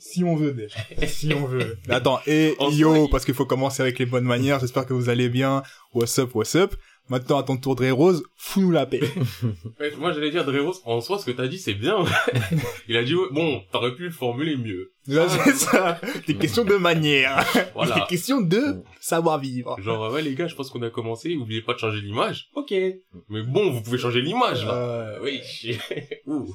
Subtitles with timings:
[0.00, 0.76] Si on veut déjà.
[1.06, 1.76] si on veut.
[1.88, 4.60] Mais attends, et yo, il- parce qu'il faut commencer avec les bonnes manières.
[4.60, 5.62] J'espère que vous allez bien.
[5.94, 6.74] What's up, what's up?
[7.10, 9.00] Maintenant, à ton tour, Dre Rose, fous-nous la paix.
[9.80, 12.04] Ouais, Moi, j'allais dire, Dreros, en soi, ce que t'as dit, c'est bien.
[12.88, 14.92] Il a dit, bon, t'aurais pu le formuler mieux.
[15.06, 15.98] Là, c'est ça.
[16.26, 17.42] Des questions de manière.
[17.54, 18.04] Des Voilà.
[18.10, 19.76] questions de savoir-vivre.
[19.80, 22.50] Genre, ouais, les gars, je pense qu'on a commencé, oubliez pas de changer l'image.
[22.54, 22.72] Ok.
[22.72, 24.74] Mais bon, vous pouvez changer l'image, là.
[24.74, 25.40] Euh, Oui.
[26.26, 26.54] Ouh.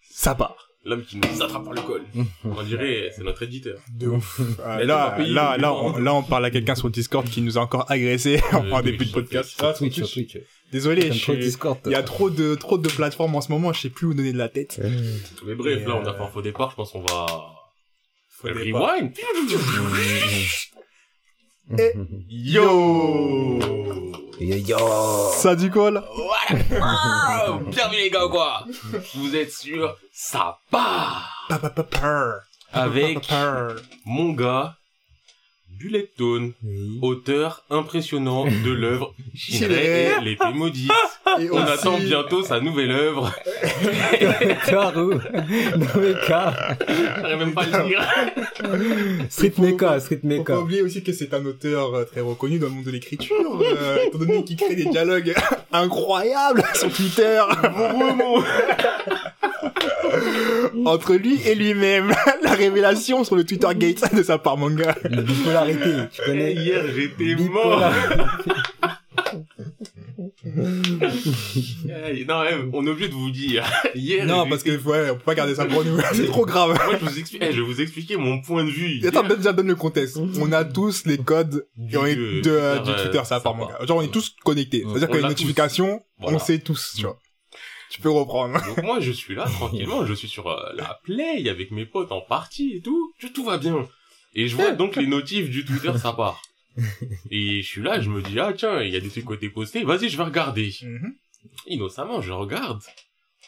[0.00, 0.70] ça part.
[0.86, 2.02] L'homme qui nous attrape par le col.
[2.44, 3.78] On dirait, c'est notre éditeur.
[3.90, 4.40] De ouf.
[4.62, 7.56] Ah, là, là, on là, on, là, on parle à quelqu'un sur Discord qui nous
[7.56, 9.48] a encore agressé en Euh, début de podcast.
[9.50, 10.36] sur Ah, Twitch, sur Twitch.
[10.72, 11.78] Désolé, je suis- Discord.
[11.86, 14.14] il y a trop de, trop de plateformes en ce moment, je sais plus où
[14.14, 14.78] donner de la tête.
[15.46, 17.26] Mais bref, Et, là, on a euh, fait un faux départ, je pense qu'on va...
[18.42, 18.50] Pas.
[18.50, 19.14] Rewind
[22.28, 23.58] Yo!
[24.40, 25.30] Yo, yo.
[25.32, 26.04] Ça du quoi, là?
[26.80, 28.64] Ah, Bienvenue les gars, quoi
[29.14, 31.46] Vous êtes sur Ça part.
[32.72, 33.18] Avec
[34.04, 34.74] mon gars,
[35.78, 36.98] Bullet Tone, Oui.
[37.02, 40.90] auteur impressionnant de l'œuvre Shinrei et l'épée maudite.
[41.40, 43.32] Et On aussi- attend bientôt sa nouvelle œuvre.
[44.66, 45.14] Karu.
[45.14, 46.76] Non mais Ka.
[47.20, 48.02] J'arrive même pas à le dire.
[49.30, 50.58] Street Mecha, Street Faut pas Mecha.
[50.60, 53.96] oublier aussi que c'est un auteur euh, très reconnu dans le monde de l'écriture, euh,
[54.06, 55.34] étant donné qu'il crée des dialogues
[55.72, 57.42] incroyables sur Twitter
[60.84, 62.12] entre lui et lui-même.
[62.42, 64.94] La révélation sur le Twitter Gate de sa part manga.
[65.04, 66.52] La bipolarité, tu Et connais?
[66.54, 67.80] Hier, j'étais mort.
[72.28, 72.42] Non,
[72.72, 73.64] on est obligé de vous dire.
[73.94, 75.98] Hier, Non, parce que ouais, on peut pas garder ça pour nous.
[76.12, 76.78] C'est trop grave.
[76.84, 79.06] Moi, je vous explique, je vais vous expliquer mon point de vue.
[79.06, 80.18] Attends, Hier, déjà donne le contexte.
[80.40, 83.18] On a tous les codes Du- et on est de- de, euh, Twitter, du Twitter,
[83.18, 83.74] euh, ça part ça manga.
[83.74, 83.86] part.
[83.86, 84.84] Genre, on est tous connectés.
[84.88, 86.36] C'est-à-dire que les notifications, Voilà.
[86.36, 87.18] on sait tous, tu vois.
[87.94, 88.60] Tu peux reprendre.
[88.66, 92.10] Donc moi, je suis là, tranquillement, je suis sur euh, la play avec mes potes
[92.10, 93.14] en partie et tout.
[93.20, 93.88] Tout, tout va bien.
[94.34, 96.42] Et je vois donc les notifs du Twitter, ça part.
[97.30, 99.30] Et je suis là, je me dis, ah tiens, il y a des trucs qui
[99.30, 100.74] ont été postés, vas-y, je vais regarder.
[100.82, 101.14] Mhm.
[101.68, 102.82] Innocemment, je regarde.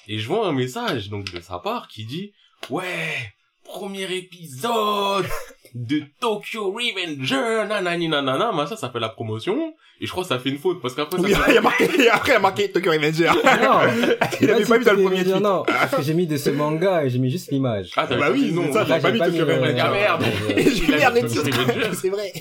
[0.06, 2.32] Et je vois un message, donc, de sa part, qui dit,
[2.70, 3.32] ouais,
[3.64, 5.26] premier épisode
[5.74, 9.74] de Tokyo Revenger, nanani nanana, mais ça, ça fait la promotion.
[10.00, 11.60] Et je crois que ça fait une faute, parce qu'après, Oui, ça il y a
[11.62, 13.30] marqué, après, il y a marqué Tokyo Revenger.
[13.62, 13.80] Non,
[14.40, 15.24] Il avait pas mis dans le premier.
[15.40, 17.90] Non, parce que j'ai mis de ce manga et j'ai mis juste l'image.
[17.96, 18.72] Ah, Bah oui, non.
[18.72, 19.80] ça, j'ai pas mis Tokyo Revenger.
[19.80, 20.24] Ah, merde.
[20.56, 21.58] Et je Il a merde, mis le Tokyo titre.
[21.62, 21.90] Revenger.
[21.94, 22.32] C'est vrai.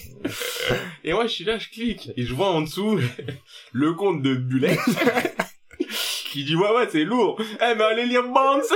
[1.04, 3.00] Et moi, je suis là, je clique, et je vois en dessous
[3.72, 4.78] le compte de Bullet
[6.32, 7.40] qui dit ouais ouais c'est lourd.
[7.40, 8.74] Eh mais allez lire Bounce.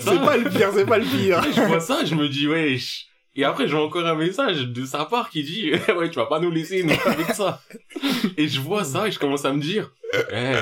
[0.00, 1.42] C'est pas le pire, c'est pas le pire.
[1.54, 3.06] je vois ça, je me dis wesh.
[3.38, 6.40] Et après j'ai encore un message de sa part qui dit ouais tu vas pas
[6.40, 7.60] nous laisser nous avec ça.
[8.38, 9.90] Et je vois ça et je commence à me dire
[10.32, 10.54] eh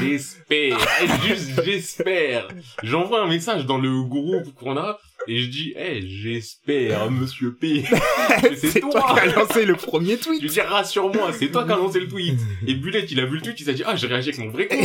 [0.00, 0.78] j'espère,
[1.24, 2.48] juste j'espère.
[2.82, 7.84] J'envoie un message dans le groupe qu'on a et je dis eh j'espère monsieur P.
[8.56, 10.52] C'est toi qui as lancé le premier Je lui tweet.
[10.52, 12.38] dis, rassure-moi, c'est toi qui as lancé le tweet.
[12.66, 14.50] Et Bullet, il a vu le tweet, il s'est dit, ah, j'ai réagi avec mon
[14.50, 14.78] vrai compte.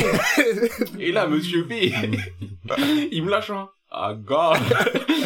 [1.00, 1.74] Et là, monsieur B,
[3.12, 3.70] il me lâche un.
[3.92, 4.54] Ah, gars,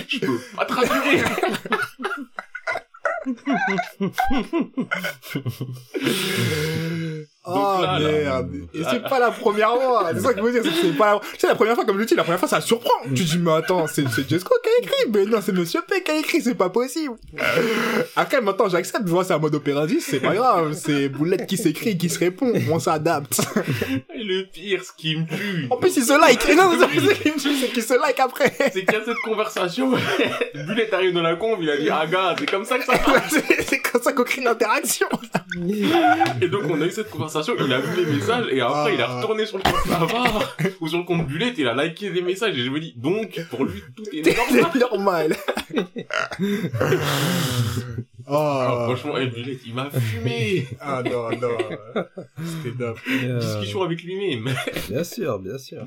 [0.07, 1.21] je peux pas te rassurer.
[7.45, 8.09] Oh là, là.
[8.09, 8.51] merde.
[8.73, 10.11] Et c'est pas la première fois.
[10.13, 11.19] C'est ça que je veux dire, c'est que c'est pas la...
[11.19, 13.03] Tu sais, la première fois, comme je dis, la première fois, ça surprend.
[13.07, 15.11] Tu dis, mais attends, c'est, c'est Jesco qui a écrit.
[15.13, 17.15] Mais non, c'est Monsieur P qui a écrit, c'est pas possible.
[18.15, 20.73] Après, maintenant, j'accepte, je vois, c'est un mode opératif, c'est pas grave.
[20.73, 22.53] C'est Boulette qui s'écrit et qui se répond.
[22.71, 23.41] On s'adapte.
[24.15, 26.47] Et le pire, ce qui me tue, En plus, il se like.
[26.47, 28.53] Et non, c'est ça qui me tue, c'est qu'il se like après.
[28.57, 29.91] c'est qu'il y a cette conversation.
[30.55, 32.93] Bullet arrive dans la conve, il a dit, ah, gars, c'est comme ça que ça
[32.93, 33.29] marche.
[33.29, 35.07] c'est, c'est comme ça qu'on crée l'interaction.
[36.41, 37.32] Et donc, on a eu cette conversation,
[37.65, 39.17] il a vu les messages, et après, il est Ah.
[39.21, 42.21] retourné sur le compte Navarre, ou sur le compte Bullet, et il a liké des
[42.21, 44.69] messages, et je me dis, donc, pour lui, tout est normal.
[44.73, 45.35] C'est normal.
[48.25, 48.95] Ah, Oh.
[48.95, 50.65] franchement, eh, Bullet, il m'a fumé.
[50.79, 51.57] Ah non, non.
[52.63, 52.97] C'était dope.
[53.09, 54.49] Euh, Discussion avec lui-même?
[54.89, 55.83] Bien sûr, bien sûr.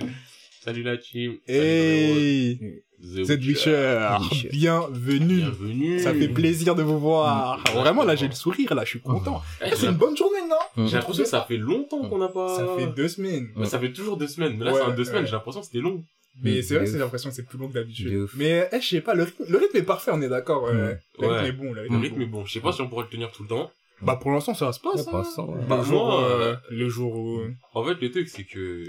[0.63, 1.37] Salut la team.
[1.47, 4.49] Hey, Salut, Witcher, Witcher.
[4.51, 5.37] bienvenue.
[5.37, 5.99] Bienvenue.
[6.01, 7.63] Ça fait plaisir de vous voir.
[7.75, 9.43] Vraiment, là, j'ai le sourire, là, je suis content.
[9.65, 12.57] Eh, C'est une bonne journée, non J'ai l'impression que ça fait longtemps qu'on n'a pas...
[12.57, 13.49] Ça fait deux semaines.
[13.57, 14.57] Mais ça fait toujours deux semaines.
[14.59, 15.27] Mais là, Ouais, c'est un deux semaines, ouais.
[15.27, 16.03] j'ai l'impression que c'était long.
[16.43, 18.29] Mais c'est vrai que j'ai l'impression que c'est plus long que De d'habitude.
[18.37, 20.65] Mais, eh, je sais pas, le rythme, le rythme est parfait, on est d'accord.
[20.65, 20.73] ouais.
[20.73, 20.99] Mm.
[21.21, 21.49] Le rythme Ouais.
[21.49, 22.45] est bon, le Le rythme est rythme est bon.
[22.45, 23.71] Je sais pas si on pourrait le tenir tout le temps.
[24.03, 24.95] Bah, pour l'instant, ça se passe.
[24.95, 25.05] Ouais, hein.
[25.09, 25.61] pour l'instant, ouais.
[25.63, 27.41] Le Bah, jour, moi, euh, euh, le jour où...
[27.73, 28.85] En fait, le truc, c'est que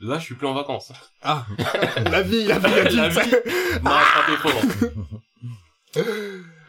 [0.00, 0.92] là, je suis plus en vacances.
[1.22, 1.46] Ah,
[2.10, 2.94] la vie, la vie adulte.
[2.96, 3.30] La vie.
[3.82, 4.62] m'a attrapé fort.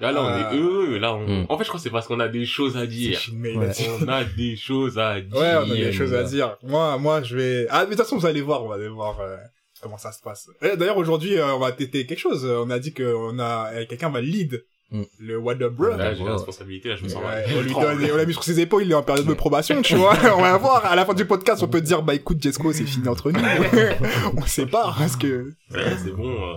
[0.01, 0.97] Là, là, on est heureux.
[0.99, 1.25] Là, on...
[1.27, 1.45] Mm.
[1.49, 3.19] En fait, je crois que c'est parce qu'on a des choses à dire.
[3.29, 3.69] A Ouais.
[3.69, 3.87] dit.
[4.01, 5.35] On a des choses à dire.
[5.35, 6.57] Ouais, on a des choses à dire.
[6.63, 7.67] Moi, moi, je vais.
[7.69, 9.19] Ah, mais de toute façon, vous allez voir, on va aller voir.
[9.21, 9.37] euh,
[9.81, 10.49] comment ça se passe.
[10.61, 12.45] Et D'ailleurs, aujourd'hui, euh, on va têter quelque chose.
[12.45, 15.01] On a dit que on a euh, quelqu'un va lead Mm.
[15.19, 15.95] le What Up Bro.
[15.97, 17.43] Là, j'ai la responsabilité, là, je me sens Ouais, mal.
[17.57, 19.81] on lui donne, on l'a mis sur ses épaules, il est en période de probation,
[19.81, 20.13] tu vois.
[20.37, 22.83] On va voir, à la fin du podcast, on peut dire, bah écoute, Jesco, c'est
[22.85, 23.39] fini entre nous.
[24.37, 26.55] on se sépare, parce que, Ouais, c'est bon, euh,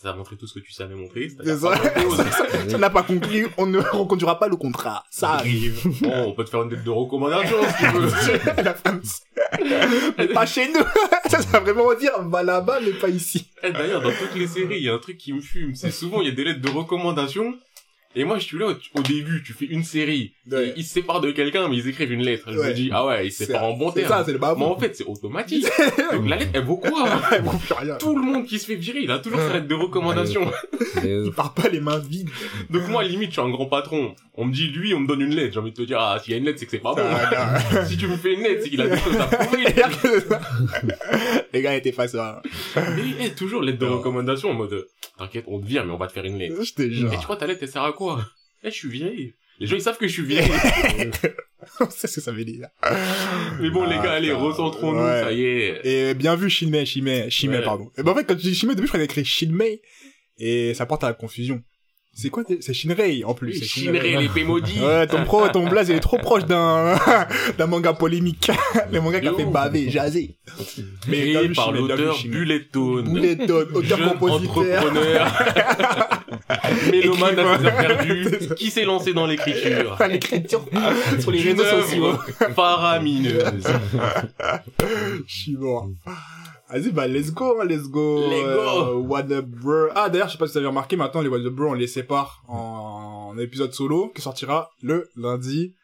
[0.00, 1.28] ça a montré tout ce que tu savais montrer.
[1.28, 5.04] Si on n'a pas conclu, on ne reconduira pas le contrat.
[5.10, 5.80] Ça arrive.
[6.02, 8.62] Bon, on peut te faire une lettre de recommandation, si tu veux.
[8.62, 9.02] la femme,
[10.16, 10.84] mais pas chez nous.
[11.28, 13.50] ça, ça va vraiment dire, va là-bas, mais pas ici.
[13.64, 15.74] Eh, D'ailleurs, dans toutes les séries, il y a un truc qui me fume.
[15.74, 17.58] C'est souvent, il y a des lettres de recommandation.
[18.14, 20.34] Et moi, je suis là, au début, tu fais une série.
[20.50, 20.72] Ouais.
[20.76, 22.50] ils se séparent de quelqu'un, mais ils écrivent une lettre.
[22.52, 22.68] Je Ouais.
[22.68, 24.12] me dis, ah ouais, ils se séparent en bon C'est terme.
[24.12, 25.66] ça, c'est le Mais en fait, c'est automatique.
[26.12, 26.90] Donc la lettre, elle vaut quoi?
[27.42, 27.96] Bon, plus rien.
[27.96, 30.50] Tout le monde qui se fait virer, il a toujours sa lettre de recommandation.
[31.04, 32.30] Il part pas les mains vides.
[32.70, 34.14] Donc moi, limite, je suis un grand patron.
[34.34, 35.54] On me dit, lui, on me donne une lettre.
[35.54, 36.94] J'ai envie de te dire, ah, s'il y a une lettre, c'est que c'est pas
[36.94, 37.02] bon.
[37.86, 39.64] Si tu me fais une lettre, c'est qu'il a des choses à prouver.
[41.52, 42.42] les gars étaient face à...
[42.76, 42.82] Mais
[43.26, 46.06] eh, toujours lettre de recommandation en mode, euh, t'inquiète, on te vire, mais on va
[46.06, 46.62] te faire une lettre.
[46.62, 48.20] Je te Et tu crois ta lettre, elle sert à quoi?
[48.64, 49.34] Eh, je suis viré.
[49.60, 50.44] Les gens, ils savent que je suis viré.
[51.90, 52.68] C'est ce que ça veut dire.
[53.60, 54.40] mais bon, les Ah, gars, allez, putain.
[54.40, 55.22] recentrons-nous, Ouais.
[55.22, 55.80] ça y est.
[55.84, 57.64] Et bien vu, Shinmei, Shinmei, Shinmei, Ouais.
[57.64, 57.90] pardon.
[57.98, 59.82] Et ben, en fait, quand tu dis Shinmei, au début, je croyais écrit Shinmei,
[60.38, 61.62] et ça porte à la confusion.
[62.20, 63.62] C'est quoi, c'est Shinrei, en plus.
[63.62, 64.82] Shinrei, l'épée maudite.
[64.82, 66.98] Ouais, ton pro, ton blaze, il est trop proche d'un,
[67.58, 68.50] d'un manga polémique.
[68.92, 70.36] Le manga qui a fait baver, jaser.
[71.02, 72.36] Créé vu, par l'auteur Shinmei.
[72.38, 73.12] Bullettone.
[73.12, 74.84] Bulleton, auteur Jeune compositeur.
[74.84, 75.32] entrepreneur.
[76.90, 78.54] Mélomane à ses heures perdues.
[78.56, 79.92] Qui s'est lancé dans l'écriture.
[79.92, 80.64] Enfin, l'écriture
[81.20, 82.18] sur les réseaux sociaux.
[82.56, 83.64] faramineuse.
[85.24, 85.88] Je suis mort.
[86.70, 88.28] Vas-y, bah, let's go, hein, let's go.
[88.28, 88.48] Let's go.
[88.48, 89.88] Euh, What Up Bro.
[89.94, 91.74] Ah, d'ailleurs, je sais pas si vous avez remarqué, maintenant, les What Up Bro, on
[91.74, 95.74] les sépare en, en épisode solo, qui sortira le lundi.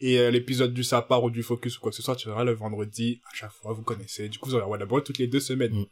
[0.00, 2.52] Et euh, l'épisode du Sapar ou du Focus ou quoi que ce soit, sortira le
[2.52, 3.20] vendredi.
[3.32, 4.28] À chaque fois, vous connaissez.
[4.28, 5.72] Du coup, vous aurez What Up Bro toutes les deux semaines.
[5.72, 5.86] Mm.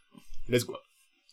[0.48, 0.76] Let's go.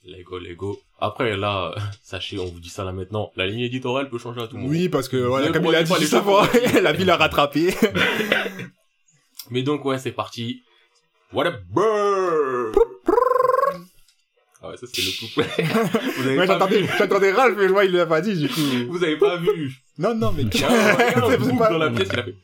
[0.05, 0.81] Lego, Lego.
[0.99, 3.31] Après, là, euh, sachez, on vous dit ça là maintenant.
[3.35, 4.69] La ligne éditoriale peut changer à tout moment.
[4.69, 6.41] Oui, parce que, voilà, comme il a dit juste avant,
[6.81, 7.73] la ville a rattrapé.
[9.49, 10.63] Mais donc, ouais, c'est parti.
[11.33, 12.75] What up, bird?
[14.61, 15.45] Ah ouais, ça c'est le couplet.
[16.35, 16.87] Moi, vu.
[16.97, 18.61] j'entendais Ralph, mais je vois, il l'a pas dit, du coup.
[18.89, 19.73] Vous avez pas vu.
[19.97, 21.89] Non, non, mais Il y a un, il y a un C'est pas- dans la
[21.89, 22.35] pièce, il a fait.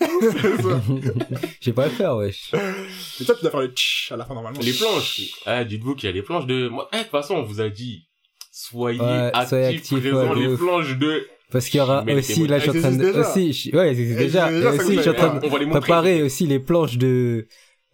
[1.60, 2.50] J'ai pas le faire, wesh.
[2.52, 4.58] Mais toi, tu dois faire le tch à la fin, normalement.
[4.60, 5.20] Les planches.
[5.46, 7.60] Ah, dites-vous qu'il y a les planches de, moi, eh, de toute façon, on vous
[7.60, 8.08] a dit.
[8.50, 10.58] Soyez Ouais, actifs, soyez actifs, présents, ouais, les ouf.
[10.58, 13.52] planches de, Parce qu'il y aura Mais aussi, là, je suis en train de, aussi,
[13.52, 14.50] je- ouais, Elles déjà.
[14.50, 15.80] Et aussi, je suis en train de on va les montrer.
[15.80, 17.46] préparer aussi les planches de,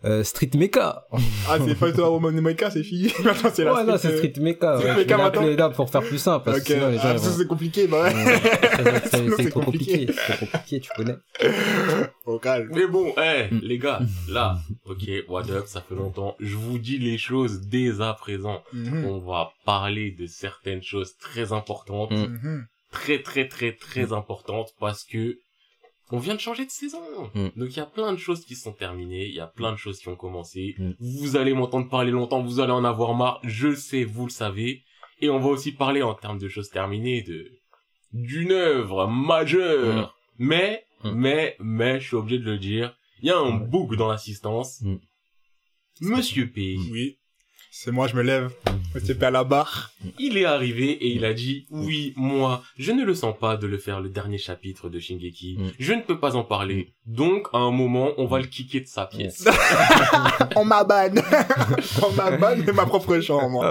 [0.04, 1.04] euh, Street Mecha.
[1.48, 3.12] Ah, c'est pas toi, Roman Maker, c'est fini.
[3.24, 4.78] Maintenant, c'est la Ouais, non, street, c'est euh, Street Mecha.
[4.78, 4.96] Street ouais.
[5.04, 5.70] Mecha maintenant.
[5.72, 8.02] pour faire plus simple, parce Ok, que sinon les gens, ah, ça c'est compliqué, bah
[8.04, 8.12] ouais.
[8.12, 10.06] C'est- Sinon, c'est c'est trop compliqué.
[10.06, 10.12] compliqué.
[10.26, 11.16] C'est trop compliqué, tu connais.
[12.26, 12.70] Au calme.
[12.74, 13.60] Mais bon, eh, Mm.
[13.62, 16.36] les gars, là, ok, what up, ça fait longtemps.
[16.40, 18.62] Je vous dis les choses dès à présent.
[18.72, 19.04] Mhm.
[19.06, 22.10] On va parler de certaines choses très importantes.
[22.12, 22.38] Mm.
[22.42, 22.66] Mhm.
[22.92, 25.36] Très, très, très, très importantes parce que
[26.10, 27.00] on vient de changer de saison.
[27.34, 27.49] Mm.
[27.56, 29.76] Donc il y a plein de choses qui sont terminées, il y a plein de
[29.76, 30.75] choses qui ont commencé.
[30.78, 30.93] Mm.
[31.00, 34.31] Vous allez m'entendre parler longtemps, vous allez en avoir marre, je le sais, vous le
[34.31, 34.82] savez.
[35.20, 37.50] Et on va aussi parler en termes de choses terminées, de
[38.12, 40.14] d'une œuvre majeure.
[40.38, 41.10] Mais, Mm.
[41.12, 44.81] mais, mais, je suis obligé de le dire, il y a un bug dans l'assistance.
[44.82, 44.96] Mm.
[46.00, 47.17] Monsieur P, Oui.
[47.70, 48.50] C'est moi, je me lève.
[48.94, 49.92] Monsieur P à la barre.
[50.18, 53.66] il est arrivé et il a dit, oui, moi, je ne le sens pas de
[53.66, 55.56] le faire le dernier chapitre de Shingeki.
[55.58, 55.70] Mm.
[55.78, 56.94] Je ne peux pas en parler.
[57.06, 59.44] Donc, à un moment, on va le kicker de sa pièce.
[60.56, 61.20] On m'abonne.
[62.02, 63.62] On m'abonne de ma propre chambre.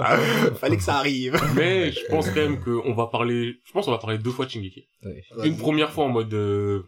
[0.60, 1.38] Fallait que ça arrive.
[1.56, 4.46] Mais je pense quand même qu'on va parler, je pense qu'on va parler deux fois
[4.46, 4.86] de Shingeki.
[5.04, 5.22] Ouais.
[5.44, 6.82] Une première fois en mode euh,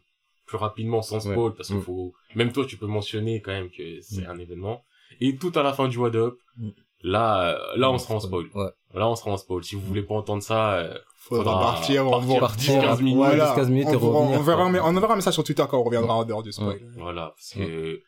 [0.46, 1.50] plus rapidement sans spoil Ouais.
[1.56, 1.82] parce qu'il Mm.
[1.82, 4.30] faut même toi tu peux mentionner quand même que c'est Mm.
[4.30, 4.82] un événement
[5.20, 6.70] et tout à la fin du What Up Mm.
[7.02, 8.70] Là euh, là on sera en spoil Ouais.
[8.94, 12.06] là on sera en spoil si vous voulez pas entendre ça euh, Faudra Faudra partir,
[12.06, 13.16] on partir va- 10-15 minutes.
[13.16, 13.54] Voilà.
[13.56, 15.78] 10-15 minutes on, et revenir, on verra, mais on verra un message sur Twitter quand
[15.78, 16.80] on reviendra en dehors du spoil.
[16.96, 18.00] voilà parce que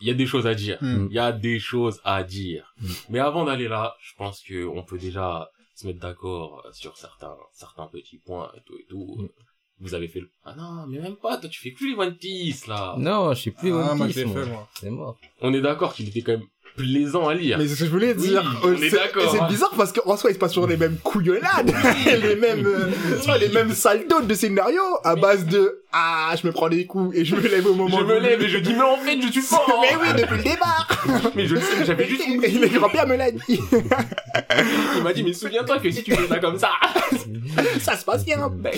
[0.00, 1.06] il y a des choses à dire Hmm.
[1.10, 2.86] il y a des choses à dire Mm.
[3.10, 7.34] mais avant d'aller là je pense que on peut déjà se mettre d'accord sur certains
[7.52, 9.28] certains petits points et tout et tout Mm.
[9.80, 12.14] vous avez fait le ah non mais même pas toi tu fais plus les One
[12.16, 14.44] Piece là Non, je sais plus Ah, moi, One Piece, moi.
[14.44, 14.68] fait, moi.
[14.78, 15.16] C'est mort.
[15.40, 16.46] on est d'accord qu'il était quand même
[16.78, 17.58] plaisant à lire.
[17.58, 18.60] Mais c'est ce que je voulais Oui, dire.
[18.64, 19.48] on Euh, est c'est- d'accord, et C'est hein.
[19.48, 21.72] bizarre parce qu'en soi, il se passe toujours les mêmes couillonnades,
[22.06, 26.68] les mêmes, euh, les mêmes saltos de scénario à base de ah, je me prends
[26.68, 27.98] des coups et je me lève au moment.
[27.98, 29.80] je me lève et je dis mais en fait je suis fort.
[29.82, 30.86] Mais oui, depuis le départ.
[31.34, 33.40] mais je le sais, j'avais juste Et le grand-père me l'a dit.
[34.96, 36.70] Il m'a dit, mais souviens-toi que si tu fais ça comme ça,
[37.80, 38.48] ça se passe bien.
[38.52, 38.72] ben,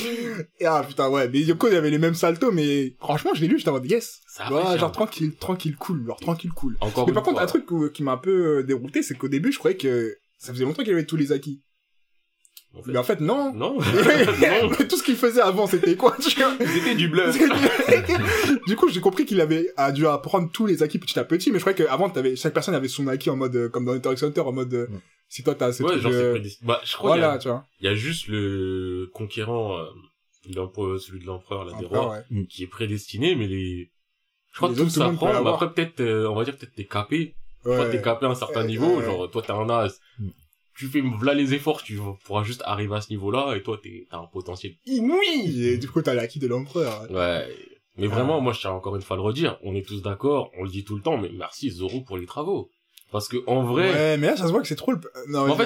[0.58, 1.28] Et ah, putain, ouais.
[1.32, 3.74] Mais coup, il y avait les mêmes saltos, mais franchement, je l'ai lu, j'étais en
[3.74, 4.20] mode, yes.
[4.32, 6.76] Ça Ouais, fait genre tranquille, tranquille, cool, genre tranquille, cool.
[6.80, 7.42] Encore Mais par contre, fois.
[7.44, 10.52] un truc qui m'a un peu euh, dérouté, c'est qu'au début, je croyais que ça
[10.52, 11.62] faisait longtemps qu'il avait tous les acquis.
[12.72, 13.52] En fait, Mais en fait, non.
[13.52, 13.74] non.
[13.80, 14.70] non.
[14.78, 16.54] Mais tout ce qu'il faisait avant, c'était quoi, tu vois?
[16.60, 17.36] C'était du bluff.
[18.66, 21.50] du coup, j'ai compris qu'il avait a dû apprendre tous les acquis petit à petit,
[21.50, 23.92] mais je croyais qu'avant, t'avais, chaque personne avait son acquis en mode, euh, comme dans
[23.92, 25.00] Hunter Hunter, en mode, euh, Mm.
[25.28, 26.66] si toi t'as ce Ouais, truc genre, prédestiné.
[26.68, 27.64] Bah, je crois qu'il y voilà, a- tu vois.
[27.80, 29.84] il y, a juste le conquérant, euh,
[30.54, 32.46] l'empereur- celui de l'empereur, là, des rois, ouais.
[32.46, 33.90] qui est prédestiné, mais les,
[34.52, 36.84] je crois Les que tout s'apprend, mais après, peut-être, euh, on va dire, peut-être t'es
[36.86, 37.34] capé.
[37.62, 37.90] Toi, Ouais.
[37.90, 39.04] t'es capé à un certain Ouais, niveau, ouais.
[39.04, 40.00] genre, toi, t'es un as.
[40.18, 40.28] Mm.
[40.74, 44.06] Tu fais, voilà les efforts, tu pourras juste arriver à ce niveau-là, et toi, t'es,
[44.10, 45.62] t'as un potentiel inouï!
[45.66, 47.02] Et du coup, t'as l'acquis de l'empereur.
[47.10, 47.46] Ouais.
[47.96, 48.14] Mais Ah.
[48.14, 49.58] vraiment, moi, je tiens encore une fois à le redire.
[49.62, 52.24] On est tous d'accord, on le dit tout le temps, mais merci Zoro pour les
[52.24, 52.70] travaux.
[53.12, 54.98] Parce que, en vrai, Ouais, mais là, ça se voit que c'est trop le...
[55.28, 55.64] Non, En fait,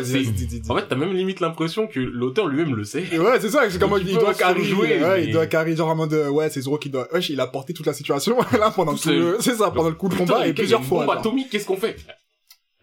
[0.70, 3.04] en fait, t'as même limite l'impression que l'auteur lui-même le sait.
[3.12, 5.46] Et ouais, c'est ça, c'est comme il, il doit carry, surjouer, ouais, mais- il doit
[5.46, 7.92] carry, genre en mode, ouais, c'est Zoro qui doit, wesh, il a porté toute la
[7.92, 10.82] situation, là, pendant Tout tout le, c'est ça, pendant le coup de combat, et plusieurs
[10.82, 11.04] fois.
[11.04, 11.96] bombe atomique, qu'est-ce qu'on fait?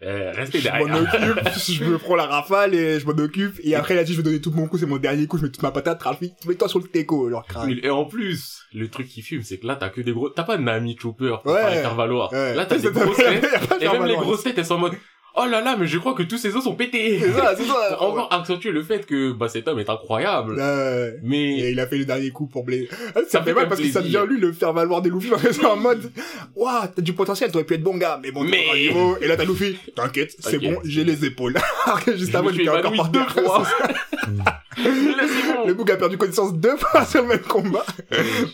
[0.02, 1.02] Eh, Restez Je m'en derrière.
[1.36, 4.12] occupe, je me prends la rafale et je m'en occupe, et après, il a dit,
[4.12, 6.02] je vais donner tout mon coup, c'est mon dernier coup, je mets toute ma patate,
[6.02, 7.70] Ralphie, mets-toi sur le teco, genre, crac.
[7.82, 10.28] Et en plus, le truc qui fume, c'est que là, t'as que des gros...
[10.28, 11.80] T'as pas Nami Chopper pour Ouais.
[11.80, 12.32] faire valoir.
[12.32, 12.54] Ouais.
[12.54, 13.42] Là, t'as des grosses têtes.
[13.42, 14.94] de Et même les grosses têtes, elles sont en mode...
[15.34, 17.18] Oh là là, mais je crois que tous ces os sont pétés.
[17.18, 17.96] C'est ça, c'est ça.
[17.96, 20.56] Pour encore accentuer le fait que bah, cet homme est incroyable.
[20.56, 21.18] Ouais.
[21.22, 22.88] Mais Et il a fait le dernier coup pour blé.
[23.14, 25.08] Ah, Ça, Ça fait fait mal parce que ça devient lui le faire valoir des
[25.08, 26.10] Luffy c'est en mode,
[26.54, 29.16] waouh, t'as du potentiel, t'aurais pu être bon gars, mais bon, Mais- pas niveau.
[29.22, 31.54] Et là, t'as Luffy, t'inquiète, c'est bon, j'ai les épaules.
[32.14, 33.62] Juste je avant, j'étais encore par deux fois.
[34.76, 37.84] Le bouc a perdu connaissance deux fois sur le même combat.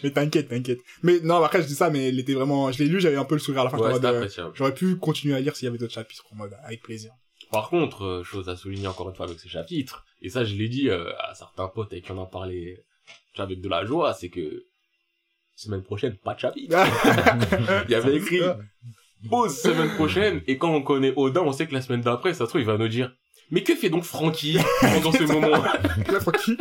[0.02, 0.80] mais t'inquiète, t'inquiète.
[1.02, 3.24] Mais non, après, je dis ça, mais il était vraiment, je l'ai lu, j'avais un
[3.24, 3.78] peu le sourire à la fin.
[3.78, 4.50] Ouais, c'était euh.
[4.54, 7.12] J'aurais pu continuer à lire s'il y avait d'autres chapitres en mode, avec plaisir.
[7.50, 10.54] Par contre, euh, chose à souligner encore une fois avec ce chapitre, et ça je
[10.54, 12.84] l'ai dit euh, à certains potes avec qui on en parlait
[13.32, 14.66] tu vois, avec de la joie, c'est que
[15.54, 16.76] semaine prochaine, pas de chapitre.
[17.88, 18.40] Il y avait écrit
[19.30, 22.44] pause semaine prochaine, et quand on connaît Odin, on sait que la semaine d'après, ça
[22.44, 23.12] se trouve, il va nous dire
[23.50, 26.58] mais que fait donc Frankie pendant ce moment Là, tranquille.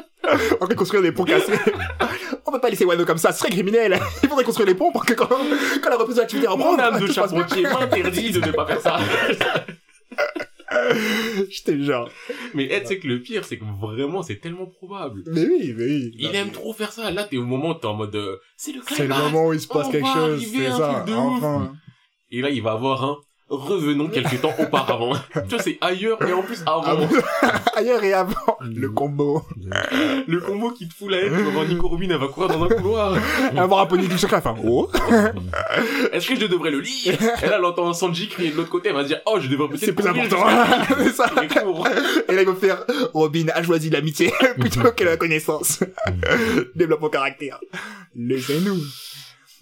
[0.61, 1.53] On peut construire des ponts cassés.
[2.45, 3.99] On peut pas laisser Wano comme ça, ce serait criminel.
[4.23, 6.79] Il faudrait construire les ponts pour que quand, quand la reprise de l'activité reprend, Mon
[6.79, 8.99] âme de charpentier m'interdit de ne pas faire ça.
[11.49, 12.09] Je te jure.
[12.53, 15.23] mais Ed, c'est que le pire, c'est que vraiment, c'est tellement probable.
[15.27, 16.11] Mais oui, mais oui.
[16.17, 17.11] Il aime mais trop faire ça.
[17.11, 19.23] Là, t'es au moment où t'es en mode, euh, c'est le C'est le climax.
[19.23, 21.05] moment où il se passe quelque chose, c'est ça.
[21.09, 21.73] Enfin.
[22.31, 23.17] Et là, il va avoir un
[23.49, 25.13] revenons quelques temps auparavant.
[25.33, 26.83] tu vois, c'est ailleurs et en plus avant.
[26.83, 27.07] Avant-
[27.75, 29.43] Ailleurs et avant, le combo.
[30.27, 32.49] Le combo qui te fout la haine, tu vas voir Nico Robin, elle va courir
[32.49, 33.15] dans un couloir.
[33.55, 34.89] Avoir un poney du secret, enfin, oh.
[36.11, 37.13] Est-ce que je devrais le lire?
[37.43, 39.47] Et là, elle entend Sanji crier de l'autre côté, elle va se dire, oh, je
[39.47, 40.43] devrais peut-être C'est plus important.
[40.97, 41.29] c'est ça.
[42.27, 45.79] Et là, il va faire, Robin a choisi l'amitié plutôt que la connaissance.
[46.75, 47.59] Développe mon caractère.
[48.15, 48.77] Laissez-nous.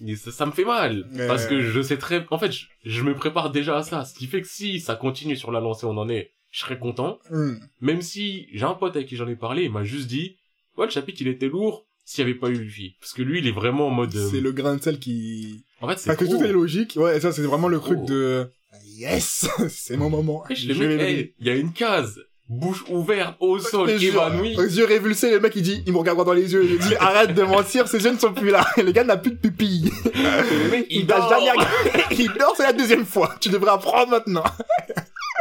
[0.06, 1.08] Et ça, ça me fait mal.
[1.14, 1.28] Ouais.
[1.28, 4.06] Parce que je sais très, en fait, je, je me prépare déjà à ça.
[4.06, 6.80] Ce qui fait que si ça continue sur la lancée, on en est, je serais
[6.80, 7.20] content.
[7.30, 7.56] Hmm.
[7.82, 10.38] Même si j'ai un pote avec qui j'en ai parlé, il m'a juste dit,
[10.78, 12.96] ouais, le chapitre, il était lourd s'il y avait pas eu Luffy.
[13.00, 15.66] Parce que lui, il est vraiment en mode, euh, C'est le grain de sel qui...
[15.82, 16.94] en fait, c'est Parce que tout est logique.
[16.96, 18.50] Ouais, ça, c'est vraiment le truc de...
[18.86, 19.50] Yes!
[19.70, 20.44] c'est mon moment.
[20.50, 24.56] Je hey, il y a une case, bouche ouverte au sol, évanoui.
[24.58, 26.78] Aux yeux révulsés, le mec il dit, il me regarde droit dans les yeux, il
[26.78, 28.66] dit arrête de mentir, ses yeux ne sont plus là.
[28.78, 29.92] Le gars n'a plus de pupille.
[30.14, 31.40] Le mec, Il il t'a dort.
[32.12, 33.36] Il dort, c'est la deuxième fois.
[33.40, 34.44] Tu devrais apprendre maintenant.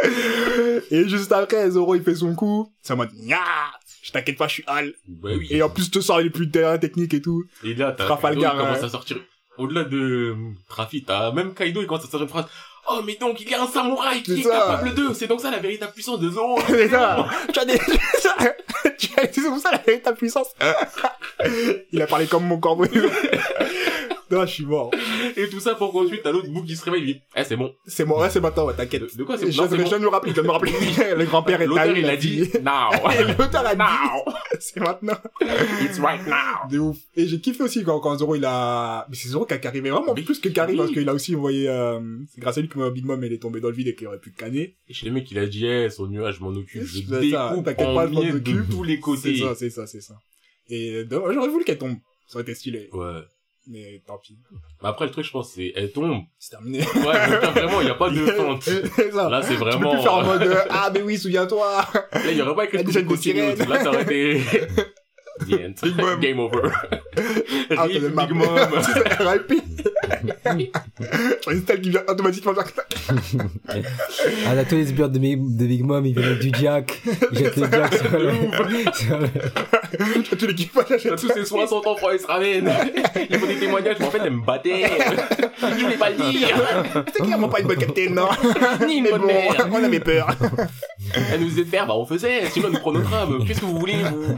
[0.91, 2.73] Et juste après, Zoro il fait son coup.
[2.83, 3.39] C'est en mode, Nya
[4.05, 4.93] je t'inquiète pas, je suis Hal.
[5.09, 5.47] Bah oui.
[5.49, 7.43] Et en plus, je te sors les plus terrain techniques et tout.
[7.65, 8.85] Et là, t'as Trafalgar, Kaido, il commence ouais.
[8.85, 9.17] à sortir.
[9.57, 10.37] Au-delà de
[10.69, 12.45] Trafi, t'as même Kaido, il commence à sortir une phrase.
[12.91, 15.13] Oh, mais donc, il y a un samouraï qui est capable de.
[15.15, 16.61] C'est donc ça la véritable puissance de Zoro.
[16.67, 17.27] C'est ça.
[17.53, 17.79] Tu as des,
[18.99, 20.49] tu as, c'est comme ça la véritable puissance.
[21.93, 22.85] Il a parlé comme mon corbeau.
[24.31, 24.91] Non, je suis mort.
[25.37, 27.57] Et tout ça pour qu'ensuite, t'as l'autre bout qui se réveille, il dit, eh, c'est
[27.57, 27.75] bon.
[27.87, 29.03] C'est bon, ouais, c'est maintenant, ouais, t'inquiète.
[29.13, 29.67] De, de quoi c'est c'est je bon.
[29.67, 30.73] viens de me rappeler, je viens de me rappeler.
[31.17, 32.91] Le grand-père est L'auteur, il a dit, now.
[33.39, 34.33] L'auteur a dit, Now.
[34.61, 35.17] c'est maintenant.
[35.83, 36.69] It's right now.
[36.71, 36.97] De ouf.
[37.17, 39.81] Et j'ai kiffé aussi quand, quand Zoro il a, mais c'est Zoro qui a carré,
[39.81, 40.79] mais vraiment Mais plus que carré oui.
[40.79, 42.01] parce qu'il a aussi envoyé, euh,
[42.33, 44.07] c'est grâce à lui que Big Mom elle est tombée dans le vide et qu'il
[44.07, 44.75] aurait pu canner.
[44.89, 46.83] Et chez le mec, il a dit, eh, son nuage, je m'en occupe.
[46.83, 49.37] Je C'est découpe en de tous les C'est côtés.
[49.37, 50.15] ça, c'est ça, c'est ça.
[50.69, 51.97] Et euh, j'aurais voulu qu'elle tombe.
[52.27, 52.89] Ça aurait été stylé.
[52.93, 53.21] Ouais.
[53.67, 54.39] Mais tant pis.
[54.83, 56.23] Mais après, le truc, je pense, c'est, elle tombe.
[56.39, 56.81] C'est terminé.
[56.81, 58.27] Ouais, vraiment, il n'y a pas de
[59.13, 59.29] ça.
[59.31, 59.93] Là, c'est Tu peux vraiment.
[59.93, 61.85] plus faire en mode, euh, ah, mais oui, souviens-toi.
[62.13, 63.69] Là, il y aurait pas écrit de.
[63.71, 64.43] Là, ça aurait été.
[65.41, 65.75] The end.
[65.83, 66.21] Big Mom.
[66.21, 66.71] Game over.
[67.77, 68.33] Ah, Rip t'as le Big.
[68.33, 68.59] Mom.
[71.63, 72.53] Style qui vient automatiquement
[74.47, 77.01] Ah, là, tous les sbires de, Big- de Big Mom, ils viennent avec du jack.
[77.33, 78.31] Jettent le jack sur le...
[78.95, 79.27] sur le-
[80.23, 82.71] genre, tout l'équipage T'as achète tous ces 60 ans, ils se ramènent.
[83.31, 84.85] Ils font des témoignages, mais en fait, elle me battait.
[85.61, 86.49] Je voulais pas le dire.
[87.15, 88.29] C'est clairement pas une bonne capitaine, non.
[88.87, 89.69] Ni une Mais bonne bon, mère.
[89.73, 90.29] on avait peur.
[91.33, 92.47] Elle nous disait de faire, bah on faisait.
[92.51, 93.45] Sinon, elle nous prend notre âme.
[93.47, 94.37] Qu'est-ce que vous voulez, vous?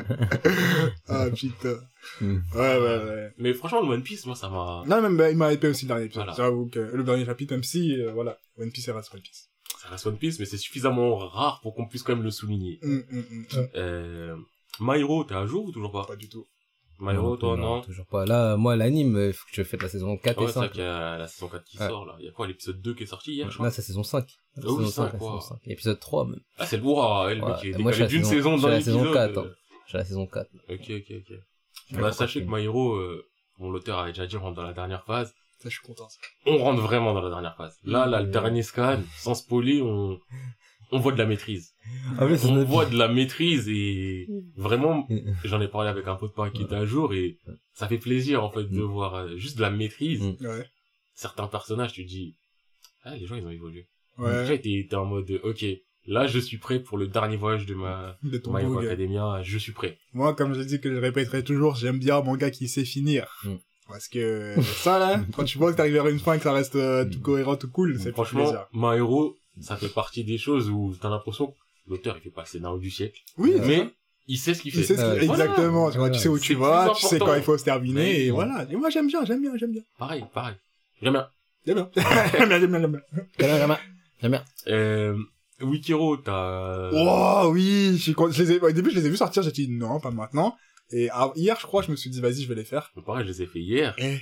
[1.09, 1.77] Ah, putain.
[2.21, 2.39] Hmm.
[2.55, 3.33] Ouais, ouais, ouais.
[3.39, 4.83] Mais franchement, le One Piece, moi, ça m'a...
[4.87, 6.25] Non, même, bah, il m'a hypé aussi le dernier épisode.
[6.25, 6.37] Voilà.
[6.37, 9.49] J'avoue que le dernier chapitre, même si, euh, voilà, One Piece, c'est reste One Piece.
[9.83, 12.79] Ça reste One Piece, mais c'est suffisamment rare pour qu'on puisse quand même le souligner.
[12.83, 13.03] Hum.
[13.75, 14.37] Euh...
[14.81, 16.45] My Hero, t'es à jour ou toujours pas Pas du tout.
[16.99, 18.25] My Hero, toi, non Toujours pas.
[18.25, 20.67] Là, moi, l'anime, il faut que je fasse la saison 4 Ouais, et c'est vrai
[20.69, 20.73] 5.
[20.73, 21.89] qu'il y a la saison 4 qui Ouais.
[21.89, 22.17] sort, là.
[22.21, 23.87] Il y a quoi, l'épisode 2 qui est sorti hier, je crois Là, c'est la
[23.87, 24.27] saison 5.
[24.57, 25.41] La Ah oui, saison 5, 5, la saison wow.
[25.41, 25.59] 5.
[25.67, 26.41] Épisode 3, même.
[26.59, 29.03] Ah, c'est le bourra, elle, le Ouais, qui est décalé d'une saison- dans la saison
[29.05, 29.15] l'épisode.
[29.35, 29.55] 4, euh, hein.
[29.89, 30.49] J'ai la saison 4.
[30.69, 31.39] Ok, ok, ok.
[32.01, 33.25] Bah, sachez que Hero, euh,
[33.59, 35.33] bon, l'auteur avait déjà dit, rentre dans la dernière phase.
[35.59, 36.09] Ça, je suis content.
[36.09, 36.19] ça.
[36.47, 37.77] On rentre vraiment dans la dernière phase.
[37.85, 40.19] Là, là, le dernier scan, sans spoiler, on,
[40.93, 41.73] on voit de la maîtrise.
[42.19, 45.09] Ah oui, c'est On voit de la maîtrise et vraiment,
[45.45, 47.39] j'en ai parlé avec un pote pas qui était à jour et
[47.73, 48.91] ça fait plaisir, en fait, de Mm.
[48.91, 50.23] voir euh, juste de la maîtrise.
[50.23, 50.37] Mm.
[50.47, 50.67] Ouais.
[51.15, 52.35] Certains personnages, tu dis,
[53.05, 53.87] ah, les gens, ils ont évolué.
[54.19, 54.43] Ouais.
[54.43, 55.65] Déjà, t'es t'es en mode, ok,
[56.07, 58.79] là, je suis prêt pour le dernier voyage de ma, De ton My Hero.
[58.79, 59.99] Academia, je suis prêt.
[60.13, 63.27] Moi, comme je dis que je répéterai toujours, j'aime bien un manga qui sait finir.
[63.45, 63.55] Mm.
[63.89, 66.53] Parce que ça, là, quand tu vois que t'arrives vers une fin et que ça
[66.53, 68.67] reste euh, tout cohérent, tout cool, c'est Franchement, plaisir.
[68.73, 71.55] My Hero, ça fait partie des choses où t'as l'impression que
[71.87, 73.21] l'auteur, il fait pas le scénario du siècle.
[73.39, 73.89] Oui, Mais,
[74.27, 74.79] il sait ce qu'il fait.
[74.81, 75.45] il sait ce qu'il- voilà.
[75.45, 75.91] exactement.
[75.93, 78.25] Tu vois, tu sais où tu vas, tu sais quand il faut se terminer, Mais-
[78.27, 78.67] et voilà.
[78.71, 79.83] Et moi, j'aime bien, j'aime bien, j'aime bien.
[79.99, 80.57] Pareil, pareil.
[81.01, 81.29] J'aime bien.
[81.65, 81.91] J'aime bien.
[81.95, 82.05] J'aime
[82.49, 83.01] bien, j'aime bien, j'aime bien.
[83.39, 83.79] J'aime bien, j'aime bien.
[84.21, 84.45] J'aime bien.
[84.67, 85.17] Euh,
[85.61, 86.91] Wikiro, t'as...
[86.93, 89.69] Oh oui, je, je les ai, au début, je les ai vus sortir, j'ai dit
[89.69, 90.55] non, pas maintenant.
[90.91, 92.93] Et ah, hier, je crois, je me suis dit, vas-y, je vais les faire.
[93.05, 93.95] Pareil, je les ai fait hier.
[93.99, 94.19] Et...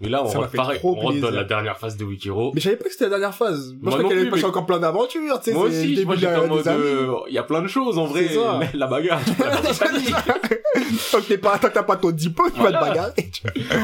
[0.00, 2.52] Mais là, on rentre pareil, trop on rentre dans la dernière phase de Wikiro.
[2.54, 3.72] Mais je savais pas que c'était la dernière phase.
[3.72, 5.52] Moi, Moi je crois qu'elle passée mais- encore plein d'aventures, tu sais.
[5.56, 8.28] Moi aussi, moi j'étais en mode, euh, il y a plein de choses en vrai.
[8.74, 9.20] La bagarre,
[11.12, 13.12] tant que t'es pas, tant que t'as pas ton diplôme, tu vas te bagarrer.
[13.32, 13.42] tu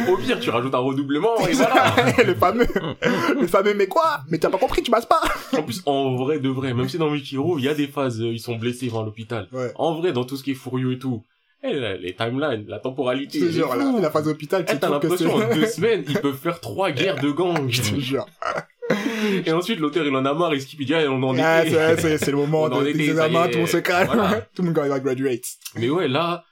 [0.13, 1.95] Au pire, tu rajoutes un redoublement et voilà.
[2.27, 2.67] le fameux,
[3.41, 4.21] le fameux, mais quoi?
[4.31, 5.21] Mais t'as pas compris, tu passes pas.
[5.57, 8.21] En plus, en vrai de vrai, même si dans Wikiro, il y a des phases,
[8.21, 9.49] euh, ils sont blessés, ils vont à l'hôpital.
[9.53, 9.73] Ouais.
[9.77, 11.23] En vrai, dans tout ce qui est furieux et tout,
[11.63, 14.79] eh, la- les timelines, la temporalité, Je te est jure, la, phase hôpital, Eh, tu
[14.79, 17.69] t'as trouves que l'impression, en deux semaines, ils peuvent faire trois guerres de gang.
[17.71, 18.27] Je te jure.
[19.47, 21.65] Et ensuite, l'auteur, il en a marre, il skip, il dit, ah, on en Ah,
[21.65, 21.97] était.
[21.97, 23.49] c'est, c'est, le moment On de- des examens, est.
[23.49, 24.11] tout le monde se calme.
[24.13, 24.43] Voilà.
[24.55, 25.43] tout le monde va graduate.
[25.77, 26.45] Mais ouais, là,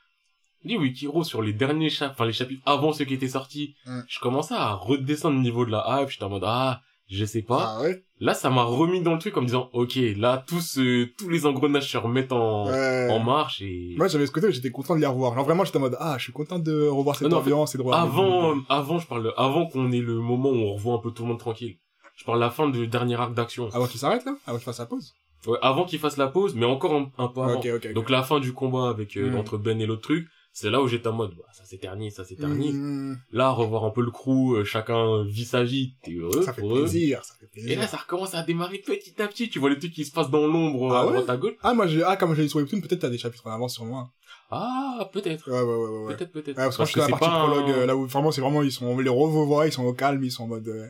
[0.65, 4.01] dis Wikiro sur les derniers chapitres, enfin les chapitres avant ceux qui étaient sortis, Mm.
[4.09, 7.43] je commençais à redescendre le niveau de la hype, j'étais en mode, ah, je sais
[7.43, 7.77] pas.
[7.79, 8.03] Ah ouais?
[8.21, 11.29] Là, ça m'a remis dans le truc en me disant, ok, là, tous, euh, tous
[11.29, 13.09] les engrenages se remettent en, Ouais.
[13.11, 13.95] en marche et...
[13.99, 15.35] Moi, j'avais ce côté où j'étais content de les revoir.
[15.35, 17.75] Genre, vraiment, j'étais en mode, ah, je suis content de revoir cette Non, non, ambiance
[17.75, 18.01] et de revoir.
[18.01, 21.23] avant, avant, je parle, avant qu'on ait le moment où on revoit un peu tout
[21.25, 21.77] le monde tranquille.
[22.17, 23.69] Je parle de la fin du dernier arc d'action.
[23.73, 24.37] Avant qu'il s'arrête, là?
[24.47, 25.13] Avant qu'il fasse sa pause?
[25.47, 27.55] Ouais, avant qu'il fasse la pause, mais encore un, un peu avant.
[27.59, 27.93] Ok, ok, ok.
[27.95, 29.37] Donc la fin du combat avec, euh, Mm.
[29.39, 32.25] entre Ben et l'autre truc, c'est là où j'étais en mode, bah, ça s'éternise, ça
[32.25, 32.75] s'éternise.
[32.75, 36.53] Mmh, Là, revoir un peu le crew, euh, chacun vit sa vie, t'es heureux ça
[36.53, 36.81] fait pour eux.
[36.83, 37.79] plaisir, ça fait Et plaisir.
[37.79, 39.49] là, ça recommence à démarrer petit à petit.
[39.49, 41.55] Tu vois les trucs qui se passent dans l'ombre, Ah à ouais à gauche.
[41.63, 43.85] Ah, moi, j'ai, ah, comme j'ai sur Webtoon, peut-être t'as des chapitres en avance sur
[43.87, 44.11] moi.
[44.51, 45.51] Ah, peut-être.
[45.51, 46.15] Ouais, ouais, ouais, ouais.
[46.17, 46.49] Peut-être, peut-être.
[46.59, 47.97] Ouais, parce que moi, je suis dans la c'est partie pas un- prologue, euh, là
[47.97, 50.49] où vraiment, c'est vraiment, ils sont, les revoit, ils sont au calme, ils sont en
[50.49, 50.87] mode, euh,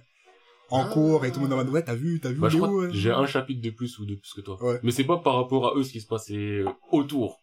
[0.71, 0.91] en Ah.
[0.93, 3.11] cours, et tout le monde en mode, ouais, t'as vu, t'as vu, Bah, que j'ai
[3.13, 4.61] un chapitre de plus ou de plus que toi.
[4.65, 4.81] Ouais.
[4.83, 7.42] Mais c'est pas par rapport à eux ce qui se passe, c'est euh, autour.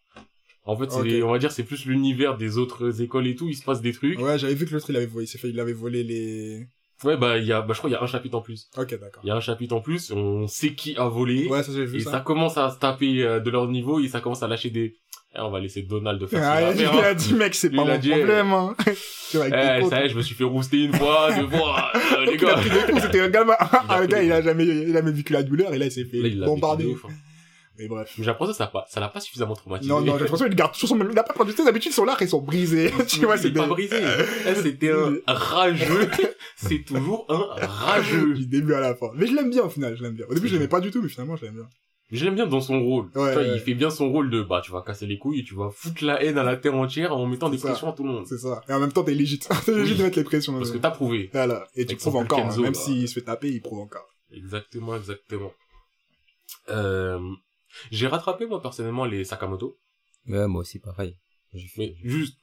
[0.70, 1.06] En fait, c'est Ok.
[1.06, 3.48] les- on va dire, c'est plus l'univers des autres écoles et tout.
[3.48, 4.18] Il se passe des trucs.
[4.20, 6.66] Ouais, j'avais vu que l'autre, il avait volé, il fait, il avait volé les...
[7.02, 8.68] Ouais, bah, il y a, bah, je crois qu'il y a un chapitre en plus.
[8.76, 9.22] Ok, d'accord.
[9.24, 10.10] Il y a un chapitre en plus.
[10.12, 11.46] On sait qui a volé.
[11.48, 12.10] Ouais, ça, j'ai vu et ça.
[12.10, 12.20] ça.
[12.20, 14.94] commence à se taper euh, de leur niveau et ça commence à lâcher des,
[15.34, 17.02] Eh, on va laisser Donald de faire Ah, ce il faire, hein.
[17.04, 18.76] a dit, mec, c'est pas il a mon dit, problème, hein.
[19.30, 21.48] Tu vois, avec Eh, ça y est, je me suis fait rouster une fois, deux
[21.48, 23.00] fois, euh, les Il a gars.
[23.00, 23.54] c'était un gamin.
[23.58, 25.86] Ah, a pris gars, il a jamais, il a jamais vécu la douleur, et là,
[25.86, 26.94] il s'est fait il bombarder.
[27.80, 28.12] Mais bref.
[28.18, 29.88] J'ai l'impression que ça l'a pas, ça l'a pas suffisamment traumatisé.
[29.90, 31.92] Non, non, j'ai l'impression qu'il garde toujours son même, il a pas perdu ses habitudes,
[31.92, 32.92] son lards, ils sont brisés.
[33.08, 33.96] tu vois, c'est est pas brisé.
[34.46, 36.10] Eh, C'était un rageux.
[36.56, 38.34] C'est toujours un rageux.
[38.34, 39.06] du début à la fin.
[39.14, 40.26] Mais je l'aime bien, au final, je l'aime bien.
[40.28, 41.68] Au début, je l'aimais pas du tout, mais finalement, je l'aime bien.
[42.12, 43.04] Je l'aime bien dans son rôle.
[43.06, 43.50] Ouais, Tu vois, ouais.
[43.54, 45.70] Il fait bien son rôle de, bah, tu vas casser les couilles et tu vas
[45.70, 47.68] foutre la haine à la terre entière en mettant des ça.
[47.70, 48.26] pressions à tout le monde.
[48.26, 48.60] C'est ça.
[48.68, 49.38] Et en même temps, t'es légit.
[49.64, 49.98] t'es légit Oui.
[49.98, 50.52] de mettre les pressions.
[50.58, 51.30] Parce que t'as prouvé.
[51.32, 51.66] Voilà.
[51.76, 52.56] Et tu prouves encore, hein.
[52.56, 52.78] Même là.
[52.78, 54.06] s'il se fait taper, il prouve encore.
[54.32, 55.52] Exactement, exactement.
[56.68, 57.18] Euh,
[57.90, 59.78] j'ai rattrapé, moi, personnellement, les Sakamoto.
[60.26, 61.16] Ouais, moi aussi, pareil.
[61.76, 62.38] Mais juste.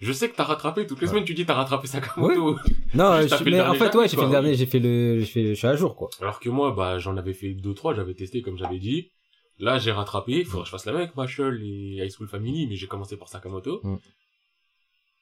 [0.00, 1.10] Je sais que t'as rattrapé, toutes les Ouais.
[1.12, 2.56] semaines tu dis t'as rattrapé Sakamoto.
[2.94, 5.48] Non, je- mais en fait, ouais, j'ai fait le dernier, j'ai fait le, j'ai fait,
[5.48, 6.10] je suis à jour, quoi.
[6.20, 9.10] Alors que moi, bah, j'en avais fait deux, trois, j'avais testé comme j'avais dit.
[9.58, 12.28] Là, j'ai rattrapé, il faudrait que je fasse la même avec Machel et High School
[12.28, 13.80] Family, mais j'ai commencé par Sakamoto.
[13.84, 13.96] Mm.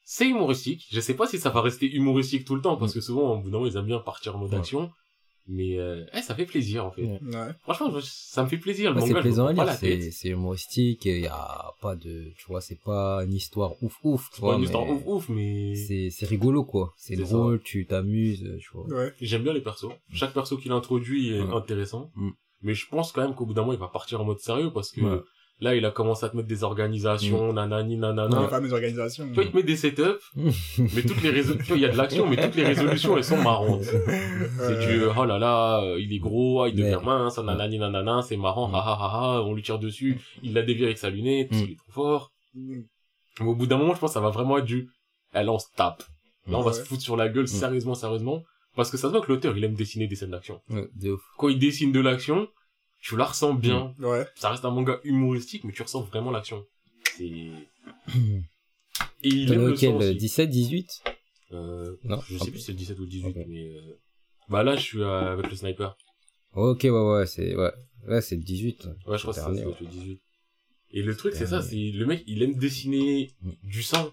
[0.04, 0.86] c'est humoristique.
[0.92, 3.38] Je sais pas si ça va rester humoristique tout le temps, parce que souvent, au
[3.40, 4.58] bout d'un moment, ils aiment bien partir en mode Ouais.
[4.58, 4.90] action.
[5.48, 7.02] Mais euh, eh, ça fait plaisir, en fait.
[7.02, 7.18] Ouais.
[7.62, 8.92] Franchement, je- ça me fait plaisir.
[8.94, 12.60] Le Ouais, c'est plaisant à lire, c'est, humoristique, il y a pas de, tu vois,
[12.60, 15.74] c'est pas une histoire ouf ouf, tu C'est vois, pas une histoire ouf ouf, mais
[15.74, 16.92] c'est, c'est rigolo, quoi.
[16.96, 18.86] C'est C'est drôle, tu t'amuses, tu vois.
[18.86, 19.12] Ouais.
[19.20, 19.88] j'aime bien les persos.
[20.12, 21.54] Chaque perso qu'il introduit est Ouais.
[21.54, 22.10] intéressant.
[22.14, 22.30] Mm.
[22.62, 24.70] Mais je pense quand même qu'au bout d'un moment, il va partir en mode sérieux,
[24.72, 25.20] parce que Ouais.
[25.62, 28.42] Là, il a commencé à te mettre des organisations, nanani, nanana.
[28.42, 29.26] Les fameuses organisations.
[29.28, 30.02] Tu vois, il te met des setups,
[30.78, 33.40] mais toutes les résolutions, il y a de l'action, mais toutes les résolutions, elles sont
[33.42, 33.84] marrantes.
[33.84, 37.78] C'est du, oh là là, euh, il est gros, ah, il devient mince, ah, nanani,
[37.78, 38.74] nanana, c'est marrant, Mm.
[38.74, 41.62] ah ah ah ah, on lui tire dessus, il l'a dévié avec sa lunette, parce
[41.62, 41.64] Mm.
[41.64, 42.32] qu'il est trop fort.
[42.54, 42.80] Mm.
[43.40, 44.88] Mais au bout d'un moment, je pense que ça va vraiment être du,
[45.34, 46.02] eh, là, on se tape.
[46.48, 46.76] Là, on va Ouais.
[46.76, 48.42] se foutre sur la gueule, sérieusement, sérieusement.
[48.74, 50.60] Parce que ça se voit que l'auteur, il aime dessiner des scènes d'action.
[50.70, 51.20] Ouais, de ouf.
[51.38, 52.48] Quand il dessine de l'action,
[53.02, 53.94] tu la ressens bien.
[53.98, 54.26] Ouais.
[54.36, 56.64] Ça reste un manga humoristique, mais tu ressens vraiment l'action.
[57.16, 57.24] C'est...
[59.24, 60.14] Et il T'en aime as le auquel, sang aussi.
[60.16, 61.02] 17, 18?
[61.52, 63.34] Euh, Non, je sais plus si c'est le 17 ou le 18, Ok.
[63.48, 63.80] mais euh...
[64.48, 65.96] bah là je suis avec le sniper.
[66.54, 67.72] Ok, ouais, ouais, c'est, ouais.
[68.08, 68.84] Ouais, c'est le 18.
[69.06, 69.74] Ouais, je crois que c'est ouais.
[69.80, 70.20] le 18.
[70.94, 73.50] Et le truc c'est ça, c'est le mec il aime dessiner Mm.
[73.64, 74.10] du sang.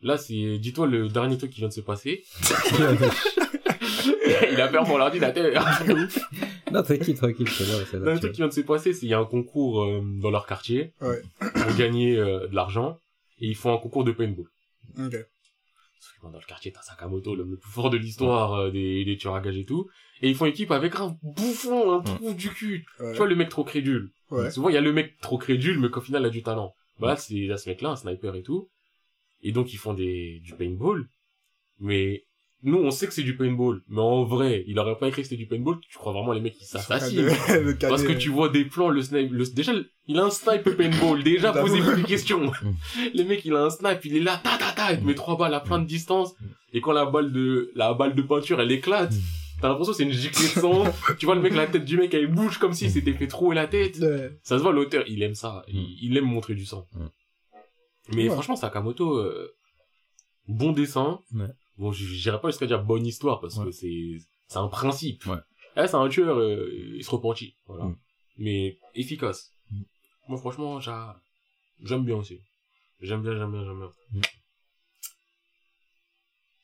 [0.00, 2.24] Là c'est, dis-toi le dernier truc qui vient de se passer.
[4.52, 5.64] il a peur pour l'ordinateur.
[6.72, 9.08] Non, tranquille, tranquille, c'est là, c'est Le truc qui vient de se passer, c'est qu'il
[9.08, 11.22] y a un concours euh, dans leur quartier Ouais.
[11.40, 12.98] pour gagner euh, de l'argent
[13.38, 14.46] et ils font un concours de paintball.
[14.98, 15.12] Ok.
[16.00, 19.04] Sauf que dans le quartier, t'as Sakamoto, l'homme le plus fort de l'histoire euh, des,
[19.04, 19.88] des tueurs à gages et tout.
[20.20, 22.84] Et ils font équipe avec un bouffon, un trou du cul.
[23.00, 23.12] Ouais.
[23.12, 24.10] Tu vois, le mec trop crédule.
[24.30, 24.50] Ouais.
[24.50, 26.74] Souvent, il y a le mec trop crédule, mais qu'au final, il a du talent.
[27.00, 28.68] Bah là, c'est là, ce mec-là, un sniper et tout.
[29.42, 31.08] Et donc, ils font des, du paintball.
[31.80, 32.22] Mais
[32.64, 33.80] nous, on sait que c'est du paintball.
[33.88, 35.78] Mais en vrai, il aurait pas écrit que c'était du paintball.
[35.88, 37.28] Tu crois vraiment les mecs qui s'assassinent.
[37.80, 39.72] Parce que tu vois des plans, le snipe, le, déjà,
[40.06, 42.52] il a un snipe paintball, déjà, posez-vous des questions.
[43.14, 45.14] le mec, il a un snipe, il est là, ta, ta, ta, il te met
[45.14, 46.34] trois balles à plein de distance,
[46.72, 49.12] et quand la balle de, la balle de peinture, elle éclate,
[49.60, 50.84] t'as l'impression que c'est une giclée de sang,
[51.18, 53.54] tu vois le mec, la tête du mec, elle bouge comme s'il s'était fait trouer
[53.56, 53.98] la tête.
[53.98, 54.38] Ouais.
[54.42, 56.86] Ça se voit, l'auteur, il aime ça, il, il aime montrer du sang.
[56.92, 57.06] Mm.
[58.14, 58.30] Mais Ouais.
[58.30, 59.52] franchement, Sakamoto, euh,
[60.48, 61.46] bon dessin, Ouais.
[61.78, 65.24] Bon, j- j'irais pas jusqu'à dire bonne histoire, parce que c'est, c'est un principe.
[65.26, 65.38] Ouais.
[65.76, 67.84] Eh, c'est un tueur, euh, il se repentit, voilà.
[67.84, 67.96] Mm.
[68.38, 69.50] Mais efficace.
[69.70, 69.82] Mm.
[70.28, 71.20] Moi, franchement, j'a-
[71.82, 72.40] j'aime bien aussi.
[73.00, 73.92] J'aime bien, j'aime bien, j'aime bien.
[74.12, 74.20] Mm.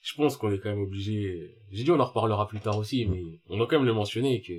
[0.02, 1.54] Je pense qu'on est quand même obligé.
[1.70, 4.40] J'ai dit on en reparlera plus tard aussi, mais on doit quand même le mentionner
[4.40, 4.52] que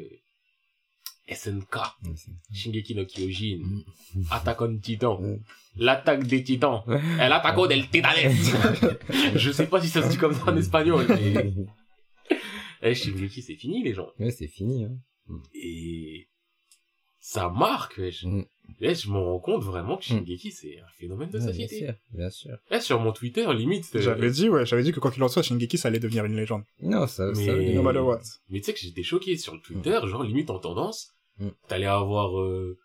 [1.30, 1.78] SNK,
[2.54, 3.60] Shingeki no Kyojin,
[4.16, 4.24] Mm.
[4.32, 5.40] Attack on Titan, Ouais.
[5.78, 6.84] l'attaque des titans,
[7.20, 8.34] el ataco del titanes.
[9.36, 11.54] Je sais pas si ça se dit comme ça en espagnol, mais
[12.82, 14.10] eh, Shingeki c'est fini les gens.
[14.20, 14.98] Ouais, c'est fini, hein.
[15.54, 16.28] Et
[17.20, 18.24] ça marque, wesh.
[18.24, 18.44] Mm.
[18.82, 21.86] Eh, je me rends compte vraiment que Shingeki c'est un phénomène de Ouais, bien société.
[21.86, 22.58] sûr, bien sûr.
[22.72, 23.86] Eh, sur mon Twitter, limite.
[24.00, 26.36] J'avais dit, ouais, j'avais dit que quoi qu'il en soit, Shingeki, ça allait devenir une
[26.36, 26.64] légende.
[26.82, 28.22] Non, ça, ça, Mais- No matter what.
[28.50, 31.48] Mais tu sais que j'étais choqué sur le Twitter, genre limite en tendance, Mm.
[31.68, 32.78] t'allais avoir euh,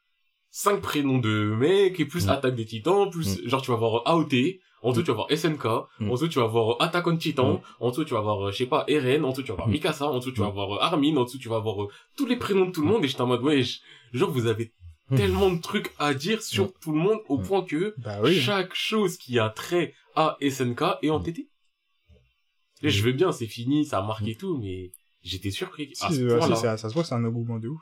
[0.50, 2.30] cinq prénoms de mecs, et plus Mm.
[2.30, 5.64] Attaque des Titans, plus genre tu vas avoir AOT, en dessous tu vas avoir SNK,
[6.00, 6.08] Mm.
[6.10, 7.60] en dessous tu vas avoir Attack on Titan, Mm.
[7.80, 9.68] en dessous tu vas avoir, euh, je sais pas, Eren, en dessous tu vas avoir
[9.68, 9.72] Mm.
[9.72, 10.50] Mikasa, en dessous tu vas Mm.
[10.50, 12.88] avoir euh, Armin, en dessous tu vas avoir euh, tous les prénoms de tout le
[12.88, 13.62] monde, et j'étais en mode, ouais,
[14.12, 14.72] genre vous avez
[15.10, 15.16] Mm.
[15.16, 17.42] tellement de trucs à dire sur tout le monde, au Mm.
[17.42, 18.34] point que Bah oui.
[18.40, 21.48] chaque chose qui a trait à SNK est entêtée.
[22.82, 26.10] Et je veux bien, c'est fini, ça a marqué tout, mais j'étais surpris Si, à
[26.10, 26.54] ce ouais, point-là.
[26.56, 27.80] si, ça, ça se voit, c'est un engouement de ouf.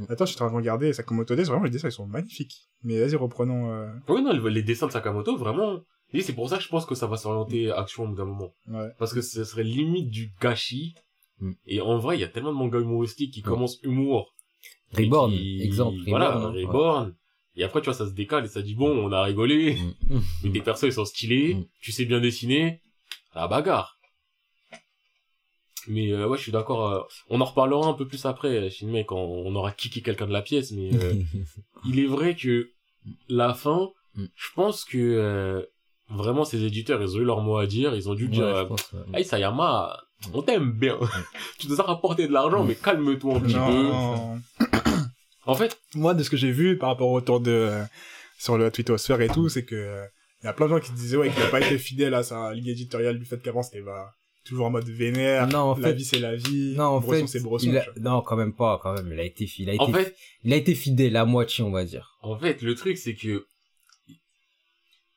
[0.00, 0.06] Mm.
[0.08, 2.68] Attends, je suis en train de regarder Sakamoto Days, vraiment les dessins ils sont magnifiques.
[2.82, 3.70] Mais vas-y, reprenons.
[3.72, 3.88] Euh...
[4.08, 5.80] Oui, non, les dessins de Sakamoto, vraiment.
[6.12, 8.24] Et c'est pour ça que je pense que ça va s'orienter action au bout d'un
[8.24, 8.52] moment.
[8.68, 8.88] Ouais.
[8.98, 10.94] Parce que ce serait limite du gâchis.
[11.40, 11.52] Mm.
[11.66, 13.44] Et en vrai, il y a tellement de mangas humoristiques qui Mm.
[13.44, 14.34] commencent humour.
[14.92, 15.98] Reborn, qui- exemple.
[16.08, 16.66] Voilà, Reborn, hein.
[16.66, 17.14] Reborn.
[17.56, 19.76] Et après, tu vois, ça se décale et ça dit, bon, on a rigolé.
[20.08, 20.18] Mm.
[20.44, 21.54] Mais tes persos, ils sont stylés.
[21.54, 21.64] Mm.
[21.80, 22.80] Tu sais bien dessiner.
[23.34, 23.99] La bagarre.
[25.88, 26.86] Mais euh, ouais, je suis d'accord.
[26.90, 30.32] euh, on en reparlera un peu plus après, Shinmei, quand on aura kické quelqu'un de
[30.32, 30.70] la pièce.
[30.72, 31.14] Mais euh,
[31.86, 32.70] il est vrai que
[33.28, 34.24] la fin, Mm.
[34.34, 35.62] je pense que euh,
[36.08, 37.94] vraiment ces éditeurs, ils ont eu leur mot à dire.
[37.94, 39.20] Ils ont dû dire, Ouais, euh, je pense, ouais.
[39.20, 39.96] hey Sayama,
[40.34, 40.98] on t'aime bien.
[41.60, 44.66] tu nous as rapporté de l'argent, mais calme-toi un petit peu.
[45.46, 47.84] En fait, Moi, de ce que j'ai vu par rapport au tour de euh,
[48.38, 50.04] sur le Twittosphère et tout, c'est que euh,
[50.42, 52.22] il y a plein de gens qui disaient ouais qu'il a pas été fidèle à
[52.22, 54.12] sa ligne éditoriale du fait qu'avant c'était bah,
[54.44, 55.46] toujours en mode vénère.
[55.48, 56.74] Non, en la fait- vie c'est la vie.
[56.76, 57.58] Non, en Bresson fait, a- vois.
[58.00, 59.10] non, quand même pas, quand même.
[59.12, 61.70] Il a été, il a été, en fait, il a été fidèle à moitié, on
[61.70, 62.18] va dire.
[62.22, 63.46] en fait, le truc, c'est que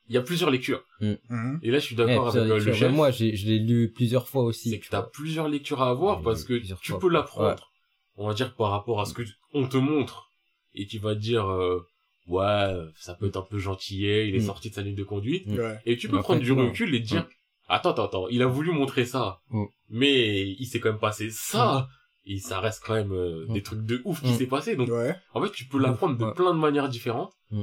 [0.09, 0.83] il y a plusieurs lectures.
[0.99, 1.59] Mhm.
[1.63, 2.81] Et là, je suis Eh, d'accord avec plusieurs euh, le chef.
[2.81, 4.69] Même moi, je l'ai lu plusieurs fois aussi.
[4.69, 7.71] c'est que tu t'as plusieurs lectures à avoir Oui, parce que tu fois, peux l'apprendre.
[8.15, 10.29] On va dire par rapport à ce que on te montre
[10.75, 11.79] et tu vas te dire euh,
[12.27, 14.45] ouais ça peut être un peu gentillet, il est Mm.
[14.45, 15.57] sorti de sa ligne de conduite Mm.
[15.57, 15.79] Ouais.
[15.85, 17.27] et tu peux En prendre fait, du recul et te dire
[17.67, 19.63] attends, attends, attends, il a voulu montrer ça, Mm.
[19.89, 21.87] mais il s'est quand même passé ça,
[22.25, 23.53] et ça reste quand même euh, Mm.
[23.53, 24.37] des trucs de ouf qui Mm.
[24.37, 24.75] s'est passé.
[24.75, 25.15] Donc, Ouais.
[25.33, 26.33] en fait, tu peux l'apprendre de Ouais.
[26.33, 27.61] plein de manières différentes, Mm.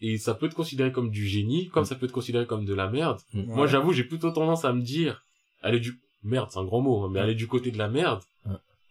[0.00, 1.86] et ça peut être considéré comme du génie, comme Mm.
[1.86, 3.18] ça peut être considéré comme de la merde.
[3.32, 3.44] Mm.
[3.54, 5.22] Moi, j'avoue, j'ai plutôt tendance à me dire,
[5.62, 7.24] aller du merde, c'est un grand mot, hein, mais Mm.
[7.24, 8.22] aller du côté de la merde,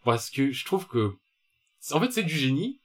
[0.03, 1.13] parce que je trouve que,
[1.91, 2.79] en fait, c'est du génie,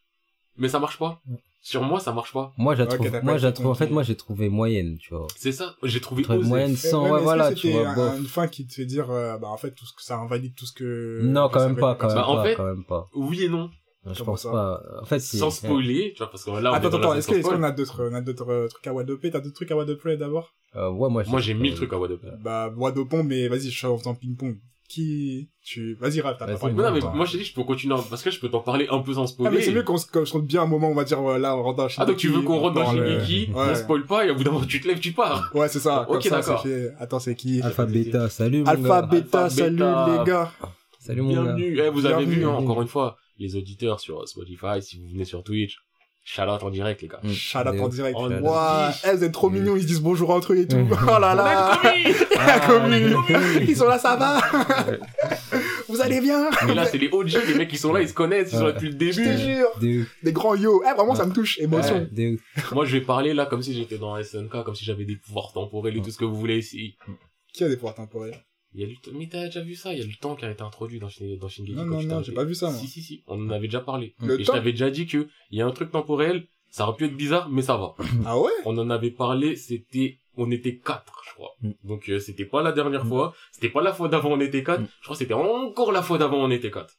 [0.56, 1.20] mais ça marche pas.
[1.66, 2.54] Sur moi, ça marche pas.
[2.58, 4.98] Moi, je la trouve, pas moi, je la trouve, en fait, moi, j'ai trouvé moyenne,
[4.98, 5.26] tu vois.
[5.34, 5.74] C'est ça.
[5.82, 8.84] J'ai trouvé moyenne sans, ouais, ouais, voilà, tu vois, un- une fin qui te fait
[8.86, 11.18] dire, euh, bah, en fait, tout ce que ça invalide tout ce que...
[11.24, 13.08] Non, je quand même pas, quand même Bah, en pas, fait, quand même pas.
[13.16, 13.68] Oui et non.
[14.04, 14.80] Je Comment pense pas.
[15.02, 15.38] En fait, c'est...
[15.38, 18.14] Sans spoiler, tu vois, parce que là, on Attends, attends, est-ce qu'on a d'autres, on
[18.14, 20.54] a d'autres euh, trucs à Wadoper T'as d'autres trucs à Wadoper d'abord?
[20.76, 22.20] Euh, ouais, moi, Moi, j'ai mille trucs à Wadop.
[22.44, 24.56] Bah, Wadopon, mais vas-y, je suis en faisant ping-pong.
[24.88, 26.74] Qui, tu, vas-y, Raph, t'as pas parlé.
[26.74, 28.86] Non, mais moi, je t'ai dit, je peux continuer, parce que je peux t'en parler
[28.88, 29.56] un peu sans Ah, spoiler.
[29.56, 31.56] mais c'est mieux qu'on se, qu'on se rentre bien un moment, on va dire, là,
[31.56, 34.24] on rentre dans Ah, donc tu veux qu'on rentre dans parle, euh, on spoil pas,
[34.26, 35.50] et au bout d'un moment, tu te lèves, tu pars.
[35.54, 36.06] Ouais, c'est ça.
[36.08, 36.64] Ok, d'accord.
[37.00, 40.52] Attends, c'est qui Alpha, bêta, salut, mon Alpha, Alpha, salut les gars.
[41.00, 41.42] Salut, mon gars.
[41.42, 41.80] Bienvenue.
[41.80, 45.08] Eh, vous avez Bienvenue, vu, hein, encore une fois, les auditeurs sur Spotify, si vous
[45.08, 45.78] venez sur Twitch,
[46.50, 47.20] out en direct, les gars.
[47.22, 47.28] Mm.
[47.30, 48.16] Out en direct.
[48.18, 48.36] Oh, oui.
[49.04, 50.76] eh, vous êtes trop mignons, ils se disent bonjour entre eux et tout.
[50.76, 50.90] Mm.
[51.08, 51.80] Oh là là.
[52.46, 53.14] La commune.
[53.34, 54.40] Ah, Ils sont là, ça va?
[55.88, 56.50] Vous allez bien?
[56.66, 58.66] Mais là, c'est les OG, les mecs qui sont là, ils se connaissent, ils sont
[58.66, 59.14] là depuis le Je début.
[59.24, 60.06] te jure.
[60.22, 60.82] Des grands yo.
[60.88, 61.58] Eh, vraiment, ça me touche.
[61.58, 62.08] Émotion.
[62.72, 65.52] Moi, je vais parler là comme si j'étais dans SNK, comme si j'avais des pouvoirs
[65.52, 66.96] temporels et tout ce que vous voulez ici.
[67.52, 68.34] Qui a des pouvoirs temporels?
[68.76, 70.36] Il y a du temps, mais t'as déjà vu ça, il y a le temps
[70.36, 71.72] qui a été introduit dans, Shin- dans Shingeki.
[71.74, 72.78] Non, non, non, j'ai pas vu ça, moi.
[72.78, 74.14] Si, si, si, on en avait déjà parlé.
[74.20, 76.96] Le et je t'avais déjà dit que il y a un truc temporel, ça aurait
[76.96, 77.94] pu être bizarre, mais ça va.
[78.26, 78.50] Ah ouais?
[78.66, 81.52] On en avait parlé, c'était, on était quatre, je crois.
[81.62, 81.70] Mm.
[81.84, 84.82] Donc euh, c'était pas la dernière fois, c'était pas la fois d'avant on était quatre,
[84.82, 84.88] Mm.
[85.00, 86.94] je crois que c'était encore la fois d'avant on était quatre.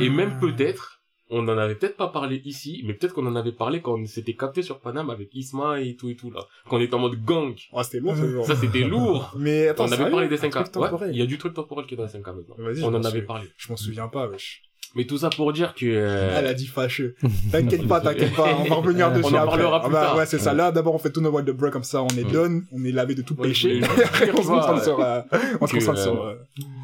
[0.00, 1.02] Et même peut-être,
[1.34, 4.06] on en avait peut-être pas parlé ici, mais peut-être qu'on en avait parlé quand on
[4.06, 6.40] s'était capté sur Paname avec Isma et tout et tout là.
[6.68, 7.54] Quand on était en mode gang.
[7.72, 8.46] Oh, c'était lourd, ce jour.
[8.46, 9.32] Ça c'était lourd.
[9.38, 11.10] Mais attends, on avait parlé des Un 5 truc Ouais, temporel.
[11.12, 12.56] il y a du truc temporel qui est dans les 5 maintenant.
[12.82, 13.48] On en avait parlé.
[13.56, 14.62] Je m'en souviens pas, wesh.
[14.96, 15.86] Mais tout ça pour dire que...
[15.86, 17.16] euh, Elle a dit fâcheux.
[17.50, 19.58] T'inquiète pas, t'inquiète pas, on va revenir On en dessus après.
[19.58, 20.16] parlera plus Ah bah, tard.
[20.18, 20.54] Ouais, c'est ça.
[20.54, 22.30] Là, d'abord, on fait tout nos the Break comme ça, on est Mm.
[22.32, 23.80] done, on est lavé de tout Ouais, péché.
[23.82, 24.84] Après, on se concentre ouais.
[24.84, 25.20] sur, euh,
[25.60, 26.34] on se Que, concentre euh, sur, euh,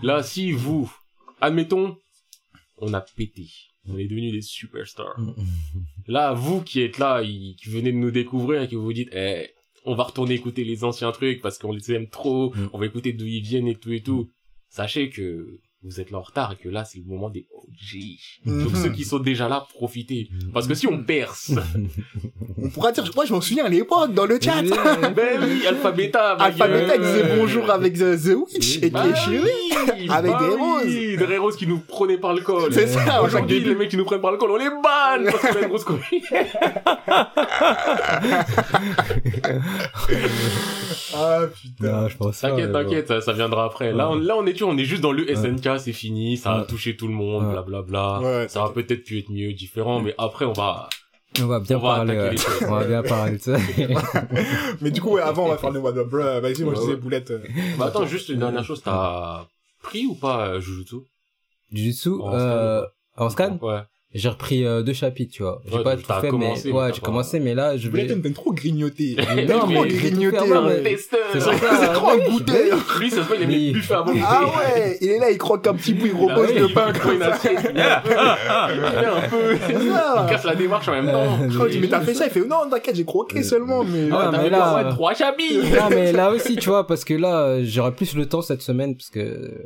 [0.03, 0.93] Là, si vous,
[1.41, 1.97] admettons,
[2.79, 3.47] on a pété.
[3.93, 5.19] On est devenus des superstars.
[6.07, 9.11] Là, vous qui êtes là, y- qui venez de nous découvrir et qui vous dites,
[9.13, 9.51] eh,
[9.85, 12.71] on va retourner écouter les anciens trucs parce qu'on les aime trop, Mm.
[12.73, 14.31] on va écouter d'où ils viennent et tout et tout.
[14.69, 18.01] Sachez que vous êtes là en retard et que là, c'est le moment des OG.
[18.45, 18.83] Donc Mhm.
[18.83, 20.29] ceux qui sont déjà là, profitez.
[20.53, 21.53] Parce que si on perce,
[22.63, 24.61] on pourra dire, moi, je m'en souviens à l'époque, dans le chat.
[25.17, 26.83] ben oui, Alpha Beta, ma Alpha gueule.
[26.87, 29.39] Beta disait bonjour avec The, The Witch et qui Bah est chéri.
[29.43, 30.39] oui, Avec bah
[30.85, 32.73] des oui, Des roses qui nous prenaient par le col.
[32.73, 35.41] C'est ça, Aujourd'hui, les mecs qui nous prennent par le col, on les banne parce
[35.41, 35.85] qu'on a une grosse.
[41.15, 41.93] Ah, putain.
[42.03, 42.41] Non, je pense.
[42.41, 43.93] T'inquiète, t'inquiète, ça, ça viendra après.
[43.93, 45.37] Là, on, là, on est tu, on est juste dans le Ouais.
[45.79, 47.53] C'est fini, ça a touché tout le monde, Ouais.
[47.53, 48.21] blablabla.
[48.21, 50.89] Ouais, ça va peut-être pu être mieux, différent, mais après, on va,
[51.41, 52.63] On va bien on va parler, choses.
[52.69, 53.57] On va bien parler de ça.
[54.81, 56.41] Mais du coup, ouais, avant, on va faire le Wild the.
[56.41, 57.31] Vas-y, moi, je disais boulette.
[57.31, 57.41] euh,
[57.79, 59.47] Bah, attends, juste une dernière chose, t'as
[59.83, 60.97] pris ou pas euh, Jujutsu?
[61.73, 62.83] Jujutsu, En euh,
[63.17, 63.81] en scan, Ouais.
[64.13, 65.63] J'ai repris euh, deux chapitres, tu vois.
[65.71, 68.07] J'ai Ouais, pas tout fait, commencé, mais mais ouais, j'ai commencé, mais là, je vais.
[68.09, 69.17] t'aimes trop grignoter.
[69.49, 70.81] Non, mais fait grignoté, avant, ouais.
[70.83, 71.21] mais- Testeur.
[71.33, 72.71] C'est ça, C'est trop un goûter.
[73.01, 74.25] Lui, ça se voit, il aime les buffets à volonté.
[74.27, 76.93] Ah ouais, il est là, il croque un petit bout, il repose Ah le pain
[76.93, 77.23] il
[79.07, 81.39] un peu, il un C'est casse la démarche en même temps.
[81.43, 84.09] Euh, Je dis, mais t'as fait ça, il fait, non, t'inquiète, j'ai croqué seulement, mais...
[84.13, 85.59] Ah, Ah, là- trois chabis.
[85.59, 88.63] Non, mais là aussi, tu vois, parce que là, euh, j'aurai plus le temps cette
[88.63, 89.21] semaine, parce que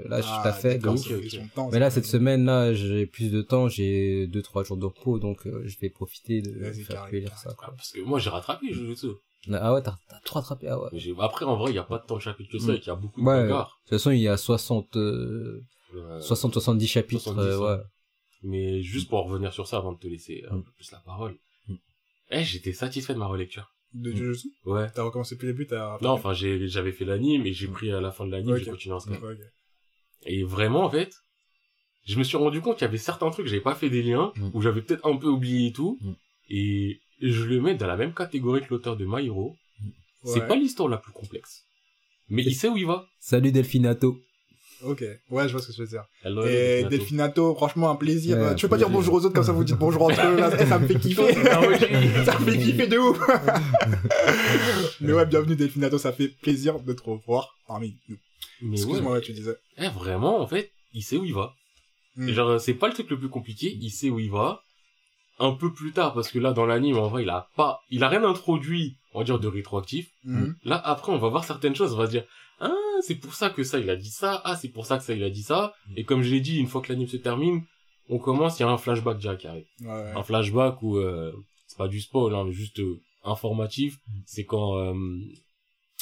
[0.08, 2.74] là, je suis Ah, à fait de c'est de temps, Mais là, cette semaine, là,
[2.74, 6.42] j'ai plus de temps, j'ai deux, trois jours de repos, donc euh, je vais profiter
[6.42, 7.36] de faire carré, carré.
[7.42, 7.68] ça, quoi.
[7.70, 9.08] Ah, Parce que moi, j'ai rattrapé Jujutsu.
[9.52, 10.88] Ah ouais, t'as t'as tout rattrapé, ah ouais.
[10.92, 12.74] Mais j'ai- Après, en vrai, il y a pas tant de chapitres que ça Mm.
[12.74, 15.62] et qu'il y a beaucoup de Ouais, de toute façon, il y a 60, euh,
[15.94, 17.82] Euh, 60, 70 chapitres, 70, euh, ouais.
[18.42, 20.64] Mais juste pour revenir sur ça avant de te laisser un Mm.
[20.64, 21.36] peu plus la parole.
[21.68, 21.74] Mm.
[22.32, 23.70] Eh, j'étais satisfait de ma relecture.
[23.92, 24.90] De Jujutsu Ouais.
[24.92, 25.98] T'as recommencé depuis le début, t'as...
[26.02, 28.58] Non, enfin, j'ai, j'avais fait l'anime et j'ai pris à la fin de l'anime, Ok.
[28.64, 29.14] j'ai continué en scan.
[30.26, 31.14] Et vraiment, en fait,
[32.04, 34.32] je me suis rendu compte qu'il y avait certains trucs, j'avais pas fait des liens,
[34.36, 34.50] Mm.
[34.54, 35.98] où j'avais peut-être un peu oublié et tout.
[36.00, 36.12] Mm.
[36.50, 39.56] Et je le mets dans la même catégorie que l'auteur de My Hero.
[40.24, 40.46] C'est Ouais.
[40.48, 41.64] pas l'histoire la plus complexe.
[42.30, 43.06] Mais il sait où il va.
[43.20, 44.18] Salut Delphinato.
[44.82, 46.04] Ok, ouais, je vois ce que tu veux dire.
[46.22, 46.48] Hello, Et
[46.82, 46.88] Delphinato.
[46.90, 48.36] Delphinato, franchement, un plaisir.
[48.38, 50.36] Ouais, tu veux pas dire bonjour aux autres comme ça, vous dites bonjour entre eux,
[50.36, 51.32] là, ça me fait kiffer.
[52.24, 53.18] Ça me fait kiffer de ouf.
[55.00, 58.72] Mais ouais, bienvenue Delphinato, ça fait plaisir de te revoir parmi nous.
[58.72, 59.56] Excuse-moi, ouais, tu disais.
[59.78, 61.54] Eh, vraiment, en fait, il sait où il va.
[62.18, 64.62] Et Genre, c'est pas le truc le plus compliqué, il sait où il va.
[65.40, 68.04] un peu plus tard, parce que là, dans l'anime, en vrai, il a pas, il
[68.04, 70.08] a rien introduit, on va dire, de rétroactif.
[70.22, 70.54] Mhm.
[70.62, 72.24] Là, après, on va voir certaines choses, on va se dire,
[72.60, 75.02] ah, c'est pour ça que ça, il a dit ça, ah, c'est pour ça que
[75.02, 75.74] ça, il a dit ça.
[75.96, 77.64] Et comme je l'ai dit, une fois que l'anime se termine,
[78.08, 79.66] on commence, il y a un flashback direct qui arrive.
[79.80, 80.12] Ouais.
[80.14, 81.32] Un flashback où, euh,
[81.66, 84.94] c'est pas du spoil, hein, mais juste euh, informatif, c'est quand euh,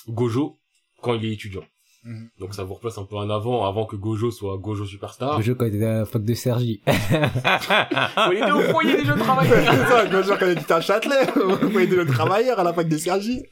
[0.09, 0.59] Gojo,
[1.01, 1.64] quand il est étudiant.
[2.05, 2.29] Mhm.
[2.41, 5.41] Donc ça vous replace un peu en avant, avant que Gojo soit Gojo Superstar.
[5.41, 6.81] Jeu quand il était à la fac de Sergi.
[6.87, 9.49] il était au foyer des jeux de travail.
[9.51, 12.65] C'est ça, quand genre quand il était à Châtelet, vous voyez de le travailleur à
[12.65, 13.43] la fac des Sergi.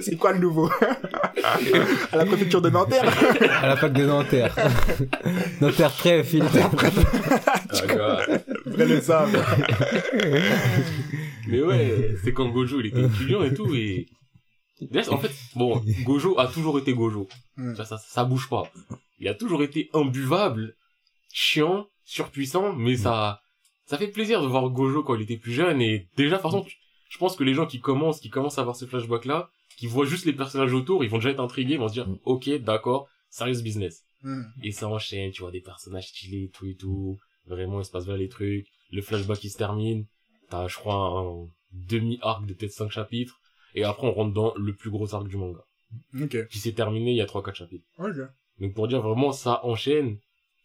[0.00, 0.70] C'est quoi le nouveau?
[2.12, 3.04] À la préfecture de Nanterre
[3.62, 4.54] à la fac de Nanterre.
[5.60, 6.24] Nanterre prêt.
[8.00, 8.20] Ah.
[8.66, 9.38] Après le sable.
[11.48, 14.06] Mais ouais, c'est quand Gojo il était étudiant et tout et
[15.10, 17.28] en fait, bon, Gojo a toujours été Gojo.
[17.56, 17.74] Mm.
[17.74, 18.70] Ça, ça, ça bouge pas.
[19.18, 20.76] Il a toujours été imbuvable,
[21.32, 23.40] chiant, surpuissant, mais ça,
[23.86, 26.50] ça fait plaisir de voir Gojo quand il était plus jeune et déjà, de toute
[26.50, 26.66] façon,
[27.08, 29.86] je pense que les gens qui commencent, qui commencent à voir ce flashback là, qui
[29.86, 32.18] voient juste les personnages autour, ils vont déjà être intrigués, ils vont se dire, Mm.
[32.24, 34.02] ok, d'accord, serious business.
[34.62, 37.16] Et ça enchaîne, tu vois, des personnages stylés tout et tout.
[37.46, 38.66] Vraiment, il se passe bien les trucs.
[38.90, 40.06] Le flashback, il se termine.
[40.50, 43.38] T'as, je crois, un demi-arc de peut-être 5 chapitres.
[43.74, 45.60] Et après, on rentre dans le plus gros arc du manga.
[46.20, 46.48] Ok.
[46.48, 47.84] Qui s'est terminé il y a 3-4 chapitres.
[47.98, 48.16] Ok.
[48.60, 50.18] Donc, pour dire vraiment, ça enchaîne.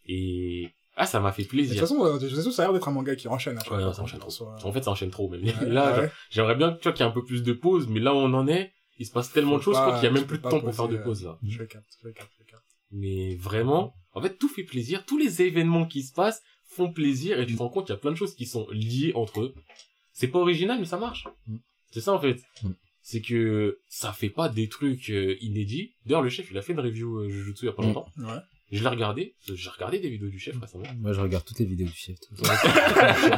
[0.06, 1.80] Et, ah, ça m'a fait De toute plaisir.
[1.80, 3.58] façon, euh, de toute façon, ça a l'air d'être un manga qui enchaîne.
[3.72, 4.30] Ouais, non, ça enchaîne en trop.
[4.32, 4.56] soi.
[4.64, 5.44] En fait, ça enchaîne trop, même.
[5.44, 6.12] Ouais, là, ouais.
[6.30, 8.18] j'aimerais bien, tu vois, qu'il y ait un peu plus de pause, mais là où
[8.18, 10.44] on en est, il se passe tellement de choses, qu'il y a même plus de
[10.44, 11.40] temps pour faire de poser, pause, là.
[11.48, 12.64] Je capte, je capte, je capte.
[12.92, 15.06] Mais vraiment, en fait, tout fait plaisir.
[15.06, 17.98] Tous les événements qui se passent font plaisir et tu te rends compte qu'il y
[17.98, 19.54] a plein de choses qui sont liées entre eux.
[20.12, 21.28] C'est pas original, mais ça marche.
[21.48, 21.58] Mm.
[21.92, 22.40] C'est ça, en fait.
[23.04, 23.06] Mm.
[23.06, 25.92] C'est que ça fait pas des trucs euh, inédits.
[26.06, 27.88] D'ailleurs, le chef, il a fait une review euh, Jujutsu il y a pas Mm.
[27.88, 28.06] longtemps.
[28.18, 28.40] Ouais.
[28.72, 29.36] Je l'ai regardé.
[29.54, 30.86] J'ai regardé des vidéos du chef récemment.
[31.00, 32.16] Moi, je regarde toutes les vidéos du chef.
[32.20, 32.54] tout ça.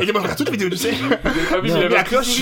[0.01, 0.91] Et moi, je regarde toutes les vidéos, tu sais.
[0.91, 1.17] Vous avez
[1.49, 2.41] pas vu, Non, il avait la cloche.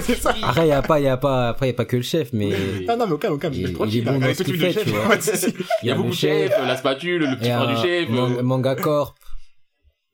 [0.00, 0.34] C'est ça.
[0.42, 2.50] Après, y a pas, y a pas, après, y a pas que le chef, mais
[2.88, 3.52] Ah non, mais au calme, au calme.
[3.52, 4.90] Il- je il est tranquille, bon dans avec ce toutes les qu'il vidéos fait, du
[4.92, 5.04] tu chef.
[5.06, 5.14] vois.
[5.16, 5.54] Ouais, si, si.
[5.82, 8.08] Il y a le beaucoup de chefs, la spatule, le petit et frère du chef.
[8.08, 9.18] man- euh, Manga Corp.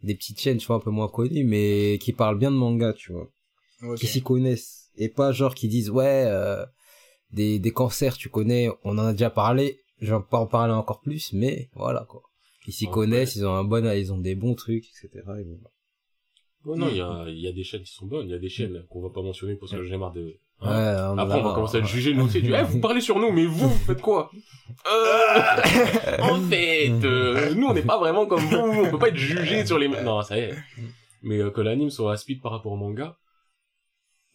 [0.02, 2.92] Des petites chaînes, tu vois, un peu moins connues, mais qui parlent bien de manga,
[2.94, 3.30] tu vois.
[3.96, 4.79] Qui s'y connaissent.
[5.00, 6.64] Et pas genre qui disent, ouais, euh,
[7.32, 10.74] des, des cancers, tu connais, on en a déjà parlé, je vais pas en parler
[10.74, 12.22] encore plus, mais voilà, quoi.
[12.66, 15.08] Ils s'y En connaissent, ils ont un bon, ils ont des bons trucs, etc.
[15.40, 15.58] Et bon.
[16.66, 18.26] Ouais, non, il y a, il y a des chaînes qui sont bonnes.
[18.28, 20.38] Il y a des chaînes qu'on va pas mentionner parce que j'en ai marre de...
[20.60, 21.14] Ouais, hein.
[21.14, 22.42] on Après, on va commencer à juger, nous aussi.
[22.42, 24.30] Dis, Eh, vous parlez sur nous, mais vous, vous faites quoi?
[24.86, 28.56] Euh, En fait, euh, nous, on n'est pas vraiment comme vous.
[28.58, 29.88] On peut pas être jugé sur les...
[29.88, 30.54] Non, ça y est.
[31.22, 33.16] Mais que l'anime soit à speed par rapport au manga,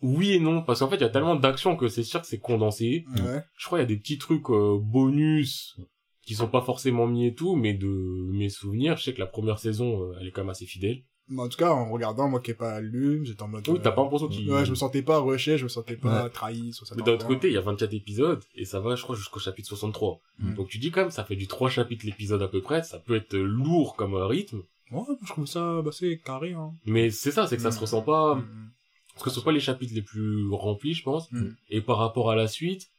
[0.05, 0.61] oui et non.
[0.61, 3.05] Parce qu'en fait, il y a tellement d'actions que c'est sûr que c'est condensé.
[3.17, 3.43] Ouais.
[3.57, 5.77] Je crois qu'il y a des petits trucs euh, bonus
[6.21, 7.87] qui sont pas forcément mis et tout, mais de
[8.31, 11.03] mes souvenirs, je sais que la première saison, euh, elle est quand même assez fidèle.
[11.27, 13.67] Mais en tout cas, en regardant, moi qui ai pas lu, j'étais en mode.
[13.67, 14.49] Oui, t'as euh, pas l'impression qu'il...
[14.51, 17.13] Ouais, je me sentais pas rushé, je me sentais pas trahi sur cette Mais d'un
[17.13, 20.19] autre côté, il y a 24 épisodes, et ça va, je crois, jusqu'au chapitre 63.
[20.39, 20.53] Mm.
[20.53, 22.99] Donc tu dis quand même, ça fait du 3 chapitres l'épisode à peu près, ça
[22.99, 26.71] peut être lourd comme rythme, Ouais, je trouve ça, bah, c'est carré, hein.
[26.85, 27.81] mais c'est ça, c'est que ça se Mm.
[27.81, 28.71] ressent pas, Mm.
[29.15, 31.55] Parce que ce sont pas les chapitres les plus remplis, je pense, Mm.
[31.71, 32.91] et par rapport à la suite,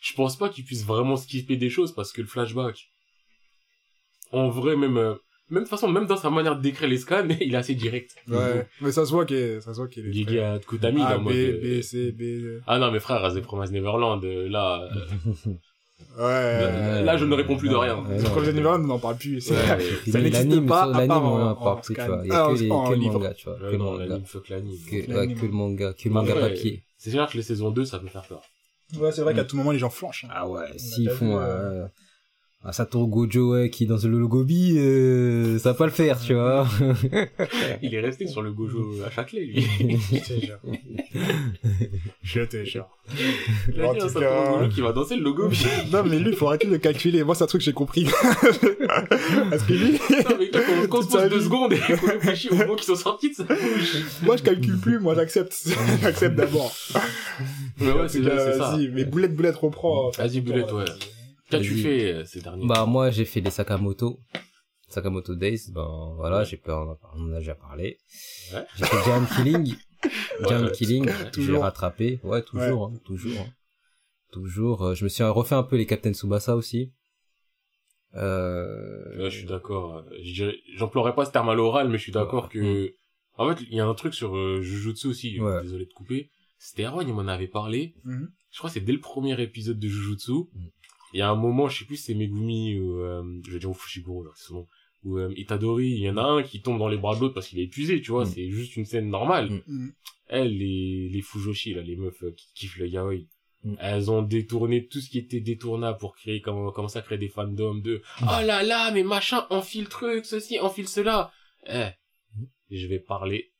[0.00, 2.88] je pense pas qu'ils puissent vraiment skipper des choses, parce que le flashback,
[4.32, 5.14] en vrai, même, euh,
[5.50, 7.74] même de toute façon, même dans sa manière de décrire les scans, il est assez
[7.74, 8.16] direct.
[8.26, 10.10] Ouais, mais ça se voit qu'il est, ça se voit qu'il est.
[10.10, 10.62] Il est A, B,
[11.22, 12.22] mode, euh, B, C, B.
[12.22, 15.52] euh, ah non, mais frère, As the Promise Neverland, euh, là, euh,
[16.18, 16.24] Ouais.
[16.24, 18.02] Euh, là, je ne réponds plus de rien.
[18.52, 19.40] Neverland, on n'en parle plus.
[19.40, 19.54] Ça
[20.20, 22.06] n'existe pas, à l'anime, part on en- en parle en plus, tu scan.
[22.08, 22.20] vois.
[22.24, 23.56] Il y Ah, a que en- les, en que le manga, tu vois.
[23.58, 24.04] Que le manga.
[24.06, 25.16] Que, L'anime.
[25.16, 26.82] ouais, que le manga, que le manga Après, papier.
[26.98, 28.42] C'est sûr que les saisons 2, ça peut faire peur.
[29.00, 30.24] Ouais, c'est vrai qu'à tout moment, les gens flanchent.
[30.24, 30.32] hein.
[30.34, 31.40] Ah ouais, s'ils font
[32.64, 36.20] un Satoru Gojo ouais, qui est dans le logobi, euh, ça va pas le faire,
[36.20, 36.64] tu vois.
[37.82, 39.66] Il est resté sur le Gojo à Châtelet, lui.
[40.12, 40.58] Je te jure.
[42.22, 42.86] Je te jure.
[43.74, 45.50] Il a En dit un tout Satoru cas- Gojo qui va danser le logo.
[45.92, 47.24] Non, mais lui, il faut arrêter de calculer.
[47.24, 48.06] Moi, c'est un truc que j'ai compris.
[49.50, 52.64] Parce que lui, Non, mais quand qu'on se pose deux secondes et qu'on réfléchit aux
[52.66, 53.96] mots qui sont sortis de sa bouche.
[54.22, 55.00] moi, je calcule plus.
[55.00, 55.52] Moi, j'accepte.
[56.00, 56.72] j'accepte d'abord.
[57.80, 58.74] Mais ouais, c'est ça.
[58.74, 60.10] Vas-y, mais boulette, boulette, reprend.
[60.16, 60.84] Vas-y, Boulette, ouais.
[61.58, 64.20] Qu'as-tu fait euh, ces derniers bah, moi, j'ai fait les Sakamoto.
[64.88, 67.98] Sakamoto Days, ben, voilà, j'ai peur, on en a déjà parlé.
[68.52, 68.64] Ouais.
[68.76, 69.74] J'ai fait Giant Killing.
[70.48, 71.62] Giant Ouais, Killing, j'ai toujours.
[71.62, 72.20] rattrapé.
[72.24, 73.40] Ouais, toujours, hein, toujours.
[73.40, 73.52] hein.
[74.32, 74.82] Toujours.
[74.86, 76.92] euh, je me suis refait un peu les Captain Tsubasa aussi.
[78.14, 79.18] Euh...
[79.22, 80.04] Ouais, je suis d'accord.
[80.22, 82.94] je dirais- J'emploierais pas ce terme à l'oral, mais je suis d'accord que...
[83.38, 85.62] En fait, il y a un truc sur euh, Jujutsu aussi, Ouais.
[85.62, 86.30] désolé de couper.
[86.58, 87.94] Stéron, il m'en avait parlé.
[88.04, 88.30] Mhm.
[88.50, 90.32] Je crois que c'est dès le premier épisode de Jujutsu.
[90.32, 90.66] Mm.
[91.18, 93.00] Y a un moment, je sais plus si c'est Megumi ou...
[93.00, 94.66] Euh, je vais dire Fushiguro, genre, c'est son nom.
[95.04, 97.34] ou euh, Itadori, il y en a un qui tombe dans les bras de l'autre
[97.34, 98.28] parce qu'il est épuisé, tu vois, Mm.
[98.28, 99.50] c'est juste une scène normale.
[99.50, 99.62] Mm.
[99.66, 99.92] Mm.
[100.28, 103.26] Elles, les, les Fujoshi, là, les meufs euh, qui kiffent le yaoi,
[103.64, 103.74] Mm.
[103.78, 107.28] elles ont détourné tout ce qui était détournable pour créer, comment, commencer à créer des
[107.28, 108.24] fandoms de, Mm.
[108.28, 111.30] oh là là, mais machin, enfile truc, ceci, enfile cela.
[111.68, 111.90] Eh,
[112.36, 112.44] Mm.
[112.70, 113.52] je vais parler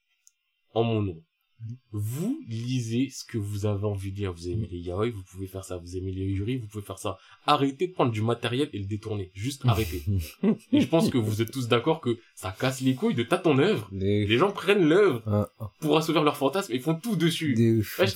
[0.74, 1.22] en mon nom.
[1.92, 4.32] Vous lisez ce que vous avez envie de dire.
[4.32, 5.76] Vous aimez les yaoi, vous pouvez faire ça.
[5.76, 7.18] Vous aimez les yuri, vous pouvez faire ça.
[7.46, 9.30] Arrêtez de prendre du matériel et le détourner.
[9.34, 10.02] Juste arrêtez.
[10.72, 13.44] et je pense que vous êtes tous d'accord que ça casse les couilles de tâter
[13.44, 13.88] ton œuvre.
[13.92, 17.78] Les gens prennent l'œuvre Ah, ah, pour assouvir leurs fantasmes et font tout dessus.
[17.80, 17.98] ouf.
[17.98, 18.06] Ouais,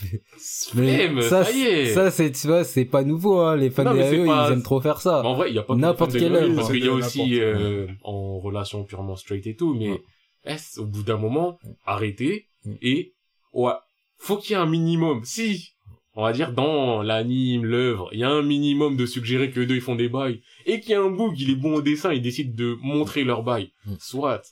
[1.23, 1.95] ça, ça, y est.
[1.95, 3.57] ça c'est, tu vois, c'est pas nouveau, hein.
[3.57, 5.23] Les fans Non, de mais c'est AE, pas- ils aiment trop faire ça.
[5.25, 6.55] En vrai, il y a pas N'importe quelle œuvre.
[6.57, 10.03] parce qu'il y a aussi euh, en relation purement straight et tout, mais Ouais.
[10.45, 12.73] est-ce, au bout d'un moment, arrêtez Mm.
[12.83, 13.13] et
[13.57, 13.73] ouais,
[14.19, 15.23] faut qu'il y ait un minimum.
[15.25, 15.73] Si,
[16.15, 19.67] on va dire dans l'anime, l'œuvre, il y a un minimum de suggérer que eux
[19.67, 21.83] deux ils font des bails et qu'il y a un bout il est bon au
[21.83, 23.73] dessin, ils décident de montrer leur bail.
[23.87, 23.95] Mm.
[23.99, 24.43] Soit.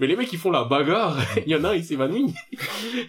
[0.00, 2.32] Mais les mecs qui font la bagarre, il y en a un il s'évanouit.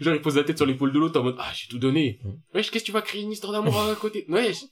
[0.02, 2.20] Genre il pose la tête sur l'épaule de l'autre en mode ah j'ai tout donné.
[2.24, 2.30] Mm.
[2.56, 4.26] Wesh qu'est-ce que tu vas créer une histoire d'amour à côté?
[4.30, 4.64] Wesh.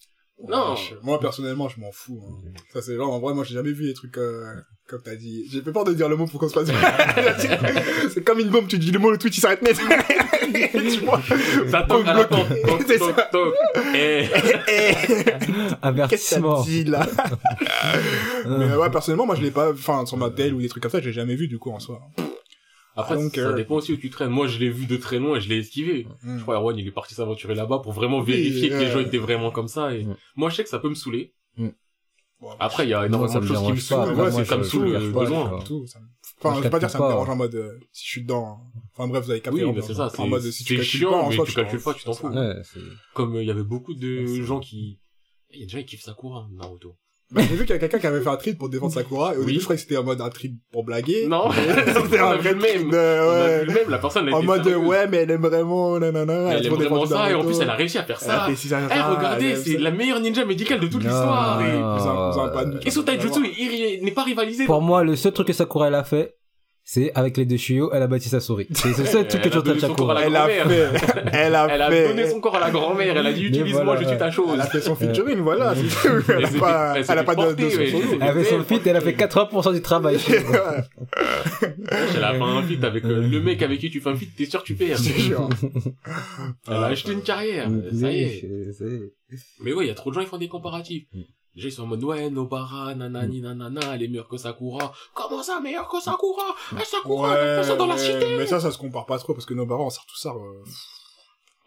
[0.47, 0.75] Non.
[0.75, 2.21] Je- Moi, personnellement, je m'en fous.
[2.27, 2.49] hein.
[2.73, 4.43] Ça, c'est genre, en vrai, moi, j'ai jamais vu des trucs euh,
[4.87, 5.45] comme t'as dit.
[5.51, 6.67] J'ai fait peur de dire le mot pour qu'on se passe
[8.13, 9.77] C'est comme une bombe, tu dis le mot, le tweet, il s'arrête net.
[10.73, 11.21] tu vois
[11.69, 12.27] Ça toque à la
[12.87, 13.13] C'est ça.
[13.31, 13.53] toc.
[13.95, 14.25] Eh.
[14.67, 14.93] Eh,
[16.09, 17.07] Qu'est-ce que ça dit, là
[18.47, 20.91] Mais ouais, personnellement, moi, je l'ai pas, enfin, sur ma télé ou des trucs comme
[20.91, 22.01] ça, j'ai jamais vu, du coup, en soi.
[23.01, 24.29] Après, ça euh, dépend aussi où tu traînes.
[24.29, 26.07] Moi, je l'ai vu de très loin et je l'ai esquivé.
[26.23, 26.37] Mm.
[26.37, 28.99] Je crois Erwan, il est parti s'aventurer là-bas pour vraiment Oui, vérifier que les gens
[28.99, 29.93] étaient vraiment comme ça.
[29.93, 30.15] Et Mm.
[30.35, 31.33] moi, je sais que ça peut me saouler.
[32.39, 34.31] Bon, Après, il y a énormément ça de choses qui me saoulent.
[34.31, 35.59] C'est comme je- saoule le besoin.
[35.85, 35.99] ça
[36.43, 38.21] Enfin, je vais pas dire calcule ça me dérange en mode, euh, si je suis
[38.23, 38.61] dedans.
[38.93, 39.63] Enfin, bref, vous avez capté.
[39.63, 40.09] Oui, hein, mais c'est ça.
[40.09, 42.31] C'est chiant, mais tu calcules pas, tu t'en fous.
[43.13, 44.99] Comme euh, il y avait beaucoup de gens qui...
[45.53, 46.95] Il y a des gens qui kiffent Sakura, Naruto.
[47.33, 49.33] Bah, j'ai vu qu'il y a quelqu'un qui avait fait un tweet pour défendre Sakura,
[49.33, 49.45] et au Oui.
[49.47, 51.27] début, je croyais que c'était en mode un tweet pour blaguer.
[51.27, 51.49] Non,
[52.03, 52.89] C'était un vrai même.
[52.89, 53.65] de, On a vu ouais.
[53.65, 56.49] le même, la personne En mode, ouais, mais elle aime vraiment, nanana.
[56.51, 58.45] Elle a aime vraiment ça, et en plus elle a réussi à faire ça.
[58.47, 61.61] fait si ça, Eh, regardez, c'est la meilleure ninja médicale de toute l'histoire.
[61.61, 63.39] et- Et son taijutsu
[64.01, 64.65] n'est pas rivalisé.
[64.65, 66.35] Pour moi, le seul truc que Sakura elle a fait,
[66.93, 68.67] c'est avec les deux Shio, elle a bâti sa souris.
[68.73, 70.49] C'est le seul truc que Elle tu a donné entends son corps à la Sakura.
[70.51, 70.99] Elle a grand-mère.
[70.99, 73.45] fait, elle a Elle a fait, donné son corps à la grand-mère, elle a dit
[73.45, 74.49] utilise-moi, voilà, je suis ta chose.
[74.53, 75.73] elle a fait son featuring, voilà.
[76.27, 78.03] Elle a pas, fait- elle a pas fait de, de porter, son ouais, solo.
[78.11, 80.17] elle Elle avait son feat, elle a fait 80% du travail.
[81.61, 84.35] Elle a fait un feat avec euh, le mec avec qui tu fais un feat,
[84.35, 84.99] t'es sûr que tu perds.
[84.99, 85.47] C'est sûr.
[86.67, 88.49] Elle a acheté une carrière, ça y est.
[89.61, 91.05] Mais ouais, il y a trop de gens qui font des comparatifs.
[91.53, 91.55] Mm.
[91.55, 94.93] Déjà, ils sont en mode, ouais, Nobara, nanani, nanana, elle est meilleure que Sakura.
[95.13, 96.55] Comment ça, meilleure que Sakura?
[96.79, 98.35] Eh, Sakura, elle fait ça dans la cité.
[98.37, 100.29] Mais ça, ça se compare pas trop parce que Nobara, on sort tout ça.
[100.29, 100.63] euh,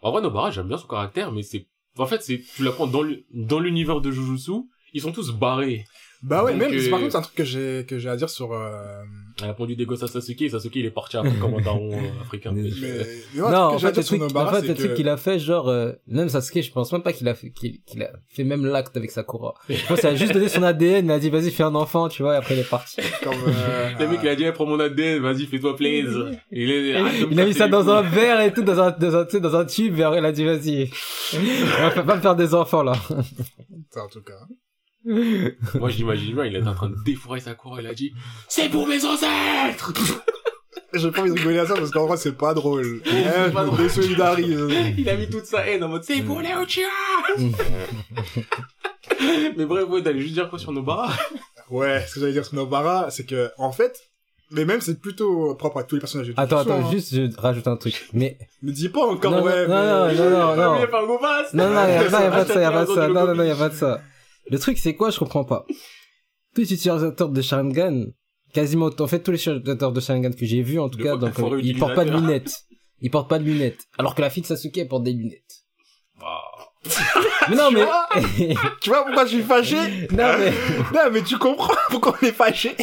[0.01, 1.67] En vrai, Nobara, j'aime bien son caractère, mais c'est,
[1.97, 4.51] en fait, c'est, tu l'apprends dans l'u- dans l'univers de Jujutsu,
[4.93, 5.85] ils sont tous barrés.
[6.23, 8.15] Bah ouais, Donc, même, euh, par contre, c'est un truc que j'ai, que j'ai à
[8.15, 9.03] dire sur, euh,
[9.43, 11.61] Elle a pondu des gosses à Sasuke, et Sasuke, il est parti après comme un
[11.63, 12.51] daron euh, africain.
[12.53, 15.17] Mais- mais, ouais, non, en fait, le truc, en fait, c'est le truc qu'il a
[15.17, 18.11] fait, genre, euh, même Sasuke, je pense même pas qu'il a fait, qu'il, qu'il a
[18.29, 19.53] fait même l'acte avec Sakura.
[19.69, 22.07] Je pense qu'il a juste donné son ADN, il a dit, vas-y, fais un enfant,
[22.07, 23.01] tu vois, et après il est parti.
[23.23, 26.31] comme, euh, Le mec, il a dit, eh, prends mon ADN, vas-y, fais-toi plaisir.
[26.51, 29.25] Il, est, Il a mis ça dans un verre et tout, dans un, dans un,
[29.25, 30.89] tu sais, dans un tube, et après, il a dit, vas-y.
[31.33, 32.93] On va pas me faire des enfants, là.
[33.03, 34.33] en tout cas.
[35.75, 38.13] Moi, je l'imagine bien, il est en train de défourailler Sakura, il a dit,
[38.47, 39.93] c'est pour mes ancêtres!
[40.93, 43.01] J'ai pas envie de rigoler à ça parce qu'en vrai, c'est pas drôle.
[43.05, 43.77] Eh, pas drôle.
[43.77, 44.57] désolidarise.
[44.97, 46.49] Il a mis toute sa haine en mode, c'est pour les!
[49.57, 51.11] Mais bref, ouais, d'aller juste dire quoi sur Nobara?
[51.69, 54.09] Ouais, ce que j'allais dire sur Nobara, c'est que, en fait,
[54.51, 56.91] mais même c'est plutôt propre à tous les personnages de Attends, attends, hein.
[56.91, 58.07] juste, je rajoute un truc.
[58.13, 60.15] Mais, Me dis pas encore, Non, ouais, non, non, mais...
[60.15, 60.75] non, non, non.
[60.75, 62.93] il non, non, y a, non, y a pas de ça, y a pas de
[62.93, 63.07] ça.
[63.07, 64.01] Non, non, non, y a le pas de ça.
[64.49, 65.65] Le truc, c'est quoi, je comprends pas.
[66.53, 68.05] Tous les utilisateurs de Sharingan,
[68.53, 71.37] quasiment, en fait, tous les utilisateurs de Sharingan que j'ai vus, en tout cas, donc,
[71.39, 72.63] euh, ils portent pas de lunettes.
[73.01, 73.85] Ils portent pas de lunettes.
[73.97, 75.63] Alors que la fille de Sasuke, elle porte des lunettes.
[77.49, 78.07] Mais non, Tu mais, vois
[78.81, 79.75] Tu vois pourquoi je suis fâché?
[80.11, 80.51] Non, mais,
[80.93, 82.75] Non, mais tu comprends pourquoi on est fâché?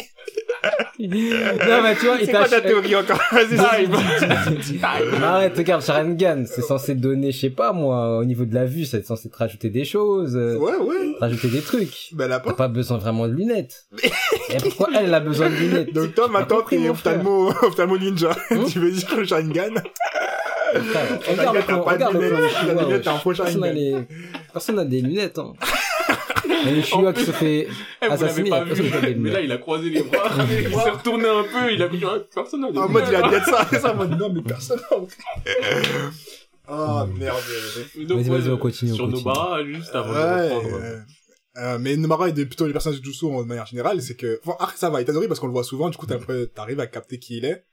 [0.99, 3.19] Non, mais tu vois, il C'est quoi ta théorie encore?
[3.31, 3.87] Vas-y.
[3.87, 8.65] Mais arrête, regarde, Sharingan, c'est censé donner, je sais pas, moi, au niveau de la
[8.65, 11.13] vue, c'est censé te rajouter des choses, euh, Ouais, ouais.
[11.15, 12.09] te rajouter des trucs.
[12.13, 12.53] Ben, elle a T'as pas.
[12.53, 13.85] pas besoin vraiment de lunettes.
[14.03, 15.93] Et pourquoi elle, elle a besoin de lunettes?
[15.93, 18.31] Donc toi, maintenant, t'es ophtalmo, ophtalmo ninja.
[18.51, 19.73] Hein tu veux dire le Sharingan
[21.29, 22.19] Regarde pas regarde hein.
[22.19, 23.93] Qui se fait Eh,
[25.53, 25.82] vous
[26.53, 27.67] l'avez
[28.01, 29.19] assassiner, pas personne n'a des vu.
[29.19, 30.29] Mais là, il a croisé les bras.
[30.49, 31.99] il s'est retourné un peu, il a vu,
[32.33, 34.79] personne n'a En mode, il a dit ça, ça, en mode, non, mais personne.
[36.65, 37.37] Ah, merde.
[37.97, 39.07] Mais donc, Vas-y, vas-y, on continue, on Sur.
[39.09, 40.75] Nobara, juste avant de Ouais, reprendre.
[40.81, 40.99] euh,
[41.57, 44.39] Euh, mais Nomara est de- plutôt les personnages de Jutsu en manière générale, c'est que,
[44.45, 47.37] enfin, ça va, Itadori parce qu'on le voit souvent, du coup t'arrives à capter qui
[47.37, 47.65] il est.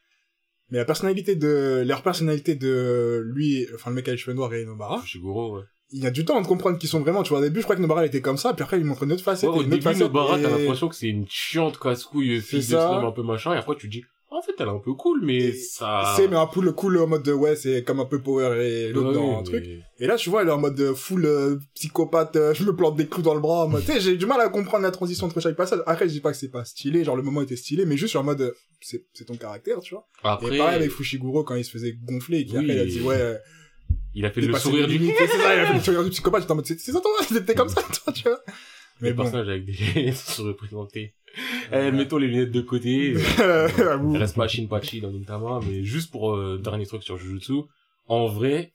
[0.71, 4.53] Mais la personnalité de, leur personnalité de lui, enfin le mec avec les cheveux noirs
[4.55, 5.65] et Nomara, Fushiguro, ouais.
[5.93, 7.65] Il y a du temps de comprendre qui sont vraiment, tu vois, au début je
[7.65, 9.59] crois que Nomara il était comme ça, puis après il montre une autre facette, Ouais,
[9.59, 12.65] au une début, facette, Nobara, t'as et- l'impression que c'est une chiante casse-couille, fille de
[12.65, 14.95] slam un peu machin, et après tu te dis, en fait, elle est un peu
[14.95, 16.15] cool, mais Et ça...
[16.17, 18.65] C'est, mais un peu le cool en mode de, ouais, c'est comme un peu power
[18.65, 19.65] et l'autre Ouais, dans oui, un truc.
[19.99, 22.95] Et là, tu vois, elle est en mode full euh, psychopathe, euh, je me plante
[22.97, 24.93] des clous dans le bras, en mode, tu sais, j'ai du mal à comprendre la
[24.93, 25.81] transition entre chaque passage.
[25.85, 28.15] Après, je dis pas que c'est pas stylé, genre le moment était stylé, mais juste
[28.15, 30.07] en mode, euh, c'est, c'est ton caractère, tu vois.
[30.23, 32.59] Après, Et pareil avec Fushiguro quand il se faisait gonfler, et qui Oui.
[32.61, 33.37] après il a dit, ouais,
[34.15, 34.99] il a fait le sourire du...
[35.19, 37.41] C'est ça, il a fait le sourire du psychopathe, j'étais en mode, c'est ça toi,
[37.47, 38.41] t'es comme ça, toi, tu vois.
[39.01, 39.23] Mais Les bon.
[39.23, 41.15] personnages avec des lunettes surreprésentés.
[41.73, 43.13] Eh, mettons les lunettes de côté.
[43.15, 47.63] Il reste pas Shinpachi dans Nintama, mais juste pour euh, dernier truc sur Jujutsu,
[48.09, 48.73] en vrai,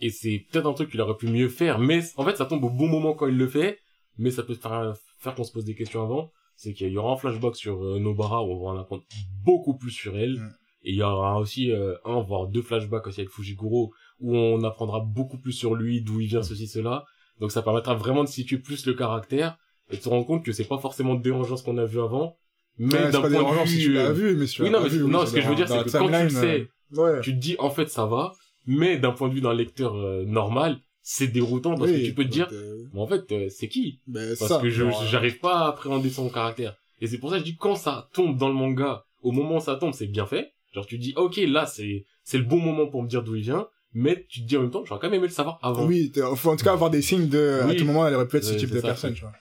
[0.00, 2.62] et c'est peut-être un truc qu'il aurait pu mieux faire, mais en fait ça tombe
[2.64, 3.78] au bon moment quand il le fait,
[4.18, 7.12] mais ça peut faire, faire qu'on se pose des questions avant, c'est qu'il y aura
[7.12, 9.02] un flashback sur euh, Nobara où on va en apprendre
[9.44, 10.54] beaucoup plus sur elle, Mm.
[10.84, 14.62] et il y aura aussi euh, un, voire deux flashbacks aussi avec Fujiguro, où on
[14.64, 17.04] apprendra beaucoup plus sur lui, d'où il vient, ceci, cela,
[17.40, 19.56] donc ça permettra vraiment de situer plus le caractère,
[19.90, 22.36] et de se rendre compte que c'est pas forcément dérangeant ce qu'on a vu avant,
[22.78, 23.68] mais Ouais, d'un point de vue...
[23.68, 25.40] si tu l'as vu, mais si tu oui, non, mais vu, non, oui, ce que
[25.40, 27.20] je veux dire, c'est que quand tu le sais, euh, ouais.
[27.20, 28.32] tu te dis en fait ça va,
[28.66, 32.14] mais d'un point de vue d'un lecteur euh, normal, c'est déroutant parce Oui, que tu
[32.14, 34.00] peux te dire, euh, mais en fait, euh, c'est qui?
[34.06, 36.74] ben, Parce ça, que je j'arrive pas à appréhender son caractère.
[37.02, 39.56] Et c'est pour ça que je dis quand ça tombe dans le manga, au moment
[39.56, 40.52] où ça tombe, c'est bien fait.
[40.72, 43.42] Genre tu dis ok là c'est c'est le bon moment pour me dire d'où il
[43.42, 45.86] vient, mais tu te dis en même temps j'aurais quand même aimé le savoir avant.
[45.86, 48.36] Oui, faut en tout cas avoir des signes de, à tout moment, elle aurait pu
[48.38, 49.32] être ce type de ça, personne, tu vois.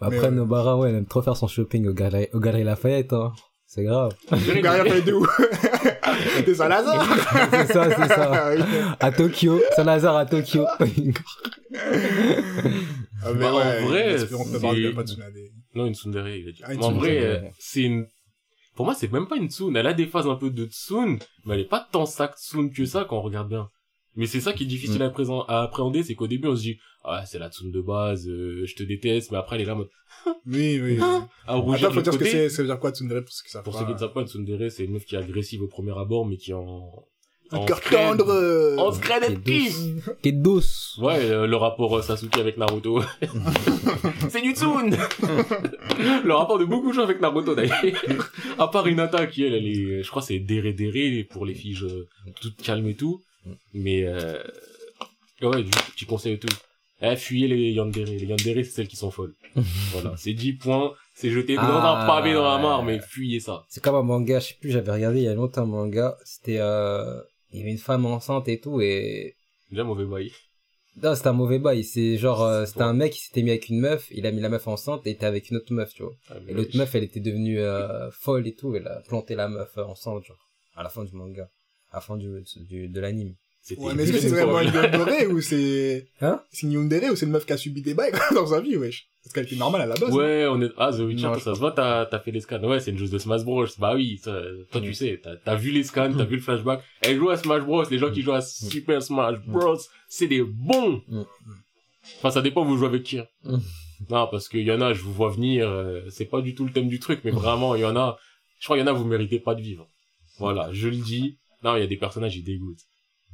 [0.00, 2.64] Après, Mais, euh, Nobara, ouais, elle aime trop faire son shopping au Galerie, au Galerie
[2.64, 3.32] Lafayette, hein.
[3.66, 4.12] C'est grave.
[4.30, 5.26] Derrière, fallait de où?
[6.44, 7.06] T'es Salazar?
[7.50, 8.54] c'est ça, c'est ça.
[8.54, 8.96] Ah.
[9.00, 10.66] À Tokyo, Saint-Lazare à Tokyo.
[13.24, 15.34] Ah, mais Bah, en ouais, vrai, c'est- de Tsunade.
[15.74, 16.62] Non une tsundere il a dit.
[16.64, 18.06] Ah, en vrai euh, c'est une
[18.74, 21.18] pour moi c'est même pas une tsun, elle a des phases un peu de tsun,
[21.46, 23.68] mais elle est pas tant ça tsun que ça quand on regarde bien.
[24.16, 25.02] Mais c'est ça qui est difficile Mm.
[25.06, 27.80] à, présent- à appréhender, c'est qu'au début on se dit ah c'est la tsun de
[27.80, 29.90] base, euh, je te déteste, mais après elle est là en mode
[30.46, 30.98] Oui, oui.
[31.46, 33.50] à rougir Attends, faut dire ce que ça veut dire quoi, Tsundere, pour ceux qui
[33.50, 33.78] savent Pour pas.
[33.80, 35.96] ceux qui ne savent pas, une tsundere c'est une meuf qui est agressive au premier
[35.98, 36.92] abord, mais qui en
[37.50, 38.28] Un en cœur tendre.
[38.30, 38.76] euh.
[38.78, 39.80] en scred Et and kiss.
[40.22, 41.00] Kedos.
[41.00, 43.00] Ouais, euh, le rapport euh, Sasuke avec Naruto.
[44.28, 44.90] c'est du Tsun
[46.24, 47.82] Le rapport de beaucoup de gens avec Naruto d'ailleurs.
[48.58, 51.78] à part Hinata qui elle, elle est, je crois c'est Dere Dere pour les filles
[51.82, 52.06] euh,
[52.40, 53.20] toutes calmes et tout.
[53.74, 54.42] Mais euh...
[55.42, 56.54] ouais, du petit conseil et tout.
[57.00, 58.06] Eh, fuyez les Yandere.
[58.06, 59.34] Les Yandere c'est celles qui sont folles.
[59.92, 63.40] voilà, c'est 10 points, c'est jeté dans Ah, un pavé dans la mare, mais fuyez
[63.40, 63.64] ça.
[63.68, 66.16] C'est comme un manga, je sais plus, j'avais regardé il y a longtemps un manga.
[66.24, 67.20] C'était, euh,
[67.50, 69.34] il y avait une femme enceinte et tout et,
[69.70, 70.30] Déjà mauvais bail.
[71.02, 71.82] non, c'était un mauvais bail.
[71.82, 74.40] C'est genre, euh, c'était un mec qui s'était mis avec une meuf, il a mis
[74.40, 76.12] la meuf enceinte et était avec une autre meuf, tu vois.
[76.30, 79.48] Ah, Et l'autre meuf, elle était devenue euh, folle et tout, elle a planté la
[79.48, 80.38] meuf euh, enceinte, genre,
[80.76, 81.48] à la fin du manga,
[81.92, 82.28] à la fin du,
[82.68, 83.34] du de l'anime.
[83.64, 86.72] C'était Ouais, mais est-ce que c'est une vraiment une Yandere ou c'est, Hein c'est une
[86.72, 89.06] Yandere ou c'est une meuf qui a subi des bails dans sa vie, wesh?
[89.22, 90.10] Parce qu'elle était normale à la base.
[90.10, 90.16] hein.
[90.16, 92.60] Ouais, on est, ah, The Witcher, Non, ça se voit, t'as, t'as fait les scans.
[92.64, 93.64] Ouais, c'est une joueuse de Smash Bros.
[93.78, 94.36] Bah oui, ça,
[94.72, 94.94] toi, tu Mm.
[94.94, 96.82] sais, t'as, t'as vu les scans, t'as vu le flashback.
[97.02, 97.84] Elle joue à Smash Bros.
[97.88, 99.78] Les gens qui jouent à Super Smash Bros.
[100.08, 101.00] C'est des bons.
[101.06, 101.22] Mm.
[102.18, 103.20] Enfin, ça dépend, vous jouez avec qui.
[103.20, 103.26] hein.
[103.44, 103.58] Mm.
[104.10, 106.64] Non, parce qu'il y en a, je vous vois venir, euh, c'est pas du tout
[106.64, 108.18] le thème du truc, mais vraiment, il y en a,
[108.58, 109.88] je crois, il y en a, vous méritez pas de vivre.
[110.38, 111.36] Voilà, je le dis.
[111.62, 112.82] Non, il y a des personnages, ils dégoûtent.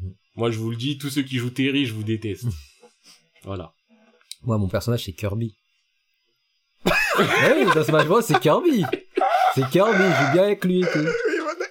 [0.01, 0.09] Mm.
[0.37, 2.47] Moi, je vous le dis, tous ceux qui jouent Terry, je vous déteste.
[3.45, 3.72] Voilà.
[4.43, 5.57] Moi, mon personnage, c'est Kirby.
[6.85, 8.85] ouais, dans Smash Bros, c'est Kirby.
[9.55, 10.99] C'est Kirby, je joue bien avec lui et tout.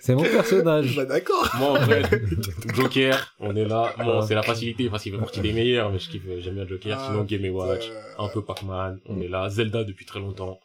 [0.07, 0.95] Oui, C'est mon personnage.
[0.95, 1.49] Bah, d'accord.
[1.57, 2.01] Moi, en vrai,
[2.75, 3.93] Joker, on est là.
[3.97, 4.25] Bon, Ouais.
[4.27, 6.97] c'est la facilité parce qu'il fait partie des meilleurs, mais je kiffe, j'aime bien Joker.
[6.97, 9.49] Ah, Sinon, Game Watch, un peu Pac-Man, on est là.
[9.49, 10.59] Zelda depuis très longtemps.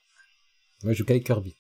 [0.85, 1.57] Moi, je joue qu'avec Kirby.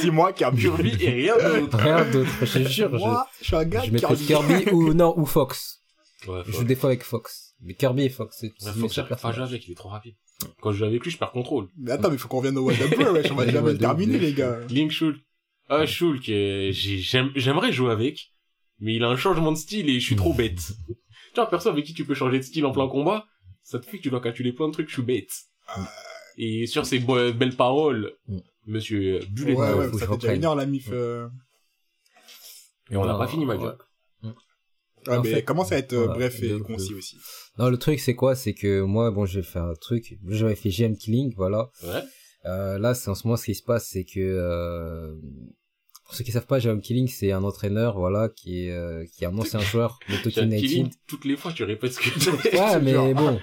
[0.00, 0.62] Dis-moi, Kirby.
[0.62, 1.78] Kirby et rien d'autre.
[1.78, 2.90] Rien d'autre, je te jure.
[2.92, 5.82] Moi, je suis un gars je maîtrise Kirby ou, non, ou Fox.
[6.26, 7.54] Ouais, Je joue des fois avec Fox.
[7.62, 10.14] Mais Kirby et Fox, c'est Ouais, seuls j'arrive pas avec, il est trop rapide.
[10.60, 11.68] Quand je joue avec lui, je perds contrôle.
[11.78, 13.30] Mais attends, mais faut qu'on revienne au What Up wesh.
[13.30, 14.58] On va jamais le terminer, les gars.
[14.68, 15.18] Link Shulk.
[15.68, 18.32] Ah, Shulk, euh, j'ai- j'aime- j'aimerais jouer avec,
[18.78, 20.60] mais il a un changement de style et je suis trop bête.
[20.86, 20.94] tu
[21.34, 23.26] vois, un perso avec qui tu peux changer de style en plein combat,
[23.62, 25.30] ça te fait que tu dois calculer plein de trucs, je suis bête.
[26.38, 28.38] Et sur ces belles paroles, Mm.
[28.66, 30.88] Monsieur Bullet, Ouais, ouais, faut que ça fait déjà une heure, la mif.
[30.92, 31.28] euh.
[32.90, 33.62] et on n'a Non, pas fini, ma ouais.
[33.62, 33.78] gueule.
[35.06, 37.16] Ouais, En mais fait, commence à être euh, voilà, bref et concis aussi.
[37.58, 38.34] Non, le truc, c'est quoi?
[38.34, 40.18] C'est que moi, bon, je vais faire un truc.
[40.26, 41.70] J'avais fait GM Killing, voilà.
[41.84, 42.02] Ouais.
[42.46, 45.14] Euh, là, c'est en ce moment, ce qui se passe, c'est que, euh,
[46.04, 49.22] pour ceux qui savent pas, GM Killing, c'est un entraîneur, voilà, qui est, euh, qui
[49.24, 50.60] est un ancien joueur de Tokyo United.
[50.60, 53.14] Killing, toutes les fois, tu répètes ce que tu Ouais, mais Genre.
[53.14, 53.40] bon.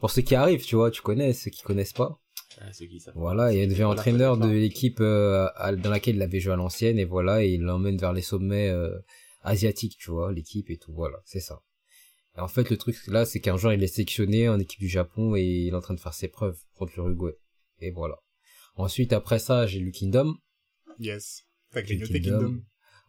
[0.00, 2.18] pour ceux qui arrivent, tu vois, tu connais, ceux qui connaissent pas.
[2.60, 6.22] Ah, c'est qui ça Voilà, et il devient entraîneur de l'équipe euh, dans laquelle il
[6.22, 8.98] avait joué à l'ancienne, et voilà, et il l'emmène vers les sommets euh,
[9.42, 11.60] asiatiques, tu vois, l'équipe et tout, voilà, c'est ça.
[12.36, 14.88] Et en fait, le truc là, c'est qu'un jour, il est sélectionné en équipe du
[14.88, 17.34] Japon et il est en train de faire ses preuves contre l'Uruguay.
[17.80, 18.16] Et voilà.
[18.76, 20.36] Ensuite, après ça, j'ai lu Kingdom.
[21.00, 21.42] Yes.
[21.72, 22.60] Fait que J'ai j'ai noté Kingdom.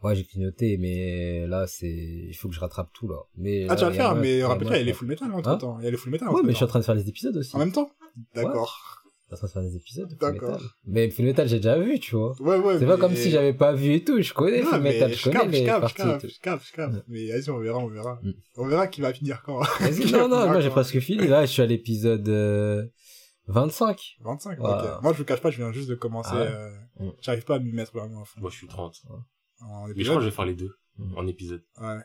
[0.02, 3.18] Ouais, j'ai clignoté, mais là, c'est, il faut que je rattrape tout, là.
[3.36, 5.08] Mais, Ah, tu vas là, le a faire, mais rappelle-toi, il y a les full
[5.10, 5.78] metal entre temps.
[5.80, 7.08] Il y a les full metal Ouais, mais je suis en train de faire les
[7.10, 7.54] épisodes aussi.
[7.56, 7.92] En même temps?
[8.34, 8.99] D'accord.
[9.38, 10.52] Train de faire des épisodes de Full D'accord.
[10.52, 10.68] Metal.
[10.86, 12.34] Mais Full Metal, j'ai déjà vu, tu vois.
[12.42, 12.80] Ouais, ouais.
[12.80, 14.22] C'est pas comme si j'avais pas vu et tout.
[14.22, 16.74] Je connais Non, Full Metal, je je connais les je parties capte, je capte, je
[16.74, 16.96] capte.
[17.08, 18.20] Mais vas-y, on verra, on verra.
[18.24, 18.32] Mm.
[18.58, 19.60] On verra qui va finir quand.
[19.60, 21.28] Vas-y, non, non, moi j'ai presque fini.
[21.28, 22.86] Là, je suis à l'épisode euh,
[23.48, 24.00] 25.
[24.22, 24.66] 25, Ouais.
[24.66, 25.04] ok.
[25.04, 26.32] Moi, je vous cache pas, je viens juste de commencer.
[26.34, 26.70] Ah ouais euh,
[27.00, 27.12] Mm.
[27.22, 28.42] J'arrive pas à m'y mettre vraiment à fond.
[28.42, 28.94] Moi, je suis 30.
[29.62, 30.72] En Mais je crois que je vais faire les deux.
[30.98, 31.18] Mm.
[31.18, 31.64] En épisode.
[31.80, 32.00] Ouais.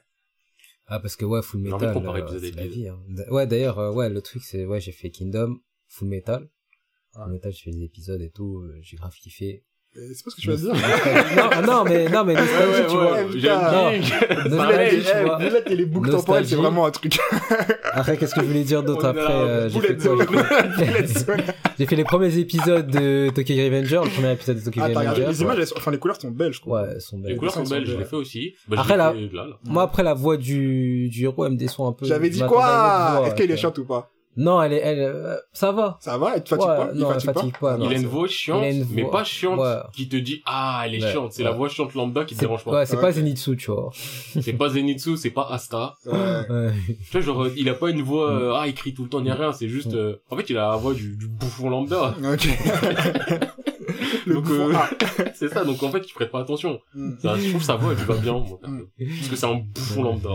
[0.87, 2.89] Ah, parce que ouais, Full J'ai envie de Metal, comparer euh, la les vie.
[2.89, 3.01] Hein.
[3.31, 5.59] Ouais, d'ailleurs, euh, ouais, le truc, c'est, ouais, j'ai fait Kingdom,
[5.89, 6.49] Full Metal.
[7.17, 7.23] Ouais.
[7.25, 9.63] Full Metal, j'ai fait des épisodes et tout, euh, j'ai grave kiffé.
[9.97, 10.73] Et C'est pas ce que tu vas dire.
[11.37, 13.13] non, non, mais, non, mais nostalgie, tu vois.
[13.13, 13.27] ouais.
[13.31, 14.01] J'aime bien.
[14.49, 15.37] Nostalgie, Pareil, tu vois.
[15.39, 17.17] Boulette et les boucles temporelles, c'est vraiment un truc.
[17.93, 20.43] Après, qu'est-ce que je voulais dire d'autre après euh, j'ai, fait quoi,
[21.79, 25.27] j'ai fait les premiers épisodes de Tokyo Revenger, le premier épisode de Tokyo Ah, Revenger.
[25.29, 26.73] les images, elles sont- enfin, les couleurs sont belles, je trouve.
[26.73, 27.31] Ouais, elles sont belles.
[27.31, 28.07] Les couleurs sont belles, je l'ai belles.
[28.07, 28.55] fait aussi.
[28.67, 29.15] Bah, je Après, là-.
[29.65, 32.05] Moi, après, la voix du, du héros, elle me déçoit un peu.
[32.05, 34.11] J'avais Je dit quoi Est-ce qu'elle est tu chiante ou pas.
[34.37, 35.97] Non, elle est, elle, euh, ça va.
[36.01, 36.91] Ça va Elle te fatigue Ouais, pas?
[36.95, 37.41] Il non, elle fatigue pas?
[37.41, 37.91] fatigue pas, non.
[37.91, 39.77] Il a une voix chiante, Il a mais pas chiante ouais.
[39.93, 41.33] qui te dit ah elle est Ouais, chiante.
[41.33, 41.51] C'est ouais.
[41.51, 42.71] la voix chiante lambda qui te dérange pas.
[42.73, 43.13] ouais, c'est Ouais, pas.
[43.13, 43.91] Zenitsu, tu vois.
[43.95, 45.95] C'est pas Zenitsu, c'est pas Asta.
[46.07, 46.13] Ouais.
[46.15, 46.73] Ouais.
[47.11, 48.39] Tu vois genre euh, il a pas une voix Mm.
[48.39, 49.53] euh, ah il crie tout le temps ni rien.
[49.53, 52.15] C'est juste euh, en fait il a la voix du, du bouffon lambda.
[52.33, 52.49] Ok.
[54.27, 54.47] Donc,
[55.35, 55.65] c'est ça.
[55.65, 56.81] Donc en fait tu prêtes pas attention.
[56.95, 57.11] Mm.
[57.21, 58.81] Ça, je trouve sa voix elle lui va bien moi, Mm.
[59.19, 60.31] parce que c'est un bouffon lambda.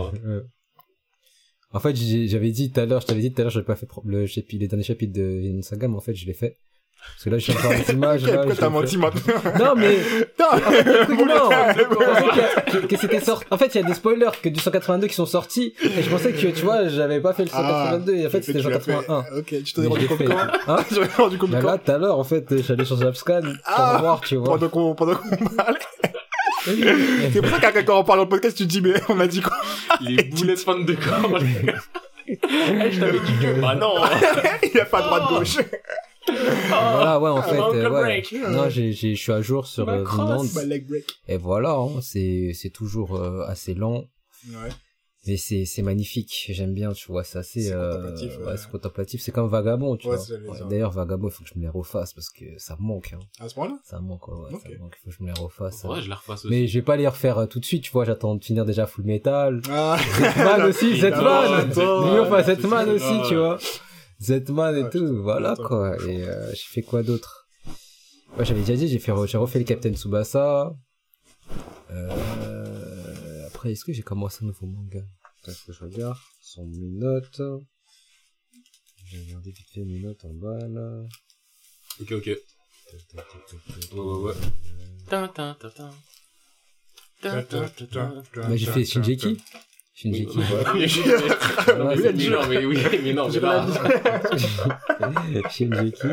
[1.72, 3.76] En fait, j'avais dit tout à l'heure, je t'avais dit tout à l'heure, j'avais pas
[3.76, 6.56] fait le chapitre, les derniers chapitres de Vinland Saga, mais en fait, je l'ai fait.
[7.14, 8.36] Parce que là, je suis encore les images, là.
[8.38, 9.96] pourquoi t'as menti maintenant Non, mais,
[10.38, 12.86] le non.
[12.88, 13.46] Que, c'était sorti.
[13.50, 16.10] En fait, il y a des spoilers que du 182 qui sont sortis, et je
[16.10, 18.64] pensais que, tu vois, j'avais pas fait le 182, et en fait, c'était fait.
[18.64, 19.24] 181.
[19.38, 20.36] Ok, tu t'en es rendu compte quand
[20.68, 20.84] Hein?
[21.16, 23.96] Rendu compte Bah là, quand tout à l'heure, en fait, j'allais sur Zapscan pour Ah.
[24.00, 24.58] voir, tu vois.
[24.58, 24.94] Pendant qu'on
[25.56, 25.78] parlait.
[26.64, 29.18] C'est pour ça qu'à quand on parle dans le podcast, tu te dis, mais on
[29.20, 29.56] a dit quoi?
[30.00, 31.38] Les boulettes fans de corps.
[31.38, 31.74] les gars.
[32.28, 33.94] Eh, je t'avais dit que bah non.
[34.62, 35.58] Il y a pas droite-gauche.
[36.68, 38.00] Voilà, ouais, en fait, euh, ouais.
[38.02, 38.34] Break.
[38.48, 40.04] Non, j'ai, j'ai, je suis à jour sur euh.
[40.04, 40.44] Vinland.
[41.26, 44.04] Et voilà, hein, c'est, c'est toujours euh, assez lent.
[44.48, 44.70] Ouais.
[45.30, 46.46] Mais c'est, c'est magnifique.
[46.48, 48.56] J'aime bien, tu vois, c'est assez, C'est euh, contemplatif, ouais, ouais.
[48.56, 49.22] c'est contemplatif.
[49.22, 50.66] C'est comme Vagabond, tu Ouais, vois.
[50.68, 53.20] D'ailleurs, Vagabond, il faut que je me les refasse parce que ça me manque, hein.
[53.38, 53.78] À ce moment-là?
[53.84, 54.96] Ça me manque, ouais, ça manque.
[54.98, 55.84] Il faut que je me les refasse.
[55.84, 56.00] Ouais hein.
[56.00, 56.52] je la refasse aussi.
[56.52, 58.04] Mais je vais pas les refaire euh, tout de suite, tu vois.
[58.04, 59.62] J'attends de finir déjà Full Metal.
[59.70, 59.98] Ah.
[60.36, 61.70] Man aussi, Zetman!
[61.72, 63.58] Zetman, Lui, enfin, Zetman aussi, tu vois.
[64.18, 65.94] Zetman et Ah, tout, voilà, quoi.
[66.08, 67.46] Et, euh, j'ai fait quoi d'autre?
[68.36, 70.74] Ouais, j'avais déjà dit, j'ai fait, j'ai refait le Captain Tsubasa.
[71.92, 75.04] Euh, après, est-ce que j'ai commencé un nouveau manga?
[75.48, 76.16] Est-ce que je regarde?
[76.42, 77.40] Sont mes notes.
[79.06, 81.02] J'ai regardé vite fait mes notes en bas, là.
[82.00, 82.26] Ok ok.
[82.26, 82.36] Ouais
[83.94, 84.34] ouais ouais.
[87.22, 89.38] Bah, j'ai fait Shinjeki.
[89.94, 93.66] Shinjeki, Non, mais c'est- mais non, mais oui, mais non, mais J'ai là,
[95.50, 96.06] Shinjeki.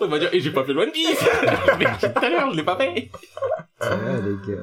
[0.00, 1.18] on va dire, et j'ai pas fait le One Piece!
[1.78, 3.10] Mais tout à l'heure, je l'ai pas fait!
[3.78, 3.90] Ouais,
[4.24, 4.62] les gars.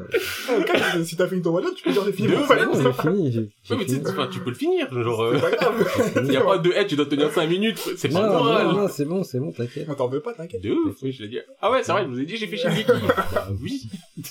[0.74, 2.58] Ah, Si t'as fini ton one tu peux dire j'ai fini De mon ouf, one
[2.60, 4.10] C'est bon, j'ai fini, j'ai, j'ai Ouais, mais tu sais, fini.
[4.10, 6.32] enfin, tu peux le finir, genre, euh, C'est pas grave.
[6.32, 8.68] y a pas de, hey, tu dois tenir 5 minutes, c'est pas Non, non, moral.
[8.70, 9.86] non, c'est bon, c'est bon, t'inquiète.
[9.88, 10.62] On t'en veut pas, t'inquiète.
[10.64, 11.40] De ouf, oui, je l'ai dit.
[11.62, 12.86] Ah ouais, c'est vrai, je vous ai dit, j'ai fait Shingeki.
[13.08, 13.84] bah oui.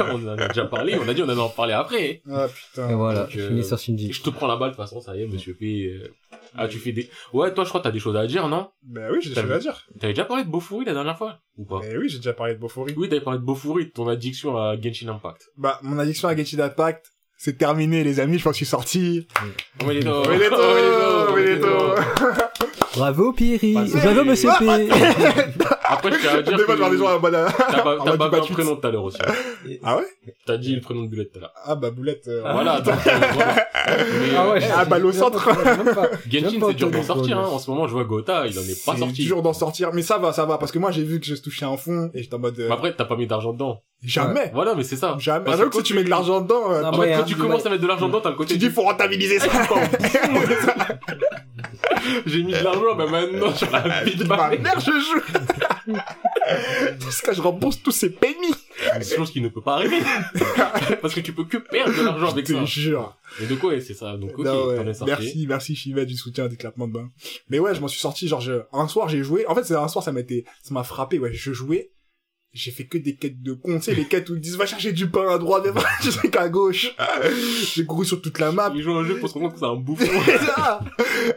[0.00, 2.22] on en a déjà parlé, on a dit, on allait en parler après.
[2.30, 2.96] Ah Et putain.
[2.96, 4.12] voilà, Donc, je euh, finis sur Et Shinji.
[4.14, 5.84] je te prends la balle, de toute façon, ça y est, monsieur P.
[6.02, 6.08] euh,
[6.56, 7.10] Ah, tu fais des...
[7.32, 8.70] Ouais, toi, je crois que t'as des choses à dire, non?
[8.82, 9.86] Bah oui, j'ai des choses à dire.
[9.98, 11.38] T'avais déjà parlé de Bofuri la dernière fois?
[11.56, 11.80] Ou pas?
[11.82, 12.94] Mais oui, j'ai déjà parlé de Bofuri.
[12.96, 15.48] Oui, t'avais parlé de Bofuri, de ton addiction à Genshin Impact.
[15.56, 18.70] Bah, mon addiction à Genshin Impact, c'est terminé, les amis, je pense que je suis
[18.70, 19.26] sorti.
[19.82, 21.94] Omedeto Omedeto, Omedeto.
[22.94, 23.74] Bravo, Piri!
[23.74, 24.88] Bah, Bravo, monsieur P!
[25.92, 28.30] Après, je tiens à dire voir gens que en euh, t'as pas, t'as pas vu
[28.30, 28.52] Patrick.
[28.52, 29.18] prénom tout à l'heure aussi.
[29.82, 30.04] Ah ouais?
[30.46, 31.52] T'as dit le prénom de Bullet tout à l'heure.
[31.64, 32.28] Ah bah, boulette.
[32.28, 33.66] euh, Voilà, attends, voilà.
[33.86, 35.48] Mais, Ah ouais, euh, Ah, j'ai même centre.
[36.30, 37.48] Genshin, c'est dur d'en sortir, le hein.
[37.50, 39.24] En ce moment, je vois Gotha, il en est pas C'est sorti.
[39.24, 41.34] dur d'en sortir, mais ça va, ça va, parce que moi j'ai vu que je
[41.34, 43.82] touchais un fond et j'étais en mode euh, après, t'as pas mis d'argent dedans.
[44.04, 45.16] jamais, Voilà, mais c'est ça.
[45.18, 45.44] jamais.
[45.46, 47.12] Parce Ah, que si tu mets de l'argent dedans, euh, Non, En moi, fait, il
[47.12, 48.70] y a quand tu commences à mettre de l'argent dedans, t'as le côté tu dis
[48.70, 49.48] faut rentabiliser ça.
[52.26, 55.22] J'ai mis de l'argent, mais maintenant, sur la vie de ma mère, je joue.
[57.00, 58.54] Parce que je rembourse tous ces pennies.
[59.02, 59.98] C'est chose qui ne peut pas arriver.
[61.02, 62.60] Parce que tu peux que perdre de l'argent avec Je ça.
[62.60, 63.16] te jure.
[63.40, 64.16] Et de quoi, ouais, c'est ça?
[64.16, 64.92] Donc, ok, Non, ouais.
[65.06, 67.10] Merci, merci Chimette du soutien, des clapements de bain.
[67.48, 69.46] Mais ouais, je m'en suis sorti, genre, je- un soir, j'ai joué.
[69.46, 71.32] En fait, c'est un soir, ça m'a été, ça m'a frappé, ouais.
[71.32, 71.90] Je jouais.
[72.52, 74.66] J'ai fait que des quêtes de con, tu sais, les quêtes où ils disent, va
[74.66, 76.96] chercher du pain à droite, mais va chercher qu'à gauche.
[77.74, 78.72] J'ai couru sur toute la map.
[78.74, 80.04] Il joue un jeu pour se rendre compte que c'est un bouffon.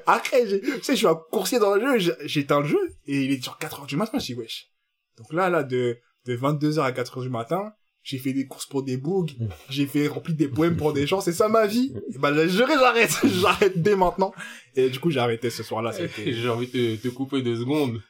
[0.08, 3.32] Après, tu sais, je suis un coursier dans le jeu, j'éteins le jeu, et il
[3.32, 4.72] est sur 4 heures du matin, je dis, wesh.
[5.18, 8.66] Donc là, là, de, de 22h à 4 heures du matin, j'ai fait des courses
[8.66, 9.28] pour des bugs,
[9.70, 11.94] j'ai fait rempli des poèmes pour des gens, c'est ça ma vie.
[12.14, 14.34] Et ben, juré, j'arrête, j'arrête dès maintenant.
[14.76, 16.34] Et du coup, j'ai arrêté ce soir-là, c'était...
[16.34, 18.02] J'ai envie de te couper deux secondes.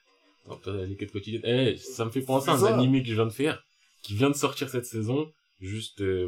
[0.50, 1.42] Non, toi, les quêtes quotidiennes.
[1.46, 2.76] Eh, ça me fait penser à un ça.
[2.76, 3.64] animé que je viens de faire,
[4.02, 5.32] qui vient de sortir cette saison.
[5.62, 6.28] Juste, euh,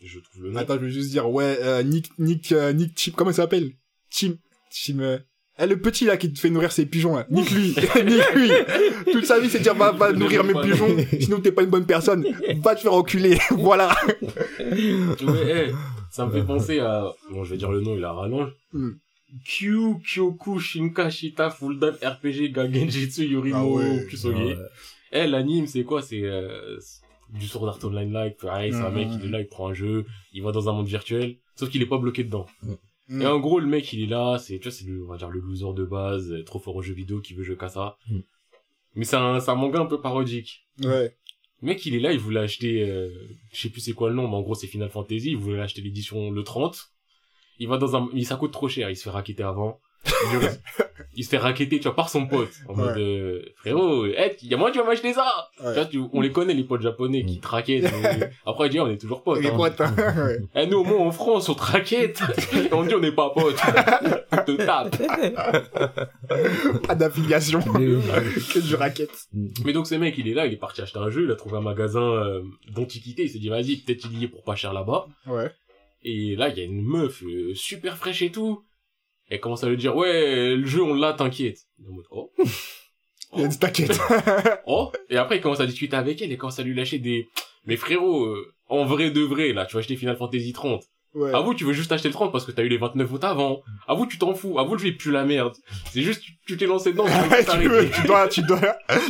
[0.00, 0.60] je trouve le nom.
[0.60, 3.72] Attends, je vais juste dire, ouais, euh, Nick, Nick, euh, Nick Chip, comment il s'appelle?
[4.10, 4.34] Tim,
[4.70, 5.18] Tim, euh...
[5.58, 7.26] eh, le petit là qui te fait nourrir ses pigeons là.
[7.28, 8.50] Nick lui, Nick lui.
[9.10, 11.86] Toute sa vie c'est dire va, va nourrir mes pigeons, sinon t'es pas une bonne
[11.86, 12.24] personne.
[12.62, 13.36] Va te faire enculer.
[13.50, 13.92] voilà.
[14.60, 15.72] Ouais, eh,
[16.12, 18.52] ça me fait penser à, bon, je vais dire le nom, il a rallonge.
[18.72, 18.92] Hmm.
[19.44, 24.06] Kyu, Kyoku, Shinka, Shita, Full Dive, RPG, Gagenjitsu, Yorimo, Ah ouais.
[24.06, 24.56] Kusoge.
[25.12, 26.02] Eh, l'anime, c'est quoi?
[26.02, 26.78] C'est, euh,
[27.30, 29.74] du Sword Art Online like, pareil, c'est un mec, il est là, il prend un
[29.74, 32.46] jeu, il va dans un monde virtuel, sauf qu'il est pas bloqué dedans.
[33.08, 33.22] Mm.
[33.22, 35.16] Et en gros, le mec, il est là, c'est, tu vois, c'est le, on va
[35.16, 37.68] dire, le loser de base, euh, trop fort aux jeux vidéo, qui veut jouer qu'à
[37.68, 37.98] ça.
[38.08, 38.18] Mm.
[38.94, 40.66] Mais c'est un, un manga un peu parodique.
[40.82, 41.16] Ouais.
[41.62, 43.10] Le mec, il est là, il voulait acheter, euh,
[43.52, 45.60] je sais plus c'est quoi le nom, mais en gros, c'est Final Fantasy, il voulait
[45.60, 46.92] acheter l'édition le 30.
[47.58, 49.80] Il va dans un, il, ça coûte trop cher, il se fait raqueter avant.
[50.32, 50.50] Il,
[51.16, 52.50] il se fait raqueter, tu vois, par son pote.
[52.68, 52.84] En Ouais.
[52.84, 55.26] mode, euh, frérot, eh, y a moi, tu vas m'acheter ça!
[55.60, 55.68] Ouais.
[55.70, 57.40] Tu vois, tu- on les connaît, les potes japonais qui Mm.
[57.40, 57.80] traquaient.
[57.80, 59.40] mais- Après, il dit, on est toujours potes.
[59.40, 59.56] Les hein.
[59.56, 59.92] potes, hein.
[60.16, 60.38] Ouais.
[60.54, 62.22] Eh, nous, au moins, en France, on te raquette.
[62.54, 63.56] Et on dit, on n'est pas potes.
[64.32, 64.96] on te tape.
[66.86, 67.60] Pas d'affiliation.
[67.60, 69.26] Que du raquette.
[69.64, 71.36] Mais donc, ce mec, il est là, il est parti acheter un jeu, il a
[71.36, 72.42] trouvé un magasin euh,
[72.72, 75.06] d'antiquité, il s'est dit, vas-y, peut-être il y est pour pas cher là-bas.
[75.26, 75.50] Ouais.
[76.08, 78.62] Et là, il y a une meuf euh, super fraîche et tout.
[79.28, 81.58] Elle commence à lui dire, ouais, le jeu, on l'a, t'inquiète.
[81.80, 82.32] Il est en mode, oh.
[83.36, 83.98] Il a dit t'inquiète.
[84.68, 84.92] Oh.
[85.10, 87.28] Et après, il commence à discuter avec elle et commence à lui lâcher des...
[87.66, 90.84] Mais frérot, euh, en vrai de vrai, là, tu vas acheter Final Fantasy 30.
[91.14, 91.34] Ouais.
[91.34, 93.62] Avoue, tu veux juste acheter le 30 parce que t'as eu les 29 votes avant.
[93.88, 94.60] Avoue, tu t'en fous.
[94.60, 95.54] Avoue, le jeu est plus la merde.
[95.90, 98.60] C'est juste, tu- t'es lancé dedans, tu tu, veux- tu dois, tu dois,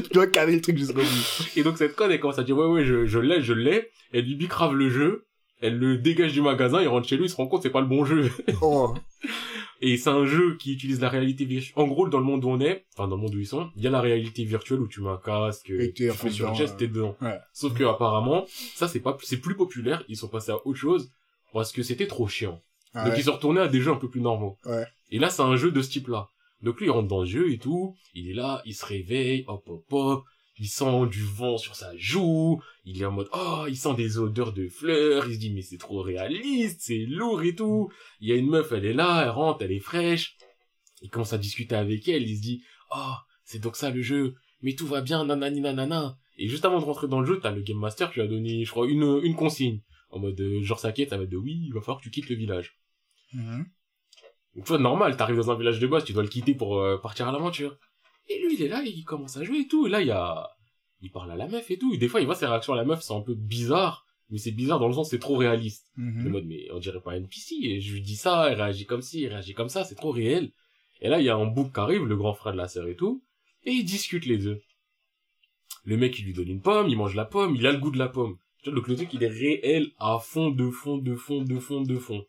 [0.03, 1.47] tu dois caler le truc jusqu'au bout.
[1.57, 3.91] Et donc, cette conne, elle commence à dire, ouais, ouais, je, je l'ai, je l'ai.
[4.15, 5.27] Elle lui bicrave le jeu.
[5.61, 7.81] Elle le dégage du magasin, il rentre chez lui, il se rend compte, c'est pas
[7.81, 8.31] le bon jeu.
[8.63, 8.95] Oh.
[9.83, 11.75] Et c'est un jeu qui utilise la réalité virtuelle.
[11.77, 13.69] En gros, dans le monde où on est, enfin dans le monde où ils sont,
[13.77, 16.49] il y a la réalité virtuelle où tu mets un casque, Et tu fais sur
[16.49, 17.15] un geste, euh, t'es dedans.
[17.21, 17.39] ouais.
[17.53, 20.03] Sauf que apparemment, ça c'est pas, c'est plus populaire.
[20.09, 21.11] Ils sont passés à autre chose
[21.53, 22.63] parce que c'était trop chiant.
[22.95, 23.21] Ah Donc ouais.
[23.21, 24.57] ils sont retournés à des jeux un peu plus normaux.
[24.65, 24.87] Ouais.
[25.11, 26.31] Et là, c'est un jeu de ce type-là.
[26.63, 27.95] Donc lui, il rentre dans le jeu et tout.
[28.15, 30.25] Il est là, il se réveille, hop, hop, hop.
[30.59, 32.63] Il sent du vent sur sa joue.
[32.85, 35.29] Il est en mode, oh, il sent des odeurs de fleurs.
[35.29, 37.91] Il se dit, mais c'est trop réaliste, c'est lourd et tout.
[38.21, 40.37] Il y a une meuf, elle est là, elle rentre, elle est fraîche.
[41.03, 42.29] Il commence à discuter avec elle.
[42.29, 42.63] Il se dit,
[42.95, 44.35] oh, c'est donc ça le jeu.
[44.63, 46.17] Mais tout va bien, nanani nanana.
[46.39, 48.29] Et juste avant de rentrer dans le jeu, t'as le game master qui lui a
[48.29, 49.81] donné, je crois, une, une consigne.
[50.11, 52.05] En mode, euh, genre, sa quête, ça va être de oui, il va falloir que
[52.05, 52.79] tu quittes le village.
[53.33, 53.67] Mhm.
[54.55, 56.81] Donc, tu vois, normal, t'arrives dans un village de base, tu dois le quitter pour
[56.81, 57.79] euh, partir à l'aventure.
[58.29, 59.87] Et lui, il est là, il commence à jouer et tout.
[59.87, 60.51] Et là, il y a...
[61.03, 61.93] Il parle à la meuf et tout.
[61.93, 64.07] Et des fois, il voit ses réactions à la meuf, c'est un peu bizarre.
[64.31, 65.93] Mais c'est bizarre dans le sens, c'est trop réaliste.
[65.97, 66.25] Mhm.
[66.25, 67.55] Le mode, mais on dirait pas un NPC.
[67.63, 70.11] Et je lui dis ça, elle réagit comme ci, elle réagit comme ça, c'est trop
[70.11, 70.53] réel.
[71.01, 72.89] Et là, il y a un bouc qui arrive, le grand frère de la sœur
[72.89, 73.23] et tout.
[73.65, 74.61] Et ils discutent les deux.
[75.85, 77.91] Le mec, il lui donne une pomme, il mange la pomme, il a le goût
[77.91, 78.39] de la pomme.
[78.63, 81.59] Tu vois, donc le truc, il est réel à fond, de fond, de fond, de
[81.59, 82.25] fond, de fond.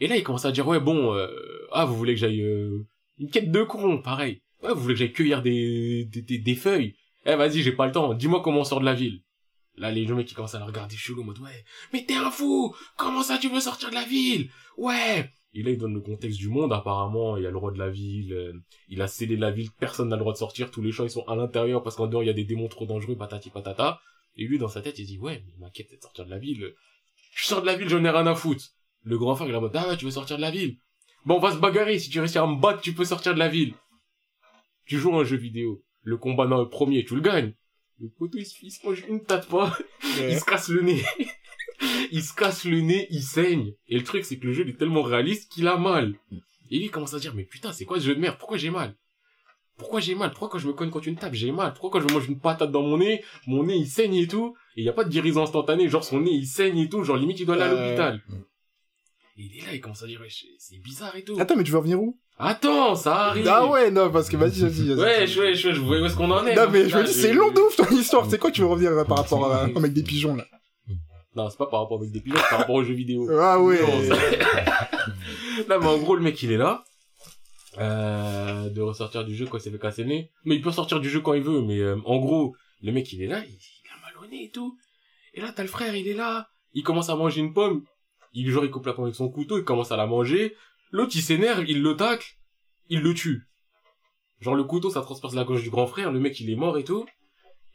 [0.00, 1.28] Et là, il commence à dire, ouais, bon, euh,
[1.70, 2.86] ah, vous voulez que j'aille, euh,
[3.18, 4.42] une quête de con, pareil.
[4.62, 6.94] Ouais, vous voulez que j'aille cueillir des, des, des, feuilles.
[7.26, 8.14] Eh, vas-y, j'ai pas le temps.
[8.14, 9.22] Dis-moi comment on sort de la ville.
[9.76, 12.30] Là, les gens, qui commencent à le regarder chelou, en mode, ouais, mais t'es un
[12.30, 12.74] fou!
[12.98, 14.50] Comment ça, tu veux sortir de la ville?
[14.76, 15.30] Ouais!
[15.54, 16.72] Et là, il donne le contexte du monde.
[16.72, 18.52] Apparemment, il y a le roi de la ville, euh,
[18.88, 21.10] il a scellé la ville, personne n'a le droit de sortir, tous les gens, ils
[21.10, 24.00] sont à l'intérieur parce qu'en dehors, il y a des démons trop dangereux, patati patata.
[24.36, 26.30] Et lui, dans sa tête, il dit, ouais, mais ma quête, c'est de sortir de
[26.30, 26.74] la ville.
[27.34, 28.64] Je sors de la ville, j'en ai rien à foutre.
[29.04, 30.76] Le grand frère, il est en mode, ah tu veux sortir de la ville?
[31.24, 31.98] Bon, on va se bagarrer.
[31.98, 33.74] Si tu réussis à me battre, tu peux sortir de la ville.
[34.86, 35.82] Tu joues à un jeu vidéo.
[36.02, 37.54] Le combat dans le premier, tu le gagnes.
[38.00, 39.76] Le poteau, il se, il se mange une tatte pas.
[40.18, 41.02] Il se casse le nez.
[42.10, 43.74] il se casse le nez, il saigne.
[43.88, 46.14] Et le truc, c'est que le jeu il est tellement réaliste qu'il a mal.
[46.70, 48.36] Et lui, il commence à dire, mais putain, c'est quoi ce jeu de merde?
[48.38, 48.96] Pourquoi j'ai mal?
[49.76, 50.30] Pourquoi j'ai mal?
[50.30, 51.72] Pourquoi quand je me cogne contre une table, j'ai mal?
[51.72, 54.54] Pourquoi quand je mange une patate dans mon nez, mon nez, il saigne et tout?
[54.76, 57.04] Et il y a pas de guérison instantanée, genre son nez, il saigne et tout,
[57.04, 58.22] genre limite, il doit aller à Euh, l'hôpital.
[59.38, 61.36] Et il est là, il commence à dire, ouais, c'est c'est bizarre et tout.
[61.38, 62.18] Attends, mais tu veux revenir où?
[62.44, 63.46] Attends, ça arrive.
[63.48, 64.92] Ah ouais, non, parce que vas-y, vas-y.
[64.94, 66.56] Ouais, je, ouais, je, je vois où est-ce qu'on en est.
[66.56, 68.26] Non, donc mais je me dis, c'est long de ouf ton histoire.
[68.28, 70.44] C'est quoi tu veux revenir euh, par rapport à- au mec des pigeons, là?
[71.36, 73.28] Non, c'est pas par rapport avec des pilotes, c'est par rapport aux jeux vidéo.
[73.40, 73.80] Ah ouais.
[73.80, 73.88] Non,
[75.68, 76.84] non, mais en gros, le mec, il est là.
[77.78, 80.30] Euh, de ressortir du jeu quand il s'est fait casser le nez.
[80.44, 83.10] Mais il peut sortir du jeu quand il veut, mais euh, en gros, le mec,
[83.12, 84.76] il est là, il, il a mal au nez et tout.
[85.34, 86.48] Et là, t'as le frère, il est là.
[86.74, 87.82] Il commence à manger une pomme.
[88.34, 90.54] Il, genre, il coupe la pomme avec son couteau, il commence à la manger.
[90.92, 92.36] L'autre, il s'énerve, il le tacle.
[92.88, 93.42] Il le tue.
[94.40, 96.12] Genre, le couteau, ça transperce la gauche du grand frère.
[96.12, 97.06] Le mec, il est mort et tout.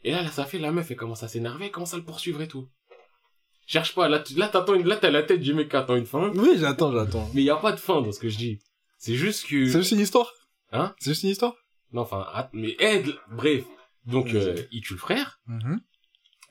[0.04, 2.04] Et là, là, ça fait la meuf, elle commence à s'énerver, elle commence à le
[2.04, 2.68] poursuivre et tout.
[3.66, 5.96] Cherche pas, là, tu- là, t'attends une, là, t'as la tête du mec qui attend
[5.96, 6.30] une fin.
[6.36, 7.28] Oui, j'attends, j'attends.
[7.34, 8.60] Mais y a pas de fin dans ce que je dis.
[8.96, 9.66] C'est juste que...
[9.66, 10.32] C'est juste une histoire?
[10.72, 10.94] Hein?
[11.00, 11.54] C'est juste une histoire?
[11.92, 13.64] Non, enfin, mais aide, bref.
[14.06, 15.40] Donc, euh, il tue le frère.
[15.46, 15.80] Mhm.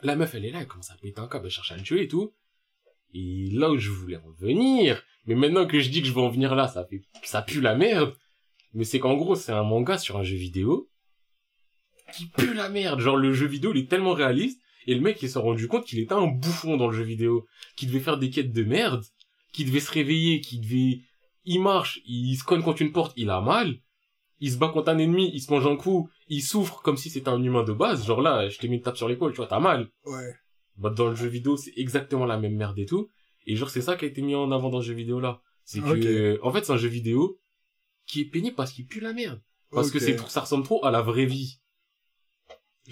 [0.03, 1.81] La meuf, elle est là, elle commence à péter un câble, elle cherche à le
[1.83, 2.33] tuer et tout.
[3.13, 6.21] Et là où je voulais en venir, mais maintenant que je dis que je veux
[6.21, 8.15] en venir là, ça fait, ça pue la merde.
[8.73, 10.89] Mais c'est qu'en gros, c'est un manga sur un jeu vidéo
[12.13, 12.99] qui pue la merde.
[12.99, 14.61] Genre, le jeu vidéo, il est tellement réaliste.
[14.85, 17.45] Et le mec, il s'est rendu compte qu'il était un bouffon dans le jeu vidéo.
[17.75, 19.03] Qui devait faire des quêtes de merde.
[19.51, 21.01] Qui devait se réveiller, qui devait,
[21.47, 23.77] il marche, il se cogne contre une porte, il a mal.
[24.39, 27.09] Il se bat contre un ennemi, il se mange un coup, il souffre comme si
[27.09, 28.05] c'était un humain de base.
[28.05, 29.89] Genre là, je t'ai mis une tape sur l'épaule, tu vois, t'as mal.
[30.05, 30.35] Ouais.
[30.75, 33.09] Bah, dans le jeu vidéo, c'est exactement la même merde et tout.
[33.47, 35.41] Et genre, c'est ça qui a été mis en avant dans ce jeu vidéo là.
[35.63, 37.39] C'est que, en fait, c'est un jeu vidéo
[38.05, 39.41] qui est pénible parce qu'il pue la merde.
[39.71, 41.59] Parce que c'est trop- ça ressemble trop à la vraie vie.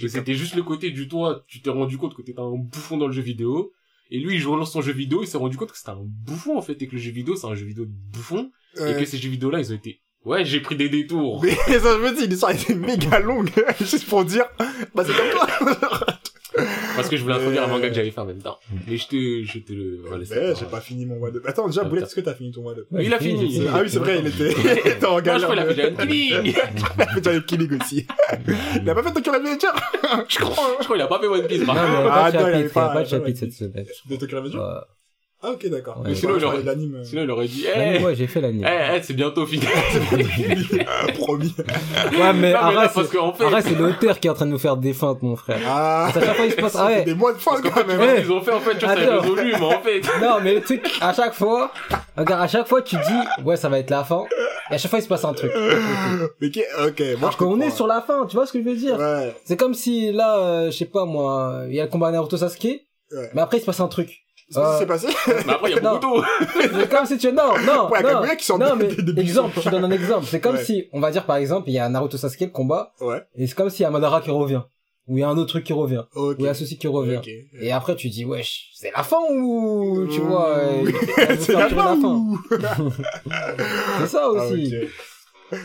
[0.10, 3.08] C'était juste le côté du toi, tu t'es rendu compte que t'étais un bouffon dans
[3.08, 3.72] le jeu vidéo.
[4.12, 6.58] Et lui, il relance son jeu vidéo, il s'est rendu compte que c'était un bouffon,
[6.58, 8.52] en fait, et que le jeu vidéo, c'est un jeu vidéo de bouffon.
[8.78, 11.42] Et que ces jeux vidéo là, ils ont été, ouais, j'ai pris des détours.
[11.44, 13.50] Mais ça, je me dis, l'histoire était méga longue.
[13.80, 14.46] Juste pour dire,
[14.94, 16.06] bah c'est comme toi.
[16.96, 17.70] Parce que je voulais introduire un Euh.
[17.70, 18.58] manga que j'avais fait en même temps.
[18.88, 21.32] Mais je te, je te le, voilà, c'est Mais pas- j'ai pas fini mon mois
[21.32, 21.42] de...
[21.46, 22.86] Attends, déjà, Boulette, est-ce que t'as fini ton mois de...
[22.92, 23.62] Mais il a fini.
[23.74, 24.52] Ah oui, c'est vrai, il était,
[24.86, 25.50] il était en je galère.
[25.50, 26.54] crois qu'il a fait de- déjà Killing.
[26.96, 28.08] Il a fait avec Killing aussi.
[28.82, 30.78] Il a pas fait Tokyo Revenger Je crois.
[30.80, 31.88] Je crois qu'il a pas fait One Piece, par contre.
[32.12, 33.86] Ah, non, il y pas- de chapitre de- cette semaine.
[34.10, 34.60] De Tokyo Revenger.
[35.48, 35.98] Ah ok, d'accord.
[36.00, 36.10] Ouais.
[36.10, 36.64] Mais sinon, il aurait ouais.
[36.64, 37.04] l'anime...
[37.04, 38.66] Sinon, il aurait dit, L'anime, eh, ouais, j'ai fait l'anime.
[38.68, 39.66] eh, eh, c'est bientôt fini.
[41.18, 41.54] Promis.
[41.58, 41.64] Ouais,
[42.12, 44.34] mais Non, mais là, arrête, parce c'est qu'en fait, arrête, c'est l'auteur qui est en
[44.34, 45.60] train de nous faire des feintes, mon frère.
[45.68, 47.04] Ah À chaque fois, il se passe, ah Ça fait ouais.
[47.04, 48.00] des mois de qu'en quand même.
[48.00, 48.18] Ouais.
[48.18, 50.62] ce qu'ils ont fait, en fait, tu vois, résolu, mais en fait, Non, mais le
[50.62, 51.72] truc, à chaque fois,
[52.18, 54.24] regarde, à chaque fois, tu dis, ouais, ça va être la fin.
[54.72, 55.52] Et à chaque fois, il se passe un truc.
[56.42, 58.68] Mais qui- ok, moi Alors qu'on est sur la fin, tu vois ce que je
[58.68, 58.98] veux dire?
[58.98, 59.36] Ouais.
[59.46, 62.36] C'est comme si, là, euh, je sais pas, moi, il y a le combat Naruto
[62.38, 62.64] Sasuke.
[63.12, 63.30] Ouais.
[63.36, 64.25] Mais après, il se passe un truc.
[64.48, 65.08] C'est ce qui Euh, s'est passé
[65.48, 66.24] mais après, il y a beaucoup d'eau.
[66.80, 68.22] C'est comme si tu, non, non, Ouais, non.
[68.38, 70.26] Qui non, mais, des- des exemple, je te donne un exemple.
[70.30, 70.64] C'est comme Ouais.
[70.64, 73.24] si, on va dire, par exemple, il y a Naruto Sasuke, le combat, Ouais.
[73.36, 74.62] et c'est comme s'il y a Madara qui revient.
[75.08, 76.04] Ou il y a un autre truc qui revient.
[76.16, 76.36] Ok.
[76.38, 77.18] Ou il y a ceci qui revient.
[77.18, 77.28] Ok.
[77.60, 80.60] Et après, tu dis, wesh, c'est la fin ou, tu vois,
[81.40, 82.40] C'est la fin ou-
[84.00, 84.74] C'est ça Ah, aussi.
[85.52, 85.60] ok.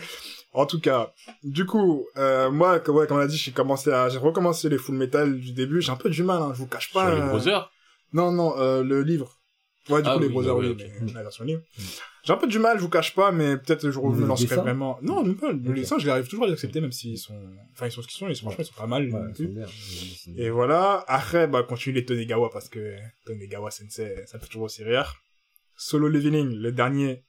[0.53, 1.13] En tout cas,
[1.45, 4.69] du coup, euh, moi, comme, ouais, comme on a dit, j'ai commencé à, j'ai recommencé
[4.69, 5.81] les Full Metal du début.
[5.81, 7.07] J'ai un peu du mal, hein, je vous cache pas.
[7.07, 7.71] Sur les euh, brothers.
[8.13, 9.37] Non, non, euh, le livre.
[9.89, 11.63] Ouais, du Ah coup, les Brothers, oui, mais la version livre.
[12.23, 14.21] J'ai un peu du mal, je vous cache pas, mais peut-être le jour où je
[14.21, 14.99] me lancerai vraiment.
[15.03, 15.53] Non, même pas.
[15.53, 17.35] Les dessins, je les arrive toujours à les accepter, même s'ils sont,
[17.73, 19.09] enfin, ils sont ce qu'ils sont, ils sont, franchement, ils sont pas mal.
[19.11, 19.67] Ouais, bien.
[20.37, 21.03] Et voilà.
[21.09, 25.15] Après, bah, continue les Tonegawa parce que Tonegawa Sensei, ça me fait toujours aussi rire.
[25.77, 27.25] Solo Leveling, le dernier,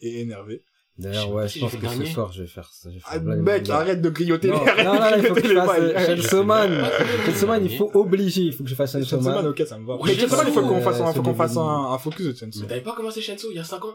[0.00, 0.62] est énervé.
[0.98, 2.88] D'ailleurs, ouais, si je pense que ce soir, je vais faire ça.
[2.88, 5.26] je vais faire Ah, mec, arrête de grignoter Non, les, arrête non, de non, il
[5.26, 5.92] faut que je fasse bails.
[5.94, 6.90] euh, Chainsaw Man.
[7.26, 9.46] Chainsaw Man, il faut obliger, il faut que je fasse Chainsaw Chainsaw Man, Man.
[9.48, 9.98] ok, ça me va.
[10.04, 11.60] Mais Chainsaw Man, il faut qu'on fasse un, ce faut qu'on fasse début.
[11.66, 12.60] un, un focus de Chainsaw.
[12.62, 13.94] Mais t'avais pas commencé Shenso il y a 5 ans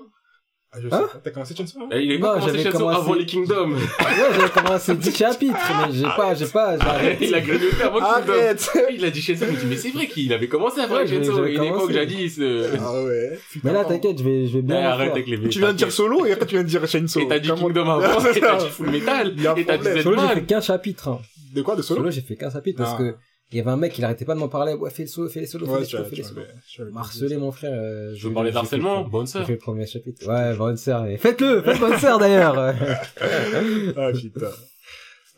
[0.79, 1.19] je sais Hein pas.
[1.23, 1.79] T'as commencé Chainsaw?
[1.91, 3.73] Eh, Il avait Non, pas commencé Shenso commencé- avant les Kingdoms.
[3.73, 3.79] Ouais,
[4.35, 5.55] j'avais commencé 10 chapitres,
[5.87, 7.27] mais j'ai pas, j'ai pas, j'ai arrêté.
[7.27, 8.31] Il a grignoté avant Kingdom.
[8.33, 8.71] Arrête!
[8.93, 11.01] Il a dit Shenso, je me dis, mais c'est vrai qu'il avait commencé avant Ouais,
[11.03, 11.35] les j'avais- Shenso.
[11.37, 12.37] j'avais Une époque jadis.
[12.39, 12.75] euh.
[12.79, 13.39] Ah ouais.
[13.63, 14.79] Mais là, t'inquiète, je vais, je vais bien.
[14.79, 15.11] le arrête faire.
[15.13, 15.49] avec les.
[15.49, 17.19] Tu viens de dire solo et après tu viens de dire Chainsaw.
[17.21, 18.65] Et t'as dit Kingdom avant, C'est et t'as ça.
[18.65, 20.01] dit Full Metal, Il y a et t'as dit.
[20.01, 21.07] Solo, j'ai fait qu'un chapitre.
[21.09, 21.19] hein.
[21.53, 21.99] De quoi, de solo?
[21.99, 22.97] Solo, j'ai fait qu'un chapitre parce Ah.
[22.97, 23.15] que
[23.51, 24.73] il y avait un mec, il arrêtait pas de m'en parler.
[24.73, 26.41] Ouais, fais le solo, fais les solos, fais Ouais, les tu solos, fais les solos.
[26.79, 27.71] as, Marceler, mon frère.
[27.73, 29.45] euh, Je j'ai- veux parler j'ai d'harcèlement, le- bonne J'ai sœur.
[29.45, 30.27] fait le premier chapitre.
[30.27, 31.03] Ouais, bonne sœur.
[31.03, 32.55] mais Faites-le, faites bonne sœur d'ailleurs.
[33.97, 34.51] Ah, putain.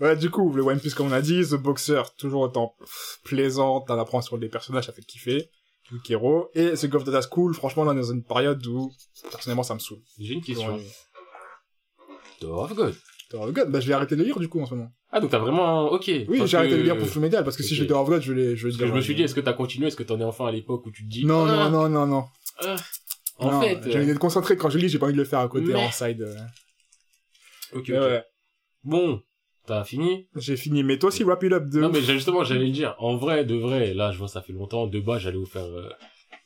[0.02, 3.20] Ouais, du coup, le One Piece, comme on a dit, The Boxer, toujours autant pff,
[3.24, 5.50] plaisant, t'en apprends sur les personnages, ça fait kiffer.
[5.92, 6.50] Wikero.
[6.56, 8.92] Et The of the School, franchement, là, on est dans une période où,
[9.32, 10.00] personnellement, ça me saoule.
[10.20, 10.76] J'ai une question.
[10.76, 12.48] Ouais.
[12.48, 12.96] Of God.
[13.34, 14.92] Tower of God, bah, je vais arrêter de lire, du coup, en ce moment.
[15.12, 16.12] Ah, donc t'as vraiment, ok.
[16.28, 18.22] Oui, j'ai arrêté de lire pour Full Metal, parce que si vais Tower of God,
[18.22, 19.54] je vais, les- je Parce que dire, je me suis dit, euh, est-ce que t'as
[19.54, 21.90] continué, est-ce que t'en es enfin à l'époque où tu te dis, Non, ah, non,
[21.90, 22.26] non, non, non.
[22.60, 22.76] ah,
[23.40, 25.26] en Non, fait, J'ai envie d'être concentré quand je lis, j'ai pas envie de le
[25.26, 26.22] faire à côté, Mais- en side.
[26.22, 26.36] euh.
[27.74, 28.24] ok, ouais.
[28.84, 29.22] Bon,
[29.66, 30.28] t'as fini?
[30.36, 32.72] J'ai fini, mais toi aussi, wrap it up de Non, mais j'ai- justement, j'allais le
[32.72, 35.46] dire, en vrai, de vrai, là, je vois, ça fait longtemps, de bas, j'allais vous
[35.48, 35.90] faire, euh,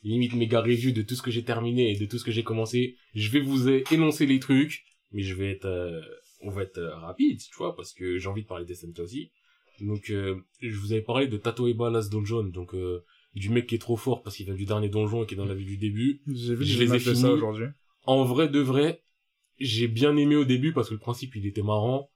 [0.02, 2.44] limite méga review de tout ce que j'ai terminé et de tout ce que j'ai
[2.44, 2.96] commencé.
[3.14, 4.84] Je vais vous énoncer les trucs.
[5.10, 6.02] mais je vais être, euh,
[6.40, 9.00] on va être euh, rapide, tu vois, parce que j'ai envie de parler des SNK
[9.00, 9.30] aussi.
[9.80, 13.76] Donc, euh, je vous avais parlé de Tatoeba Last Dungeon, donc euh, du mec qui
[13.76, 15.64] est trop fort parce qu'il vient du dernier donjon et qui est dans la vie
[15.64, 16.20] du début.
[16.26, 17.28] J'ai vu Je les ai de ça finis.
[17.28, 17.66] aujourd'hui.
[18.04, 19.02] En vrai de vrai,
[19.58, 22.10] j'ai bien aimé au début parce que le principe il était marrant,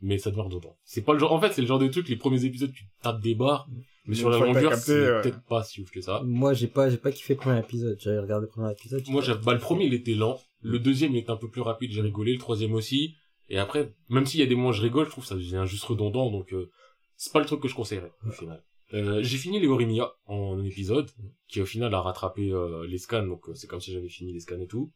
[0.00, 0.76] mais ça devient redondant.
[0.84, 2.84] C'est pas le genre, en fait, c'est le genre de truc, les premiers épisodes, tu
[3.02, 3.68] tapes des barres,
[4.06, 5.22] mais sur la longueur, c'est ouais.
[5.22, 6.22] peut-être pas si ouf que ça.
[6.24, 7.98] Moi, j'ai pas, j'ai pas kiffé le premier épisode.
[8.00, 9.02] J'avais regardé le premier épisode.
[9.08, 10.40] Moi, j'avais, bah, le premier, il était lent.
[10.62, 12.32] Le deuxième, il était un peu plus rapide, j'ai rigolé.
[12.32, 13.14] Le troisième aussi.
[13.48, 15.34] Et après, même s'il y a des moments où je rigole, je trouve que ça
[15.34, 16.70] devient juste redondant, donc, euh,
[17.16, 18.62] c'est pas le truc que je conseillerais, au final.
[18.94, 21.10] Euh, j'ai fini les Horimiya en un épisode,
[21.46, 24.32] qui au final a rattrapé euh, les scans, donc euh, c'est comme si j'avais fini
[24.32, 24.92] les scans et tout.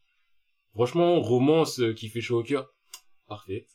[0.73, 2.67] Franchement, romance euh, qui fait chaud au cœur,
[3.27, 3.67] parfait.